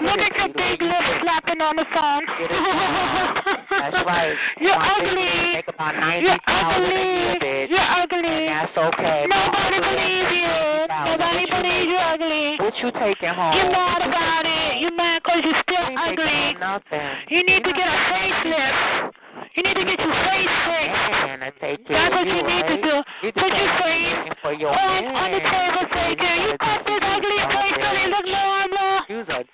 Your 0.00 0.16
big 0.16 0.16
lips. 0.16 0.16
Look 0.16 0.20
at 0.20 0.32
your 0.36 0.48
big 0.56 0.80
lips 0.82 1.10
slapping 1.22 1.60
on 1.60 1.76
the 1.76 1.86
phone. 1.92 2.24
That's 3.70 3.96
right. 4.06 4.34
You're 4.60 4.76
My 4.76 4.96
ugly. 4.98 5.52
Make 5.54 5.68
about 5.68 5.94
You're 5.94 6.36
90000 6.40 6.84
a 6.84 6.88
year, 6.90 7.30
ugly. 7.30 7.46
bitch. 7.46 7.68
You're 7.70 7.90
ugly. 8.00 8.28
And 8.28 8.48
that's 8.48 8.76
okay. 8.76 9.20
Nobody 9.28 9.78
believes 9.80 10.32
you. 10.34 10.56
Nobody 10.90 11.44
believes 11.48 11.88
you're 11.90 12.06
ugly. 12.12 12.46
What 12.60 12.74
you 12.82 12.90
taking 12.96 13.34
home? 13.34 13.54
You're 13.56 13.70
mad 13.72 14.00
about 14.04 14.44
it. 14.46 14.80
You're 14.80 14.96
mad 14.96 15.22
because 15.24 15.40
you're 15.44 15.60
still 15.64 15.86
You 15.90 15.98
ugly. 16.00 16.56
nothing. 16.60 17.10
You 17.28 17.40
need 17.44 17.62
to 17.64 17.72
get 17.72 17.88
a 17.88 17.98
facelift. 18.10 19.12
You 19.54 19.62
need 19.64 19.74
to 19.74 19.84
get 19.84 19.98
your 19.98 20.14
face 20.26 20.54
fixed. 20.68 21.10
Man, 21.26 21.42
I 21.42 21.50
take 21.60 21.86
care 21.86 21.96
That's 21.98 22.14
what 22.14 22.26
you 22.26 22.42
need 22.42 22.64
to 22.70 22.76
do. 22.82 22.94
Put 23.34 23.50
your 23.50 23.72
face 23.80 24.30
on, 24.40 25.04
on 25.16 25.30
the 25.32 25.40
table, 25.40 25.84
say, 25.92 26.14
girl, 26.14 26.38
you 26.50 26.56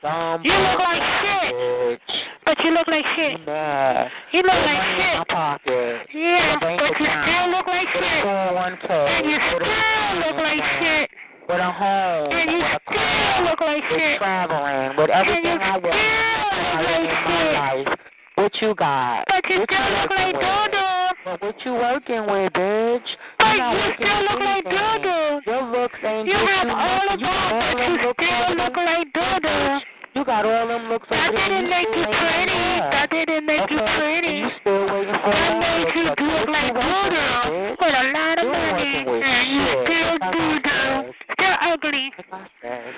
You's 0.07 0.45
You 0.47 0.55
look 0.62 0.78
like 0.78 1.03
bitch. 1.03 1.99
shit. 1.99 2.01
But 2.47 2.57
you 2.65 2.70
look 2.70 2.87
like 2.89 3.07
shit. 3.16 3.33
You. 3.43 4.39
You 4.39 4.41
look 4.47 4.61
like 4.62 4.78
money 4.78 5.03
in 5.03 5.03
shit. 5.03 5.19
my 5.19 5.24
pocket. 5.28 5.95
Yeah, 6.15 6.55
Put 6.55 6.57
a 6.57 6.61
bank 6.62 6.81
but 6.81 7.01
you 7.01 7.07
account. 7.07 7.27
still 7.27 7.47
look 7.51 7.66
like 7.66 7.89
shit. 7.91 8.23
401k. 8.23 8.89
And 8.91 9.24
you 9.31 9.39
still 9.51 10.15
look 10.23 10.37
like 10.39 10.65
shit. 10.78 11.07
With 11.49 11.59
a 11.62 11.73
home. 11.73 12.31
And 12.33 12.51
you 12.51 12.59
with 12.59 12.83
still 12.87 13.03
car. 13.03 13.45
look 13.51 13.61
like 13.61 13.85
with 13.91 13.99
shit. 14.01 14.19
traveling. 14.19 14.97
With 14.97 15.11
everything 15.11 15.45
you 15.45 15.59
I 15.59 15.78
want. 15.78 15.95
in 15.95 16.87
like 16.87 17.11
my 17.27 17.83
life. 17.83 17.99
What 18.37 18.53
you 18.61 18.74
got? 18.74 19.24
But 19.27 19.43
you 19.51 19.59
what 19.61 19.70
still 19.70 19.87
you 19.87 19.97
look 19.97 20.11
like 20.11 20.35
doo-doo. 20.35 20.87
But 21.24 21.43
what 21.43 21.57
you 21.65 21.73
working 21.73 22.23
with, 22.31 22.53
bitch? 22.53 23.09
But 23.39 23.57
You're 23.57 23.74
you 23.74 23.93
still 23.99 24.20
look 24.28 24.41
like 24.41 24.65
doo-doo. 24.70 25.51
Your 25.51 25.62
looks 25.73 25.99
ain't 26.05 26.28
You 26.28 26.35
have 26.35 26.66
you 26.69 26.74
all 26.74 27.07
of 27.11 27.19
that, 27.20 27.74
but 27.74 27.83
you 27.91 28.12
still 28.15 28.55
look 28.55 28.77
like 28.77 29.07
doo-doo. 29.15 29.78
You 30.16 30.24
got 30.24 30.47
all 30.48 30.64
them 30.66 30.88
looks 30.88 31.05
That 31.12 31.28
over 31.28 31.36
there. 31.36 31.44
didn't 31.60 31.68
make 31.68 31.93
you 31.93 32.05
pretty. 32.09 32.56
Uh, 32.56 32.88
that 32.88 33.06
didn't 33.12 33.44
make 33.44 33.68
you 33.68 33.76
uh-huh. 33.76 34.01
pretty. 34.01 34.34
you 34.40 34.48
still 34.64 34.88
waiting 34.88 35.12
for 35.12 35.28
That 35.28 35.60
that 35.60 35.60
made 35.60 35.93
you 35.93 36.05
look. 36.09 36.16
like 36.16 36.16
you 36.16 36.28
working 36.32 36.56
doo-doo 36.72 37.52
with, 37.52 37.76
with 37.84 37.97
a 38.01 38.06
lot 38.16 38.36
of 38.40 38.47
money. 38.48 38.97
And 39.12 39.44
you 39.52 39.60
still 39.84 40.16
Like 40.16 40.24
I 40.24 40.32
doo-doo. 40.32 40.88
said. 41.05 41.36
Still 41.36 41.56
ugly. 41.68 42.06
Like 42.16 42.32
I 42.32 42.48
said. 42.64 42.93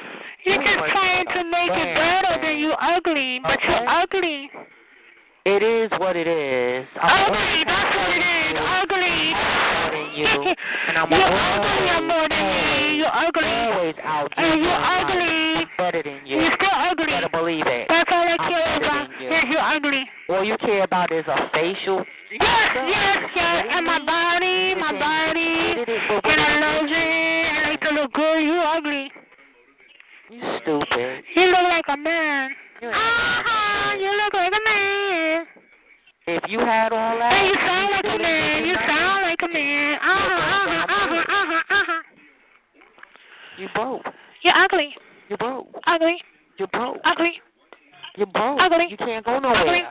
You're 0.47 0.63
just 0.63 0.85
trying 0.95 1.27
to 1.27 1.41
make 1.43 1.75
it 1.75 1.91
better 1.99 2.35
than 2.39 2.55
you 2.63 2.71
ugly, 2.79 3.43
but 3.43 3.59
you're 3.67 3.83
ugly. 3.83 4.39
It 5.43 5.63
is 5.67 5.91
what 5.99 6.15
it 6.15 6.29
is. 6.31 6.87
I'm 7.03 7.35
Ugly, 7.35 7.67
that's 7.67 7.97
what 7.99 8.11
it 8.15 8.23
is. 8.23 8.55
Ugly. 8.63 9.19
more 9.35 9.91
than 9.91 10.07
you, 10.15 10.55
and 10.87 10.95
I'm 10.95 11.11
You're 11.11 11.25
ugly 11.27 11.83
you're 11.83 12.05
more 12.07 12.29
than. 12.31 12.38
You're 13.09 13.27
ugly. 13.27 13.49
always 13.49 13.95
out 14.05 14.33
And 14.37 14.61
you're 14.61 14.69
ugly. 14.69 15.65
I'm 15.65 15.69
better 15.79 16.03
than 16.03 16.27
you. 16.27 16.41
You're 16.41 16.53
still 16.57 16.77
ugly. 16.77 17.07
better 17.07 17.29
believe 17.33 17.65
it. 17.67 17.87
That's 17.89 18.11
all 18.13 18.21
I 18.21 18.37
I'm 18.39 18.51
care 18.53 18.77
about. 18.77 19.09
you. 19.21 19.29
Yes, 19.31 19.45
you're 19.49 19.65
ugly. 19.65 20.05
All 20.29 20.45
you 20.45 20.57
care 20.59 20.85
about 20.85 21.11
is 21.11 21.25
a 21.27 21.49
facial. 21.55 22.05
Yes, 22.31 22.69
yes, 22.77 23.17
yes. 23.35 23.65
And 23.71 23.87
my 23.87 23.99
body, 24.05 24.75
my 24.77 24.93
body. 24.93 25.89
And 25.89 26.41
I 26.41 26.61
love 26.61 26.85
it. 26.85 27.65
I 27.65 27.71
like 27.71 27.81
to 27.81 27.91
look 27.97 28.13
good. 28.13 28.41
You 28.45 28.61
ugly. 28.61 29.11
You 30.29 30.43
stupid. 30.61 31.25
You 31.35 31.45
look 31.49 31.65
like 31.65 31.89
a 31.89 31.97
man. 31.97 32.51
Ain't 32.83 32.93
Uh-huh. 32.93 33.93
You 33.97 34.13
look 34.21 34.35
like 34.35 34.53
a 34.53 34.63
man. 34.69 35.47
If 36.29 36.45
you 36.51 36.61
had 36.61 36.93
all 36.93 37.17
that, 37.17 37.33
And 37.33 37.49
you 37.49 37.55
sound 37.57 37.91
like 37.91 38.05
a 38.05 38.19
man. 38.21 38.69
You 38.69 38.75
sound 38.85 39.23
like 39.23 39.41
a 39.41 39.49
man. 39.49 39.97
Uh-huh, 39.97 40.13
uh-huh, 40.13 40.69
uh-huh, 40.69 40.85
uh-huh, 40.85 41.15
uh-huh. 41.17 41.28
You 43.59 43.69
broke. 43.75 44.03
You're 44.43 44.55
ugly. 44.55 44.95
You 45.29 45.37
broke. 45.37 45.67
Ugly. 45.87 46.17
You 46.59 46.67
broke. 46.69 46.99
Ugly. 47.05 47.33
You 48.17 48.27
broke. 48.27 48.61
Ugly. 48.61 48.87
You 48.91 48.97
can't 48.97 49.25
go 49.25 49.39
nowhere. 49.39 49.61
Ugly. 49.61 49.83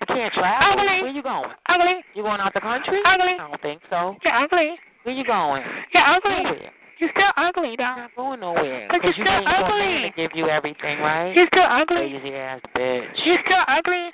You 0.00 0.06
can't 0.06 0.32
travel. 0.32 0.72
Ugly. 0.72 1.02
Where 1.02 1.10
you 1.10 1.22
going? 1.22 1.50
Ugly. 1.68 1.94
You 2.14 2.22
going 2.22 2.40
out 2.40 2.54
the 2.54 2.60
country? 2.60 3.00
Ugly. 3.04 3.34
I 3.34 3.48
don't 3.48 3.62
think 3.62 3.82
so. 3.90 4.16
You're 4.24 4.34
ugly. 4.34 4.74
Where 5.02 5.14
you 5.14 5.24
going? 5.24 5.62
You're 5.92 6.02
ugly. 6.04 6.42
Nowhere. 6.42 6.70
You're 7.00 7.10
still 7.10 7.32
ugly, 7.36 7.74
though. 7.78 7.84
You're 7.84 7.96
not 7.96 8.16
going 8.16 8.40
nowhere. 8.40 8.88
But 8.90 9.02
you're 9.02 9.14
you 9.14 9.24
still 9.24 9.44
ugly. 9.46 10.02
to 10.02 10.10
give 10.16 10.30
you 10.34 10.48
everything, 10.48 10.98
right? 11.00 11.34
You're 11.34 11.48
still 11.48 11.66
ugly. 11.68 12.12
Lazy 12.12 12.34
ass 12.34 12.60
bitch. 12.76 13.08
You're 13.24 13.38
still 13.44 13.64
ugly. 13.66 14.10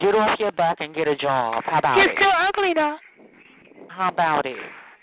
Get 0.00 0.14
off 0.14 0.38
your 0.38 0.52
back 0.52 0.78
and 0.80 0.94
get 0.94 1.08
a 1.08 1.16
job. 1.16 1.62
How 1.66 1.78
about 1.78 1.96
You're 1.96 2.10
it? 2.10 2.16
still 2.16 2.30
ugly, 2.30 2.74
though. 2.74 2.96
How 3.88 4.08
about 4.08 4.46
it? 4.46 4.56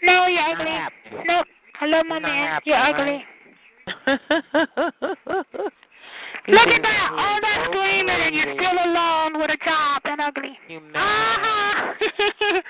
No, 0.03 0.27
you're 0.27 0.41
ugly. 0.41 0.65
happening. 0.65 1.43
I 1.81 2.03
my 2.03 2.19
man. 2.19 2.61
You're 2.63 2.77
ugly. 2.77 3.25
Look 6.47 6.67
at 6.69 6.81
that. 6.81 7.09
All 7.11 7.41
that 7.41 7.67
screaming 7.69 8.21
and 8.21 8.35
you're 8.35 8.53
still 8.53 8.77
alone 8.85 9.41
with 9.41 9.49
a 9.49 9.57
job 9.65 10.01
and 10.05 10.21
ugly. 10.21 10.57
You 10.69 10.79
mad. 10.79 11.01
Uh-huh. 11.01 11.93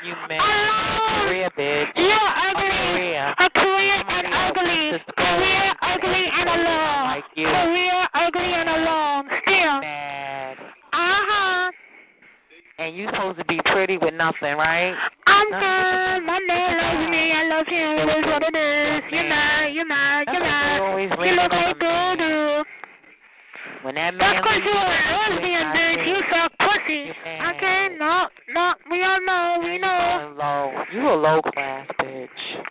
You 0.05 0.15
mad. 0.29 0.39
Alone. 0.39 1.27
Career, 1.27 1.49
bitch. 1.59 1.91
You're 1.95 2.31
ugly. 2.39 2.71
career. 2.71 3.35
A 3.37 3.49
career 3.51 3.99
and 3.99 4.27
ugly. 4.31 5.03
Career 5.17 5.75
ugly 5.81 6.25
and 6.31 6.49
alone. 6.49 7.03
like 7.11 7.27
you. 7.35 7.47
Career 7.47 8.07
ugly 8.13 8.53
and 8.53 8.69
alone. 8.69 9.27
Still. 9.43 9.79
Mad. 9.81 10.57
Uh 10.93 11.19
huh. 11.27 11.71
And 12.79 12.80
man. 12.91 12.99
You 12.99 13.07
supposed 13.11 13.37
to 13.39 13.45
be 13.45 13.59
pretty 13.65 13.97
with 13.97 14.13
nothing, 14.13 14.55
right? 14.57 14.95
I'm 15.27 15.47
good. 15.47 16.25
My 16.25 16.39
man 16.47 16.77
loves 16.77 17.09
me. 17.09 17.31
I 17.31 17.43
love 17.47 17.67
him. 17.67 17.97
It 17.97 18.19
is 18.19 18.25
what 18.25 18.43
it 18.43 18.55
is. 18.55 19.03
You're 19.11 19.29
mad. 19.29 19.73
You're 19.73 19.85
mad. 19.85 20.27
You're 20.31 20.41
mad. 20.41 20.99
You 20.99 21.35
look 21.35 21.51
like 21.51 21.79
doo 21.79 22.15
doo. 22.17 22.63
When 23.83 23.95
that 23.95 24.13
man 24.13 24.19
That's 24.19 24.45
because 24.45 24.61
you're 24.63 24.73
you, 24.73 24.79
a 24.79 25.17
lesbian, 25.25 25.67
bitch. 25.73 26.07
You 26.07 26.15
suck 26.29 26.51
pussy. 26.59 27.09
Okay? 27.57 27.87
No, 27.97 28.27
no. 28.53 28.73
We 28.91 29.03
all 29.03 29.19
know. 29.25 29.61
We 29.63 29.79
know. 29.79 30.19
you're 30.21 30.37
low. 30.37 30.83
You 30.93 31.09
a 31.09 31.17
low 31.17 31.41
class 31.41 31.87
bitch. 31.99 32.27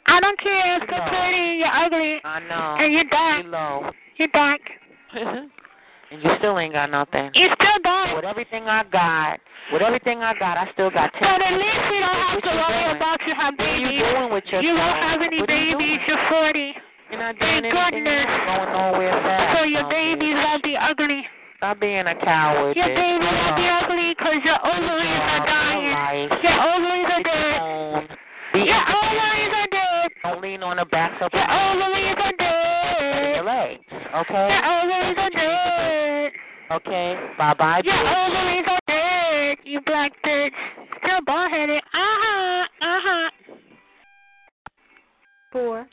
I 0.07 0.21
don't 0.21 0.39
care. 0.39 0.79
No. 0.79 0.87
so 0.87 0.97
pretty. 1.11 1.59
You're 1.59 1.67
ugly. 1.67 2.21
I 2.23 2.41
know. 2.49 2.77
And 2.79 2.93
you're 2.93 3.11
dark. 3.11 3.45
You 3.45 3.51
low. 3.51 3.91
You're 4.19 4.29
dark. 4.29 4.61
and 6.11 6.23
you 6.23 6.31
still 6.39 6.59
ain't 6.59 6.75
got 6.75 6.91
nothing. 6.91 7.31
You're 7.35 7.55
still 7.55 7.79
dark. 7.83 8.17
With 8.17 8.25
everything 8.25 8.65
I 8.67 8.83
got, 8.91 9.39
with 9.73 9.83
everything 9.83 10.23
I 10.23 10.35
got, 10.39 10.59
I 10.59 10.67
still 10.75 10.91
got 10.91 11.13
ten. 11.15 11.23
But 11.23 11.43
at 11.43 11.55
least 11.55 11.83
we 11.91 11.99
don't 12.03 12.19
have 12.19 12.43
to 12.43 12.51
worry 12.51 12.83
doing? 12.85 12.97
about 12.99 13.19
you 13.27 13.35
have 13.35 13.55
What 13.57 13.67
are 13.69 13.77
you 13.79 13.87
babies. 13.87 14.11
doing 14.11 14.31
with 14.35 14.45
yourself? 14.51 14.65
You 14.67 14.75
won't 14.75 14.99
have 14.99 15.21
any 15.23 15.41
What 15.41 15.51
are 15.51 15.57
you 15.63 15.77
babies. 15.79 16.01
doing? 16.03 16.19
You're 16.19 16.25
40. 16.29 16.75
You're 17.11 17.19
not 17.23 17.35
Thank 17.39 17.63
doing 17.63 17.75
anything. 17.75 18.05
goodness. 18.05 18.27
You're 18.27 18.47
going 18.51 18.71
nowhere 18.75 19.17
fast. 19.23 19.49
So 19.55 19.61
your 19.67 19.83
no, 19.87 19.91
babies 19.91 20.35
bitch. 20.35 20.45
won't 20.47 20.63
be 20.63 20.75
ugly. 20.77 21.21
Stop 21.59 21.77
being 21.81 22.07
a 22.07 22.17
coward. 22.19 22.75
Your 22.77 22.87
bitch. 22.87 22.97
babies 22.99 23.31
won't 23.31 23.57
be 23.59 23.67
ugly 23.71 24.07
because 24.17 24.39
your 24.43 24.61
ovaries 24.67 25.25
are 25.31 25.43
dying. 25.47 26.27
Your 26.43 26.57
ovaries 26.59 27.11
are 27.15 27.23
dead. 27.23 28.19
Your 28.55 28.83
ovaries 28.83 29.53
are 29.55 29.71
dead. 29.71 30.07
Don't 30.23 30.41
lean 30.43 30.63
on 30.63 30.77
the 30.79 30.85
backs 30.87 31.19
of 31.23 31.31
Your 31.33 31.43
your 31.43 31.51
ovaries 31.51 32.19
are 32.19 32.35
your 33.41 33.47
legs. 33.47 33.83
Okay? 33.91 34.49
Your 34.49 34.83
ovaries 34.83 35.17
are 35.19 35.31
dead. 35.31 36.33
Okay? 36.71 37.17
Bye 37.39 37.55
bye, 37.55 37.83
Your 37.85 37.95
bitch. 37.95 38.29
ovaries 38.29 38.67
are 38.69 38.81
dead. 38.87 39.59
You 39.65 39.81
black 39.87 40.13
bitch. 40.25 40.51
Still 41.03 41.21
bald 41.27 41.51
headed. 41.51 41.79
Uh 41.79 41.83
huh. 41.95 42.67
Uh 42.81 43.01
huh. 43.03 43.31
Four. 45.53 45.89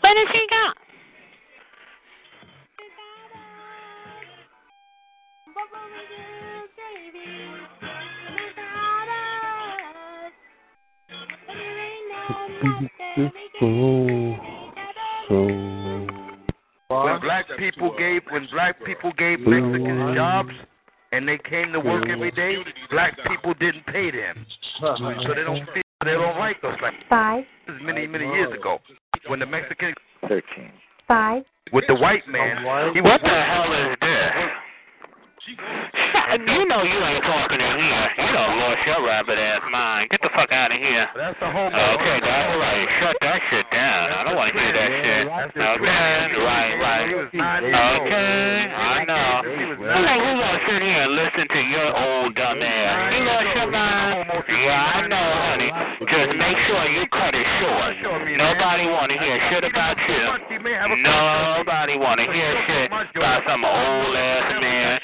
Where 0.00 0.14
did 0.14 0.28
she 0.32 0.46
go? 0.50 0.72
When 17.00 17.20
black 17.20 17.46
people 17.58 17.94
gave 17.96 18.22
when 18.30 18.46
black 18.52 18.84
people 18.84 19.12
gave 19.16 19.40
Mexicans 19.40 20.14
jobs 20.16 20.52
and 21.12 21.26
they 21.26 21.38
came 21.38 21.72
to 21.72 21.80
work 21.80 22.08
every 22.08 22.30
day, 22.30 22.56
black 22.90 23.16
people 23.26 23.54
didn't 23.54 23.86
pay 23.86 24.10
them. 24.10 24.46
So 24.80 24.94
they 25.34 25.44
don't 25.44 25.64
feel 25.72 25.82
they 26.04 26.12
don't 26.12 26.38
like 26.38 26.56
us 26.64 26.76
like 26.82 26.94
Five. 27.08 27.44
this 27.66 27.76
is 27.76 27.82
many, 27.84 28.06
many 28.06 28.24
years 28.24 28.52
ago. 28.52 28.78
When 29.28 29.38
the 29.38 29.46
Mexican 29.46 29.94
Thirteen. 30.28 30.72
Five. 31.08 31.44
with 31.72 31.84
the 31.88 31.94
white 31.94 32.26
man, 32.28 32.58
he 32.94 33.00
was 33.00 33.12
What 33.12 33.22
the 33.22 33.28
hell 33.28 33.72
is 33.72 33.96
this? 34.00 34.32
You 36.32 36.64
know 36.68 36.82
you 36.82 36.98
ain't 37.00 37.24
talking 37.24 37.60
in 37.60 37.74
here. 37.76 38.06
You 38.16 38.28
done 38.32 38.56
lost 38.60 38.80
your 38.86 39.04
rabbit 39.04 39.38
ass 39.38 39.60
mind. 39.70 40.08
Get 40.10 40.20
the 40.22 40.30
fuck 40.32 40.52
out 40.52 40.72
of 40.72 40.78
here. 40.78 41.08
that's 41.16 41.38
the 41.40 41.48
homo. 41.48 41.72
Okay, 41.72 42.18
that's 42.24 42.52
right. 42.56 42.86
Shut 43.00 43.16
that 43.20 43.38
shit 43.50 43.66
down. 43.72 44.12
I 44.12 44.20
don't 44.24 44.36
want 44.36 44.52
to 44.52 44.56
hear 44.56 44.72
that 44.72 44.90
shit. 44.92 45.22
Okay, 45.28 46.16
right, 46.40 46.74
right. 46.80 47.06
He 47.08 47.14
was 47.16 47.28
nine 47.32 47.62
years 47.64 47.76
old. 47.76 48.08
Okay, 48.08 48.72
I 48.72 49.04
know. 49.04 49.32
You 49.44 50.02
know 50.04 50.16
who's 50.24 50.38
gonna 50.40 50.62
sit 50.68 50.80
here 50.80 51.02
and 51.04 51.12
listen 51.16 51.44
to 51.48 51.60
your 51.68 51.88
old 51.92 52.34
dumb 52.36 52.60
ass? 52.64 53.12
You 53.12 53.20
lost 53.28 53.50
your 53.52 53.70
mind. 53.72 54.12
Yeah, 54.48 54.96
I 54.96 55.00
know, 55.08 55.28
honey. 55.52 55.70
Just 56.08 56.32
make 56.36 56.58
sure 56.68 56.82
you 56.88 57.04
cut 57.12 57.36
it 57.36 57.48
short. 57.60 57.92
Nobody 58.36 58.84
wanna 58.88 59.16
hear 59.20 59.36
shit 59.52 59.64
about 59.64 59.96
you. 60.08 60.22
He 60.48 60.56
may 60.60 60.76
have 60.76 60.92
a 60.92 60.96
Nobody 60.96 61.96
wanna 61.98 62.24
hear 62.32 62.50
shit 62.68 62.88
about 62.88 63.42
some 63.44 63.64
old 63.64 64.16
ass 64.16 64.60
man 64.60 65.01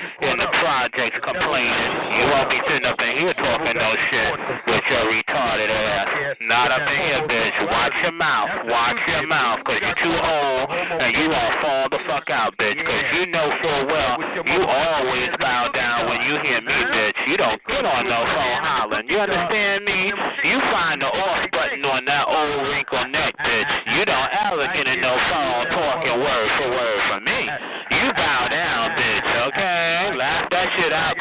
projects 0.68 1.16
complaining. 1.24 1.88
You 2.12 2.28
won't 2.28 2.52
be 2.52 2.60
sitting 2.68 2.84
up 2.84 3.00
in 3.00 3.12
here 3.16 3.32
talking 3.40 3.72
no 3.72 3.90
shit 4.12 4.32
with 4.68 4.84
your 4.92 5.04
retarded 5.08 5.72
ass. 5.72 6.36
Not 6.44 6.68
up 6.68 6.84
in 6.84 6.98
here, 7.08 7.24
bitch. 7.24 7.56
Watch 7.72 7.96
your 8.04 8.12
mouth. 8.12 8.68
Watch 8.68 9.00
your 9.08 9.24
mouth, 9.24 9.64
cause 9.64 9.80
you're 9.80 9.96
too 10.04 10.12
old 10.12 10.68
and 10.68 11.16
you 11.16 11.32
won't 11.32 11.54
fall 11.64 11.88
the 11.88 11.96
fuck 12.04 12.28
out, 12.28 12.52
bitch. 12.60 12.76
Cause 12.84 13.06
you 13.16 13.32
know 13.32 13.48
full 13.64 13.82
well 13.88 14.20
you 14.44 14.60
always 14.60 15.32
bow 15.40 15.72
down 15.72 16.12
when 16.12 16.20
you 16.28 16.36
hear 16.44 16.60
me, 16.60 16.76
bitch. 16.92 17.16
You 17.32 17.40
don't 17.40 17.56
get 17.64 17.88
on 17.88 18.04
no 18.04 18.20
phone 18.28 18.60
hollering. 18.60 19.08
You 19.08 19.24
understand 19.24 19.88
me? 19.88 20.12
You 20.44 20.60
find 20.68 21.00
the 21.00 21.08
off 21.08 21.48
button 21.48 21.80
on 21.88 22.04
that 22.04 22.28
old 22.28 22.68
wrinkled 22.68 23.08
neck, 23.08 23.32
bitch. 23.40 23.72
You 23.96 24.04
don't 24.04 24.30
ever 24.36 24.68
get 24.76 24.84
in 24.84 25.00
no 25.00 25.16
phone 25.32 25.64
talking 25.72 26.20
word 26.20 26.48
for 26.60 26.68
word 26.76 27.00
from 27.08 27.24
me. 27.24 27.40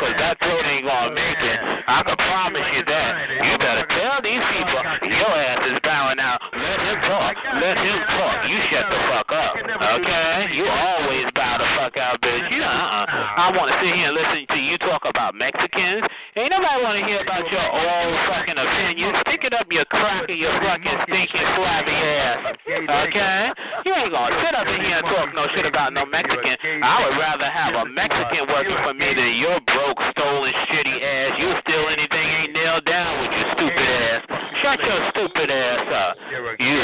Shit 0.07 0.15
cause 0.15 0.19
that 0.19 0.39
throat 0.39 0.63
ain't 0.63 0.85
gonna 0.85 1.11
make 1.11 1.39
it. 1.39 1.59
I 1.87 2.03
can 2.03 2.15
promise 2.15 2.67
you 2.75 2.83
that. 2.87 3.11
You 3.43 3.53
better 3.59 3.85
tell 3.91 4.15
these 4.23 4.43
people 4.55 4.81
your 5.07 5.33
ass 5.35 5.61
is 5.67 5.79
bowing 5.83 6.19
out. 6.19 6.39
Let 6.55 6.79
him 6.79 6.97
talk. 7.07 7.35
Let 7.59 7.75
him 7.77 7.99
talk. 8.15 8.35
You 8.47 8.57
shut 8.71 8.85
the 8.87 8.99
fuck 9.11 9.29
up, 9.31 9.51
okay? 9.55 10.51
You 10.55 10.65
always 10.67 11.27
bow 11.35 11.59
the 11.59 11.67
fuck 11.75 11.97
out, 11.97 12.21
bitch. 12.21 12.51
You 12.51 12.59
know, 12.59 12.71
uh-uh. 12.71 13.05
I 13.07 13.51
want 13.55 13.71
to 13.71 13.75
sit 13.83 13.95
here 13.95 14.07
and 14.07 14.15
listen 14.15 14.47
to 14.55 14.59
you 14.59 14.77
talk 14.79 15.03
about 15.07 15.35
Mexicans. 15.35 16.03
Ain't 16.35 16.51
nobody 16.51 16.77
want 16.83 16.95
to 16.99 17.03
hear 17.03 17.21
about 17.23 17.43
your 17.51 17.67
old 17.67 18.15
fucking 18.31 18.57
opinions. 18.57 19.26
It 19.37 19.53
up 19.53 19.69
your 19.69 19.85
crack 19.85 20.27
of 20.27 20.35
your 20.35 20.51
fucking 20.59 20.97
stinking 21.05 21.47
flabby 21.55 21.93
ass, 21.93 22.57
okay? 22.67 23.53
You 23.85 23.93
ain't 23.93 24.11
gonna 24.11 24.33
sit 24.43 24.53
up 24.57 24.65
in 24.65 24.81
here 24.81 24.97
and 24.97 25.07
talk 25.07 25.29
no 25.37 25.45
shit 25.53 25.63
about 25.63 25.93
no 25.93 26.09
Mexican. 26.09 26.57
I 26.81 27.05
would 27.05 27.15
rather 27.21 27.45
have 27.45 27.77
a 27.77 27.85
Mexican 27.85 28.49
working 28.49 28.75
for 28.81 28.97
me 28.97 29.13
than 29.13 29.37
your 29.37 29.61
broke, 29.61 30.01
stolen, 30.17 30.51
shitty 30.67 30.97
ass. 30.99 31.37
You 31.37 31.53
steal 31.63 31.85
anything 31.85 32.27
ain't 32.27 32.53
nailed 32.57 32.83
down 32.89 33.21
with 33.21 33.31
your 33.31 33.47
stupid 33.55 33.87
ass. 33.87 34.21
Shut 34.59 34.79
your 34.81 35.01
stupid 35.13 35.47
ass 35.53 35.85
up. 35.95 36.17
You 36.57 36.77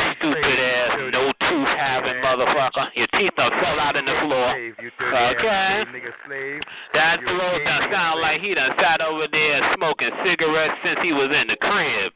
motherfucker. 2.43 2.87
Your 2.95 3.07
teeth 3.17 3.31
done 3.35 3.51
fell 3.61 3.79
out 3.79 3.95
in 3.95 4.05
the 4.05 4.15
floor. 4.21 4.49
Okay? 4.51 5.83
That 6.93 7.19
throat 7.19 7.61
done 7.65 7.91
sound 7.91 8.21
like 8.21 8.41
he 8.41 8.53
done 8.53 8.71
sat 8.79 9.01
over 9.01 9.27
there 9.31 9.73
smoking 9.75 10.11
cigarettes 10.25 10.73
since 10.83 10.99
he 11.01 11.13
was 11.13 11.31
in 11.31 11.47
the 11.47 11.55
crib. 11.57 12.13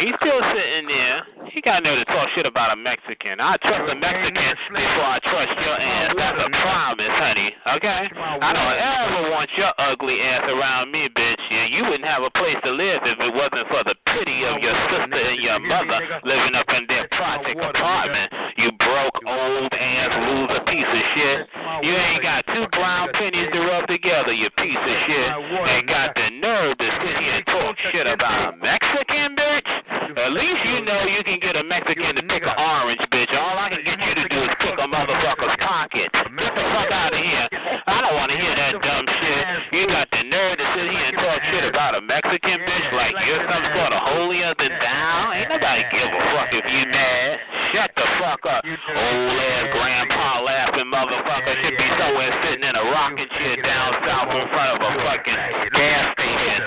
He's 0.00 0.16
still 0.16 0.40
sitting 0.56 0.88
there. 0.88 1.20
He 1.52 1.60
got 1.60 1.82
no 1.82 1.94
to 1.94 2.04
talk 2.06 2.28
shit 2.34 2.46
about 2.46 2.72
a 2.72 2.76
Mexican. 2.76 3.36
I 3.36 3.56
trust 3.60 3.84
a 3.84 3.94
Mexican 3.94 4.56
before 4.72 5.04
I 5.04 5.18
trust 5.20 5.52
your 5.60 5.76
ass. 5.76 6.14
That's 6.16 6.40
a 6.40 6.48
promise, 6.62 7.14
honey. 7.20 7.52
Okay? 7.76 8.08
I 8.16 8.50
don't 8.56 8.80
ever 8.80 9.30
want 9.30 9.50
your 9.58 9.72
ugly 9.76 10.22
ass 10.22 10.48
around 10.48 10.90
me, 10.90 11.08
bitch. 11.12 11.42
Yeah, 11.50 11.66
you 11.66 11.84
wouldn't 11.84 12.08
have 12.08 12.22
a 12.22 12.30
place 12.30 12.56
to 12.64 12.70
live 12.70 13.04
if 13.04 13.18
it 13.20 13.34
wasn't 13.34 13.68
for 13.68 13.84
the 13.84 13.89
pity 14.16 14.44
of 14.44 14.56
your 14.62 14.76
sister 14.90 15.20
and 15.20 15.40
your 15.42 15.60
mother 15.60 15.98
living 16.24 16.54
up 16.54 16.68
in 16.74 16.86
their 16.88 17.06
project 17.14 17.58
apartment. 17.58 18.32
You 18.56 18.72
broke 18.76 19.16
old 19.26 19.72
ass 19.72 20.12
loser 20.26 20.62
piece 20.66 20.90
of 20.90 21.04
shit. 21.14 21.38
You 21.82 21.94
ain't 21.96 22.22
got 22.22 22.44
two 22.52 22.66
brown 22.76 23.08
pennies 23.14 23.48
to 23.52 23.60
rub 23.64 23.86
together, 23.86 24.32
you 24.32 24.50
piece 24.58 24.76
of 24.76 24.96
shit. 25.06 25.28
And 25.30 25.86
got 25.88 26.14
the 26.14 26.28
nerve 26.40 26.76
to 26.78 26.88
sit 27.02 27.16
here 27.22 27.34
and 27.40 27.46
talk 27.46 27.76
shit 27.92 28.06
about 28.06 28.54
a 28.54 28.56
Mexican, 28.58 29.36
bitch. 29.36 29.70
At 30.10 30.32
least 30.34 30.60
you 30.66 30.84
know 30.84 31.06
you 31.06 31.22
can 31.22 31.38
get 31.38 31.56
a 31.56 31.64
Mexican 31.64 32.18
to 32.18 32.22
pick 32.26 32.42
an 32.42 32.56
orange, 32.58 33.00
bitch. 33.14 33.30
All 33.32 33.56
I 33.56 33.70
can 33.70 33.82
get 33.86 33.96
you 33.96 34.14
to 34.18 34.26
do 34.28 34.38
is 34.42 34.52
pick 34.60 34.76
a 34.76 34.86
motherfucker's 34.90 35.56
pocket. 35.62 36.10
Get 36.12 36.52
the 36.54 36.64
fuck 36.74 36.90
out 36.90 37.14
of 37.14 37.22
here. 37.22 37.46
I 37.86 38.02
don't 38.02 38.16
want 38.18 38.34
to 38.34 38.36
hear 38.36 38.54
that 38.58 38.74
dumb 38.74 39.06
shit. 39.06 39.42
You 39.72 39.86
got 39.86 40.10
the 40.10 40.22
nerve 40.26 40.58
to 40.58 40.66
sit 40.74 40.90
here 40.90 41.06
and 41.14 41.16
talk 41.16 41.38
shit 41.48 41.64
about 41.64 41.94
a 41.94 42.02
Mexican, 42.02 42.58
bitch, 42.60 42.88
you're 43.30 43.46
some 43.46 43.62
sort 43.78 43.94
of 43.94 44.02
holier 44.10 44.50
than 44.58 44.74
thou. 44.82 45.30
Ain't 45.30 45.46
nobody 45.46 45.86
give 45.94 46.10
a 46.10 46.22
fuck 46.34 46.50
if 46.50 46.66
you 46.66 46.82
mad. 46.90 47.38
Shut 47.70 47.94
the 47.94 48.02
fuck 48.18 48.42
up. 48.42 48.66
Old 48.66 49.38
ass 49.38 49.70
grandpa 49.70 50.42
laughing 50.42 50.90
motherfucker 50.90 51.54
should 51.62 51.78
be 51.78 51.88
somewhere 51.94 52.34
sitting 52.42 52.66
in 52.66 52.74
a 52.74 52.84
rocking 52.90 53.30
chair 53.38 53.54
down 53.62 53.94
south 54.02 54.34
in 54.34 54.42
front 54.50 54.70
of 54.74 54.78
a 54.82 54.90
fucking 55.06 55.38
gas 55.78 56.10
station. 56.18 56.58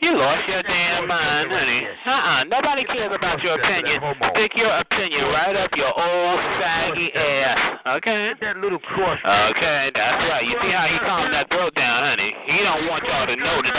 You 0.00 0.16
lost 0.16 0.48
your 0.48 0.64
damn 0.64 1.04
mind, 1.04 1.25
honey. 1.56 1.80
Uh-uh. 2.04 2.44
Nobody 2.52 2.84
cares 2.84 3.12
about 3.16 3.40
your 3.40 3.56
opinion. 3.56 3.96
Stick 4.36 4.52
your 4.56 4.72
opinion 4.76 5.32
right 5.32 5.56
up 5.56 5.72
your 5.72 5.88
old 5.88 6.38
saggy 6.60 7.08
ass. 7.16 7.80
Okay? 7.96 8.36
That 8.40 8.60
little 8.60 8.78
cross. 8.78 9.18
Okay, 9.24 9.90
that's 9.96 10.20
right. 10.28 10.44
You 10.44 10.56
see 10.60 10.72
how 10.72 10.86
he 10.92 10.98
calmed 11.00 11.32
that 11.32 11.48
throat 11.48 11.72
down, 11.74 12.04
honey? 12.04 12.32
He 12.44 12.60
don't 12.60 12.84
want 12.86 13.04
y'all 13.08 13.26
to 13.26 13.36
know 13.36 13.64
that. 13.64 13.72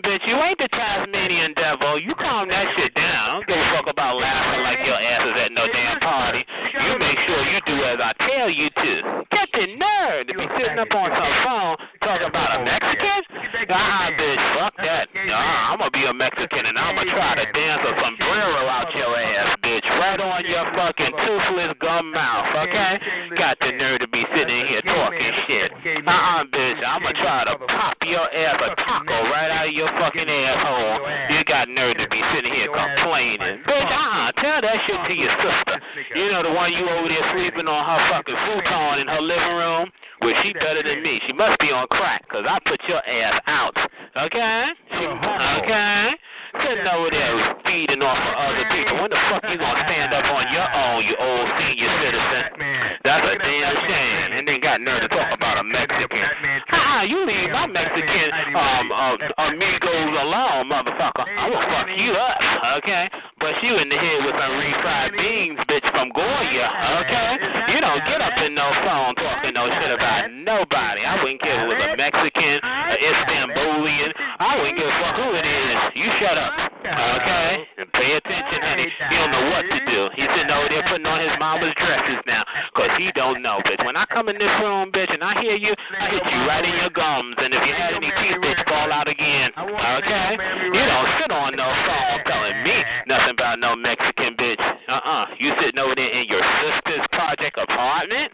Bitch, 0.00 0.24
you 0.24 0.36
ain't 0.40 0.58
the 0.58 0.68
Tasmanian 0.72 1.52
devil. 1.54 2.00
You 2.00 2.14
calm 2.16 2.48
that 2.48 2.66
shit 2.76 2.94
down. 2.94 3.44
Don't 3.44 3.46
give 3.46 3.58
a 3.58 3.68
fuck 3.76 3.86
about 3.90 4.16
laughing 4.16 4.62
like 4.62 4.80
your 4.86 4.96
ass 4.96 5.22
is 5.28 5.36
at 5.36 5.52
no 5.52 5.66
damn 5.68 6.00
party. 6.00 6.44
You 6.72 6.96
make 6.98 7.18
sure 7.26 7.40
you 7.44 7.60
do 7.66 7.76
as 7.84 7.98
I 8.00 8.12
tell 8.24 8.48
you 8.48 8.70
to. 8.70 8.92
Get 9.34 9.48
the 9.52 9.66
nerve 9.76 10.26
to 10.28 10.32
be 10.32 10.46
sitting 10.56 10.78
up 10.78 10.92
on 10.94 11.10
some 11.10 11.34
phone 11.44 11.74
talking 12.00 12.28
about 12.30 12.60
a 12.60 12.64
Mexican? 12.64 12.85
Ah, 13.68 14.10
bitch, 14.12 14.42
fuck 14.58 14.76
that. 14.78 15.08
Nah, 15.14 15.72
I'm 15.72 15.78
gonna 15.78 15.90
be 15.90 16.04
a 16.04 16.12
Mexican 16.12 16.66
and 16.66 16.78
I'm 16.78 16.94
gonna 16.94 17.10
try 17.12 17.34
to 17.34 17.46
dance 17.52 17.82
a 17.82 17.92
sombrero 18.00 18.68
out 18.68 18.92
your 18.94 19.16
ass, 19.16 19.56
bitch, 19.64 19.86
right 19.96 20.20
on 20.20 20.44
your 20.44 20.64
fucking 20.76 21.12
toothless 21.24 21.72
gum 21.80 22.12
mouth, 22.12 22.46
okay? 22.68 23.00
Got 23.36 23.58
the 23.60 23.72
nerve 23.72 24.00
to 24.00 24.08
be 24.08 24.24
sitting 24.34 24.66
here 24.66 24.82
talking 24.82 25.32
shit. 25.46 25.72
Uh-uh, 25.72 26.44
bitch, 26.52 26.80
I'm 26.84 27.02
gonna 27.02 27.16
try 27.16 27.44
to 27.44 27.56
pop 27.66 27.96
your 28.04 28.28
ass 28.28 28.60
a 28.60 28.68
taco 28.76 29.16
right 29.32 29.50
out 29.50 29.66
of 29.68 29.72
your 29.72 29.88
fucking 29.98 30.28
asshole. 30.28 31.00
You 31.32 31.44
got 31.44 31.68
nerve 31.68 31.95
to 31.95 31.95
be 31.95 31.95
sitting 31.95 31.95
here 32.66 32.74
complaining. 32.74 33.62
Bitch, 33.62 33.90
uh-uh, 33.90 34.32
tell 34.42 34.60
that 34.60 34.76
shit 34.86 34.98
to 35.06 35.14
your 35.14 35.32
sister. 35.38 35.76
You 36.14 36.32
know 36.32 36.42
the 36.42 36.52
one 36.52 36.72
you 36.72 36.82
over 36.88 37.08
there 37.08 37.22
sleeping 37.34 37.66
on 37.70 37.80
her 37.86 38.00
fucking 38.10 38.34
futon 38.34 38.98
in 39.00 39.06
her 39.06 39.22
living 39.22 39.54
room? 39.54 39.86
Well, 40.22 40.34
she 40.42 40.52
better 40.54 40.82
than 40.82 41.02
me. 41.02 41.20
She 41.26 41.32
must 41.32 41.60
be 41.60 41.70
on 41.70 41.86
crack, 41.88 42.24
because 42.24 42.44
I 42.48 42.58
put 42.64 42.80
your 42.88 43.04
ass 43.04 43.40
out. 43.46 43.76
Okay? 44.16 44.72
She, 44.96 45.04
okay? 45.04 46.10
Sitting 46.56 46.88
over 46.88 47.12
there 47.12 47.36
feeding 47.68 48.00
off 48.00 48.16
of 48.16 48.34
other 48.48 48.64
people. 48.72 48.96
When 48.96 49.12
the 49.12 49.20
fuck 49.28 49.44
you 49.44 49.60
gonna 49.60 49.84
stand 49.84 50.14
up 50.16 50.24
on 50.24 50.44
your 50.56 50.68
own, 50.88 51.04
you 51.04 51.14
old 51.20 51.48
senior 51.60 51.92
citizen? 52.00 52.42
That's 53.04 53.26
a 53.28 53.36
damn 53.36 53.76
shame. 53.84 54.28
And 54.40 54.48
then 54.48 54.58
got 54.64 54.80
nerve 54.80 55.04
to 55.04 55.08
talk 55.12 55.36
about 55.36 55.60
a 55.60 55.64
Mexican. 55.64 56.24
Ah, 56.96 57.04
you 57.04 57.28
leave 57.28 57.52
my 57.52 57.68
Mexican 57.68 58.32
um 58.56 58.88
uh, 58.88 59.20
amigos 59.52 60.16
alone, 60.16 60.64
motherfucker. 60.72 61.28
I 61.28 61.44
will 61.44 61.60
fuck 61.68 61.92
you 61.92 62.16
up, 62.16 62.40
okay? 62.80 63.04
But 63.36 63.52
you 63.60 63.76
in 63.76 63.92
the 63.92 64.00
head 64.00 64.24
with 64.24 64.32
some 64.32 64.56
refried 64.56 65.12
beans, 65.12 65.60
bitch, 65.68 65.84
from 65.92 66.08
Goya, 66.16 66.68
okay? 67.04 67.36
You 67.68 67.84
don't 67.84 68.00
get 68.08 68.24
up 68.24 68.32
in 68.40 68.56
no 68.56 68.72
phone 68.80 69.12
talking 69.20 69.52
no 69.52 69.68
shit 69.76 69.92
about 69.92 70.32
nobody. 70.40 71.04
I 71.04 71.20
wouldn't 71.20 71.44
care 71.44 71.68
if 71.68 71.68
it 71.68 71.76
was 71.76 71.84
a 71.84 71.96
Mexican, 72.00 72.64
an 72.64 72.96
Istanbulian. 72.96 74.16
I 74.40 74.56
wouldn't 74.56 74.80
give 74.80 74.88
a 74.88 74.96
fuck 74.96 75.20
who 75.20 75.36
it 75.36 75.44
is. 75.44 75.76
You 76.00 76.08
shut 76.16 76.40
up, 76.40 76.56
okay? 76.80 77.75
Pay 77.96 78.12
attention, 78.12 78.60
honey. 78.60 78.88
He 78.88 79.14
don't 79.16 79.32
know 79.32 79.46
what 79.50 79.64
to 79.64 79.78
do. 79.88 80.00
He's 80.12 80.28
sitting 80.36 80.52
over 80.52 80.68
there 80.68 80.84
putting 80.88 81.06
on 81.06 81.20
his 81.20 81.32
mama's 81.40 81.72
dresses 81.80 82.20
now, 82.26 82.44
because 82.72 82.92
he 83.00 83.08
don't 83.16 83.40
know, 83.40 83.60
bitch. 83.64 83.80
When 83.84 83.96
I 83.96 84.04
come 84.06 84.28
in 84.28 84.36
this 84.36 84.52
room, 84.60 84.92
bitch, 84.92 85.08
and 85.08 85.24
I 85.24 85.40
hear 85.40 85.56
you, 85.56 85.72
I 85.72 86.12
hit 86.12 86.20
you 86.20 86.40
right 86.44 86.64
in 86.64 86.76
your 86.76 86.92
gums. 86.92 87.36
And 87.40 87.54
if 87.56 87.62
you 87.64 87.72
had 87.72 87.96
any 87.96 88.12
teeth, 88.20 88.36
bitch, 88.44 88.60
fall 88.68 88.92
out 88.92 89.08
again, 89.08 89.50
okay? 89.56 90.36
You 90.76 90.82
don't 90.84 91.08
sit 91.20 91.30
on 91.32 91.56
no 91.56 91.68
phone 91.88 92.20
telling 92.28 92.60
me 92.64 92.76
nothing 93.08 93.32
about 93.32 93.58
no 93.58 93.76
Mexican 93.76 94.36
bitch. 94.36 94.60
Uh-uh. 94.60 95.24
You 95.40 95.52
sitting 95.60 95.80
over 95.80 95.94
there 95.96 96.12
in 96.12 96.28
your 96.28 96.35
project 97.26 97.58
apartment? 97.58 98.30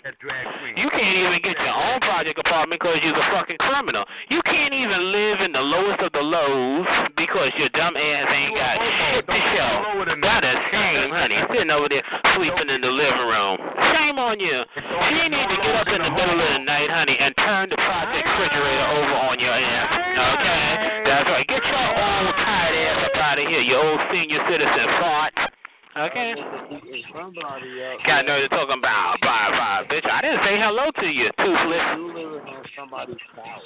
You 0.77 0.89
can't 0.93 1.17
even 1.17 1.41
get 1.41 1.57
your 1.57 1.73
own 1.73 2.01
project 2.05 2.37
apartment 2.37 2.77
because 2.77 3.01
you're 3.01 3.17
a 3.17 3.29
fucking 3.33 3.57
criminal. 3.65 4.05
You 4.29 4.45
can't 4.45 4.75
even 4.75 5.13
live 5.13 5.41
in 5.41 5.53
the 5.53 5.65
lowest 5.65 6.01
of 6.05 6.13
the 6.13 6.21
lows 6.21 6.85
because 7.17 7.57
your 7.57 7.73
dumb 7.73 7.97
ass 7.97 8.29
ain't 8.29 8.53
got 8.53 8.77
shit 8.77 9.25
to 9.25 9.39
show. 9.57 10.05
That 10.13 10.45
is 10.45 10.59
shame, 10.69 11.09
honey. 11.09 11.41
Sitting 11.49 11.73
over 11.73 11.89
there 11.89 12.05
sleeping 12.37 12.69
in 12.69 12.85
the 12.85 12.93
living 12.93 13.29
room. 13.33 13.57
Shame 13.97 14.21
on 14.21 14.37
you. 14.37 14.61
You 14.61 15.25
need 15.33 15.49
to 15.49 15.59
get 15.65 15.73
up 15.73 15.89
in 15.89 16.01
the 16.05 16.13
middle 16.13 16.37
of 16.37 16.51
the 16.53 16.61
night, 16.61 16.93
honey, 16.93 17.17
and 17.17 17.33
turn 17.41 17.73
the 17.73 17.81
project 17.81 18.29
refrigerator 18.29 18.89
over 18.93 19.17
on 19.25 19.41
your 19.41 19.57
ass. 19.57 19.89
Okay? 20.37 20.69
That's 21.09 21.29
right. 21.33 21.47
Get 21.49 21.65
your 21.65 21.89
old 21.97 22.37
tired 22.45 22.77
ass 22.77 23.09
up 23.09 23.17
out 23.17 23.39
of 23.41 23.49
here, 23.49 23.65
you 23.65 23.77
old 23.77 24.01
senior 24.13 24.45
citizen 24.53 24.87
fart. 25.01 25.33
Okay. 25.95 26.35
Got 28.07 28.25
no 28.25 28.41
to 28.41 28.49
talking 28.49 28.79
about. 28.79 29.21
Bye 29.21 29.51
bye, 29.53 29.85
bitch. 29.91 30.09
I 30.09 30.23
didn't 30.23 30.41
say 30.41 30.57
hello 30.57 30.91
to 30.91 31.07
you, 31.07 31.29
toothless. 31.37 31.85
You 31.97 32.07
living 32.09 32.49
on 32.49 32.65
somebody's 32.77 33.17
couch. 33.37 33.61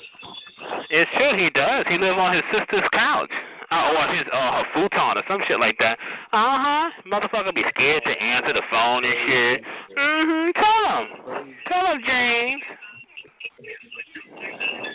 It's 0.90 1.11
true, 1.16 1.39
he 1.39 1.51
does. 1.51 1.86
He 1.89 1.98
lives 1.98 2.19
on 2.19 2.35
his 2.35 2.43
sister's 2.51 2.89
couch. 2.93 3.31
Uh, 3.70 3.93
or 3.98 4.15
his 4.15 4.27
uh, 4.32 4.62
her 4.62 4.65
futon 4.74 5.19
or 5.19 5.23
some 5.28 5.40
shit 5.47 5.59
like 5.59 5.77
that. 5.78 5.98
Uh 6.32 6.59
huh. 6.59 6.90
Motherfucker 7.07 7.55
be 7.55 7.62
scared 7.74 8.03
to 8.07 8.11
answer 8.23 8.53
the 8.53 8.62
phone 8.70 9.05
and 9.05 9.15
shit. 9.27 9.62
Mhm. 9.97 10.55
Tell 10.55 10.82
him. 10.98 11.55
Tell 11.66 11.86
him, 11.93 12.03
James. 12.07 12.62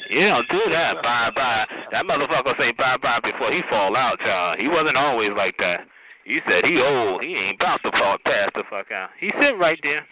You 0.10 0.28
don't 0.28 0.48
do 0.50 0.62
that. 0.72 1.02
Bye 1.02 1.32
bye. 1.36 1.66
That 1.92 2.06
motherfucker 2.06 2.58
say 2.58 2.72
bye 2.74 2.98
bye 2.98 3.20
before 3.24 3.52
he 3.52 3.62
fall 3.70 3.96
out, 3.96 4.20
y'all. 4.20 4.58
He 4.58 4.68
wasn't 4.68 4.98
always 4.98 5.32
like 5.36 5.56
that. 5.60 5.88
He 6.26 6.40
said 6.48 6.66
he 6.66 6.80
old. 6.80 7.24
He 7.24 7.34
ain't 7.36 7.62
about 7.62 7.82
to 7.84 7.92
fall 7.92 8.18
pass 8.24 8.50
the 8.56 8.64
fuck 8.70 8.92
out. 8.92 9.10
He 9.20 9.32
sit 9.40 9.58
right 9.58 9.80
there. 9.84 10.06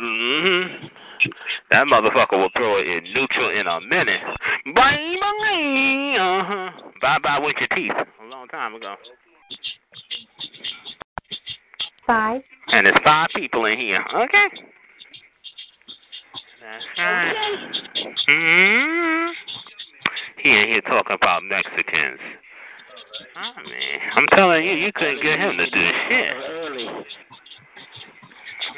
Mm-hmm. 0.00 0.86
That 1.70 1.86
motherfucker 1.86 2.38
will 2.38 2.50
throw 2.56 2.78
it 2.78 2.86
in 2.86 3.04
neutral 3.12 3.50
in 3.50 3.66
a 3.66 3.80
minute. 3.80 4.20
Bye 4.74 5.16
bye. 5.20 6.16
Uh 6.18 6.44
huh. 6.44 6.70
Bye 7.00 7.18
bye 7.22 7.38
with 7.38 7.56
your 7.58 7.68
teeth. 7.68 7.92
A 7.92 8.24
long 8.26 8.48
time 8.48 8.74
ago. 8.74 8.94
Five. 12.06 12.42
And 12.68 12.86
there's 12.86 12.96
five 13.04 13.28
people 13.34 13.64
in 13.66 13.78
here. 13.78 14.04
Okay. 14.14 14.46
That's 16.60 16.84
right. 16.98 17.34
hmm 18.26 19.30
He 20.42 20.50
in 20.50 20.68
here 20.68 20.80
talking 20.82 21.16
about 21.16 21.42
Mexicans. 21.44 22.18
Oh 23.36 23.68
man, 23.68 24.00
I'm 24.14 24.26
telling 24.36 24.64
you, 24.64 24.72
you 24.72 24.92
couldn't 24.92 25.22
get 25.22 25.38
him 25.38 25.56
to 25.56 25.70
do 25.70 25.90
shit. 26.08 26.36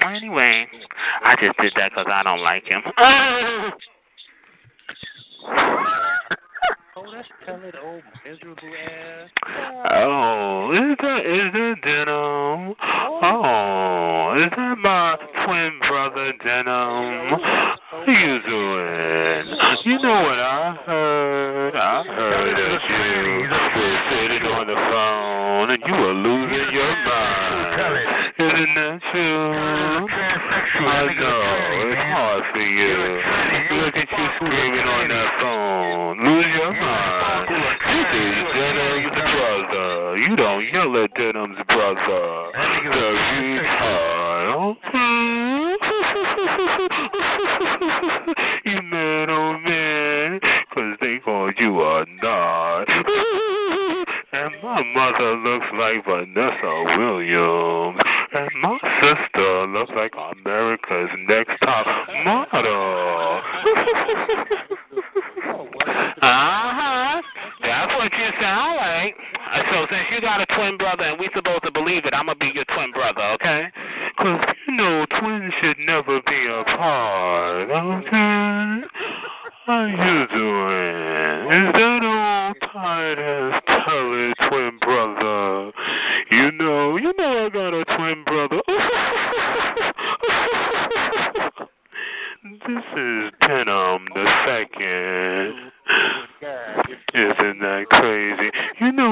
Well, 0.01 0.15
anyway, 0.15 0.67
I 1.23 1.35
just 1.41 1.57
did 1.59 1.73
that 1.77 1.95
'cause 1.95 2.07
I 2.09 2.23
don't 2.23 2.43
like 2.43 2.67
him. 2.67 2.83
Oh, 6.97 7.11
that's 7.13 7.29
colored 7.45 7.77
old 7.85 8.03
miserable 8.25 8.73
ass. 8.89 9.29
Oh, 9.91 10.71
is 10.73 10.97
that 11.03 11.27
is 11.27 11.53
that 11.53 11.75
Denim? 11.83 12.75
Oh, 12.81 13.21
oh 13.23 14.43
is 14.43 14.51
that 14.57 14.79
my 14.79 15.17
twin 15.45 15.81
brother 15.89 16.33
Denim? 16.43 17.35
Oh. 17.35 17.75
How 17.95 18.11
you 18.11 18.43
doing? 18.43 19.55
You 19.85 19.99
know 20.03 20.19
what 20.27 20.39
I 20.41 20.75
heard? 20.85 21.77
I 21.77 22.03
heard 22.03 22.59
that 22.59 22.83
you 22.91 23.47
were 23.47 23.99
sitting 24.11 24.43
on 24.51 24.67
the 24.67 24.75
phone 24.75 25.71
and 25.71 25.79
you 25.87 25.95
were 25.95 26.13
losing 26.13 26.75
your 26.75 26.91
mind. 27.07 28.35
Isn't 28.35 28.75
that 28.75 28.99
true? 29.13 30.11
I 30.75 31.07
know. 31.07 31.47
It's 31.87 32.03
hard 32.11 32.43
for 32.51 32.67
you. 32.67 32.99
Look 33.79 33.95
at 33.95 34.11
you 34.11 34.27
screaming 34.43 34.89
on 34.91 35.09
that 35.15 35.31
phone. 35.39 36.19
Lose 36.19 36.51
your 36.51 36.75
mind. 36.75 37.47
This 37.47 38.11
is 38.11 38.43
Denim's 38.59 39.15
brother. 39.15 40.19
You 40.19 40.35
don't 40.35 40.67
yell 40.75 40.91
at 40.99 41.15
Denim's 41.15 41.63
brother. 41.69 42.51
The 42.91 43.07
retard. 43.39 44.35
you 48.65 48.83
man, 48.83 49.31
oh 49.31 49.59
man. 49.59 50.41
Cause 50.75 50.97
they 51.01 51.19
called 51.25 51.55
you 51.59 51.81
a 51.81 52.05
nod. 52.23 52.89
And 54.35 54.51
my 54.65 54.83
mother 54.83 55.37
looks 55.37 55.67
like 55.79 56.05
Vanessa 56.05 56.85
Williams. 56.99 58.01
And 58.35 58.51
my 58.61 58.79
sister 59.01 59.67
looks 59.69 59.93
like 59.95 60.13
America's 60.37 61.11
next 61.29 61.57
top 61.63 61.87
model. 62.25 63.41
uh-huh. 66.21 67.23
That's 67.63 67.93
what 67.95 68.13
you 68.13 68.31
sound 68.41 68.77
like. 68.77 69.17
So 69.55 69.87
since 69.89 70.07
you 70.11 70.21
got 70.21 70.41
a 70.41 70.47
twin 70.47 70.77
brother 70.77 71.05
and 71.05 71.21
we 71.21 71.29
supposed 71.35 71.63
to 71.63 71.71
believe 71.71 72.05
it, 72.05 72.15
I'm 72.15 72.27
going 72.27 72.39
to 72.39 72.45
be 72.45 72.51
your 72.55 72.65
twin 72.75 72.91
brother, 72.91 73.23
okay? 73.35 73.71
Because, 74.17 74.41
you 74.67 74.75
know, 74.77 75.07
twins 75.21 75.53
should 75.61 75.79
never 75.79 76.21
be 76.27 76.47
apart, 76.47 77.71
okay? 77.71 78.81
How 79.67 79.87
you 79.87 80.27
doing? 80.35 81.47
Is 81.55 81.73
that 81.73 82.01
old 82.05 82.57
tired 82.73 83.19
ass 83.19 83.63
telling 83.87 84.35
twin 84.49 84.79
brother? 84.81 85.73
You 86.31 86.51
know, 86.53 86.97
you 86.97 87.13
know 87.17 87.47
I 87.47 87.49
got 87.49 87.73
a 87.75 87.85
twin 87.97 88.25
brother. 88.25 88.61
this 92.43 92.85
is 92.97 93.33
Denim 93.41 94.09
the 94.15 94.27
second. 94.45 95.73
Oh, 96.47 96.83
Isn't 97.15 97.61
that 97.61 97.87
crazy? 97.89 98.51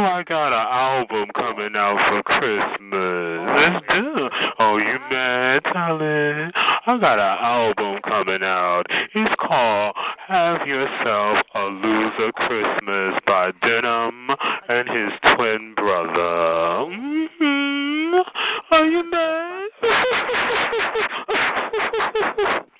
Know 0.02 0.08
I 0.08 0.24
got 0.24 0.48
an 0.48 0.66
album 0.68 1.30
coming 1.32 1.76
out 1.76 1.96
for 2.10 2.22
Christmas. 2.24 3.38
Let's 3.54 3.86
do 3.86 4.26
it. 4.26 4.32
Oh, 4.58 4.76
you 4.76 4.98
mad, 5.08 5.62
Tally? 5.62 6.50
I 6.56 6.98
got 6.98 7.20
an 7.20 7.38
album 7.40 8.00
coming 8.02 8.42
out. 8.42 8.82
It's 9.14 9.34
called 9.38 9.94
Have 10.26 10.66
Yourself 10.66 11.46
a 11.54 11.60
Loser 11.60 12.32
Christmas 12.32 13.14
by 13.28 13.52
Denim 13.62 14.30
and 14.68 14.88
his 14.88 15.12
twin 15.36 15.74
brother. 15.76 16.86
hmm 16.90 18.16
Are 18.72 18.84
you 18.84 19.08
mad? 19.08 19.68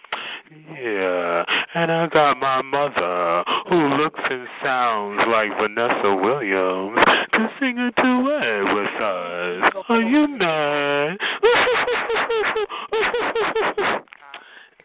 here, 0.83 1.45
and 1.75 1.93
I 1.93 2.07
got 2.09 2.39
my 2.39 2.63
mother, 2.63 3.45
who 3.69 3.89
looks 4.03 4.21
and 4.29 4.49
sounds 4.63 5.21
like 5.29 5.51
Vanessa 5.61 6.15
Williams, 6.15 6.99
to 7.33 7.51
sing 7.61 7.79
a 7.79 7.91
duet 8.03 8.75
with 8.75 9.01
us. 9.01 9.73
Are 9.89 10.03
you 10.03 10.27
mad? 10.29 11.19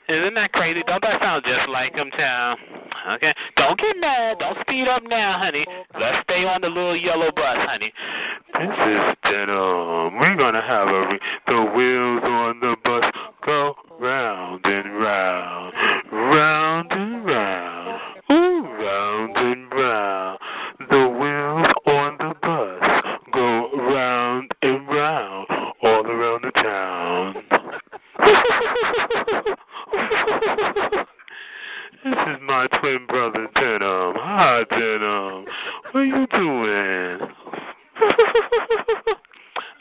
Isn't 0.10 0.36
that 0.36 0.54
crazy? 0.54 0.84
Don't 0.88 1.02
that 1.02 1.20
sound 1.20 1.44
just 1.46 1.68
like 1.68 1.94
him, 1.94 2.10
child? 2.16 2.58
Okay. 3.12 3.34
Don't 3.58 3.78
get 3.78 3.98
mad. 4.00 4.40
Don't 4.40 4.58
speed 4.62 4.88
up 4.88 5.04
now, 5.04 5.38
honey. 5.38 5.66
Let's 6.00 6.24
stay 6.24 6.46
on 6.46 6.62
the 6.62 6.68
little 6.68 6.96
yellow 6.96 7.30
bus, 7.36 7.58
honey. 7.68 7.92
This 8.54 8.72
is 8.72 9.16
denim. 9.24 10.16
We're 10.18 10.38
gonna 10.38 10.62
have 10.62 10.88
a 10.88 11.08
re- 11.12 11.20
the 11.48 11.62
wheels 11.76 12.24
on 12.24 12.62
the 12.62 12.78
bus 12.86 13.04
go 13.48 13.74
round 13.98 14.60
and 14.66 15.00
round, 15.00 15.74
round 16.12 16.92
and 16.92 17.26
round, 17.26 18.02
ooh, 18.30 18.62
round 18.84 19.38
and 19.38 19.72
round. 19.72 20.38
The 20.90 21.08
wheels 21.08 21.68
on 21.88 22.18
the 22.18 22.34
bus 22.42 22.84
go 23.34 23.72
round 23.90 24.52
and 24.62 24.88
round 24.90 25.48
all 25.82 26.06
around 26.06 26.44
the 26.44 26.52
town. 26.62 27.36
This 32.04 32.20
is 32.28 32.42
my 32.46 32.68
twin 32.82 33.06
brother 33.08 33.48
Denim. 33.56 34.14
Hi 34.18 34.64
Denim. 34.70 35.46
What 35.92 36.02
are 36.02 36.06
you 36.06 36.28
doing? 36.34 37.20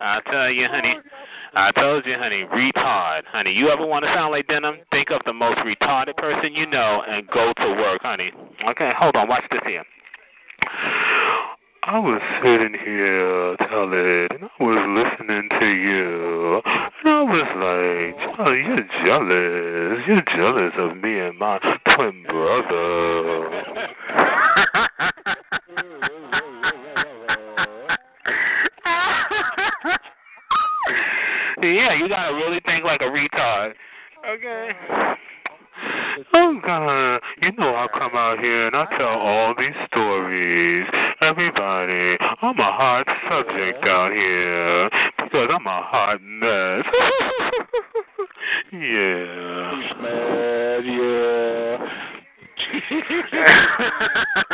I 0.00 0.20
tell 0.30 0.50
you, 0.50 0.66
honey. 0.70 0.96
I 1.54 1.72
told 1.72 2.04
you, 2.04 2.16
honey, 2.18 2.44
retard. 2.44 3.22
Honey, 3.32 3.52
you 3.52 3.70
ever 3.70 3.86
want 3.86 4.04
to 4.04 4.12
sound 4.14 4.32
like 4.32 4.46
Denim? 4.46 4.76
Think 4.90 5.10
of 5.10 5.22
the 5.24 5.32
most 5.32 5.58
retarded 5.58 6.16
person 6.16 6.54
you 6.54 6.66
know 6.66 7.02
and 7.08 7.26
go 7.28 7.52
to 7.56 7.66
work, 7.80 8.02
honey. 8.02 8.30
Okay, 8.68 8.92
hold 8.98 9.16
on. 9.16 9.28
Watch 9.28 9.44
this 9.50 9.60
here. 9.66 9.84
I 11.84 11.98
was 12.00 12.20
sitting 12.42 12.74
here, 12.84 13.56
Talent, 13.58 14.32
and 14.32 14.44
I 14.44 14.62
was 14.62 14.78
listening 14.90 15.48
to 15.60 15.66
you, 15.66 16.60
and 16.66 17.08
I 17.08 17.22
was 17.22 17.46
like, 17.56 18.16
oh, 18.40 18.52
you're 18.52 18.88
jealous. 19.06 20.04
You're 20.06 20.26
jealous 20.36 20.74
of 20.78 20.96
me 20.96 21.20
and 21.20 21.38
my 21.38 21.58
twin 21.94 22.24
brother. 22.28 23.62
yeah, 31.62 31.94
you 31.94 32.08
gotta 32.08 32.34
really 32.34 32.60
think 32.64 32.84
like 32.84 33.00
a 33.00 33.04
retard. 33.04 33.72
Okay. 34.28 34.70
Oh 36.32 36.58
God! 36.64 37.20
You 37.42 37.52
know 37.58 37.74
I 37.74 37.86
come 37.92 38.12
out 38.14 38.38
here 38.38 38.66
and 38.66 38.76
I 38.76 38.86
tell 38.96 39.06
all 39.06 39.54
these 39.56 39.74
stories. 39.88 40.86
Everybody, 41.20 42.16
I'm 42.42 42.58
a 42.58 42.72
hot 42.72 43.06
subject 43.28 43.84
out 43.84 44.12
here 44.12 44.90
because 45.22 45.50
I'm 45.52 45.66
a 45.66 45.82
hot 45.82 46.22
mess. 46.22 46.84
yeah. 48.72 49.66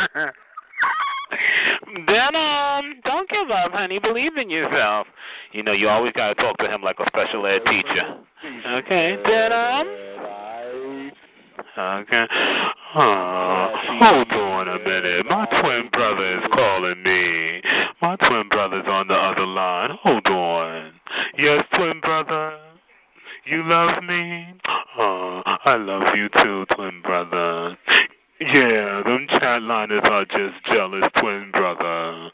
yeah. 0.09 0.31
then 2.07 2.35
um, 2.35 2.95
don't 3.03 3.29
give 3.29 3.49
up, 3.51 3.71
honey. 3.71 3.99
Believe 3.99 4.37
in 4.37 4.49
yourself. 4.49 5.07
You 5.51 5.63
know, 5.63 5.73
you 5.73 5.89
always 5.89 6.13
gotta 6.13 6.35
talk 6.35 6.57
to 6.57 6.69
him 6.69 6.81
like 6.81 6.97
a 6.99 7.05
special 7.07 7.45
ed 7.45 7.59
teacher. 7.65 8.17
Okay. 8.67 9.17
Then 9.25 9.51
um. 9.51 11.11
Okay. 11.75 12.25
Uh, 12.95 13.69
hold 13.99 14.31
on 14.31 14.67
a 14.67 14.77
minute. 14.79 15.25
My 15.27 15.45
twin 15.61 15.89
brother 15.91 16.37
is 16.37 16.43
calling 16.53 17.01
me. 17.01 17.61
My 18.01 18.15
twin 18.17 18.47
brother's 18.49 18.85
on 18.87 19.07
the 19.07 19.15
other 19.15 19.45
line. 19.45 19.89
Hold 20.03 20.25
on. 20.27 20.91
Yes, 21.37 21.65
twin 21.75 21.99
brother. 22.01 22.57
You 23.45 23.63
love 23.65 24.03
me? 24.03 24.53
Oh, 24.97 25.41
I 25.45 25.75
love 25.75 26.15
you 26.15 26.29
too, 26.29 26.65
twin 26.75 27.01
brother. 27.03 27.77
Yeah, 28.45 29.03
them 29.05 29.25
chat 29.29 29.61
liners 29.61 30.01
are 30.03 30.25
just 30.25 30.65
jealous, 30.65 31.03
twin 31.19 31.49
brother. 31.51 32.29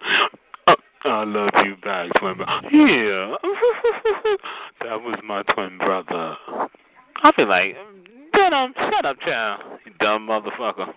Uh, 0.65 0.75
I 1.03 1.23
love 1.23 1.51
you 1.63 1.75
back, 1.83 2.09
twin 2.19 2.35
brother. 2.37 2.69
Yeah. 2.71 3.35
that 4.81 5.01
was 5.01 5.19
my 5.23 5.43
twin 5.53 5.77
brother. 5.77 6.35
I'll 7.21 7.33
be 7.37 7.45
like, 7.45 7.75
Denim, 8.33 8.73
shut 8.75 9.05
up, 9.05 9.19
child. 9.21 9.61
You 9.85 9.91
dumb 9.99 10.27
motherfucker. 10.27 10.93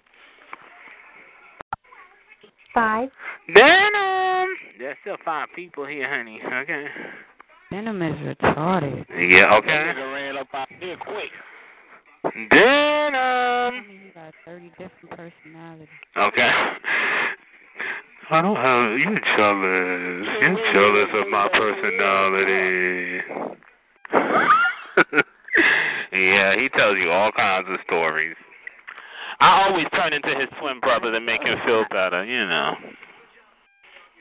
Five. 2.72 3.10
Denim! 3.54 4.48
There's 4.78 4.96
still 5.02 5.16
five 5.24 5.48
people 5.54 5.84
here, 5.86 6.08
honey. 6.08 6.40
Okay. 6.42 6.86
Denim 7.70 8.00
is 8.00 8.14
retarded. 8.14 9.04
Yeah, 9.10 9.54
okay. 9.56 9.92
ran 9.98 10.38
up 10.38 10.48
out 10.54 10.68
here 10.80 10.96
quick. 10.96 11.30
Denim! 12.24 13.84
You 13.90 14.12
got 14.14 14.32
30 14.44 14.70
different 14.70 15.10
personalities. 15.10 15.88
Okay. 16.16 16.50
I 18.30 18.40
don't 18.40 18.56
have. 18.56 18.98
You're 18.98 19.20
jealous. 19.36 20.26
You're 20.40 20.72
jealous 20.72 21.10
of 21.14 21.28
my 21.28 21.48
personality. 21.52 23.20
yeah, 26.12 26.56
he 26.56 26.68
tells 26.70 26.96
you 26.98 27.10
all 27.10 27.32
kinds 27.32 27.66
of 27.68 27.78
stories. 27.84 28.36
I 29.40 29.66
always 29.68 29.86
turn 29.94 30.12
into 30.12 30.28
his 30.38 30.48
twin 30.60 30.78
brother 30.80 31.10
to 31.10 31.20
make 31.20 31.42
him 31.42 31.58
feel 31.66 31.84
better, 31.90 32.24
you 32.24 32.46
know. 32.46 32.74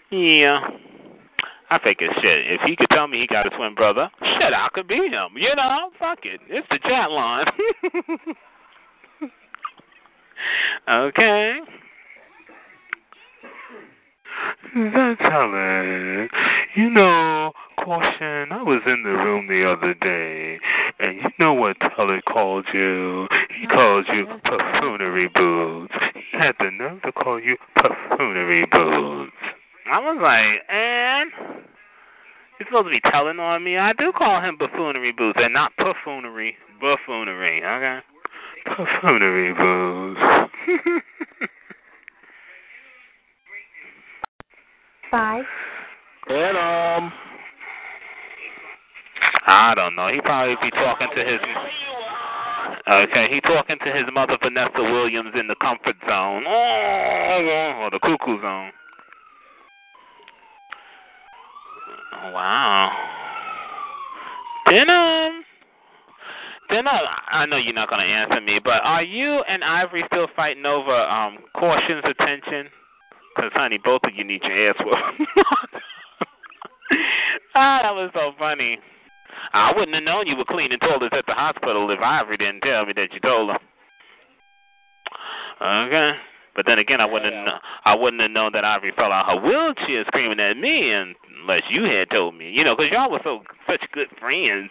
Yeah. 0.09 0.59
I 1.71 1.79
think 1.79 1.99
it's 2.01 2.13
shit. 2.15 2.51
If 2.51 2.59
he 2.65 2.75
could 2.75 2.89
tell 2.89 3.07
me 3.07 3.21
he 3.21 3.27
got 3.27 3.47
a 3.47 3.49
twin 3.49 3.73
brother, 3.75 4.11
shit, 4.19 4.53
I 4.53 4.67
could 4.73 4.89
be 4.89 5.07
him. 5.07 5.29
You 5.37 5.55
know, 5.55 5.89
fuck 5.97 6.19
it. 6.25 6.41
It's 6.49 6.67
the 6.69 6.79
chat 6.79 7.09
line. 7.09 7.45
okay. 10.89 11.59
That's 14.75 15.21
how 15.21 15.49
Helen. 15.51 16.29
You 16.75 16.89
know, 16.89 17.53
caution, 17.83 18.51
I 18.51 18.61
was 18.63 18.81
in 18.85 19.03
the 19.03 19.09
room 19.09 19.47
the 19.47 19.69
other 19.69 19.93
day, 19.93 20.59
and 20.99 21.17
you 21.17 21.29
know 21.39 21.53
what 21.53 21.77
Tully 21.95 22.21
called 22.21 22.65
you? 22.73 23.27
He 23.59 23.67
called 23.67 24.05
you 24.13 24.25
buffoonery 24.43 25.29
boots. 25.33 25.93
He 26.15 26.37
had 26.37 26.55
the 26.59 26.69
nerve 26.71 27.01
to 27.03 27.13
call 27.13 27.39
you 27.39 27.55
buffoonery 27.75 28.65
boots. 28.71 29.31
I 29.91 29.99
was 29.99 30.17
like, 30.23 30.63
and 30.69 31.31
you're 32.57 32.67
supposed 32.67 32.87
to 32.87 32.91
be 32.91 33.01
telling 33.11 33.39
on 33.39 33.61
me. 33.61 33.77
I 33.77 33.91
do 33.91 34.13
call 34.17 34.39
him 34.39 34.55
buffoonery 34.57 35.11
boots, 35.11 35.37
and 35.41 35.53
not 35.53 35.73
buffoonery, 35.77 36.55
buffoonery. 36.79 37.61
Okay. 37.61 37.99
Buffoonery 38.65 39.53
boots. 39.53 40.21
Five. 45.11 45.43
And 46.29 46.57
um. 46.57 47.11
I 49.47 49.73
don't 49.75 49.95
know. 49.97 50.07
He 50.07 50.21
probably 50.21 50.55
be 50.61 50.71
talking 50.71 51.09
to 51.13 51.21
his. 51.21 51.39
Okay, 52.87 53.27
he 53.29 53.41
talking 53.41 53.77
to 53.83 53.91
his 53.91 54.05
mother 54.13 54.37
Vanessa 54.41 54.81
Williams 54.81 55.33
in 55.37 55.47
the 55.47 55.55
comfort 55.55 55.97
zone, 56.07 56.45
or 56.47 57.89
the 57.91 57.99
cuckoo 57.99 58.41
zone. 58.41 58.71
Wow. 62.23 62.91
Then 64.69 64.89
um, 64.89 65.43
then 66.69 66.87
I, 66.87 66.99
I 67.31 67.45
know 67.45 67.57
you're 67.57 67.73
not 67.73 67.89
gonna 67.89 68.03
answer 68.03 68.39
me, 68.39 68.59
but 68.63 68.81
are 68.83 69.03
you 69.03 69.41
and 69.47 69.63
Ivory 69.63 70.03
still 70.07 70.27
fighting 70.35 70.65
over 70.65 70.95
um 70.95 71.39
caution's 71.57 72.03
attention? 72.05 72.67
Cause 73.37 73.51
honey, 73.53 73.79
both 73.83 74.01
of 74.03 74.11
you 74.15 74.23
need 74.23 74.43
your 74.43 74.69
ass 74.69 74.75
whooped. 74.79 75.31
ah, 77.55 77.79
that 77.83 77.95
was 77.95 78.11
so 78.13 78.33
funny. 78.37 78.77
I 79.53 79.71
wouldn't 79.75 79.95
have 79.95 80.03
known 80.03 80.27
you 80.27 80.35
were 80.35 80.45
cleaning 80.45 80.79
toilets 80.79 81.15
at 81.17 81.25
the 81.25 81.33
hospital 81.33 81.89
if 81.89 81.99
Ivory 81.99 82.37
didn't 82.37 82.61
tell 82.61 82.85
me 82.85 82.93
that 82.95 83.13
you 83.13 83.19
told 83.19 83.49
her. 83.49 83.59
Okay. 85.87 86.17
But 86.55 86.65
then 86.65 86.79
again, 86.79 86.99
I 86.99 87.05
wouldn't 87.05 87.33
have, 87.33 87.61
I 87.85 87.95
wouldn't 87.95 88.21
have 88.21 88.31
known 88.31 88.51
that 88.53 88.65
Ivory 88.65 88.91
fell 88.95 89.11
out 89.11 89.27
her 89.27 89.41
wheelchair 89.41 90.03
screaming 90.07 90.39
at 90.39 90.57
me 90.57 90.91
unless 90.91 91.63
you 91.69 91.83
had 91.83 92.09
told 92.09 92.35
me. 92.35 92.49
You 92.49 92.63
know, 92.63 92.75
because 92.75 92.91
y'all 92.91 93.09
were 93.09 93.21
so 93.23 93.41
such 93.67 93.81
good 93.93 94.07
friends. 94.19 94.69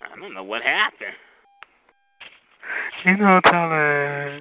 I 0.00 0.16
don't 0.18 0.34
know 0.34 0.44
what 0.44 0.62
happened. 0.62 1.16
You 3.04 3.16
know, 3.18 3.40
Tyler, 3.44 4.40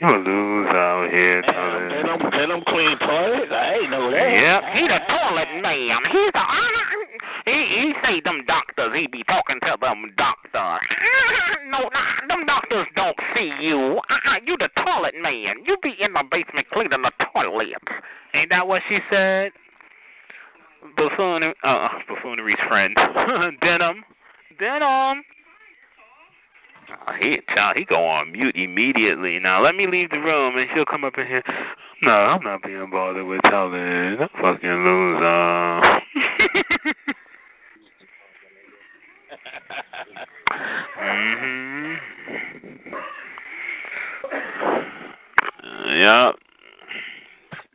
you 0.00 0.06
a 0.08 0.16
lose 0.16 0.68
out 0.72 1.08
here, 1.10 1.42
Tyler. 1.42 1.88
And 1.88 2.08
them, 2.08 2.32
and 2.32 2.50
them 2.50 2.62
clean 2.66 2.96
toilets? 2.98 3.52
I 3.52 3.76
ain't 3.82 3.90
know 3.90 4.10
that. 4.10 4.30
Yep, 4.40 4.62
he 4.72 4.88
the 4.88 5.00
toilet 5.04 5.50
man. 5.60 6.00
He's 6.08 6.32
the 6.32 6.44
He 7.44 7.52
he 7.52 7.92
say 8.02 8.20
them 8.24 8.44
doctors. 8.46 8.96
He 8.96 9.06
be 9.06 9.22
talking 9.24 9.60
to 9.60 9.76
them 9.80 10.12
doctors. 10.16 10.80
no, 11.68 11.90
nah, 11.92 12.26
them 12.28 12.46
doctors 12.46 12.86
don't 12.96 13.16
see 13.36 13.52
you. 13.60 14.00
Uh-uh, 14.08 14.40
you 14.46 14.56
the 14.56 14.70
toilet 14.82 15.14
man. 15.20 15.56
You 15.66 15.76
be 15.82 15.92
in 16.00 16.14
the 16.14 16.24
basement 16.30 16.68
cleaning 16.72 17.02
the 17.02 17.12
toilets. 17.32 17.84
Ain't 18.32 18.48
that 18.48 18.66
what 18.66 18.80
she 18.88 18.98
said? 19.10 19.52
Buffoonery, 20.96 21.52
uh, 21.62 21.88
buffoonery's 22.08 22.56
friend, 22.66 22.96
Denim, 23.60 24.02
Denim. 24.58 25.22
Oh, 26.90 27.12
he 27.20 27.38
child, 27.54 27.76
he 27.76 27.84
go 27.84 28.04
on 28.06 28.32
mute 28.32 28.56
immediately. 28.56 29.38
Now 29.38 29.62
let 29.62 29.74
me 29.74 29.86
leave 29.86 30.10
the 30.10 30.18
room 30.18 30.56
and 30.58 30.68
she'll 30.74 30.84
come 30.84 31.04
up 31.04 31.18
in 31.18 31.26
here. 31.26 31.42
No, 32.02 32.10
I'm 32.10 32.42
not 32.42 32.62
being 32.62 32.88
bothered 32.90 33.26
with 33.26 33.40
telling. 33.42 34.16
That 34.18 34.30
fucking 34.40 34.84
loser. 34.84 36.00
mhm. 41.00 41.96
Yep. 46.00 46.36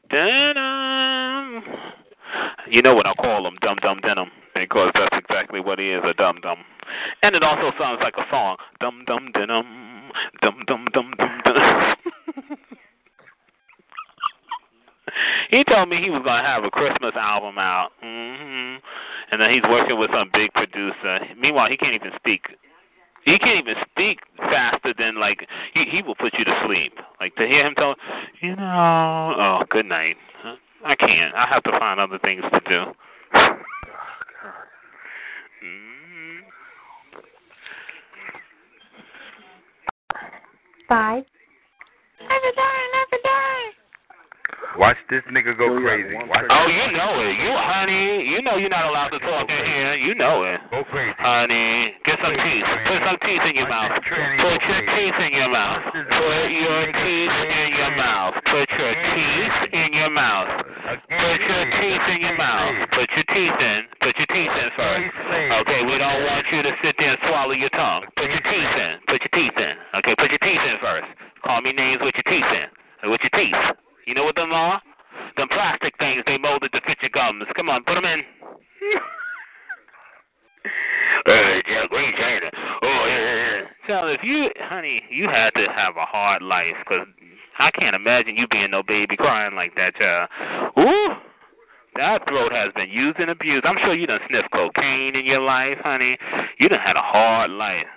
Denim. 0.10 1.64
You 2.70 2.82
know 2.82 2.96
what 2.96 3.06
I'll 3.06 3.16
call 3.16 3.48
him, 3.48 3.56
Dum 3.62 3.78
Dum 3.82 4.00
Denim, 4.02 4.30
because 4.56 4.92
that's 4.94 5.18
exactly 5.18 5.60
what 5.60 5.80
he 5.80 5.92
is, 5.92 6.02
a 6.04 6.14
dum 6.14 6.40
dum. 6.42 6.58
And 7.22 7.36
it 7.36 7.44
also 7.44 7.76
sounds 7.80 8.00
like 8.02 8.16
a 8.18 8.26
song, 8.30 8.58
Dum 8.80 9.04
Dum 9.06 9.30
Denim, 9.34 10.12
Dum 10.42 10.64
Dum 10.68 10.88
Dum 10.94 11.14
Dum 11.18 11.42
he 15.50 15.64
told 15.64 15.90
me 15.90 16.02
he 16.02 16.10
was 16.10 16.22
gonna 16.26 16.46
have 16.46 16.64
a 16.64 16.72
Christmas 16.72 17.14
album 17.16 17.58
out, 17.58 17.92
hmm 18.02 18.76
and 19.32 19.42
then 19.42 19.50
he's 19.52 19.64
working 19.64 20.00
with 20.00 20.12
some 20.14 20.30
big 20.34 20.54
producer. 20.54 21.20
Meanwhile, 21.38 21.70
he 21.70 21.78
can't 21.78 21.96
even 21.96 22.12
speak. 22.16 22.48
He 23.24 23.40
can't 23.40 23.68
even 23.68 23.76
speak 23.90 24.20
faster 24.38 24.94
than 24.98 25.20
like 25.20 25.48
he 25.74 25.86
he 25.86 26.04
will 26.04 26.16
put 26.16 26.34
you 26.38 26.46
to 26.46 26.64
sleep. 26.66 26.94
Like 27.20 27.36
to 27.36 27.48
hear 27.48 27.66
him 27.66 27.74
tell, 27.76 27.96
you 28.42 28.56
know, 28.56 29.36
oh, 29.38 29.64
good 29.70 29.88
night. 29.88 30.18
I 30.86 30.96
can't. 30.96 31.34
I 31.34 31.48
have 31.50 31.64
to 31.64 31.72
find 31.80 32.00
other 32.00 32.20
things 32.20 32.44
to 32.44 32.60
do. 32.70 32.86
Mm. 35.66 36.42
Five, 40.88 41.24
Never 42.22 42.52
die, 42.56 42.86
never 42.94 43.18
die. 43.24 43.66
Watch 44.78 44.98
this 45.10 45.24
nigga 45.32 45.58
go 45.58 45.74
crazy. 45.82 46.14
Watch 46.30 46.46
Oh, 46.52 46.68
you 46.68 46.92
know 46.94 47.18
it. 47.18 47.34
You, 47.34 47.52
honey, 47.58 48.30
you 48.30 48.42
know 48.44 48.58
you're 48.58 48.70
not 48.70 48.86
allowed 48.86 49.10
to 49.10 49.20
talk 49.20 49.50
in 49.50 49.66
here. 49.66 49.96
You 49.96 50.14
know 50.14 50.44
it. 50.44 50.62
Go 50.70 50.84
crazy. 50.84 51.16
Honey, 51.18 51.96
get 52.06 52.20
some 52.22 52.36
teeth. 52.38 52.66
Put 52.86 53.02
some 53.10 53.18
teeth 53.26 53.42
in 53.50 53.56
your 53.56 53.70
mouth. 53.70 53.92
Put 53.98 54.62
your 54.70 54.86
teeth 54.94 55.18
in 55.18 55.34
your 55.34 55.50
mouth. 55.50 55.82
Put 55.92 56.52
your 56.54 56.86
teeth 56.94 57.34
in 57.34 57.74
your 57.74 57.96
mouth. 57.98 58.35
Put 58.56 58.72
your 58.80 58.96
teeth 58.96 59.74
in 59.74 59.92
your 59.92 60.10
mouth. 60.12 60.48
Put 60.48 61.42
your 61.44 61.66
teeth 61.76 62.06
in 62.08 62.22
your 62.22 62.38
mouth. 62.38 62.88
Put 62.96 63.12
your 63.12 63.28
teeth 63.36 63.60
in. 63.60 63.82
Put 64.00 64.16
your 64.16 64.32
teeth 64.32 64.48
in 64.48 64.70
first. 64.80 65.12
Okay, 65.60 65.84
we 65.84 65.98
don't 66.00 66.24
want 66.24 66.46
you 66.54 66.64
to 66.64 66.72
sit 66.82 66.96
there 66.98 67.10
and 67.10 67.20
swallow 67.28 67.52
your 67.52 67.68
tongue. 67.76 68.06
Put 68.16 68.32
your 68.32 68.40
teeth 68.40 68.76
in. 68.80 68.96
Put 69.12 69.20
your 69.28 69.34
teeth 69.36 69.60
in. 69.60 69.76
Okay, 70.00 70.16
put 70.16 70.32
your 70.32 70.40
teeth 70.40 70.64
in 70.72 70.78
first. 70.80 71.04
Call 71.44 71.60
me 71.64 71.74
names 71.74 72.00
with 72.00 72.16
your 72.16 72.24
teeth 72.32 72.48
in. 72.48 73.12
With 73.12 73.20
your 73.28 73.36
teeth. 73.36 73.60
You 74.08 74.16
know 74.16 74.24
what 74.24 74.38
them 74.38 74.54
are? 74.54 74.82
Them 75.36 75.50
plastic 75.50 75.94
things 76.00 76.24
they 76.26 76.38
molded 76.38 76.72
to 76.72 76.80
fit 76.88 77.00
your 77.02 77.12
gums. 77.12 77.44
Come 77.58 77.68
on, 77.68 77.84
put 77.84 77.96
them 77.96 78.06
in. 78.06 78.24
Hey, 81.26 81.64
Jack, 81.66 81.90
Green 81.90 82.14
China. 82.18 82.52
Oh, 82.54 82.88
yeah, 82.88 82.94
yeah. 82.94 82.95
So 83.88 84.08
if 84.08 84.22
you, 84.24 84.50
honey, 84.60 85.04
you 85.10 85.28
had 85.30 85.52
to 85.56 85.68
have 85.72 85.96
a 85.98 86.06
hard 86.06 86.42
life, 86.42 86.76
'cause 86.86 87.08
I 87.60 87.72
can't 87.72 87.96
imagine 87.96 88.36
you 88.36 88.48
being 88.48 88.72
no 88.72 88.84
baby 88.84 89.16
crying 89.16 89.56
like 89.56 89.76
that, 89.76 89.96
child. 89.96 90.30
Ooh, 90.80 91.16
that 91.96 92.28
throat 92.28 92.52
has 92.52 92.74
been 92.74 92.90
used 92.90 93.20
and 93.20 93.30
abused. 93.30 93.66
I'm 93.66 93.78
sure 93.80 93.94
you 93.94 94.08
done 94.08 94.20
sniffed 94.28 94.52
cocaine 94.52 95.16
in 95.16 95.26
your 95.26 95.40
life, 95.40 95.80
honey. 95.82 96.18
You 96.58 96.68
done 96.70 96.80
had 96.80 96.98
a 96.98 97.02
hard 97.02 97.52
life. 97.52 97.88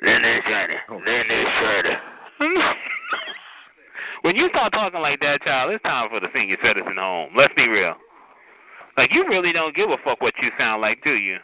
Then 0.00 0.24
it's 0.24 0.46
China. 0.46 0.74
Then 1.04 1.24
it's 1.28 1.50
China. 2.38 2.76
when 4.22 4.36
you 4.36 4.48
start 4.50 4.72
talking 4.72 5.00
like 5.00 5.20
that, 5.20 5.42
child, 5.42 5.72
it's 5.72 5.82
time 5.82 6.08
for 6.10 6.20
the 6.20 6.28
senior 6.34 6.56
citizen 6.62 6.96
home. 6.96 7.30
Let's 7.36 7.54
be 7.54 7.68
real. 7.68 7.94
Like 8.96 9.12
you 9.12 9.26
really 9.28 9.52
don't 9.52 9.74
give 9.74 9.90
a 9.90 9.96
fuck 10.04 10.20
what 10.20 10.34
you 10.42 10.50
sound 10.58 10.82
like, 10.82 11.02
do 11.02 11.14
you? 11.14 11.38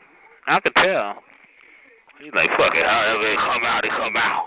I 0.47 0.61
could 0.61 0.75
tell. 0.77 1.23
He's 2.23 2.33
like, 2.35 2.51
fuck 2.57 2.75
it, 2.75 2.85
however 2.85 3.33
it 3.33 3.39
come 3.39 3.65
out, 3.65 3.85
it 3.85 3.91
come 3.91 4.17
out. 4.17 4.45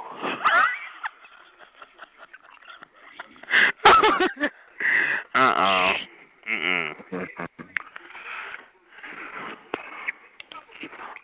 uh 5.35 5.53
oh. 5.57 5.91
Mm 6.51 6.93
mm. 7.13 7.27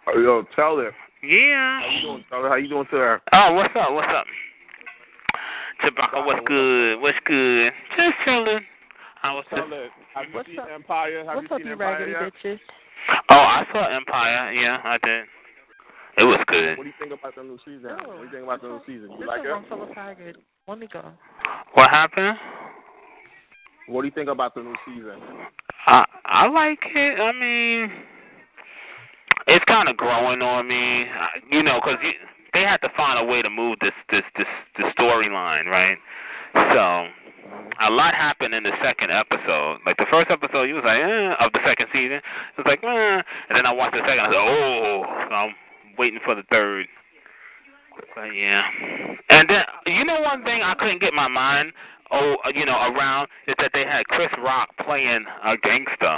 Oh, 0.08 0.20
yo, 0.20 0.44
tell 0.56 0.78
her. 0.78 0.92
Yeah. 1.22 1.82
How 1.82 1.90
you 1.90 2.02
doing? 2.02 2.24
Tell 2.30 2.42
her 2.44 2.50
how 2.50 2.56
you 2.56 2.70
doing 2.70 2.86
to 2.92 2.96
her. 2.96 3.22
Oh, 3.34 3.54
what's 3.54 3.76
up? 3.76 3.92
What's 3.92 4.08
up? 4.08 4.26
Tobacco, 5.84 6.26
what's 6.26 6.40
good? 6.48 7.02
What's 7.02 7.18
good? 7.26 7.74
Just 7.98 8.14
chilling. 8.24 8.62
I 9.24 9.34
was 9.34 9.44
Tell 9.50 9.68
just. 9.68 9.92
Have 10.14 10.28
you 10.30 10.36
What's 10.36 10.48
seen 10.48 10.60
up? 10.60 10.68
Empire? 10.74 11.26
Have 11.26 11.36
what's 11.36 11.50
you 11.50 11.56
up, 11.56 11.60
seen 11.60 11.68
you 11.68 11.74
Empire 11.74 11.92
raggedy 11.92 12.12
yet? 12.12 12.22
bitches? 12.22 12.60
Oh, 13.32 13.36
I 13.36 13.66
saw 13.74 13.86
Empire. 13.94 14.54
Yeah, 14.54 14.80
I 14.84 14.98
did. 15.04 15.26
It 16.18 16.24
was 16.24 16.40
good. 16.48 16.78
What 16.78 16.84
do 16.84 16.90
you 16.90 16.96
think 17.00 17.14
about 17.14 17.36
the 17.36 17.44
new 17.44 17.60
season? 17.64 17.92
Oh. 17.92 18.10
What 18.10 18.18
do 18.18 18.24
you 18.24 18.32
think 18.32 18.44
about 18.44 18.62
the 18.62 18.68
new 18.70 18.82
season? 18.88 19.12
You 19.20 19.28
like 19.28 19.46
it? 19.46 19.52
one 19.52 19.66
full 19.70 19.84
of 19.84 19.90
faggot. 19.90 20.34
Let 20.68 20.80
me 20.80 20.88
go. 20.92 21.04
What 21.74 21.90
happened? 21.90 22.38
What 23.88 24.02
do 24.02 24.08
you 24.08 24.14
think 24.14 24.30
about 24.30 24.56
the 24.56 24.64
new 24.64 24.76
season? 24.86 25.22
I 25.86 26.06
I 26.26 26.48
like 26.48 26.80
it. 26.94 27.20
I 27.22 27.32
mean, 27.32 27.92
it's 29.46 29.64
kind 29.66 29.88
of 29.88 29.96
growing 29.96 30.42
on 30.42 30.68
me. 30.68 31.06
You 31.52 31.62
know, 31.62 31.80
because 31.80 32.00
they 32.54 32.64
had 32.64 32.78
to 32.78 32.90
find 32.98 33.20
a 33.20 33.24
way 33.24 33.44
to 33.44 33.50
move 33.50 33.78
this 33.80 33.94
this 34.10 34.24
this 34.38 34.48
the 34.78 34.86
storyline, 34.98 35.66
right? 35.66 35.98
So 36.74 37.08
a 37.80 37.92
lot 37.92 38.16
happened 38.16 38.56
in 38.56 38.64
the 38.64 38.74
second 38.84 39.12
episode. 39.12 39.80
Like 39.86 39.98
the 39.98 40.10
first 40.10 40.32
episode, 40.32 40.64
you 40.64 40.76
was 40.76 40.84
like, 40.84 40.98
eh, 40.98 41.46
of 41.46 41.54
the 41.54 41.60
second 41.64 41.88
season, 41.94 42.18
it 42.18 42.58
was 42.58 42.66
like, 42.66 42.84
eh. 42.84 43.22
and 43.50 43.56
then 43.56 43.66
I 43.66 43.72
watched 43.72 43.94
the 43.94 44.02
second. 44.02 44.20
I 44.20 44.28
said, 44.28 44.42
oh, 44.42 45.04
so 45.30 45.34
I'm 45.36 45.54
waiting 45.98 46.20
for 46.24 46.36
the 46.36 46.44
third. 46.50 46.88
But 48.16 48.26
yeah, 48.26 48.64
and 49.30 49.50
then 49.50 49.64
you 49.88 50.06
know 50.06 50.22
one 50.22 50.44
thing 50.44 50.62
I 50.64 50.76
couldn't 50.76 51.02
get 51.02 51.14
my 51.14 51.28
mind 51.28 51.74
oh 52.12 52.36
you 52.54 52.66
know 52.66 52.78
around 52.94 53.28
is 53.48 53.56
that 53.60 53.72
they 53.74 53.86
had 53.86 54.06
Chris 54.06 54.30
Rock 54.44 54.70
playing 54.86 55.26
a 55.44 55.58
gangster. 55.58 56.18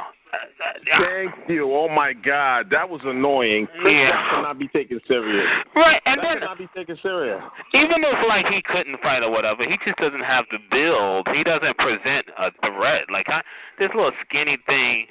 Thank 1.00 1.34
you. 1.50 1.72
Oh 1.74 1.90
my 1.90 2.14
God, 2.14 2.68
that 2.70 2.88
was 2.88 3.02
annoying. 3.04 3.68
Chris 3.82 3.94
Yeah. 3.94 4.10
Rock 4.10 4.30
cannot 4.36 4.60
be 4.60 4.68
taken 4.68 5.00
serious. 5.08 5.48
Right, 5.76 6.02
and 6.06 6.20
that 6.20 6.24
then 6.24 6.40
cannot 6.40 6.58
be 6.60 6.68
taken 6.76 6.98
serious. 7.02 7.42
even 7.74 8.04
if 8.04 8.28
like 8.28 8.46
he 8.48 8.62
couldn't 8.62 9.00
fight 9.02 9.24
or 9.24 9.32
whatever, 9.32 9.64
he 9.64 9.78
just 9.86 9.98
doesn't 9.98 10.24
have 10.24 10.46
the 10.52 10.60
build. 10.70 11.28
He 11.36 11.44
doesn't 11.44 11.78
present 11.78 12.28
a 12.38 12.52
threat. 12.62 13.06
Like 13.12 13.28
I, 13.30 13.42
this 13.80 13.90
little 13.96 14.12
skinny 14.28 14.58
thing, 14.68 15.08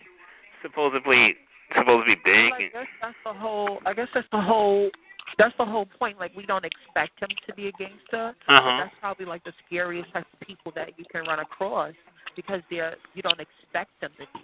supposedly 0.62 1.34
supposed 1.76 2.06
to 2.06 2.14
be 2.14 2.20
big. 2.24 2.52
I 2.52 2.68
guess 2.72 2.86
that's 3.02 3.16
the 3.24 3.32
whole. 3.32 3.78
I 3.86 3.92
guess 3.94 4.08
that's 4.14 4.28
the 4.32 4.40
whole. 4.40 4.90
That's 5.38 5.54
the 5.58 5.64
whole 5.64 5.86
point. 5.98 6.18
Like 6.18 6.34
we 6.36 6.46
don't 6.46 6.64
expect 6.64 7.20
him 7.20 7.28
to 7.46 7.54
be 7.54 7.68
a 7.68 7.72
gangster. 7.72 8.34
Uh-huh. 8.48 8.78
That's 8.84 8.94
probably 9.00 9.26
like 9.26 9.44
the 9.44 9.52
scariest 9.66 10.12
type 10.12 10.26
of 10.32 10.46
people 10.46 10.72
that 10.74 10.98
you 10.98 11.04
can 11.10 11.24
run 11.24 11.40
across 11.40 11.94
because 12.36 12.60
they're 12.70 12.96
you 13.14 13.22
don't 13.22 13.40
expect 13.40 13.90
them 14.00 14.10
to 14.18 14.24
be. 14.24 14.40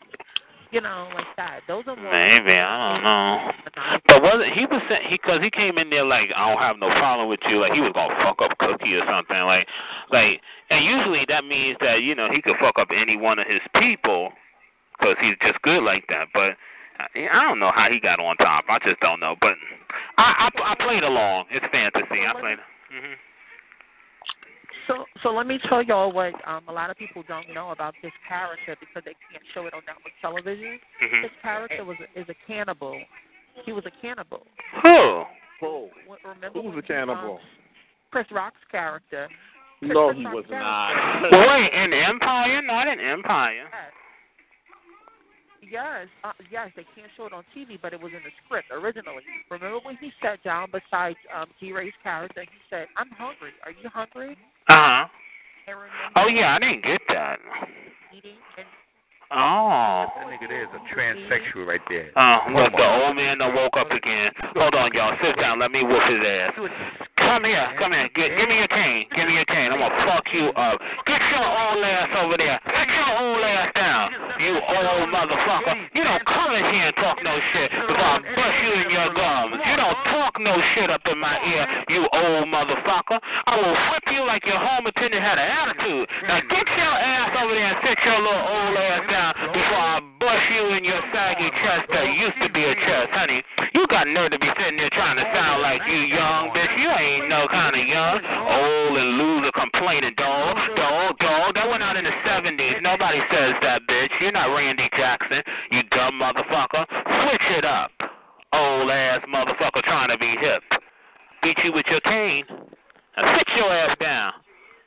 You 0.71 0.81
know, 0.81 1.09
like 1.15 1.31
that. 1.37 1.61
Those 1.69 1.85
are 1.87 1.95
more. 1.95 2.11
Maybe 2.11 2.59
I 2.59 2.95
don't 2.95 3.05
know. 3.05 4.01
But 4.09 4.23
wasn't 4.23 4.53
he 4.55 4.67
was 4.67 4.83
saying 4.89 5.07
he 5.09 5.17
because 5.23 5.39
he 5.41 5.51
came 5.51 5.79
in 5.79 5.89
there 5.89 6.05
like 6.05 6.31
I 6.35 6.51
don't 6.51 6.59
have 6.59 6.79
no 6.79 6.89
problem 6.99 7.29
with 7.29 7.39
you 7.49 7.61
like 7.61 7.73
he 7.73 7.81
was 7.81 7.93
gonna 7.95 8.15
fuck 8.25 8.43
up 8.43 8.59
Cookie 8.59 8.95
or 8.95 9.07
something 9.07 9.39
like 9.47 9.69
like 10.11 10.43
and 10.71 10.85
usually 10.85 11.25
that 11.29 11.45
means 11.45 11.77
that 11.81 12.03
you 12.03 12.17
know 12.17 12.27
he 12.29 12.43
could 12.43 12.57
fuck 12.59 12.75
up 12.79 12.89
any 12.91 13.17
one 13.17 13.39
of 13.39 13.47
his 13.47 13.63
people 13.79 14.33
because 14.99 15.17
he's 15.21 15.39
just 15.43 15.61
good 15.63 15.83
like 15.83 16.05
that. 16.09 16.27
But 16.35 16.59
I 16.99 17.29
I 17.31 17.43
don't 17.43 17.59
know 17.59 17.73
how 17.75 17.89
he 17.91 18.01
got 18.01 18.21
on 18.21 18.37
top. 18.37 18.65
I 18.69 18.79
just 18.87 19.01
don't 19.01 19.21
know. 19.21 19.35
But 19.41 19.55
I 20.19 20.51
I, 20.55 20.73
I 20.73 20.75
played 20.85 21.03
along. 21.03 21.47
It's 21.51 21.65
fantasy. 21.73 22.25
I 22.27 22.33
played. 22.41 22.59
hmm 22.93 23.15
So, 24.87 25.05
so 25.23 25.31
let 25.33 25.47
me 25.47 25.59
tell 25.69 25.83
y'all 25.83 26.13
what 26.13 26.35
um, 26.47 26.63
a 26.69 26.73
lot 26.73 26.91
of 26.91 26.97
people 26.97 27.25
don't 27.27 27.53
know 27.55 27.71
about 27.71 27.95
this 28.03 28.13
character 28.29 28.77
because 28.79 29.03
they 29.05 29.15
can't 29.31 29.43
show 29.55 29.67
it 29.67 29.73
on 29.75 29.81
network 29.87 30.13
television. 30.21 30.79
Mhm. 31.03 31.23
This 31.23 31.33
character 31.43 31.85
was 31.85 31.97
is 32.15 32.27
a 32.29 32.35
cannibal. 32.47 33.01
He 33.65 33.73
was 33.73 33.85
a 33.87 33.93
cannibal. 34.03 34.47
Who? 34.83 35.25
Who? 35.61 35.89
What- 36.07 36.21
Remember 36.25 36.61
Who's 36.61 36.75
when 36.75 36.79
a 36.85 36.87
he, 36.87 36.93
um, 36.95 37.07
cannibal? 37.09 37.41
Chris 38.11 38.27
Rock's 38.31 38.61
character. 38.71 39.29
No, 39.81 40.09
Chris 40.09 40.19
he 40.19 40.25
Rock's 40.27 40.35
was 40.37 40.45
character. 40.49 41.31
not. 41.31 41.49
Wait, 41.49 41.73
in 41.73 41.93
Empire? 41.93 42.63
Not 42.63 42.87
in 42.89 43.01
Empire. 43.01 43.65
Yes, 43.73 43.93
uh, 46.25 46.33
yes, 46.51 46.71
they 46.77 46.85
can't 46.95 47.11
show 47.17 47.27
it 47.27 47.33
on 47.33 47.45
TV, 47.57 47.79
but 47.81 47.93
it 47.93 48.01
was 48.01 48.13
in 48.13 48.23
the 48.23 48.31
script 48.45 48.69
originally. 48.71 49.23
Remember 49.51 49.79
when 49.83 49.97
he 49.97 50.11
sat 50.23 50.43
down 50.43 50.69
beside 50.71 51.17
um, 51.35 51.47
G 51.61 51.73
Ray's 51.73 51.93
character? 52.03 52.43
He 52.43 52.59
said, 52.71 52.87
"I'm 52.97 53.11
hungry. 53.11 53.53
Are 53.65 53.71
you 53.71 53.89
hungry?" 53.93 54.37
Uh 54.69 54.75
huh. 54.75 55.07
Oh 56.17 56.29
yeah, 56.29 56.57
I 56.57 56.59
didn't 56.59 56.85
get 56.85 57.01
that. 57.09 57.39
eating 58.13 58.37
and 58.59 58.67
Oh. 59.33 60.07
That 60.15 60.31
nigga 60.31 60.47
there 60.47 60.63
is 60.63 60.71
a 60.71 60.83
transsexual 60.95 61.67
right 61.67 61.81
there. 61.89 62.13
Uh, 62.15 62.39
look, 62.53 62.71
the 62.77 62.87
old 62.87 63.17
man 63.17 63.39
done 63.39 63.55
woke 63.55 63.75
up 63.77 63.91
again. 63.91 64.31
Hold 64.55 64.75
on, 64.75 64.93
y'all. 64.95 65.17
Sit 65.19 65.41
down. 65.41 65.59
Let 65.59 65.73
me 65.73 65.83
whoop 65.83 66.03
his 66.07 66.23
ass. 66.23 66.53
Come 67.19 67.43
here. 67.43 67.67
Come 67.79 67.93
here. 67.93 68.09
Give, 68.15 68.31
give 68.31 68.49
me 68.49 68.63
your 68.63 68.69
cane. 68.69 69.07
Give 69.17 69.27
me 69.27 69.35
your 69.35 69.49
cane. 69.51 69.73
I'm 69.73 69.81
gonna 69.83 70.07
fuck 70.07 70.23
you 70.31 70.55
up. 70.55 70.79
Get 71.07 71.19
your 71.35 71.43
old 71.43 71.83
ass 71.83 72.11
over 72.21 72.37
there. 72.37 72.61
Get 72.63 72.87
your 72.95 73.04
old 73.04 73.04
ass 73.04 73.04
down. 73.04 73.04
You 74.45 74.61
old 74.61 75.09
motherfucker. 75.09 75.73
You 75.97 76.05
don't 76.05 76.21
come 76.29 76.53
in 76.53 76.65
here 76.69 76.93
and 76.93 76.97
talk 77.01 77.17
no 77.25 77.33
shit 77.57 77.73
because 77.73 77.97
I'll 77.97 78.21
bust 78.21 78.57
you 78.61 78.73
in 78.77 78.93
your 78.93 79.09
gums. 79.17 79.57
You 79.57 79.77
don't 79.81 79.97
talk 80.13 80.37
no 80.37 80.53
shit 80.77 80.93
up 80.93 81.01
in 81.09 81.17
my 81.17 81.41
ear, 81.49 81.65
you 81.89 82.05
old 82.05 82.53
motherfucker. 82.53 83.25
I 83.25 83.57
will 83.57 83.73
whip 83.73 84.05
you 84.13 84.21
like 84.29 84.45
your 84.45 84.61
home 84.61 84.85
attendant 84.85 85.25
had 85.25 85.41
an 85.41 85.49
attitude. 85.49 86.05
Now 86.29 86.45
get 86.45 86.67
your 86.77 86.93
ass 86.93 87.33
over 87.41 87.57
there 87.57 87.73
and 87.73 87.81
sit 87.89 87.97
your 88.05 88.21
little 88.21 88.45
old 88.45 88.77
ass 88.77 89.03
down 89.09 89.33
before 89.49 89.81
I 89.81 89.99
bust 90.21 90.45
you 90.53 90.77
in 90.77 90.85
your 90.85 91.01
saggy 91.09 91.49
chest 91.65 91.89
that 91.97 92.05
used 92.13 92.37
to 92.45 92.53
be 92.53 92.69
a 92.69 92.75
chest, 92.85 93.17
honey. 93.17 93.41
You 93.73 93.89
got 93.89 94.05
nerve 94.13 94.37
to 94.37 94.39
be 94.39 94.51
sitting 94.61 94.77
there 94.77 94.93
trying 94.93 95.17
to 95.17 95.27
sound 95.33 95.65
like 95.65 95.81
you 95.89 96.05
young, 96.05 96.53
bitch. 96.53 96.73
You 96.77 96.93
ain't 96.93 97.33
no 97.33 97.49
kind 97.49 97.73
of 97.73 97.85
young, 97.89 98.21
old 98.21 98.93
and 98.93 99.11
loser 99.17 99.53
complaining 99.57 100.13
dog, 100.21 100.61
dog, 100.77 101.17
dog. 101.17 101.55
That 101.57 101.65
went 101.65 101.81
out 101.81 101.97
in 101.97 102.05
the 102.05 102.13
70s. 102.29 102.85
Nobody 102.85 103.25
says 103.33 103.57
that. 103.65 103.84
You're 104.21 104.33
not 104.33 104.55
Randy 104.55 104.89
Jackson, 104.97 105.43
you 105.71 105.83
dumb 105.91 106.21
motherfucker. 106.21 106.87
Switch 106.89 107.59
it 107.59 107.65
up, 107.65 107.91
old 108.53 108.91
ass 108.91 109.21
motherfucker 109.29 109.83
trying 109.83 110.11
to 110.11 110.19
be 110.19 110.35
hip. 110.41 110.63
Beat 111.43 111.59
you 111.65 111.73
with 111.73 111.87
your 111.91 112.01
cane. 112.01 112.45
Now 113.17 113.37
sit 113.37 113.49
your 113.57 113.73
ass 113.73 113.97
down 114.01 114.33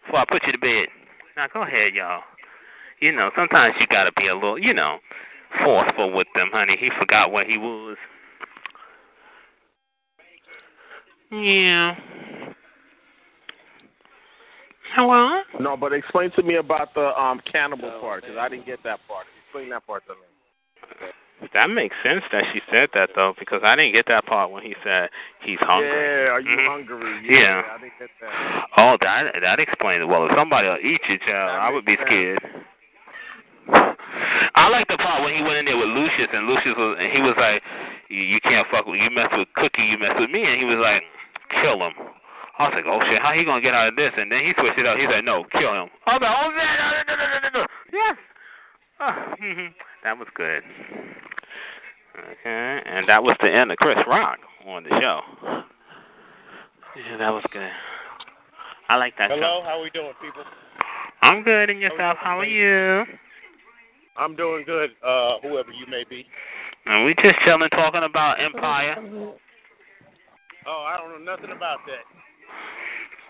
before 0.05 0.21
I 0.21 0.25
put 0.29 0.45
you 0.45 0.51
to 0.53 0.57
bed. 0.57 0.87
Now 1.35 1.47
go 1.53 1.63
ahead, 1.63 1.93
y'all. 1.93 2.23
You 2.99 3.11
know, 3.11 3.29
sometimes 3.35 3.75
you 3.79 3.87
gotta 3.87 4.11
be 4.17 4.27
a 4.27 4.33
little, 4.33 4.57
you 4.57 4.73
know, 4.73 4.97
forceful 5.63 6.11
with 6.13 6.27
them, 6.35 6.49
honey. 6.51 6.77
He 6.79 6.89
forgot 6.97 7.31
what 7.31 7.45
he 7.45 7.57
was. 7.57 7.97
Yeah. 11.31 11.95
Hello? 14.95 15.41
No, 15.59 15.77
but 15.77 15.93
explain 15.93 16.31
to 16.31 16.43
me 16.43 16.55
about 16.55 16.93
the 16.93 17.19
um 17.19 17.41
cannibal 17.51 17.91
part 17.99 18.23
because 18.23 18.38
I 18.38 18.49
didn't 18.49 18.65
get 18.65 18.80
that 18.84 18.99
part. 19.07 19.26
Explain 19.45 19.69
that 19.69 19.85
part 19.85 20.03
to 20.07 20.14
me. 20.14 20.27
That 21.53 21.69
makes 21.69 21.95
sense 22.01 22.23
that 22.31 22.43
she 22.51 22.61
said 22.72 22.89
that 22.95 23.09
though, 23.15 23.34
because 23.38 23.61
I 23.64 23.76
didn't 23.76 23.93
get 23.93 24.05
that 24.07 24.26
part 24.26 24.49
when 24.51 24.64
he 24.64 24.73
said 24.84 25.09
he's 25.45 25.59
hungry. 25.61 25.89
Yeah, 25.89 26.31
are 26.34 26.39
you 26.41 26.57
Mhm. 26.57 26.68
hungry? 26.68 27.19
Yeah. 27.30 27.64
I 27.69 27.77
didn't 27.77 27.99
get 27.99 28.09
that. 28.22 28.68
Oh, 28.81 28.97
that 29.01 29.39
that 29.41 29.59
explains 29.59 30.01
it. 30.01 30.07
Well, 30.07 30.26
if 30.26 30.35
somebody 30.35 30.68
will 30.68 30.80
eat 30.81 31.01
you, 31.07 31.18
child, 31.19 31.59
I 31.61 31.69
would 31.69 31.85
be 31.85 31.95
scared. 31.97 32.41
I 34.55 34.69
like 34.69 34.88
the 34.88 34.97
part 34.97 35.23
when 35.23 35.35
he 35.35 35.43
went 35.43 35.57
in 35.57 35.65
there 35.65 35.77
with 35.77 35.89
Lucious, 35.89 36.27
and 36.34 36.47
Lucious 36.47 36.76
was, 36.76 36.97
and 36.99 37.11
he 37.11 37.22
was 37.22 37.35
like, 37.38 37.61
"You, 38.09 38.22
you 38.23 38.39
can't 38.41 38.68
fuck 38.69 38.88
with 38.88 38.99
you 38.99 39.09
mess 39.11 39.31
with 39.38 39.47
Cookie, 39.55 39.84
you 39.84 39.97
mess 39.97 40.19
with 40.19 40.31
me," 40.31 40.43
and 40.43 40.57
he 40.59 40.65
was 40.65 40.80
like, 40.80 41.03
"Kill 41.61 41.80
him." 41.84 41.93
I 42.57 42.63
was 42.65 42.73
like, 42.73 42.85
"Oh 42.89 42.99
shit, 43.05 43.21
how 43.21 43.34
he 43.34 43.45
gonna 43.45 43.61
get 43.61 43.73
out 43.73 43.88
of 43.88 43.95
this?" 43.95 44.11
And 44.17 44.31
then 44.31 44.41
he 44.45 44.53
switched 44.57 44.79
it 44.79 44.85
up. 44.85 44.97
He 44.97 45.05
said, 45.09 45.23
"No, 45.23 45.43
kill 45.53 45.73
him." 45.73 45.89
I 46.05 46.13
was 46.17 46.21
like, 46.21 46.35
"Oh 46.35 46.49
man, 46.51 46.73
no, 46.77 46.88
no, 46.89 47.15
no, 47.15 47.25
no, 47.27 47.38
no, 47.38 47.49
no, 47.61 47.67
yes." 47.93 48.17
Oh, 48.99 49.13
that 50.03 50.17
was 50.17 50.27
good. 50.34 50.63
Okay, 52.17 52.81
and 52.85 53.07
that 53.09 53.21
was 53.21 53.38
the 53.41 53.53
end 53.53 53.71
of 53.71 53.77
Chris 53.77 53.97
Rock 54.07 54.39
on 54.65 54.84
the 54.84 54.89
show. 54.89 55.21
Yeah, 56.97 57.17
that 57.17 57.29
was 57.29 57.43
good. 57.51 57.69
I 58.89 58.95
like 58.95 59.13
that 59.19 59.29
Hello, 59.29 59.61
show. 59.61 59.67
how 59.67 59.84
we 59.84 59.91
doing, 59.91 60.13
people? 60.19 60.43
I'm 61.21 61.43
good, 61.43 61.69
and 61.69 61.79
yourself? 61.79 62.17
How 62.19 62.39
are 62.39 62.45
you? 62.45 63.05
I'm 64.17 64.35
doing 64.35 64.63
good. 64.65 64.91
Uh, 65.05 65.38
whoever 65.43 65.71
you 65.71 65.85
may 65.91 66.03
be. 66.09 66.25
And 66.88 67.05
we 67.05 67.13
just 67.23 67.35
chilling, 67.45 67.69
talking 67.69 68.01
about 68.03 68.41
Empire. 68.41 68.95
Oh, 70.65 70.85
I 70.88 70.97
don't 70.97 71.23
know 71.23 71.31
nothing 71.31 71.51
about 71.55 71.79
that. 71.85 72.01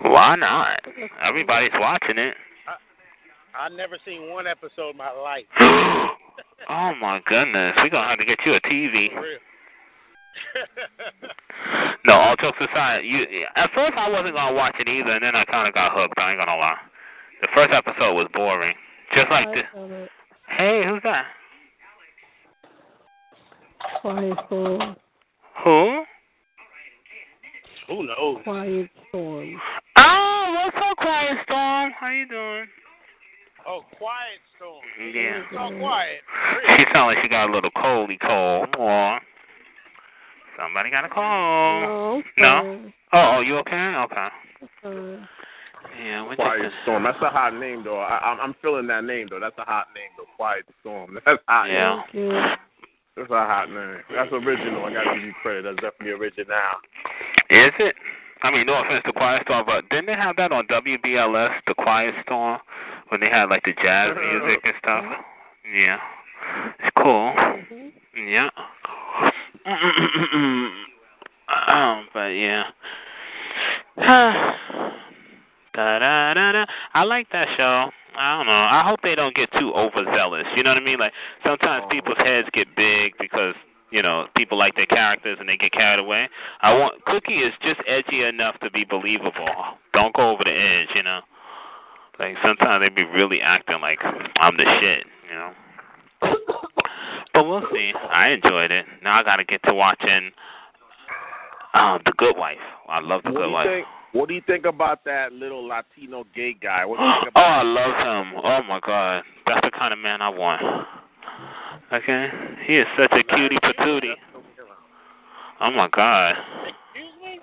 Why 0.02 0.35
not? 0.35 0.80
Everybody's 1.23 1.72
watching 1.76 2.18
it. 2.18 2.35
I 2.68 3.65
I 3.65 3.69
never 3.69 3.98
seen 4.06 4.31
one 4.31 4.45
episode 4.48 4.91
in 4.91 4.98
my 4.98 5.11
life. 5.11 5.45
oh 5.60 6.94
my 7.02 7.19
goodness, 7.26 7.73
we're 7.77 7.89
gonna 7.89 8.07
have 8.07 8.19
to 8.19 8.26
get 8.26 8.39
you 8.45 8.53
a 8.53 8.61
TV. 8.61 9.07
No, 12.07 12.14
all 12.14 12.35
jokes 12.38 12.57
aside, 12.61 13.02
you 13.03 13.26
at 13.56 13.69
first 13.76 13.98
I 13.98 14.10
wasn't 14.10 14.35
gonna 14.35 14.56
watch 14.56 14.76
it 14.80 14.88
either, 14.88 15.11
and 15.11 15.23
then 15.23 15.35
I 15.35 15.44
kind 15.44 15.68
of 15.68 15.73
got 15.73 15.91
hooked. 15.94 16.14
I 16.18 16.31
ain't 16.31 16.39
gonna 16.39 16.56
lie. 16.56 16.77
The 17.41 17.48
first 17.53 17.73
episode 17.73 18.14
was 18.14 18.27
boring, 18.34 18.73
just 19.14 19.30
like 19.30 19.48
this. 19.53 19.65
Hey, 20.48 20.84
who's 20.88 21.02
that? 21.03 21.26
Quiet 24.02 24.38
Storm. 24.45 24.95
Who? 25.64 26.03
Who 27.88 28.05
knows? 28.05 28.41
Quiet 28.43 28.89
Storm. 29.09 29.55
Oh, 29.97 30.61
what's 30.64 30.77
up, 30.77 30.97
Quiet 30.97 31.38
Storm? 31.45 31.91
How 31.99 32.09
you 32.09 32.27
doing? 32.27 32.65
Oh, 33.68 33.81
quiet 33.97 34.39
storm. 34.55 34.80
Yeah. 35.14 35.43
So 35.51 35.77
quiet. 35.77 36.22
She 36.69 36.85
sounds 36.93 37.14
like 37.14 37.18
she 37.22 37.27
got 37.27 37.49
a 37.49 37.53
little 37.53 37.72
coldy 37.72 38.18
cold. 38.18 38.73
Or 38.80 39.19
somebody 40.57 40.89
got 40.89 41.03
a 41.03 41.09
cold. 41.09 42.23
No. 42.38 42.91
Oh, 43.11 43.35
oh, 43.35 43.39
you 43.41 43.57
okay? 43.57 43.93
Okay. 44.05 44.27
Uh-huh. 44.64 45.18
Yeah, 46.01 46.26
what 46.26 46.38
Quiet 46.38 46.72
Storm. 46.84 47.03
That's 47.03 47.18
a 47.22 47.30
hot 47.30 47.55
name, 47.55 47.84
though. 47.84 47.99
I, 47.99 48.18
I'm, 48.19 48.39
I'm 48.39 48.55
feeling 48.61 48.88
that 48.88 49.03
name, 49.03 49.27
though. 49.30 49.39
That's 49.39 49.57
a 49.57 49.64
hot 49.64 49.88
name, 49.93 50.09
though. 50.18 50.26
Quiet 50.38 50.65
Storm. 50.80 51.19
That's 51.26 51.41
hot. 51.47 51.69
Yeah. 51.69 52.55
That's 53.18 53.31
a 53.31 53.34
hot 53.34 53.69
name. 53.72 53.98
That's 54.14 54.31
original. 54.31 54.85
I 54.85 54.94
gotta 54.94 55.15
give 55.15 55.23
you 55.26 55.34
credit. 55.41 55.64
That's 55.64 55.77
definitely 55.77 56.11
original. 56.11 56.56
Is 57.49 57.73
it? 57.80 57.95
I 58.44 58.52
mean, 58.52 58.68
no 58.68 58.80
offense 58.80 59.02
to 59.07 59.14
Quiet 59.14 59.41
Storm, 59.45 59.65
but 59.65 59.89
didn't 59.89 60.06
they 60.06 60.14
have 60.14 60.35
that 60.35 60.52
on 60.52 60.68
WBLS, 60.68 61.56
the 61.65 61.73
Quiet 61.73 62.14
Storm, 62.23 62.60
when 63.10 63.19
they 63.19 63.30
had 63.30 63.49
like 63.49 63.64
the 63.64 63.73
jazz 63.81 64.15
music 64.31 64.60
and 64.64 64.76
stuff? 64.77 65.03
Yeah, 65.73 65.98
it's 66.80 66.95
cool. 67.02 67.34
Yeah. 68.15 68.49
um, 71.73 72.07
but 72.14 72.27
yeah. 72.27 72.65
da 73.98 74.53
da 75.73 76.34
da 76.35 76.52
da. 76.52 76.65
I 76.94 77.03
like 77.03 77.31
that 77.31 77.48
show. 77.57 77.89
I 78.18 78.38
don't 78.38 78.48
know. 78.48 78.52
I 78.52 78.81
hope 78.84 79.02
they 79.03 79.14
don't 79.14 79.35
get 79.35 79.52
too 79.60 79.72
overzealous. 79.76 80.45
You 80.56 80.64
know 80.64 80.72
what 80.72 80.77
I 80.77 80.84
mean? 80.85 80.98
Like 80.99 81.14
sometimes 81.45 81.85
people's 81.91 82.18
heads 82.18 82.48
get 82.52 82.68
big 82.76 83.14
because 83.19 83.53
you 83.91 84.02
know 84.02 84.26
people 84.35 84.57
like 84.57 84.76
their 84.76 84.88
characters 84.88 85.38
and 85.39 85.48
they 85.48 85.56
get 85.56 85.72
carried 85.72 85.99
away. 85.99 86.27
I 86.61 86.73
want 86.73 87.06
Cookie 87.06 87.39
is 87.39 87.53
just 87.61 87.80
edgy 87.88 88.23
enough 88.23 88.60
to 88.61 88.72
be 88.72 88.84
believable. 88.84 89.48
Don't 89.94 90.15
go 90.15 90.31
over 90.31 90.44
the 90.44 90.52
edge. 90.52 90.89
You 90.95 91.03
know. 91.03 91.19
Like 92.19 92.35
sometimes 92.44 92.84
they 92.84 92.89
be 92.89 93.03
really 93.07 93.39
acting 93.39 93.80
like 93.81 93.99
I'm 94.38 94.57
the 94.57 94.65
shit. 94.81 95.06
You 95.30 95.35
know. 95.35 96.34
But 97.34 97.48
we'll 97.48 97.61
see. 97.72 97.91
I 97.94 98.30
enjoyed 98.30 98.72
it. 98.72 98.85
Now 99.03 99.19
I 99.19 99.23
got 99.23 99.35
to 99.35 99.44
get 99.44 99.61
to 99.65 99.73
watching 99.76 100.31
um, 101.76 101.99
The 102.03 102.11
Good 102.18 102.35
Wife. 102.35 102.57
I 102.89 102.99
love 102.99 103.22
The 103.23 103.30
What 103.31 103.41
Good 103.41 103.52
Wife. 103.52 103.68
think? 103.68 103.85
What 104.13 104.29
do 104.29 104.35
you 104.35 104.41
think 104.47 104.65
about 104.65 105.03
that 105.05 105.34
little 105.34 105.67
Latino 105.67 106.25
gay 106.35 106.55
guy? 106.59 106.85
What 106.85 106.97
do 106.97 107.03
you 107.03 107.13
think 107.23 107.34
Oh. 107.35 107.41
I 107.41 107.61
love 107.61 108.25
him. 108.25 108.41
Oh 108.43 108.63
my 108.63 108.79
God, 108.85 109.23
that's 109.45 109.65
the 109.65 109.71
kind 109.71 109.93
of 109.93 109.99
man 109.99 110.21
I 110.21 110.29
want. 110.29 110.61
Okay, 111.93 112.29
he 112.65 112.77
is 112.77 112.88
such 112.97 113.11
a 113.11 113.23
cutie 113.23 113.57
patootie. 113.63 114.15
Oh 115.61 115.71
my 115.71 115.88
God. 115.91 116.35
Excuse 116.67 117.13
me? 117.23 117.39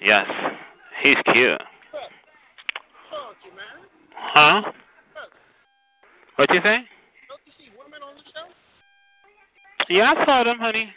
Yes, 0.00 0.26
he's 1.02 1.16
cute. 1.32 1.60
Huh? 4.14 4.62
What 6.36 6.50
you 6.52 6.60
say? 6.62 6.78
Yeah, 9.88 10.12
I 10.16 10.24
saw 10.24 10.44
them, 10.44 10.58
honey. 10.58 10.92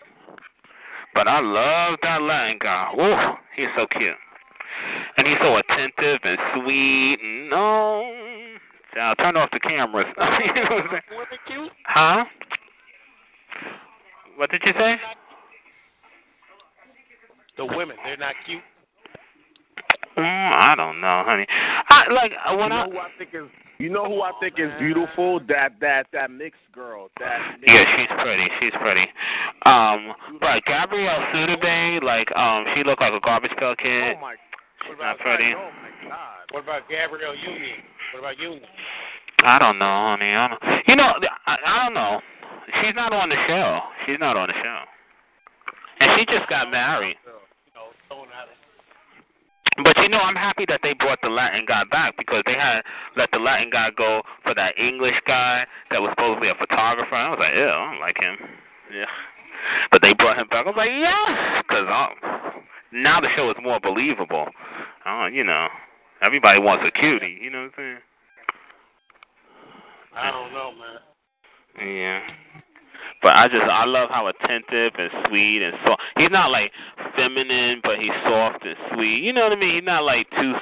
But 1.13 1.27
I 1.27 1.39
love 1.39 1.99
that 2.03 2.22
Latin 2.22 2.57
guy. 2.61 2.89
Whoa, 2.93 3.35
he's 3.55 3.68
so 3.76 3.88
cute. 3.88 4.15
And 5.17 5.27
he's 5.27 5.37
so 5.41 5.57
attentive 5.57 6.19
and 6.23 6.37
sweet. 6.55 7.17
And 7.21 7.49
no. 7.49 8.13
I'll 8.99 9.15
turn 9.15 9.37
off 9.37 9.49
the 9.51 9.59
cameras. 9.59 10.07
You 10.17 10.63
know 10.63 10.75
what 10.75 10.85
I'm 10.85 11.01
saying? 11.47 11.69
huh? 11.85 12.23
What 14.37 14.49
did 14.49 14.61
you 14.65 14.73
say? 14.77 14.95
The 17.57 17.65
women, 17.65 17.95
they're 18.03 18.17
not 18.17 18.33
cute. 18.45 18.61
Mm, 20.17 20.51
I 20.59 20.73
don't 20.75 20.99
know, 20.99 21.23
honey. 21.25 21.45
I 21.89 22.11
like 22.11 22.31
uh, 22.45 22.55
when 22.55 22.71
you 22.71 22.77
I 22.77 22.85
know 22.85 22.91
who 22.91 22.97
I 22.97 23.09
think 23.17 23.29
is 23.33 23.49
You 23.77 23.89
know 23.89 24.05
who 24.05 24.21
I 24.21 24.31
think 24.39 24.55
is 24.57 24.69
beautiful? 24.79 25.39
That 25.47 25.73
that 25.79 26.07
that 26.11 26.31
mixed 26.31 26.59
girl. 26.73 27.09
That 27.19 27.59
mixed 27.59 27.73
Yeah, 27.73 27.85
she's 27.97 28.09
pretty. 28.21 28.47
She's 28.59 28.73
pretty. 28.81 29.05
Um, 29.65 30.13
but 30.39 30.63
Gabrielle 30.65 31.23
Sidibe, 31.33 32.03
like, 32.03 32.27
um, 32.35 32.65
she 32.75 32.83
looked 32.83 33.01
like 33.01 33.13
a 33.13 33.19
garbage 33.21 33.51
pail 33.57 33.75
kid. 33.75 34.17
Oh 34.17 34.21
my. 34.21 34.35
She's 34.87 34.97
not 34.99 35.19
pretty. 35.19 35.53
Oh 35.55 35.69
my 35.81 36.09
God. 36.09 36.43
What 36.51 36.63
about 36.63 36.89
Gabrielle 36.89 37.35
Union? 37.35 37.79
What 38.13 38.19
about 38.19 38.39
Union? 38.39 38.69
I 39.43 39.57
don't 39.57 39.79
know, 39.79 40.15
honey. 40.15 40.33
I 40.33 40.47
don't. 40.47 40.61
You 40.87 40.95
know, 40.95 41.13
I, 41.47 41.55
I 41.65 41.85
don't 41.85 41.93
know. 41.93 42.21
She's 42.81 42.95
not 42.95 43.13
on 43.13 43.29
the 43.29 43.39
show. 43.47 43.79
She's 44.05 44.19
not 44.19 44.37
on 44.37 44.47
the 44.47 44.53
show. 44.53 44.79
And 45.99 46.11
she 46.17 46.25
just 46.25 46.49
got 46.49 46.69
married. 46.69 47.15
But 49.83 49.97
you 49.97 50.09
know, 50.09 50.19
I'm 50.19 50.35
happy 50.35 50.65
that 50.67 50.81
they 50.83 50.93
brought 50.93 51.19
the 51.23 51.29
Latin 51.29 51.65
guy 51.65 51.83
back 51.89 52.17
because 52.17 52.43
they 52.45 52.53
had 52.53 52.81
let 53.15 53.31
the 53.31 53.39
Latin 53.39 53.69
guy 53.71 53.89
go 53.95 54.21
for 54.43 54.53
that 54.53 54.77
English 54.77 55.15
guy 55.25 55.65
that 55.89 56.01
was 56.01 56.11
supposedly 56.11 56.49
a 56.49 56.55
photographer. 56.55 57.15
I 57.15 57.29
was 57.29 57.39
like, 57.39 57.53
ew, 57.55 57.65
I 57.65 57.89
don't 57.89 57.99
like 57.99 58.17
him. 58.19 58.35
Yeah. 58.93 59.05
But 59.91 60.01
they 60.01 60.13
brought 60.13 60.37
him 60.37 60.47
back. 60.49 60.65
I 60.65 60.69
was 60.69 60.77
like, 60.77 60.91
yes, 60.91 61.63
because 61.63 61.87
um, 61.87 62.51
now 62.93 63.22
the 63.22 63.27
show 63.35 63.49
is 63.49 63.57
more 63.61 63.80
believable. 63.80 64.47
Uh, 65.05 65.27
you 65.27 65.43
know, 65.43 65.68
everybody 66.22 66.59
wants 66.59 66.84
a 66.88 66.91
cutie. 66.91 67.39
You 67.41 67.49
know 67.49 67.59
what 67.59 67.65
I'm 67.65 67.72
saying? 67.77 67.97
I 70.15 70.31
don't 70.31 70.53
know, 70.53 70.72
man. 70.76 71.88
Yeah. 71.88 72.19
But 73.22 73.38
I 73.38 73.47
just 73.47 73.63
I 73.63 73.85
love 73.85 74.09
how 74.09 74.27
attentive 74.27 74.93
and 74.97 75.11
sweet 75.27 75.61
and 75.61 75.76
soft. 75.85 76.01
He's 76.18 76.31
not 76.31 76.49
like 76.49 76.72
feminine, 77.15 77.80
but 77.84 77.99
he's 77.99 78.11
soft 78.23 78.65
and 78.65 78.76
sweet. 78.93 79.22
You 79.22 79.31
know 79.31 79.43
what 79.43 79.51
I 79.51 79.55
mean? 79.55 79.76
He's 79.76 79.85
not 79.85 80.03
like 80.03 80.27
too 80.31 80.53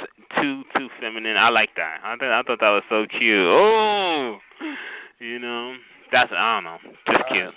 too 0.42 0.64
too 0.76 0.90
feminine. 1.00 1.38
I 1.38 1.50
like 1.50 1.70
that. 1.78 2.00
I 2.04 2.16
thought 2.18 2.32
I 2.32 2.44
thought 2.44 2.60
that 2.60 2.70
was 2.70 2.84
so 2.90 3.06
cute. 3.10 3.48
Oh, 3.48 4.38
you 5.20 5.40
know, 5.40 5.76
that's 6.12 6.32
I 6.36 6.56
don't 6.56 6.64
know, 6.66 6.78
just 7.08 7.30
cute. 7.32 7.54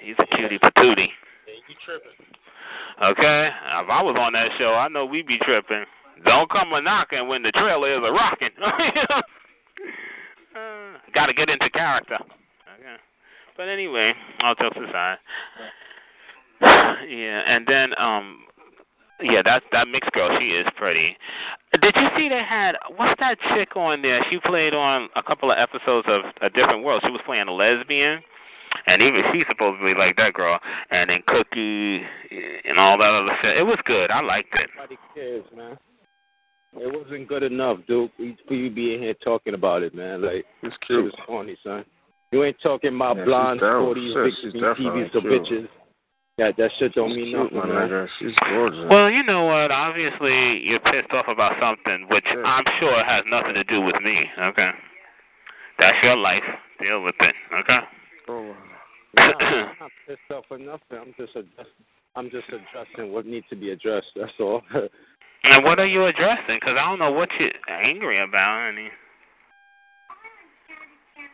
He's 0.00 0.16
a 0.18 0.36
cutie 0.36 0.58
patootie. 0.58 1.12
Hey, 1.44 1.60
you 1.68 1.74
tripping? 1.84 2.12
Okay, 3.02 3.48
if 3.48 3.88
I 3.90 4.02
was 4.02 4.16
on 4.18 4.32
that 4.32 4.50
show, 4.58 4.74
I 4.74 4.88
know 4.88 5.04
we'd 5.04 5.26
be 5.26 5.38
tripping. 5.42 5.84
Don't 6.24 6.50
come 6.50 6.72
a 6.72 6.80
knocking 6.80 7.28
when 7.28 7.42
the 7.42 7.52
trailer 7.52 7.92
is 7.92 8.02
a 8.02 8.12
rocking. 8.12 8.48
uh, 8.62 9.22
Got 11.14 11.26
to 11.26 11.34
get 11.34 11.50
into 11.50 11.68
character. 11.70 12.14
Okay. 12.14 12.96
But 13.56 13.68
anyway, 13.68 14.12
all 14.42 14.54
jokes 14.54 14.76
aside. 14.76 15.18
Yeah, 16.60 17.42
and 17.46 17.66
then 17.66 17.92
um 17.98 18.40
yeah, 19.22 19.40
that 19.44 19.62
that 19.72 19.88
mixed 19.88 20.12
girl, 20.12 20.36
she 20.38 20.46
is 20.48 20.66
pretty. 20.76 21.16
Did 21.80 21.94
you 21.96 22.08
see 22.16 22.28
they 22.28 22.42
had 22.42 22.76
what's 22.96 23.18
that 23.20 23.38
chick 23.54 23.76
on 23.76 24.02
there? 24.02 24.24
She 24.30 24.38
played 24.40 24.74
on 24.74 25.08
a 25.16 25.22
couple 25.22 25.50
of 25.50 25.58
episodes 25.58 26.06
of 26.10 26.22
A 26.42 26.50
Different 26.50 26.84
World. 26.84 27.02
She 27.04 27.10
was 27.10 27.20
playing 27.24 27.48
a 27.48 27.52
lesbian. 27.52 28.20
And 28.86 29.02
even 29.02 29.22
she's 29.32 29.46
supposedly 29.48 29.94
like 29.94 30.16
that 30.16 30.34
girl. 30.34 30.58
And 30.90 31.10
then 31.10 31.22
Cookie 31.26 32.02
and 32.68 32.78
all 32.78 32.98
that 32.98 33.10
other 33.10 33.36
shit. 33.42 33.56
It 33.56 33.64
was 33.64 33.78
good. 33.84 34.10
I 34.10 34.20
liked 34.20 34.54
it. 34.54 34.70
Nobody 34.76 34.98
cares, 35.14 35.44
man. 35.56 35.76
It 36.78 36.92
wasn't 36.94 37.26
good 37.26 37.42
enough, 37.42 37.78
Duke, 37.88 38.10
for 38.46 38.54
you 38.54 38.70
being 38.70 39.00
here 39.00 39.14
talking 39.24 39.54
about 39.54 39.82
it, 39.82 39.94
man. 39.94 40.22
Like, 40.22 40.44
it's 40.62 40.76
cute. 40.86 40.98
It 40.98 41.02
was 41.04 41.14
funny, 41.26 41.56
son. 41.64 41.84
You 42.32 42.44
ain't 42.44 42.60
talking 42.62 42.94
about 42.94 43.16
Yeah, 43.16 43.22
she's 43.22 43.28
blonde, 43.28 43.60
dope. 43.60 43.96
40s, 43.96 44.12
Shit, 44.12 44.24
big 44.24 44.34
she's 44.42 44.52
TV 44.60 44.60
definitely 44.60 45.38
bitches. 45.38 45.68
Yeah, 46.36 46.50
that 46.58 46.70
shit 46.78 46.92
don't 46.92 47.08
She's 47.10 47.16
mean 47.16 47.28
cute, 47.28 47.52
nothing, 47.54 47.70
my 47.70 47.86
man. 47.86 48.08
She's 48.18 48.34
gorgeous. 48.50 48.84
Well, 48.90 49.08
you 49.08 49.22
know 49.22 49.44
what? 49.44 49.70
Obviously, 49.70 50.60
you're 50.64 50.80
pissed 50.80 51.12
off 51.12 51.28
about 51.28 51.54
something, 51.58 52.06
which 52.10 52.26
I'm 52.44 52.64
sure 52.78 53.02
has 53.02 53.24
nothing 53.30 53.54
to 53.54 53.64
do 53.64 53.80
with 53.80 53.96
me. 54.02 54.28
Okay, 54.38 54.70
that's 55.78 55.96
your 56.02 56.16
life. 56.16 56.44
Deal 56.78 57.02
with 57.02 57.14
it. 57.20 57.34
Okay. 57.60 57.78
Oh, 58.28 58.54
nah, 59.16 59.32
I'm 59.38 59.76
not 59.80 59.90
pissed 60.06 60.20
off 60.32 60.44
or 60.50 60.58
nothing. 60.58 60.98
I'm 60.98 61.14
just 61.18 61.36
address- 61.36 61.66
I'm 62.16 62.30
just 62.30 62.48
addressing 62.48 63.12
what 63.12 63.26
needs 63.26 63.46
to 63.50 63.56
be 63.56 63.70
addressed. 63.70 64.08
That's 64.16 64.32
all. 64.40 64.62
And 65.48 65.64
what 65.64 65.78
are 65.78 65.86
you 65.86 66.06
addressing? 66.06 66.58
Because 66.58 66.74
I 66.80 66.88
don't 66.88 66.98
know 66.98 67.12
what 67.12 67.28
you're 67.38 67.52
angry 67.68 68.20
about. 68.22 68.72
Mean, 68.74 68.90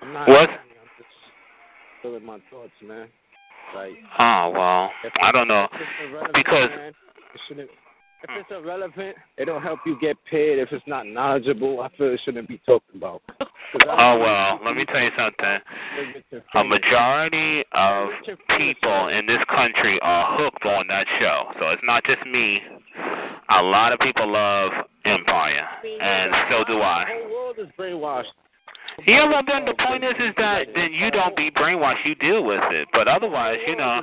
I'm 0.02 0.12
not. 0.12 0.28
What? 0.28 0.50
I'm 0.50 0.58
just 0.98 1.08
feeling 2.02 2.24
my 2.24 2.38
thoughts, 2.50 2.72
man. 2.84 3.08
Like. 3.74 3.92
oh 4.18 4.52
well, 4.54 4.90
I 5.22 5.32
don't 5.32 5.48
know 5.48 5.64
if 5.64 5.80
it's 5.80 6.10
irrelevant, 6.10 6.34
because 6.34 6.68
man, 6.76 6.88
it 6.88 7.40
shouldn't. 7.48 7.70
If 8.22 8.30
it's 8.30 8.48
hmm. 8.48 8.64
irrelevant, 8.64 9.16
it 9.36 9.46
don't 9.46 9.62
help 9.62 9.80
you 9.84 9.98
get 10.00 10.16
paid. 10.30 10.58
If 10.58 10.70
it's 10.72 10.86
not 10.86 11.06
knowledgeable, 11.06 11.80
I 11.80 11.88
feel 11.96 12.12
it 12.12 12.20
shouldn't 12.24 12.48
be 12.48 12.60
talked 12.66 12.94
about. 12.94 13.22
Oh 13.88 14.18
well, 14.18 14.60
let 14.66 14.76
me 14.76 14.84
tell 14.84 15.00
you 15.00 15.10
something. 15.16 16.42
A 16.54 16.64
majority 16.64 17.64
of 17.72 18.08
people 18.58 19.08
in 19.08 19.24
this 19.26 19.38
country 19.48 19.98
are 20.02 20.36
hooked 20.38 20.66
on 20.66 20.86
that 20.88 21.06
show. 21.18 21.44
So 21.58 21.68
it's 21.68 21.82
not 21.82 22.04
just 22.04 22.20
me. 22.26 22.60
A 23.48 23.62
lot 23.62 23.94
of 23.94 23.98
people 24.00 24.30
love 24.30 24.72
Empire, 25.06 25.66
and 26.02 26.32
so 26.50 26.64
do 26.64 26.82
I. 26.82 27.06
The 27.08 27.24
whole 27.24 27.32
world 27.32 27.56
is 27.58 27.68
brainwashed. 27.78 28.32
Yeah, 29.06 29.28
well 29.28 29.42
then 29.46 29.64
the 29.64 29.74
point 29.86 30.04
is 30.04 30.14
is 30.18 30.34
that 30.36 30.66
then 30.74 30.92
you 30.92 31.10
don't 31.10 31.34
be 31.34 31.50
brainwashed, 31.50 32.04
you 32.04 32.14
deal 32.16 32.44
with 32.44 32.62
it. 32.70 32.88
But 32.92 33.08
otherwise, 33.08 33.56
you 33.66 33.76
know, 33.76 34.02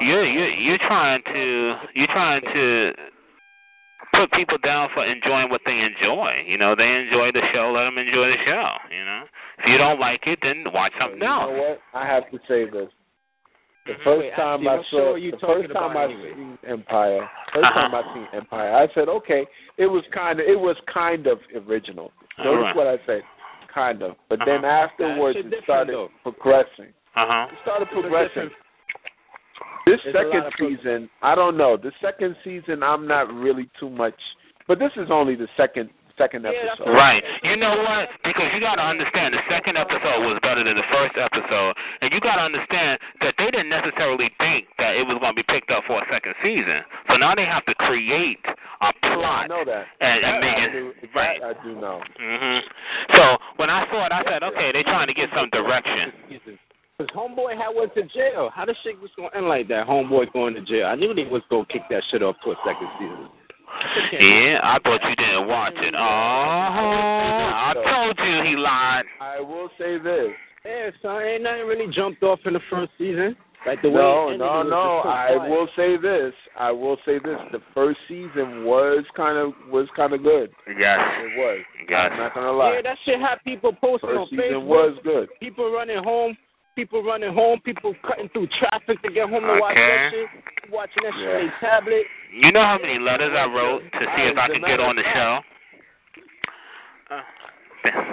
you're 0.00 0.24
you're 0.24 0.50
you're 0.50 0.78
trying 0.78 1.22
to 1.24 1.74
you're 1.94 2.06
trying 2.06 2.42
to 2.42 2.92
put 4.18 4.32
people 4.32 4.58
down 4.58 4.88
for 4.92 5.04
enjoying 5.04 5.48
what 5.50 5.60
they 5.64 5.78
enjoy. 5.80 6.42
You 6.46 6.58
know, 6.58 6.74
they 6.74 6.88
enjoy 6.88 7.30
the 7.32 7.42
show, 7.54 7.70
let 7.72 7.84
them 7.84 7.98
enjoy 7.98 8.26
the 8.28 8.40
show. 8.44 8.68
You 8.90 9.04
know, 9.04 9.22
if 9.58 9.66
you 9.70 9.78
don't 9.78 10.00
like 10.00 10.26
it, 10.26 10.38
then 10.42 10.64
watch 10.72 10.92
something 11.00 11.20
You 11.22 11.26
else. 11.28 11.50
know 11.50 11.58
what? 11.58 11.82
I 11.94 12.06
have 12.06 12.30
to 12.30 12.38
say 12.48 12.64
this. 12.68 12.90
The 13.86 13.94
Mhm. 13.94 14.04
first 14.04 14.20
Wait, 14.20 14.34
time 14.34 14.54
actually, 14.54 14.68
I 14.68 14.82
saw, 14.82 14.98
show 14.98 15.14
you 15.14 15.30
the 15.30 15.38
first 15.38 15.72
time 15.72 15.96
I 15.96 16.04
anyway? 16.04 16.34
seen 16.34 16.58
Empire, 16.64 17.30
1st 17.54 17.64
Uh-huh. 17.64 17.80
time 17.88 17.94
I 17.94 18.12
seen 18.12 18.28
Empire, 18.32 18.74
I 18.74 18.88
said, 18.92 19.08
okay, 19.08 19.46
it 19.78 19.86
was 19.86 20.06
kind 20.08 20.40
of, 20.40 20.46
it 20.46 20.60
was 20.60 20.76
kind 20.86 21.26
of 21.26 21.40
original. 21.66 22.12
Notice 22.36 22.58
Alright. 22.58 22.76
what 22.76 22.86
I 22.86 22.98
said, 23.06 23.24
kind 23.68 24.02
of. 24.02 24.16
But 24.28 24.40
then 24.44 24.64
Uh-huh. 24.64 24.84
afterwards, 24.84 25.36
That 25.36 25.44
shit 25.44 25.52
it 25.54 25.62
started 25.64 25.92
different, 25.92 26.22
progressing. 26.22 26.92
Uh 27.14 27.26
huh. 27.26 27.48
It 27.50 27.58
started 27.60 27.90
progressing. 27.90 28.50
This 29.88 30.00
There's 30.04 30.16
second 30.16 30.44
season, 30.58 31.08
I 31.22 31.34
don't 31.34 31.56
know. 31.56 31.76
The 31.76 31.92
second 32.02 32.36
season, 32.44 32.82
I'm 32.82 33.08
not 33.08 33.32
really 33.32 33.70
too 33.80 33.88
much. 33.88 34.14
But 34.66 34.78
this 34.78 34.92
is 34.96 35.08
only 35.10 35.34
the 35.34 35.48
second 35.56 35.88
second 36.18 36.44
episode. 36.44 36.90
Right. 36.90 37.22
You 37.44 37.56
know 37.56 37.78
what? 37.78 38.08
Because 38.24 38.50
you 38.52 38.58
got 38.60 38.74
to 38.74 38.82
understand, 38.82 39.32
the 39.32 39.40
second 39.48 39.78
episode 39.78 40.26
was 40.26 40.36
better 40.42 40.64
than 40.64 40.74
the 40.74 40.82
first 40.90 41.14
episode, 41.16 41.74
and 42.02 42.10
you 42.12 42.18
got 42.18 42.36
to 42.36 42.42
understand 42.42 42.98
that 43.22 43.34
they 43.38 43.46
didn't 43.54 43.70
necessarily 43.70 44.28
think 44.42 44.66
that 44.82 44.96
it 44.98 45.06
was 45.06 45.16
going 45.22 45.32
to 45.32 45.38
be 45.38 45.46
picked 45.46 45.70
up 45.70 45.84
for 45.86 46.02
a 46.02 46.06
second 46.10 46.34
season. 46.42 46.82
So 47.08 47.16
now 47.16 47.36
they 47.38 47.46
have 47.46 47.64
to 47.70 47.74
create 47.86 48.42
a 48.44 48.90
plot. 49.14 49.44
I 49.44 49.46
know 49.46 49.62
that. 49.64 49.86
And, 50.02 50.18
and 50.18 50.24
That 50.26 50.40
make 50.42 50.58
I 50.58 50.64
it 50.66 50.72
do, 50.74 50.92
that 51.00 51.14
right. 51.14 51.38
I 51.40 51.52
do 51.62 51.78
know. 51.78 52.02
Mhm. 52.20 52.60
So 53.14 53.38
when 53.56 53.70
I 53.70 53.86
saw 53.88 54.04
it, 54.04 54.12
I 54.12 54.22
said, 54.26 54.42
okay, 54.42 54.72
they're 54.74 54.82
trying 54.90 55.06
to 55.06 55.14
get 55.14 55.30
some 55.34 55.48
direction. 55.50 56.12
Because 56.98 57.14
Homeboy 57.14 57.56
had 57.56 57.70
went 57.76 57.94
to 57.94 58.02
jail. 58.02 58.50
How 58.52 58.64
the 58.64 58.74
shit 58.82 59.00
was 59.00 59.10
going 59.16 59.30
to 59.30 59.36
end 59.36 59.46
like 59.46 59.68
that? 59.68 59.86
Homeboy 59.86 60.32
going 60.32 60.54
to 60.54 60.62
jail. 60.62 60.86
I 60.86 60.96
knew 60.96 61.14
they 61.14 61.26
was 61.26 61.42
going 61.48 61.64
to 61.64 61.72
kick 61.72 61.82
that 61.90 62.02
shit 62.10 62.24
off 62.24 62.34
to 62.44 62.50
a 62.50 62.56
second 62.66 62.88
season. 62.98 63.28
Yeah, 64.20 64.58
I 64.64 64.78
thought 64.82 65.00
you 65.08 65.14
didn't 65.14 65.46
watch 65.46 65.74
it. 65.76 65.94
Oh, 65.94 66.00
I 66.00 67.72
told 67.74 68.18
you 68.18 68.50
he 68.50 68.56
lied. 68.56 69.04
I 69.20 69.38
will 69.38 69.68
say 69.78 69.98
this. 69.98 70.30
Yeah, 70.64 70.90
son, 71.00 71.22
ain't 71.22 71.44
nothing 71.44 71.66
really 71.66 71.92
jumped 71.92 72.22
off 72.24 72.40
in 72.46 72.54
the 72.54 72.60
first 72.68 72.90
season. 72.98 73.36
Like 73.64 73.82
the 73.82 73.90
way 73.90 74.00
no, 74.00 74.36
no, 74.36 74.62
no. 74.62 75.00
so 75.04 75.08
I 75.08 75.34
quiet. 75.36 75.50
will 75.50 75.68
say 75.76 75.96
this. 75.96 76.32
I 76.58 76.70
will 76.72 76.96
say 77.04 77.18
this. 77.18 77.38
The 77.52 77.60
first 77.74 77.98
season 78.08 78.64
was 78.64 79.04
kind 79.16 79.36
of 79.36 79.52
was 79.70 79.88
kind 79.94 80.12
of 80.12 80.22
good. 80.22 80.50
Yes. 80.78 80.98
It 81.20 81.38
was. 81.38 81.58
Yes. 81.88 82.10
I'm 82.12 82.18
not 82.18 82.34
gonna 82.34 82.52
lie. 82.52 82.74
Yeah, 82.74 82.82
that 82.82 82.98
shit 83.04 83.20
had 83.20 83.36
people 83.44 83.72
posting 83.72 84.08
First 84.08 84.18
on 84.18 84.28
season 84.30 84.64
was 84.64 84.96
good. 85.04 85.28
People 85.40 85.72
running 85.72 86.02
home. 86.02 86.36
People 86.78 87.02
running 87.02 87.34
home. 87.34 87.58
People 87.66 87.90
cutting 88.06 88.30
through 88.30 88.46
traffic 88.54 89.02
to 89.02 89.10
get 89.10 89.28
home 89.28 89.42
to 89.42 89.58
watch 89.58 89.74
Okay. 89.74 89.82
that 89.82 90.10
shit. 90.14 90.70
Watching 90.70 91.02
that 91.02 91.14
shit 91.18 91.26
on 91.26 91.34
their 91.42 91.54
tablet. 91.58 92.06
You 92.30 92.52
know 92.52 92.62
how 92.62 92.78
many 92.78 93.00
letters 93.00 93.34
I 93.34 93.50
wrote 93.50 93.82
to 93.82 94.04
see 94.14 94.30
if 94.30 94.38
I 94.38 94.46
could 94.46 94.62
get 94.62 94.78
on 94.78 94.94
the 94.94 95.02
show? 95.02 95.42
Uh, 97.10 97.20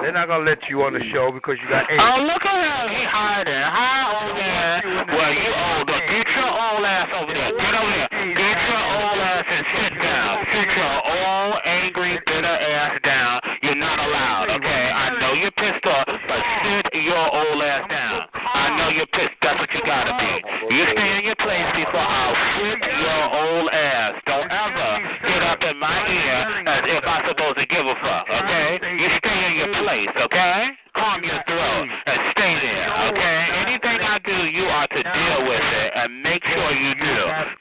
they're 0.01 0.17
not 0.17 0.25
gonna 0.29 0.49
let 0.49 0.57
you 0.67 0.81
on 0.81 0.93
the 0.97 1.03
show 1.13 1.29
because 1.31 1.61
you 1.61 1.69
got 1.69 1.85
AIDS. 1.91 2.01
Oh, 2.01 2.25
look 2.25 2.41
at 2.41 2.57
him. 2.57 2.89
He 2.89 3.05
hiding. 3.05 3.53
Hi, 3.53 4.01
old 4.17 4.33
man. 4.33 5.13
Well, 5.13 5.29
you 5.29 5.51
old. 5.53 5.85
Get 5.85 6.25
your 6.33 6.49
old 6.49 6.85
ass 6.89 7.09
over 7.21 7.33
there. 7.37 7.53
Get 7.53 7.69
over 7.69 7.93
here. 7.93 8.09
Get 8.33 8.57
your 8.65 8.81
old 8.81 9.19
ass 9.21 9.45
and 9.45 9.65
sit 9.77 9.93
down. 10.01 10.31
Sit 10.49 10.69
your 10.73 10.97
old, 11.05 11.61
angry, 11.69 12.17
bitter 12.25 12.57
ass 12.73 12.97
down. 13.05 13.41
You're 13.61 13.77
not 13.77 13.99
allowed, 14.01 14.49
okay? 14.57 14.89
I 14.89 15.21
know 15.21 15.33
you're 15.37 15.53
pissed 15.53 15.85
off, 15.85 16.09
but 16.09 16.41
sit 16.65 17.05
your 17.05 17.29
old 17.29 17.61
ass 17.61 17.85
down. 17.93 18.25
You're 18.95 19.11
pissed. 19.11 19.35
That's 19.43 19.59
what 19.59 19.67
you 19.75 19.83
gotta 19.83 20.15
be. 20.15 20.31
You 20.71 20.83
stay 20.95 21.19
in 21.19 21.25
your 21.27 21.35
place 21.35 21.67
before 21.75 21.99
I'll 21.99 22.31
flip 22.55 22.79
your 22.79 23.23
old 23.27 23.67
ass. 23.75 24.15
Don't 24.23 24.47
ever 24.47 24.89
get 25.27 25.43
up 25.43 25.59
in 25.67 25.75
my 25.75 25.99
ear 26.07 26.63
as 26.63 26.83
if 26.87 27.03
I'm 27.03 27.27
supposed 27.27 27.59
to 27.59 27.65
give 27.67 27.83
a 27.83 27.95
fuck, 27.99 28.23
okay? 28.23 28.79
You 28.95 29.11
stay 29.19 29.39
in 29.51 29.53
your 29.59 29.83
place. 29.83 30.15
okay? 30.15 30.71
Calm 30.95 31.27
your 31.27 31.43
throat 31.43 31.91
and 31.91 32.19
stay 32.31 32.55
there, 32.55 32.87
okay? 33.11 33.39
Anything 33.67 33.99
I 33.99 34.15
do, 34.23 34.47
you 34.47 34.63
are 34.63 34.87
to 34.87 35.01
deal 35.03 35.39
with 35.43 35.59
it 35.59 35.91
and 35.91 36.23
make 36.23 36.39
sure 36.47 36.71
you 36.71 36.95
do. 36.95 37.17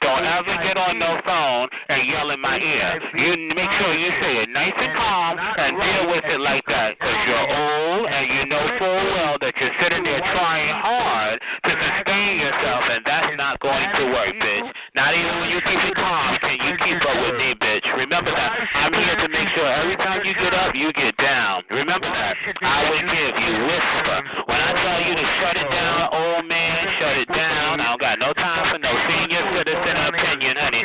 Don't 0.07 0.23
ever 0.23 0.55
get 0.63 0.79
on 0.79 0.95
no 0.97 1.19
phone 1.27 1.67
and 1.89 2.07
yell 2.07 2.31
in 2.31 2.34
my 2.65 2.73
ear. 2.73 2.99
You 3.13 3.55
make 3.55 3.69
sure 3.77 3.93
you 3.93 4.09
say 4.21 4.43
it 4.43 4.49
nice 4.49 4.73
and 4.77 4.93
calm 4.97 5.37
and 5.37 5.77
deal 5.77 6.09
with 6.09 6.25
it 6.25 6.39
like 6.39 6.65
that 6.67 6.97
because 6.97 7.19
you're 7.27 7.47
old 7.47 8.05
and 8.09 8.25
you 8.33 8.43
know 8.49 8.63
full 8.79 9.03
well 9.15 9.37
that 9.39 9.53
you're 9.59 9.75
sitting 9.81 10.03
there 10.03 10.19
trying 10.33 10.73
hard 10.73 11.39
to 11.39 11.71
sustain 11.71 12.39
yourself 12.39 12.83
and 12.89 13.01
that's 13.05 13.33
not 13.37 13.59
going 13.59 13.89
to 13.97 14.03
work, 14.11 14.33
bitch. 14.41 14.67
Not 14.95 15.13
even 15.13 15.33
when 15.39 15.49
you 15.49 15.61
keep 15.61 15.81
it 15.85 15.95
calm 15.95 16.37
can 16.41 16.57
you 16.59 16.73
keep 16.81 17.01
up 17.05 17.17
with 17.21 17.35
me, 17.37 17.53
bitch. 17.55 17.85
Remember 17.95 18.31
that. 18.31 18.51
I'm 18.75 18.93
here 18.93 19.15
to 19.15 19.27
make 19.29 19.49
sure 19.55 19.67
every 19.67 19.97
time 19.97 20.25
you 20.25 20.33
get 20.33 20.53
up, 20.53 20.73
you 20.75 20.91
get 20.93 21.15
down. 21.17 21.63
Remember 21.69 22.09
that. 22.09 22.35
I 22.61 22.89
will 22.89 23.05
give 23.05 23.33
you 23.37 23.53
whisper. 23.69 24.17
When 24.49 24.59
I 24.59 24.71
tell 24.73 25.01
you 25.05 25.13
to 25.15 25.25
shut 25.41 25.55
it 25.57 25.69
down, 25.69 26.09
old 26.11 26.45
man, 26.47 26.79
shut 26.99 27.15
it 27.17 27.29
down. 27.29 27.79
I 27.81 27.95
don't 27.95 28.01
got 28.01 28.19
no 28.19 28.33
time 28.33 28.71
for 28.71 28.79
no 28.79 28.93
senior 29.07 29.43
citizen 29.55 29.95
opinion, 30.09 30.55
honey. 30.57 30.83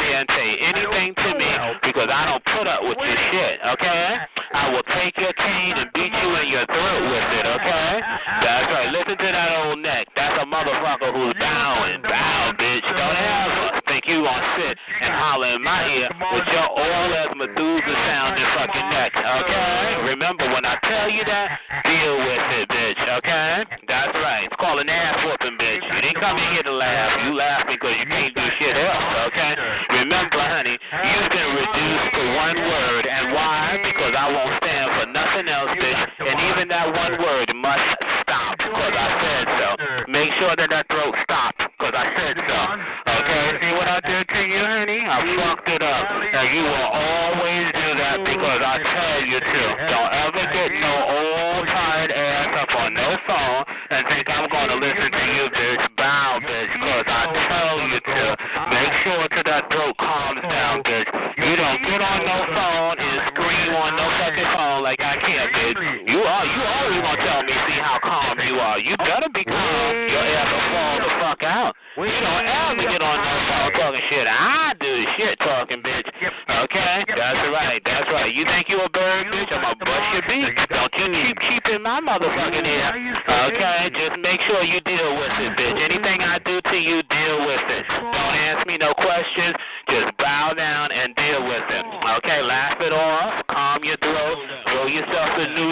There 0.00 0.18
and 0.24 0.28
say 0.32 0.48
anything 0.64 1.10
to 1.14 1.30
me 1.36 1.50
because 1.84 2.08
I 2.08 2.24
don't 2.26 2.44
put 2.44 2.66
up 2.66 2.80
with 2.82 2.96
your 2.96 3.20
shit, 3.30 3.60
okay? 3.76 4.16
I 4.52 4.72
will 4.72 4.86
take 4.96 5.14
your 5.20 5.32
cane 5.36 5.76
and 5.76 5.88
beat 5.92 6.10
you 6.10 6.30
in 6.40 6.48
your 6.48 6.66
throat 6.66 7.02
with 7.06 7.28
it, 7.38 7.46
okay? 7.46 7.90
That's 8.42 8.66
right. 8.72 8.88
Listen 8.90 9.16
to 9.20 9.28
that 9.30 9.50
old 9.62 9.78
neck. 9.78 10.08
That's 10.16 10.42
a 10.42 10.46
motherfucker 10.48 11.12
who's 11.12 11.36
bowing. 11.38 12.02
Bow, 12.02 12.52
bitch. 12.58 12.82
Don't 12.82 13.16
ever 13.20 13.80
think 13.86 14.06
you 14.06 14.24
gonna 14.24 14.54
sit 14.58 14.74
and 14.74 15.12
holler 15.14 15.54
in 15.54 15.62
my 15.62 15.86
ear 15.86 16.08
with 16.32 16.48
your 16.50 16.66
old 16.66 17.10
ass 17.14 17.30
Methuselah 17.36 17.98
sounding 18.08 18.48
fucking 18.56 18.88
neck, 18.90 19.12
okay? 19.14 20.10
Remember, 20.10 20.50
when 20.50 20.64
I 20.64 20.76
tell 20.82 21.08
you 21.10 21.22
that, 21.24 21.46
deal 21.84 22.16
with 22.18 22.46
it, 22.58 22.66
bitch, 22.68 23.02
okay? 23.18 23.64
That's 23.86 24.16
called 24.70 24.86
an 24.86 24.88
ass 24.88 25.18
whooping, 25.26 25.58
bitch. 25.58 25.82
You 25.82 25.98
didn't 25.98 26.22
come 26.22 26.38
in 26.38 26.46
here 26.54 26.62
to 26.62 26.70
laugh. 26.70 27.26
You 27.26 27.34
laugh 27.34 27.66
because 27.66 27.90
you 27.98 28.06
can't 28.06 28.30
do 28.30 28.46
shit 28.62 28.78
else, 28.78 29.10
okay? 29.26 29.58
Remember, 29.98 30.38
honey, 30.38 30.78
you've 30.78 31.30
been 31.34 31.50
reduced 31.58 32.08
to 32.14 32.22
one 32.38 32.54
word, 32.54 33.02
and 33.10 33.34
why? 33.34 33.82
Because 33.82 34.14
I 34.14 34.30
won't 34.30 34.54
stand 34.62 34.86
for 34.94 35.06
nothing 35.10 35.50
else, 35.50 35.74
bitch. 35.74 36.02
And 36.22 36.38
even 36.54 36.70
that 36.70 36.86
one 36.86 37.18
word 37.18 37.50
must 37.50 37.82
stop, 38.22 38.62
because 38.62 38.94
I 38.94 39.08
said 39.18 39.44
so. 39.58 39.66
Make 40.06 40.30
sure 40.38 40.54
that 40.54 40.70
that 40.70 40.86
throat 40.86 41.18
stops, 41.26 41.58
because 41.74 41.94
I 41.98 42.06
said 42.14 42.38
so. 42.38 42.58
Okay, 43.10 43.42
see 43.58 43.74
what 43.74 43.90
I 43.90 43.98
did 44.06 44.22
to 44.22 44.40
you, 44.54 44.62
honey? 44.70 45.02
I 45.02 45.18
fucked 45.34 45.66
it 45.66 45.82
up. 45.82 46.14
Now, 46.30 46.46
you 46.46 46.62
will 46.62 46.90
always 46.94 47.66
do 47.74 47.88
that 48.06 48.22
because 48.22 48.60
I 48.62 48.76
tell 48.86 49.18
you 49.26 49.38
to. 49.42 49.62
Don't 49.90 50.12
ever 50.14 50.44
get 50.54 50.70
no 50.78 50.94
old, 51.10 51.66
tired 51.66 52.14
ass 52.14 52.54
up 52.54 52.70
on 52.78 52.94
no 52.94 53.18
phone 53.26 53.79
and 54.00 54.08
think 54.08 54.26
I'm 54.32 54.48
to 54.48 54.76
listen 54.80 55.12
to 55.12 55.24
you, 55.36 55.44
bitch. 55.52 55.84
Bow, 56.00 56.40
bitch, 56.40 56.72
because 56.72 57.04
I 57.04 57.22
tell 57.36 57.76
you 57.84 58.00
to. 58.00 58.20
Make 58.72 58.92
sure 59.04 59.24
that 59.28 59.44
that 59.44 59.62
throat 59.68 59.92
calms 60.00 60.40
down, 60.40 60.80
bitch. 60.80 61.08
You 61.36 61.52
don't 61.56 61.80
get 61.84 62.00
on 62.00 62.18
no 62.24 62.38
phone 62.48 62.96
and 62.96 63.16
scream 63.28 63.72
on 63.76 64.00
no 64.00 64.06
fucking 64.24 64.50
phone 64.56 64.80
like 64.80 65.00
I 65.04 65.20
can't, 65.20 65.52
bitch. 65.52 65.76
You 66.08 66.20
are, 66.24 66.44
you 66.48 66.62
always 66.64 67.02
to 67.04 67.16
tell 67.28 67.42
me, 67.44 67.52
see 67.68 67.80
how 67.80 68.00
calm 68.00 68.40
you 68.40 68.56
are. 68.56 68.78
You 68.80 68.96
better 68.96 69.28
be 69.28 69.44
calm. 69.44 69.92
Your 70.08 70.24
ass 70.24 70.48
will 70.48 70.66
fall 70.72 70.96
the 71.04 71.10
fuck 71.20 71.42
out. 71.44 71.72
You 72.00 72.08
don't 72.08 72.46
ever 72.48 72.84
get 72.88 73.02
on 73.04 73.16
no 73.20 73.34
phone 73.52 73.72
talking 73.76 74.04
shit. 74.08 74.26
I 74.26 74.72
do 74.80 74.92
shit 75.18 75.36
talking, 75.40 75.82
bitch. 75.82 76.08
Okay? 76.08 77.04
That's 77.10 77.42
right. 77.52 77.82
That's 77.84 78.08
right. 78.08 78.32
You 78.32 78.44
think 78.46 78.68
you 78.70 78.80
a 78.80 78.89
bitch? 79.26 79.52
I'm 79.52 79.76
to 79.78 79.84
bust 79.84 80.06
your 80.12 80.24
beak. 80.28 80.56
Don't 80.68 80.94
you 80.96 81.06
keep 81.12 81.36
keeping 81.48 81.82
my 81.82 82.00
motherfucking 82.00 82.64
ear. 82.64 82.88
Okay? 83.28 83.90
Just 83.92 84.16
make 84.20 84.40
sure 84.48 84.62
you 84.64 84.80
deal 84.80 85.16
with 85.16 85.32
it, 85.40 85.52
bitch. 85.56 85.78
Anything 85.78 86.20
I 86.22 86.38
do 86.40 86.60
to 86.60 86.76
you, 86.76 87.02
deal 87.06 87.38
with 87.46 87.66
it. 87.68 87.84
Don't 87.88 88.36
ask 88.48 88.66
me 88.66 88.78
no 88.78 88.92
questions. 88.94 89.54
Just 89.88 90.16
bow 90.18 90.52
down 90.54 90.92
and 90.92 91.14
deal 91.14 91.46
with 91.46 91.66
it. 91.68 91.84
Okay? 92.18 92.42
Laugh 92.42 92.80
it 92.80 92.92
off. 92.92 93.46
Calm 93.48 93.84
your 93.84 93.96
throat. 93.98 94.49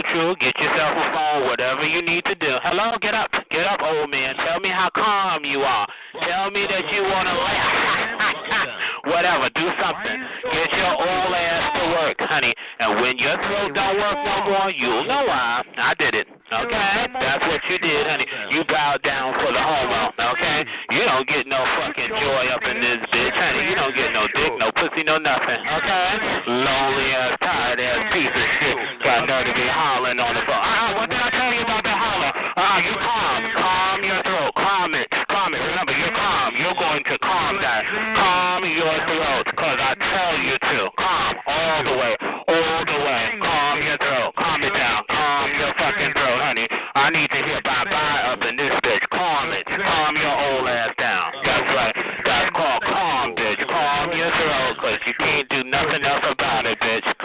Neutral. 0.08 0.34
Get 0.36 0.56
yourself 0.58 0.96
a 0.96 1.12
phone. 1.12 1.46
Whatever 1.46 1.84
you 1.86 2.02
need 2.02 2.24
to 2.24 2.34
do. 2.34 2.56
Hello? 2.62 2.96
Get 3.00 3.14
up. 3.14 3.30
Get 3.50 3.66
up, 3.66 3.80
old 3.82 4.10
man. 4.10 4.36
Tell 4.36 4.60
me 4.60 4.68
how 4.68 4.90
calm 4.94 5.44
you 5.44 5.60
are. 5.60 5.86
Tell 6.26 6.50
me 6.50 6.66
that 6.68 6.84
you 6.92 7.02
want 7.02 7.28
to 7.28 7.34
laugh. 7.34 9.04
Whatever. 9.04 9.48
Do 9.50 9.68
something. 9.80 10.18
Get 10.52 10.70
your 10.72 10.94
old 10.96 11.32
ass 11.34 11.64
to 11.78 11.84
work, 11.92 12.16
honey. 12.20 12.54
And 12.78 13.00
when 13.00 13.18
your 13.18 13.36
throat 13.36 13.74
don't 13.74 13.96
work 13.98 14.18
no 14.24 14.36
more, 14.48 14.70
you'll 14.70 15.04
know 15.04 15.24
why. 15.26 15.62
I 15.76 15.94
did 15.94 16.14
it. 16.14 16.26
Okay? 16.52 17.06
That's 17.12 17.44
what 17.44 17.60
you 17.68 17.78
did, 17.78 18.06
honey. 18.06 18.26
You 18.50 18.64
bowed 18.64 19.02
down 19.02 19.34
for 19.34 19.52
the 19.52 19.60
homo. 19.60 20.12
Okay? 20.32 20.64
You 21.08 21.24
don't 21.24 21.24
get 21.24 21.48
no 21.48 21.64
fucking 21.80 22.12
joy 22.20 22.44
up 22.52 22.60
in 22.68 22.84
this 22.84 23.00
bitch, 23.08 23.32
honey. 23.32 23.64
You 23.64 23.80
don't 23.80 23.96
get 23.96 24.12
no 24.12 24.28
dick, 24.28 24.52
no 24.60 24.68
pussy, 24.76 25.00
no 25.08 25.16
nothing. 25.16 25.56
Okay? 25.56 26.08
Lonely 26.52 27.08
ass, 27.16 27.32
tired 27.40 27.80
ass 27.80 28.12
piece 28.12 28.28
of 28.28 28.48
shit. 28.60 28.76
Got 29.00 29.24
nerve 29.24 29.48
to 29.48 29.54
be 29.56 29.64
hollering 29.72 30.20
on 30.20 30.36
the 30.36 30.44
phone. 30.44 30.60
I 30.60 31.07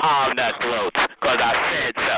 Calm 0.03 0.35
that 0.35 0.59
throat, 0.59 0.91
because 0.91 1.39
I 1.39 1.55
said 1.71 1.95
so. 1.95 2.17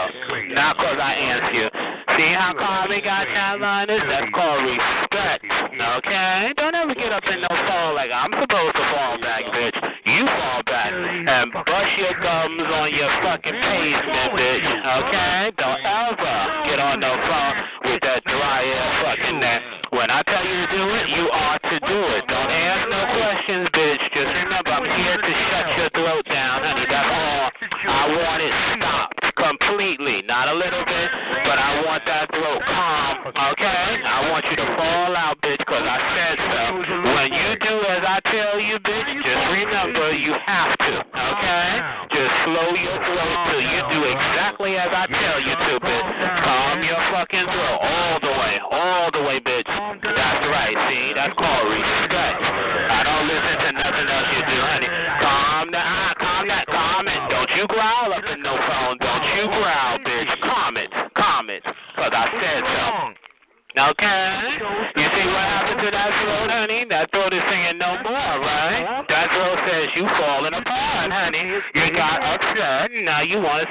Not 0.58 0.74
because 0.74 0.98
I 0.98 1.14
asked 1.22 1.54
you. 1.54 1.70
See 2.18 2.34
how 2.34 2.58
calm 2.58 2.90
he 2.90 2.98
got 2.98 3.30
that 3.30 3.62
line? 3.62 3.86
That's 3.86 4.26
called 4.34 4.66
respect. 4.66 5.46
Okay? 5.46 6.50
Don't 6.58 6.74
ever 6.74 6.98
get 6.98 7.14
up 7.14 7.22
in 7.30 7.46
no 7.46 7.52
fall 7.70 7.94
like 7.94 8.10
I'm 8.10 8.34
supposed 8.34 8.74
to 8.74 8.86
fall 8.90 9.22
back, 9.22 9.46
bitch. 9.54 9.78
You 10.02 10.26
fall 10.26 10.66
back 10.66 10.98
and 10.98 11.54
bust 11.54 11.92
your 12.02 12.18
gums 12.26 12.66
on 12.74 12.90
your 12.90 13.12
fucking 13.22 13.54
pavement, 13.54 14.34
bitch. 14.34 14.66
Okay? 14.66 15.54
Don't 15.54 15.86
ever 15.86 16.38
get 16.66 16.82
on 16.82 16.98
no 16.98 17.14
phone 17.22 17.54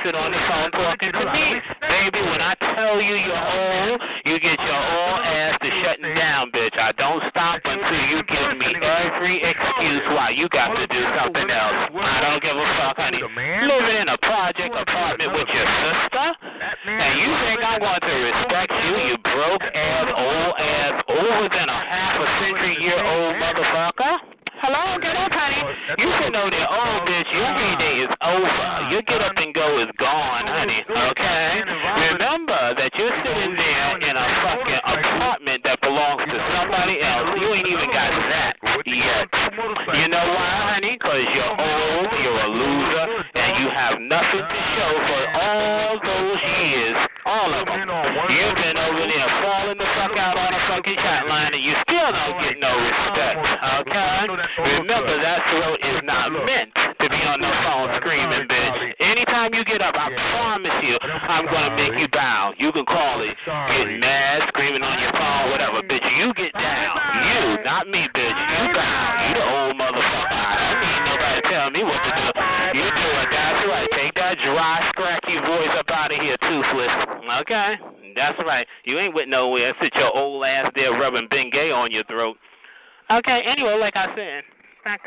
sit 0.04 0.14
on 0.14 0.34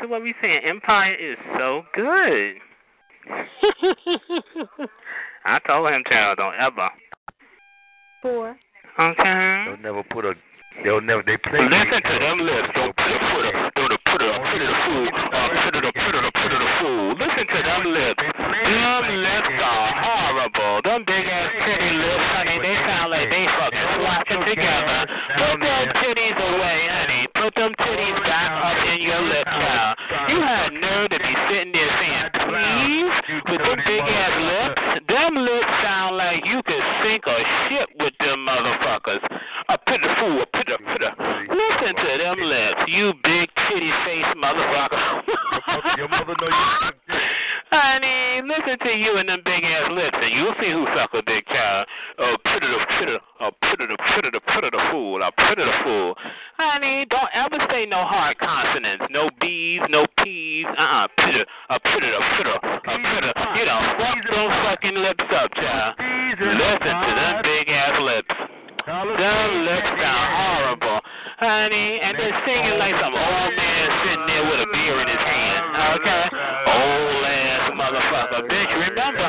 back 0.08 0.10
to 0.10 0.10
what 0.10 0.22
we 0.22 0.34
saying. 0.40 0.60
Empire 0.64 1.14
is 1.14 1.36
so 1.58 1.82
good. 1.94 2.54
I 5.44 5.58
told 5.66 5.90
him, 5.90 6.02
child, 6.08 6.38
don't 6.38 6.54
ever. 6.54 6.88
Four. 8.22 8.56
Okay. 8.98 9.64
They'll 9.66 9.82
never 9.82 10.02
put 10.10 10.24
a. 10.24 10.34
They'll 10.84 11.00
never. 11.00 11.22
They 11.22 11.36
play. 11.36 11.60
Listen 11.60 12.02
to 12.02 12.18
them 12.18 12.40
lips. 12.40 12.68
Don't 12.74 12.96
put 12.96 13.06
a 13.06 13.18
put 13.18 13.44
a 13.46 13.52
put 13.74 13.92
a 13.92 13.98
put 14.10 14.22
a 14.22 14.28
put 14.42 14.62
a 14.62 14.70
fool. 14.86 15.08
Uh, 15.08 15.48
put 15.64 15.74
it 15.76 15.84
a 15.84 15.92
put 15.92 16.14
it 16.14 16.24
a 16.24 16.30
put 16.32 16.52
it 16.52 16.62
a 16.62 16.68
fool. 16.80 17.14
Listen 17.14 17.46
to 17.46 17.58
them 17.62 17.82
lips. 17.94 18.22
Them 18.38 19.04
lips 19.22 19.54
are 19.62 19.92
horrible. 20.02 20.82
Them 20.82 21.04
big 21.06 21.26
ass 21.26 21.52
titty 21.62 21.90
lips, 21.94 22.26
honey. 22.34 22.58
They 22.58 22.74
sound 22.86 23.10
like 23.10 23.30
they 23.30 23.46
fucking 23.46 23.88
slapping 24.02 24.42
together. 24.50 24.97
A 37.28 37.68
ship 37.68 37.88
with 38.00 38.14
them 38.20 38.46
motherfuckers. 38.46 39.22
A 39.68 39.76
a 39.76 40.10
fool, 40.20 40.42
a 40.42 40.46
put 40.46 40.68
a. 40.68 40.78
Listen 41.52 41.94
to 41.94 42.10
them 42.18 42.38
lips, 42.40 42.80
you 42.88 43.12
big 43.22 43.48
titty 43.68 43.92
face 44.04 44.32
motherfucker. 44.36 45.22
Your 45.96 46.08
mother 46.08 46.34
know 46.40 46.48
you. 46.48 47.18
Honey, 47.70 48.40
listen 48.48 48.78
to 48.80 48.96
you 48.96 49.18
and 49.18 49.28
them 49.28 49.42
big 49.44 49.62
ass 49.62 49.92
lips, 49.92 50.16
and 50.16 50.32
you'll 50.32 50.54
see 50.58 50.72
who 50.72 50.86
suck 50.96 51.12
a 51.12 51.22
big 51.22 51.44
child. 51.46 51.86
Oh, 52.18 52.36
put 52.42 52.62
it 52.64 52.70
a 52.70 52.80
put 52.96 53.08
it 53.08 53.20
a 53.40 53.50
put 53.52 53.80
it 53.80 53.90
a 53.92 53.96
put 54.14 54.24
it 54.24 54.34
a 54.34 54.40
put 54.40 54.64
it 54.64 54.74
a 54.74 54.90
fool. 54.90 55.22
I 55.22 55.28
put 55.36 55.58
it 55.58 55.68
a 55.68 55.84
fool. 55.84 56.14
Honey, 56.56 57.04
don't 57.10 57.28
ever 57.34 57.58
say 57.70 57.84
no 57.84 58.04
hard 58.04 58.38
consonants, 58.38 59.04
no 59.10 59.28
B's, 59.38 59.80
no 59.90 60.06
P's. 60.24 60.64
Uh 60.78 60.80
uh 60.80 61.04
a 61.04 61.08
put 61.20 61.34
it 61.34 61.46
a 61.68 61.78
put 61.84 62.02
it 62.02 62.14
a 62.14 62.20
put 62.24 62.46
it. 63.24 63.37
You 63.58 63.66
know, 63.66 63.82
fuck 63.98 64.22
those 64.22 64.54
fucking 64.70 64.94
lips 65.02 65.26
up, 65.34 65.50
child. 65.58 65.98
Listen 65.98 66.94
to 66.94 67.10
them 67.10 67.42
big 67.42 67.66
ass 67.66 67.98
lips. 67.98 68.30
Them 68.86 69.66
lips 69.66 69.90
sound 69.98 70.30
horrible, 70.38 71.00
honey, 71.42 71.98
and 71.98 72.14
they're 72.14 72.38
singing 72.46 72.78
like 72.78 72.94
some 73.02 73.18
old 73.18 73.52
man 73.58 73.86
sitting 74.06 74.26
there 74.30 74.46
with 74.46 74.62
a 74.62 74.68
beer 74.70 75.02
in 75.02 75.08
his 75.10 75.24
hand. 75.26 75.74
Okay, 75.74 76.24
old 76.70 77.24
ass 77.26 77.74
motherfucker, 77.74 78.46
bitch. 78.46 78.70
Remember, 78.94 79.26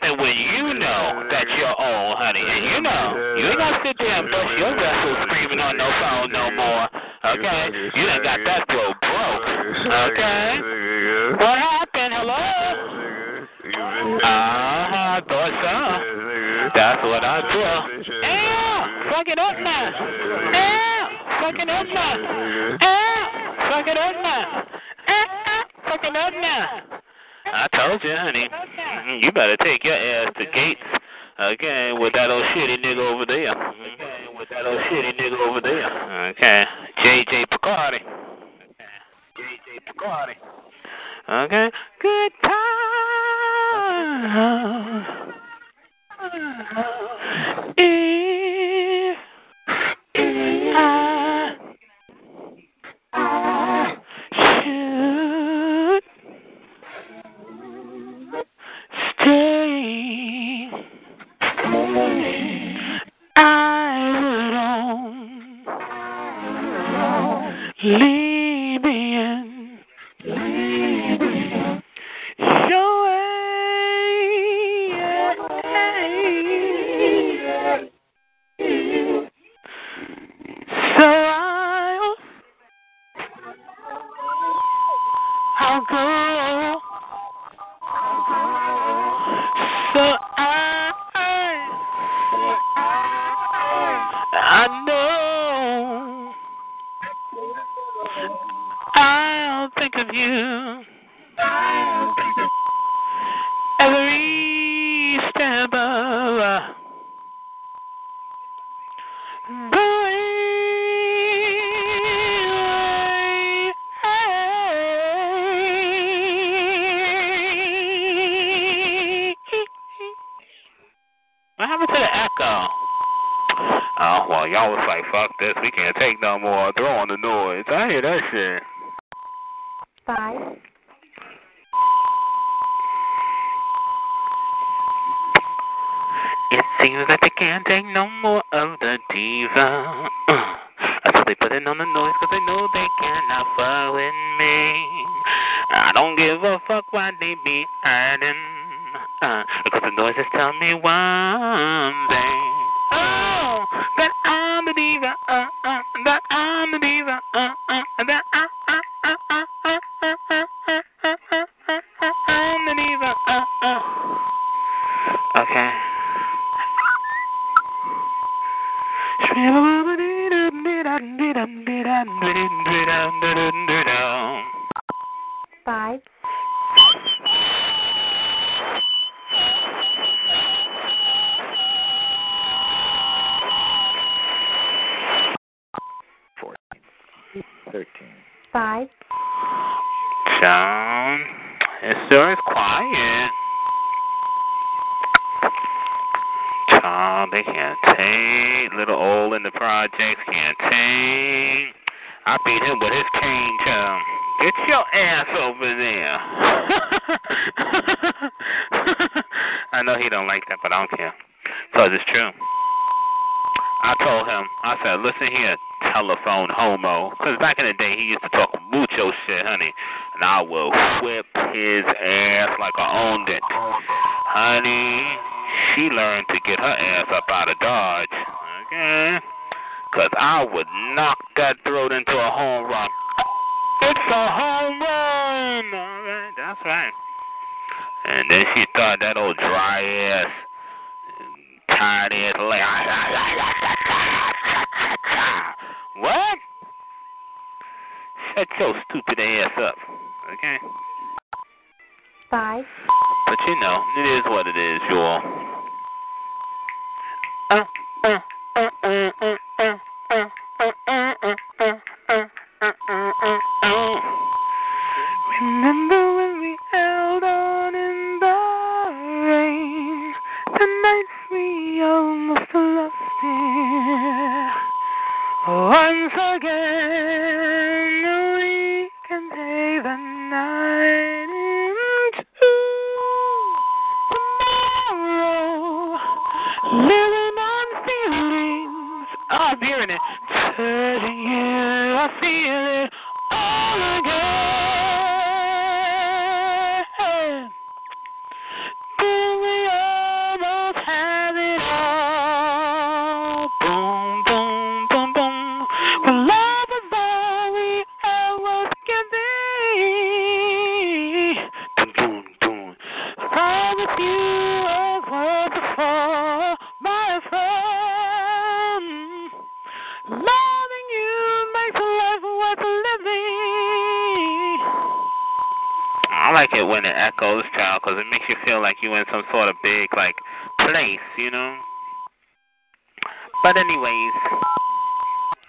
Something 0.00 0.18
when 0.20 0.36
you 0.36 0.74
know 0.78 1.28
that 1.30 1.46
you're 1.58 1.76
old, 1.76 2.16
honey. 2.16 2.40
And 2.40 2.64
you 2.64 2.80
know, 2.80 3.36
you 3.36 3.48
ain't 3.48 3.58
gonna 3.58 3.80
sit 3.84 3.96
there 3.98 4.20
and 4.20 4.30
bust 4.30 4.58
your 4.58 4.74
vessel 4.74 5.16
screaming 5.26 5.60
on 5.60 5.76
no 5.76 5.88
phone 6.00 6.32
no 6.32 6.50
more. 6.56 6.88
Okay? 7.24 7.68
You 7.94 8.06
done 8.06 8.22
got 8.22 8.40
that 8.44 8.64
throat 8.68 8.96
broke. 9.00 9.44
Okay? 9.84 10.60
What 11.36 11.58
happened? 11.58 12.14
Hello? 12.16 12.44
Uh-huh, 14.24 15.20
thought 15.28 15.54
so. 15.60 15.76
That's 16.74 17.02
what 17.04 17.24
I 17.24 17.40
do. 17.52 17.60
Ow! 18.24 19.10
Fuck 19.10 19.28
it 19.28 19.38
up 19.38 19.58
now. 19.60 19.92
Ow! 20.54 21.08
Fuck 21.40 21.58
it 21.60 21.68
up 21.68 21.86
now. 21.92 22.16
Ow! 22.80 23.68
Fuck 23.68 23.86
it 23.86 23.98
up 23.98 24.14
now. 24.22 24.64
Ow! 25.08 25.64
Fuck 25.84 26.04
it 26.04 26.16
up 26.16 26.32
now. 26.40 27.00
I 27.52 27.66
told 27.76 28.02
you, 28.04 28.16
honey. 28.16 28.48
You 29.20 29.32
better 29.32 29.56
take 29.58 29.84
your 29.84 29.94
ass 29.94 30.32
to 30.38 30.44
Gates. 30.44 30.80
again 31.38 32.00
with 32.00 32.12
that 32.12 32.30
old 32.30 32.44
shitty 32.54 32.84
nigga 32.84 33.12
over 33.12 33.26
there. 33.26 33.50
Okay, 33.50 34.26
with 34.36 34.48
that 34.50 34.66
old 34.66 34.78
shitty 34.78 35.18
nigga 35.18 35.48
over 35.48 35.60
there. 35.60 36.30
Okay, 36.30 36.64
JJ 36.98 37.46
Picardi. 37.46 38.00
JJ 39.38 39.80
Picardi. 39.88 40.34
Okay, 41.28 41.70
good 42.00 42.32
time. 42.42 42.60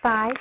five. 0.01 0.33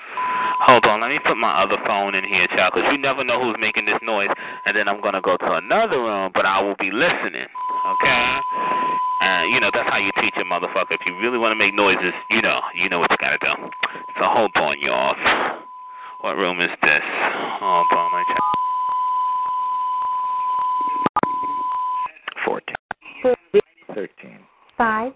Hold 0.67 0.85
on, 0.85 1.01
let 1.01 1.09
me 1.09 1.19
put 1.25 1.37
my 1.37 1.63
other 1.63 1.77
phone 1.87 2.15
in 2.15 2.25
here, 2.25 2.47
child, 2.49 2.73
because 2.75 2.93
you 2.93 2.99
never 2.99 3.25
know 3.25 3.41
who's 3.43 3.57
making 3.59 3.87
this 3.87 3.99
noise. 4.03 4.29
And 4.67 4.77
then 4.77 4.89
I'm 4.89 5.01
going 5.01 5.15
to 5.15 5.21
go 5.21 5.37
to 5.37 5.53
another 5.55 5.99
room, 5.99 6.31
but 6.35 6.45
I 6.45 6.61
will 6.61 6.77
be 6.79 6.91
listening, 6.91 7.49
okay? 7.49 8.25
And, 9.23 9.53
you 9.53 9.61
know, 9.61 9.71
that's 9.73 9.89
how 9.89 9.99
you 9.99 10.13
teach 10.21 10.35
a 10.37 10.45
motherfucker. 10.45 10.93
If 10.93 11.01
you 11.07 11.17
really 11.19 11.39
want 11.39 11.53
to 11.53 11.57
make 11.57 11.75
noises, 11.75 12.13
you 12.31 12.43
know, 12.43 12.61
you 12.75 12.89
know 12.89 13.01
what 13.01 13.11
you 13.11 13.17
got 13.19 13.31
to 13.31 13.39
do. 13.41 13.53
So 14.19 14.25
hold 14.29 14.53
on, 14.57 14.81
y'all. 14.81 15.17
What 16.21 16.37
room 16.37 16.61
is 16.61 16.71
this? 16.83 17.03
Hold 17.61 17.87
on, 17.93 18.13
my 18.13 18.25
child. 18.29 18.41
14. 22.45 22.77
13. 23.95 24.39
5. 24.77 25.13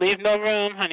Leave 0.00 0.20
no 0.20 0.38
room, 0.38 0.72
honey. 0.76 0.91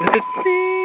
With 0.00 0.24
the 0.44 0.75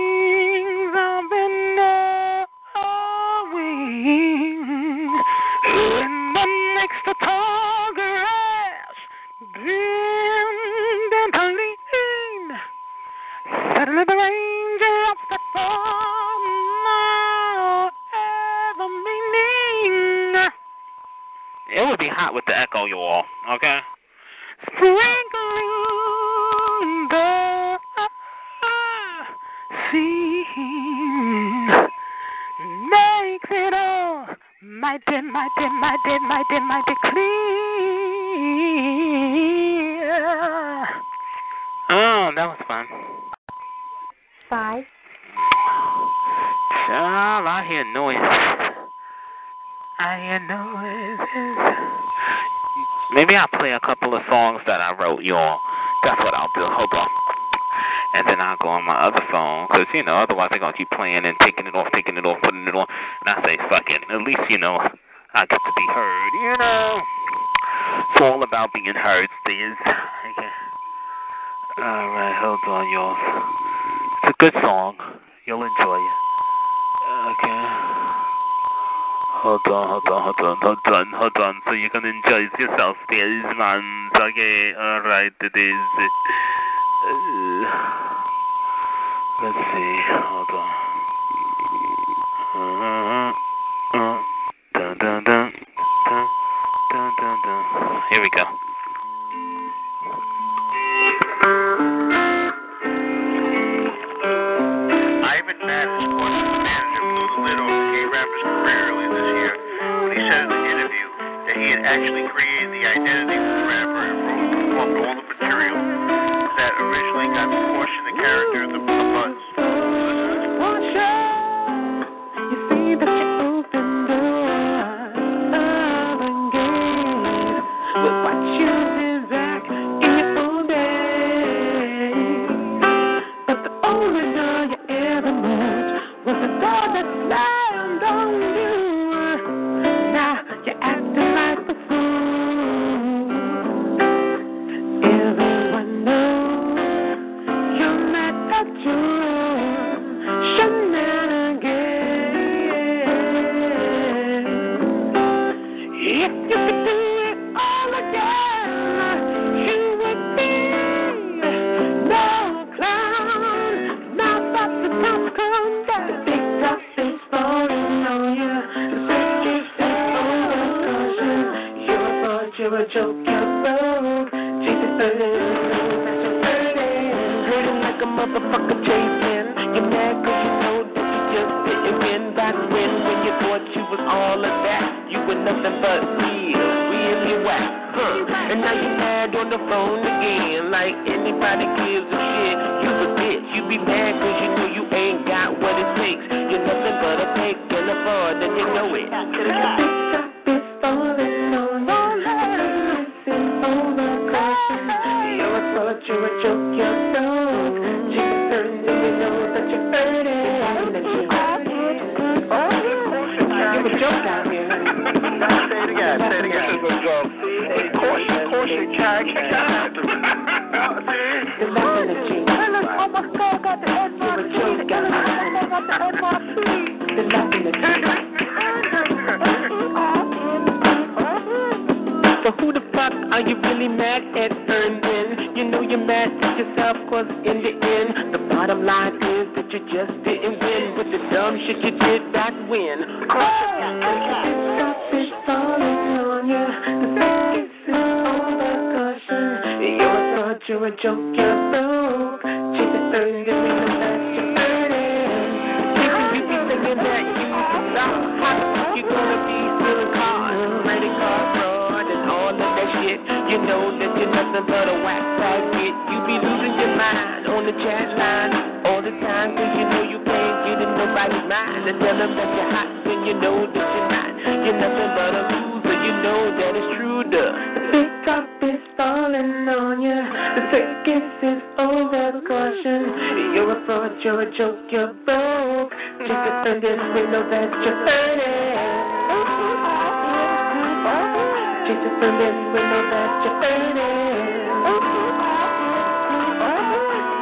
just 292.00 292.16
a 292.16 292.32
little 292.32 292.40
bit 292.40 292.56
know 292.74 293.02
that 293.12 293.32
you're 293.44 293.58
fading. 293.60 294.48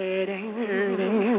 it 0.00 0.28
ain't 0.28 0.56
hurting. 0.56 1.29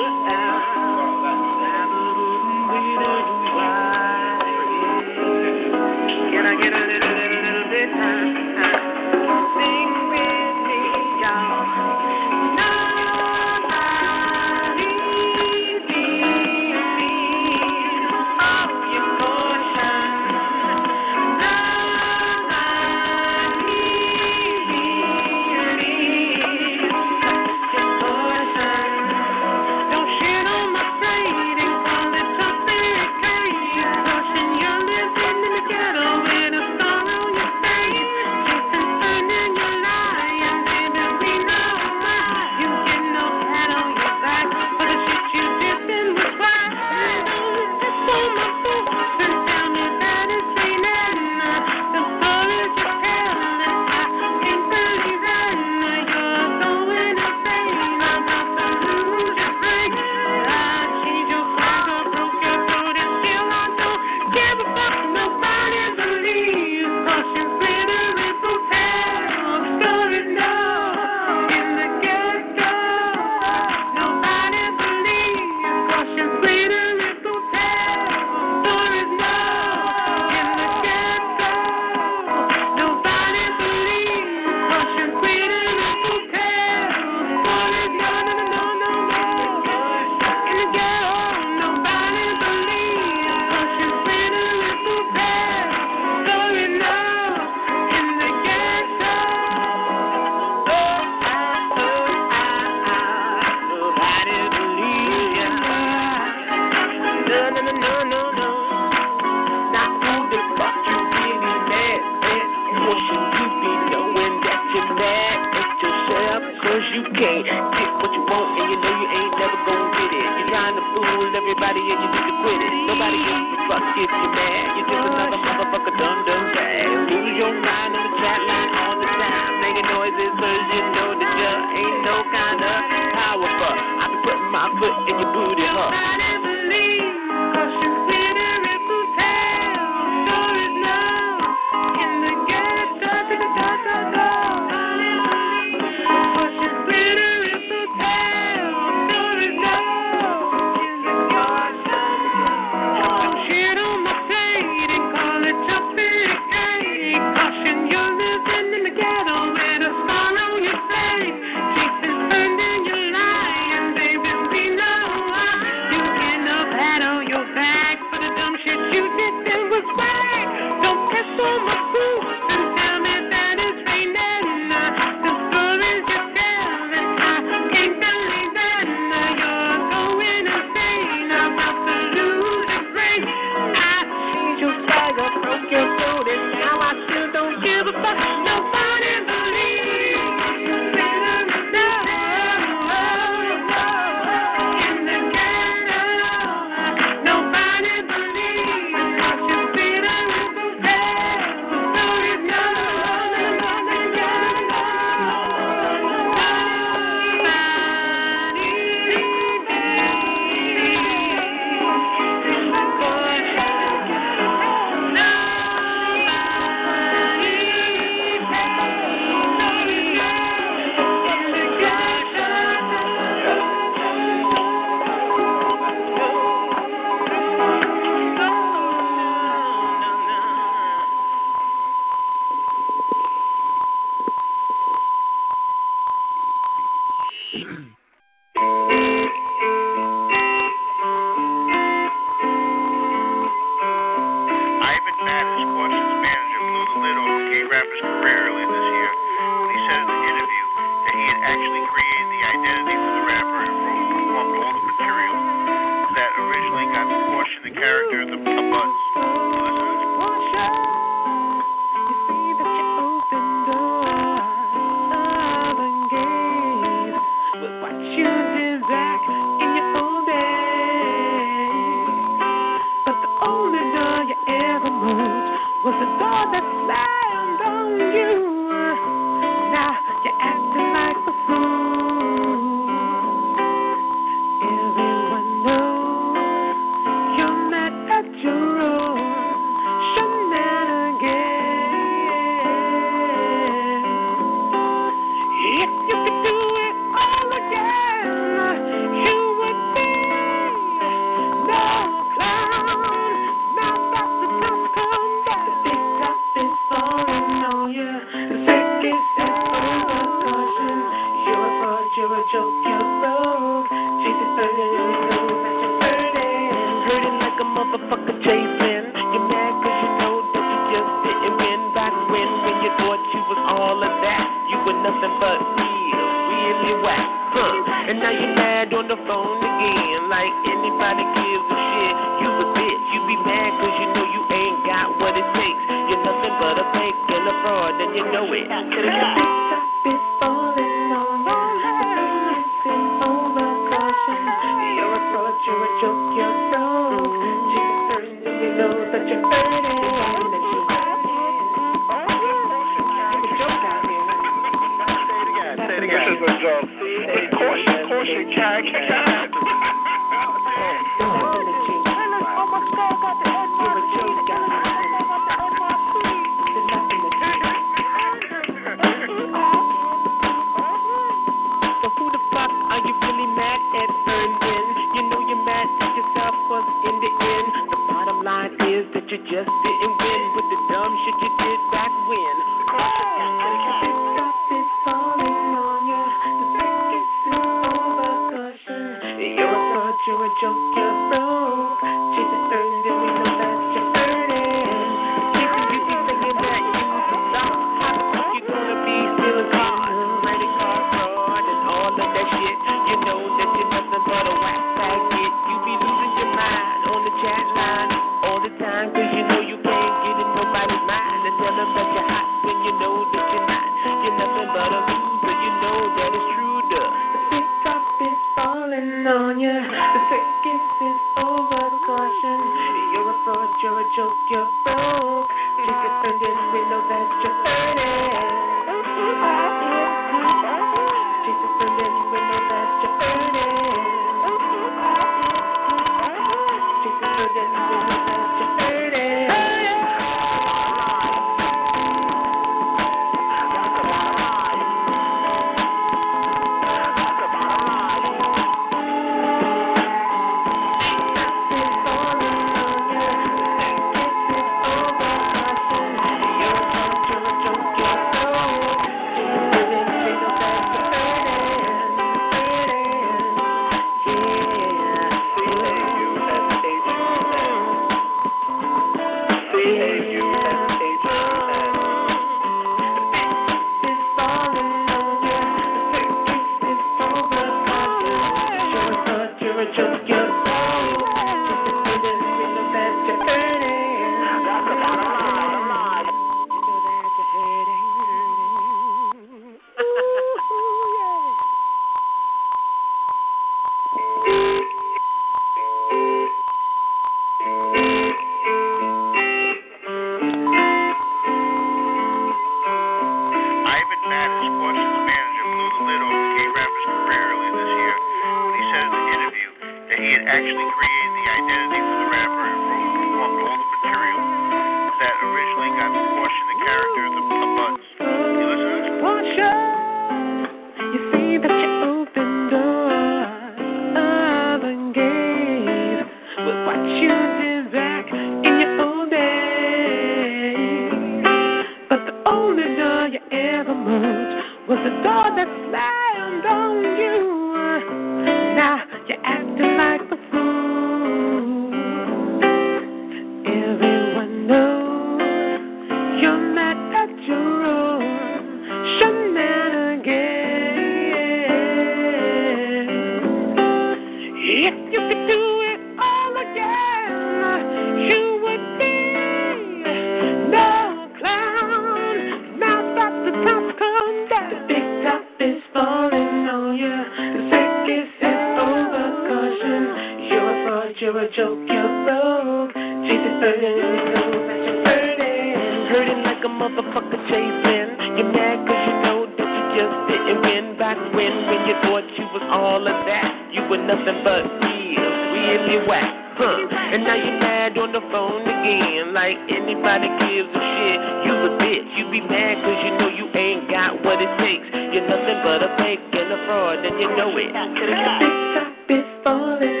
hurting, 573.71 575.05
hurting, 575.07 575.75
hurting 576.11 576.41
like 576.43 576.59
a 576.63 576.71
motherfucker 576.71 577.39
chasing. 577.47 578.09
You're 578.35 578.51
mad 578.51 578.83
cause 578.83 579.03
you 579.07 579.15
know 579.23 579.39
that 579.47 579.69
you 579.71 579.83
just 579.95 580.15
didn't 580.27 580.59
win 580.61 580.97
back 580.99 581.15
when, 581.31 581.53
when 581.71 581.79
you 581.87 581.95
thought 582.03 582.27
you 582.35 582.45
was 582.51 582.65
all 582.67 582.99
of 582.99 583.17
that. 583.27 583.51
You 583.71 583.87
were 583.87 584.01
nothing 584.03 584.43
but 584.43 584.67
real, 584.83 585.23
really 585.55 586.03
whack. 586.07 586.35
Huh. 586.59 586.83
And 587.15 587.23
now 587.23 587.35
you're 587.35 587.59
mad 587.63 587.97
on 587.97 588.11
the 588.11 588.19
phone 588.27 588.67
again, 588.67 589.33
like 589.33 589.55
anybody 589.71 590.27
gives 590.43 590.67
a 590.67 590.83
shit. 590.99 591.19
You 591.47 591.53
a 591.55 591.69
bitch, 591.79 592.09
you 592.19 592.23
be 592.27 592.41
mad 592.43 592.75
cause 592.83 592.99
you 593.07 593.11
know 593.23 593.29
you 593.31 593.47
ain't 593.55 593.87
got 593.89 594.19
what 594.23 594.41
it 594.41 594.51
takes. 594.59 594.87
You're 595.15 595.27
nothing 595.31 595.59
but 595.63 595.79
a 595.79 595.95
fake 595.95 596.19
and 596.19 596.51
a 596.51 596.59
fraud, 596.67 596.99
and 597.07 597.15
you 597.23 597.29
know 597.39 597.55
it. 597.55 597.71
Bitch, 597.71 598.75
I've 598.83 599.07
been 599.07 599.23
falling. 599.43 600.00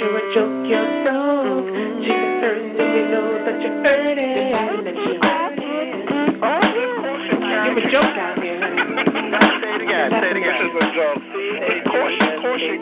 you're 0.00 0.16
a 0.16 0.32
joke, 0.32 0.64
you're. 0.64 0.88
Jesus 2.00 2.40
earned 2.40 2.72
it, 2.72 2.88
we 2.88 3.04
know 3.12 3.36
that 3.44 3.60
you're 3.60 3.76
a 7.76 7.92
joke. 7.92 8.16
Say 9.60 9.76
it 9.76 9.84
again, 9.84 10.08
say 10.10 10.30
it 10.30 10.40
again. 10.40 10.56
A 10.56 10.88
joke. 10.96 11.20
Caution, 11.84 12.40
caution, 12.40 12.80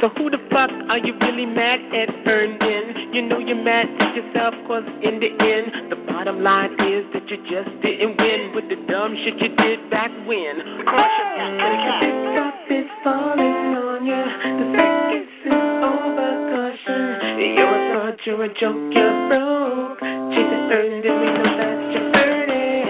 So 0.00 0.06
who 0.10 0.30
the 0.30 0.38
fuck 0.52 0.70
are 0.88 0.98
you 0.98 1.14
really 1.20 1.46
mad 1.46 1.80
at 1.94 2.10
earning? 2.28 2.95
You 3.16 3.22
know 3.22 3.38
you're 3.38 3.56
mad 3.56 3.88
at 3.98 4.14
yourself 4.14 4.52
cause 4.68 4.84
in 5.00 5.16
the 5.16 5.32
end, 5.40 5.88
the 5.88 5.96
bottom 6.04 6.44
line 6.44 6.76
is 6.84 7.00
that 7.16 7.24
you 7.32 7.40
just 7.48 7.72
didn't 7.80 8.20
win 8.20 8.52
with 8.52 8.68
the 8.68 8.76
dumb 8.92 9.16
shit 9.24 9.40
you 9.40 9.56
did 9.56 9.88
back 9.88 10.12
when. 10.28 10.84
Caution, 10.84 11.56
pick 11.96 12.36
up 12.36 12.52
is 12.68 12.84
falling 13.00 13.72
on 13.72 14.04
you. 14.04 14.20
The 14.20 14.68
circus 14.68 15.32
is 15.48 15.64
over, 15.80 16.28
caution. 16.52 17.56
You're 17.56 17.72
a 17.72 17.80
fraud, 17.96 18.20
you're 18.28 18.44
a 18.44 18.48
joke, 18.52 18.84
you're 18.92 19.16
broke. 19.32 19.96
Jesus 20.36 20.62
earned 20.76 21.00
it, 21.00 21.16
we 21.16 21.28
know 21.40 21.56
that 21.56 21.72
you're 21.96 22.12
earning. 22.20 22.84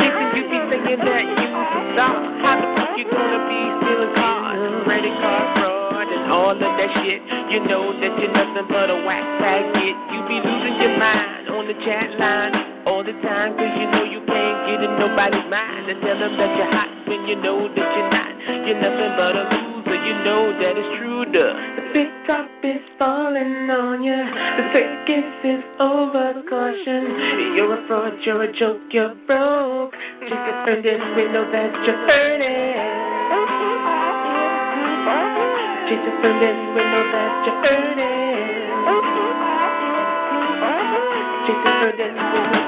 Thinking 0.00 0.40
you 0.40 0.44
be 0.48 0.58
thinking 0.72 1.04
that 1.04 1.24
you 1.36 1.48
stop. 1.92 2.16
How 2.16 2.56
the 2.56 2.68
fuck 2.80 2.96
you 2.96 3.04
gonna 3.12 3.44
be 3.44 3.60
stealing 3.76 4.16
cars, 4.16 4.88
credit 4.88 5.12
card 5.20 5.52
fraud, 5.52 5.52
and 5.52 5.59
all 6.50 6.58
of 6.58 6.74
that 6.74 6.90
shit? 7.06 7.22
You 7.54 7.62
know 7.62 7.94
that 7.94 8.10
you're 8.18 8.34
nothing 8.34 8.66
but 8.66 8.90
a 8.90 8.98
whack 9.06 9.22
faggot. 9.38 9.96
You 10.10 10.18
be 10.26 10.42
losing 10.42 10.82
your 10.82 10.98
mind 10.98 11.46
on 11.46 11.70
the 11.70 11.78
chat 11.86 12.10
line 12.18 12.82
all 12.90 13.06
the 13.06 13.14
time, 13.22 13.54
cause 13.54 13.70
you 13.78 13.86
know 13.86 14.02
you 14.02 14.18
can't 14.26 14.58
get 14.66 14.82
in 14.82 14.98
nobody's 14.98 15.46
mind. 15.46 15.94
And 15.94 16.02
tell 16.02 16.18
them 16.18 16.34
that 16.34 16.50
you're 16.58 16.72
hot 16.74 16.90
when 17.06 17.22
you 17.30 17.38
know 17.38 17.70
that 17.70 17.86
you're 17.94 18.10
not. 18.10 18.34
You're 18.66 18.82
nothing 18.82 19.14
but 19.14 19.38
a 19.38 19.44
loser, 19.46 19.94
you 19.94 20.14
know 20.26 20.50
that 20.58 20.74
it's 20.74 20.90
true, 20.98 21.22
duh. 21.30 21.54
The 21.78 21.84
big 21.94 22.10
top 22.26 22.50
is 22.66 22.82
falling 22.98 23.70
on 23.70 24.02
you. 24.02 24.18
The 24.18 24.64
circus 24.74 25.30
is 25.46 25.62
over, 25.78 26.34
caution. 26.50 27.54
You're 27.54 27.78
a 27.78 27.86
fraud, 27.86 28.18
you're 28.26 28.42
a 28.42 28.50
joke, 28.58 28.82
you're 28.90 29.14
broke. 29.30 29.94
Just 30.26 30.34
earned 30.66 30.82
it, 30.82 30.98
we 31.14 31.30
know 31.30 31.46
that 31.46 31.70
you're 31.86 32.10
earning. 32.10 33.10
Jesus 35.90 36.06
earned 36.22 36.38
it, 36.38 36.54
we 36.70 36.82
know 36.86 37.02
that 37.10 37.42
you're 37.46 37.66
earning. 37.66 37.98
Jesus 41.46 41.66
earned 41.82 41.98
it, 41.98 42.14
we 42.14 42.59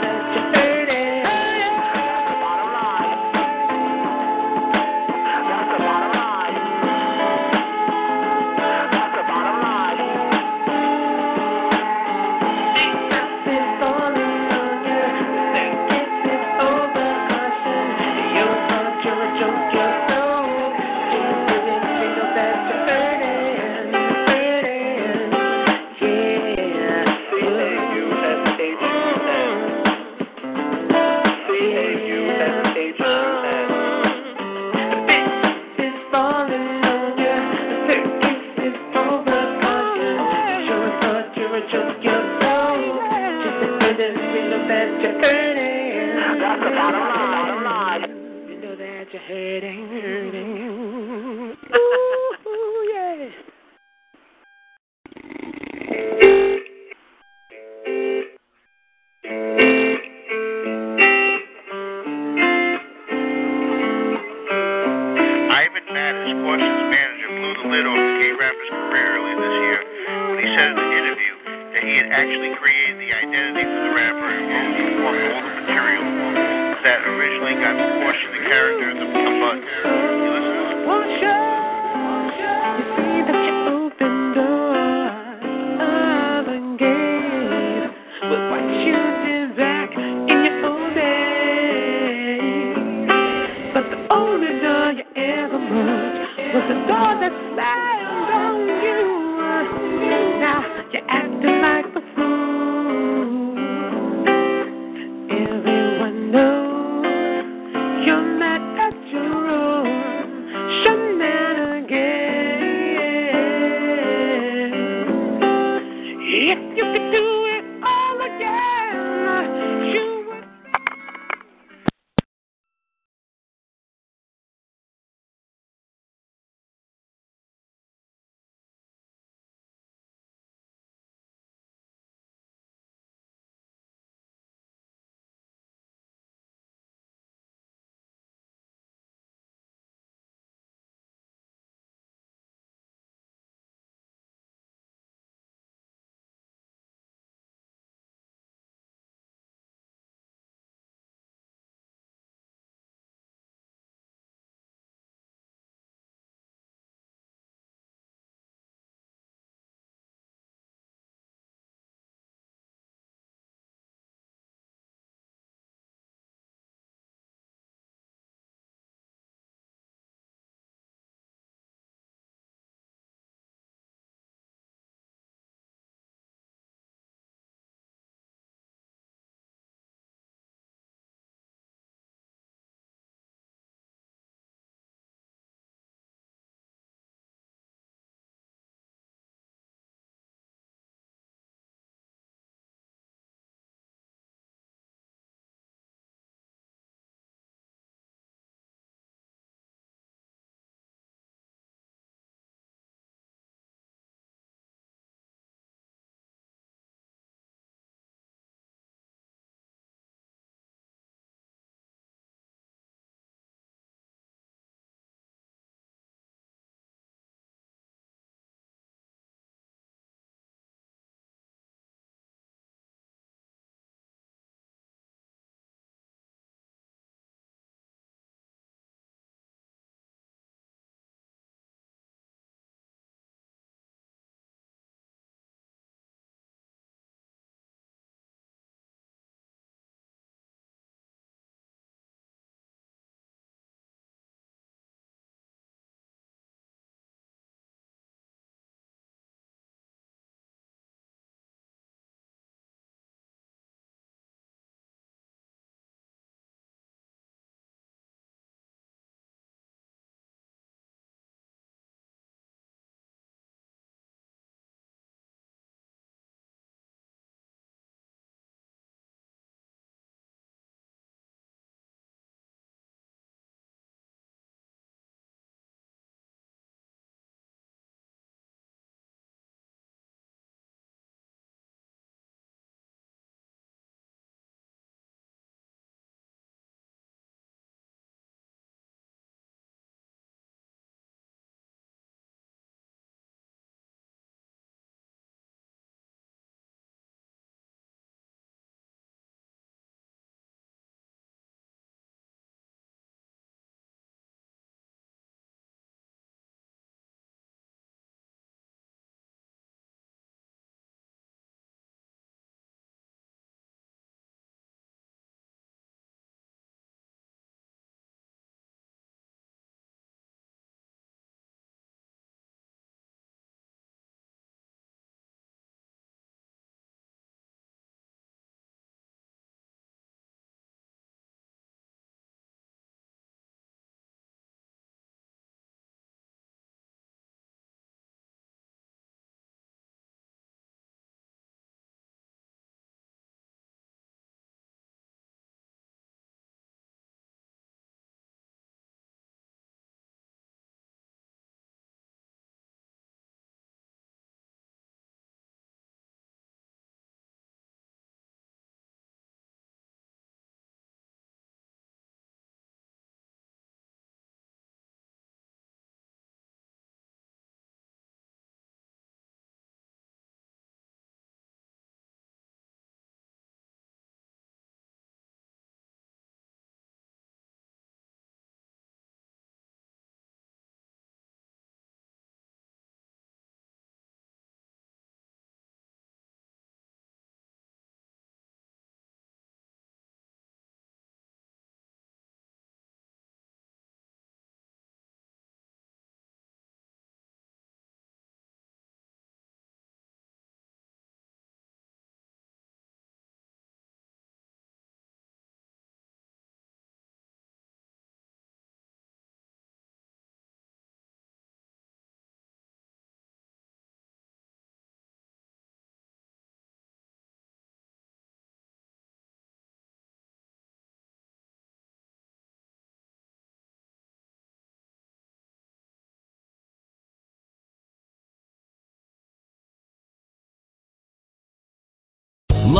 hurting, 49.43 49.89
hurting. 49.89 50.92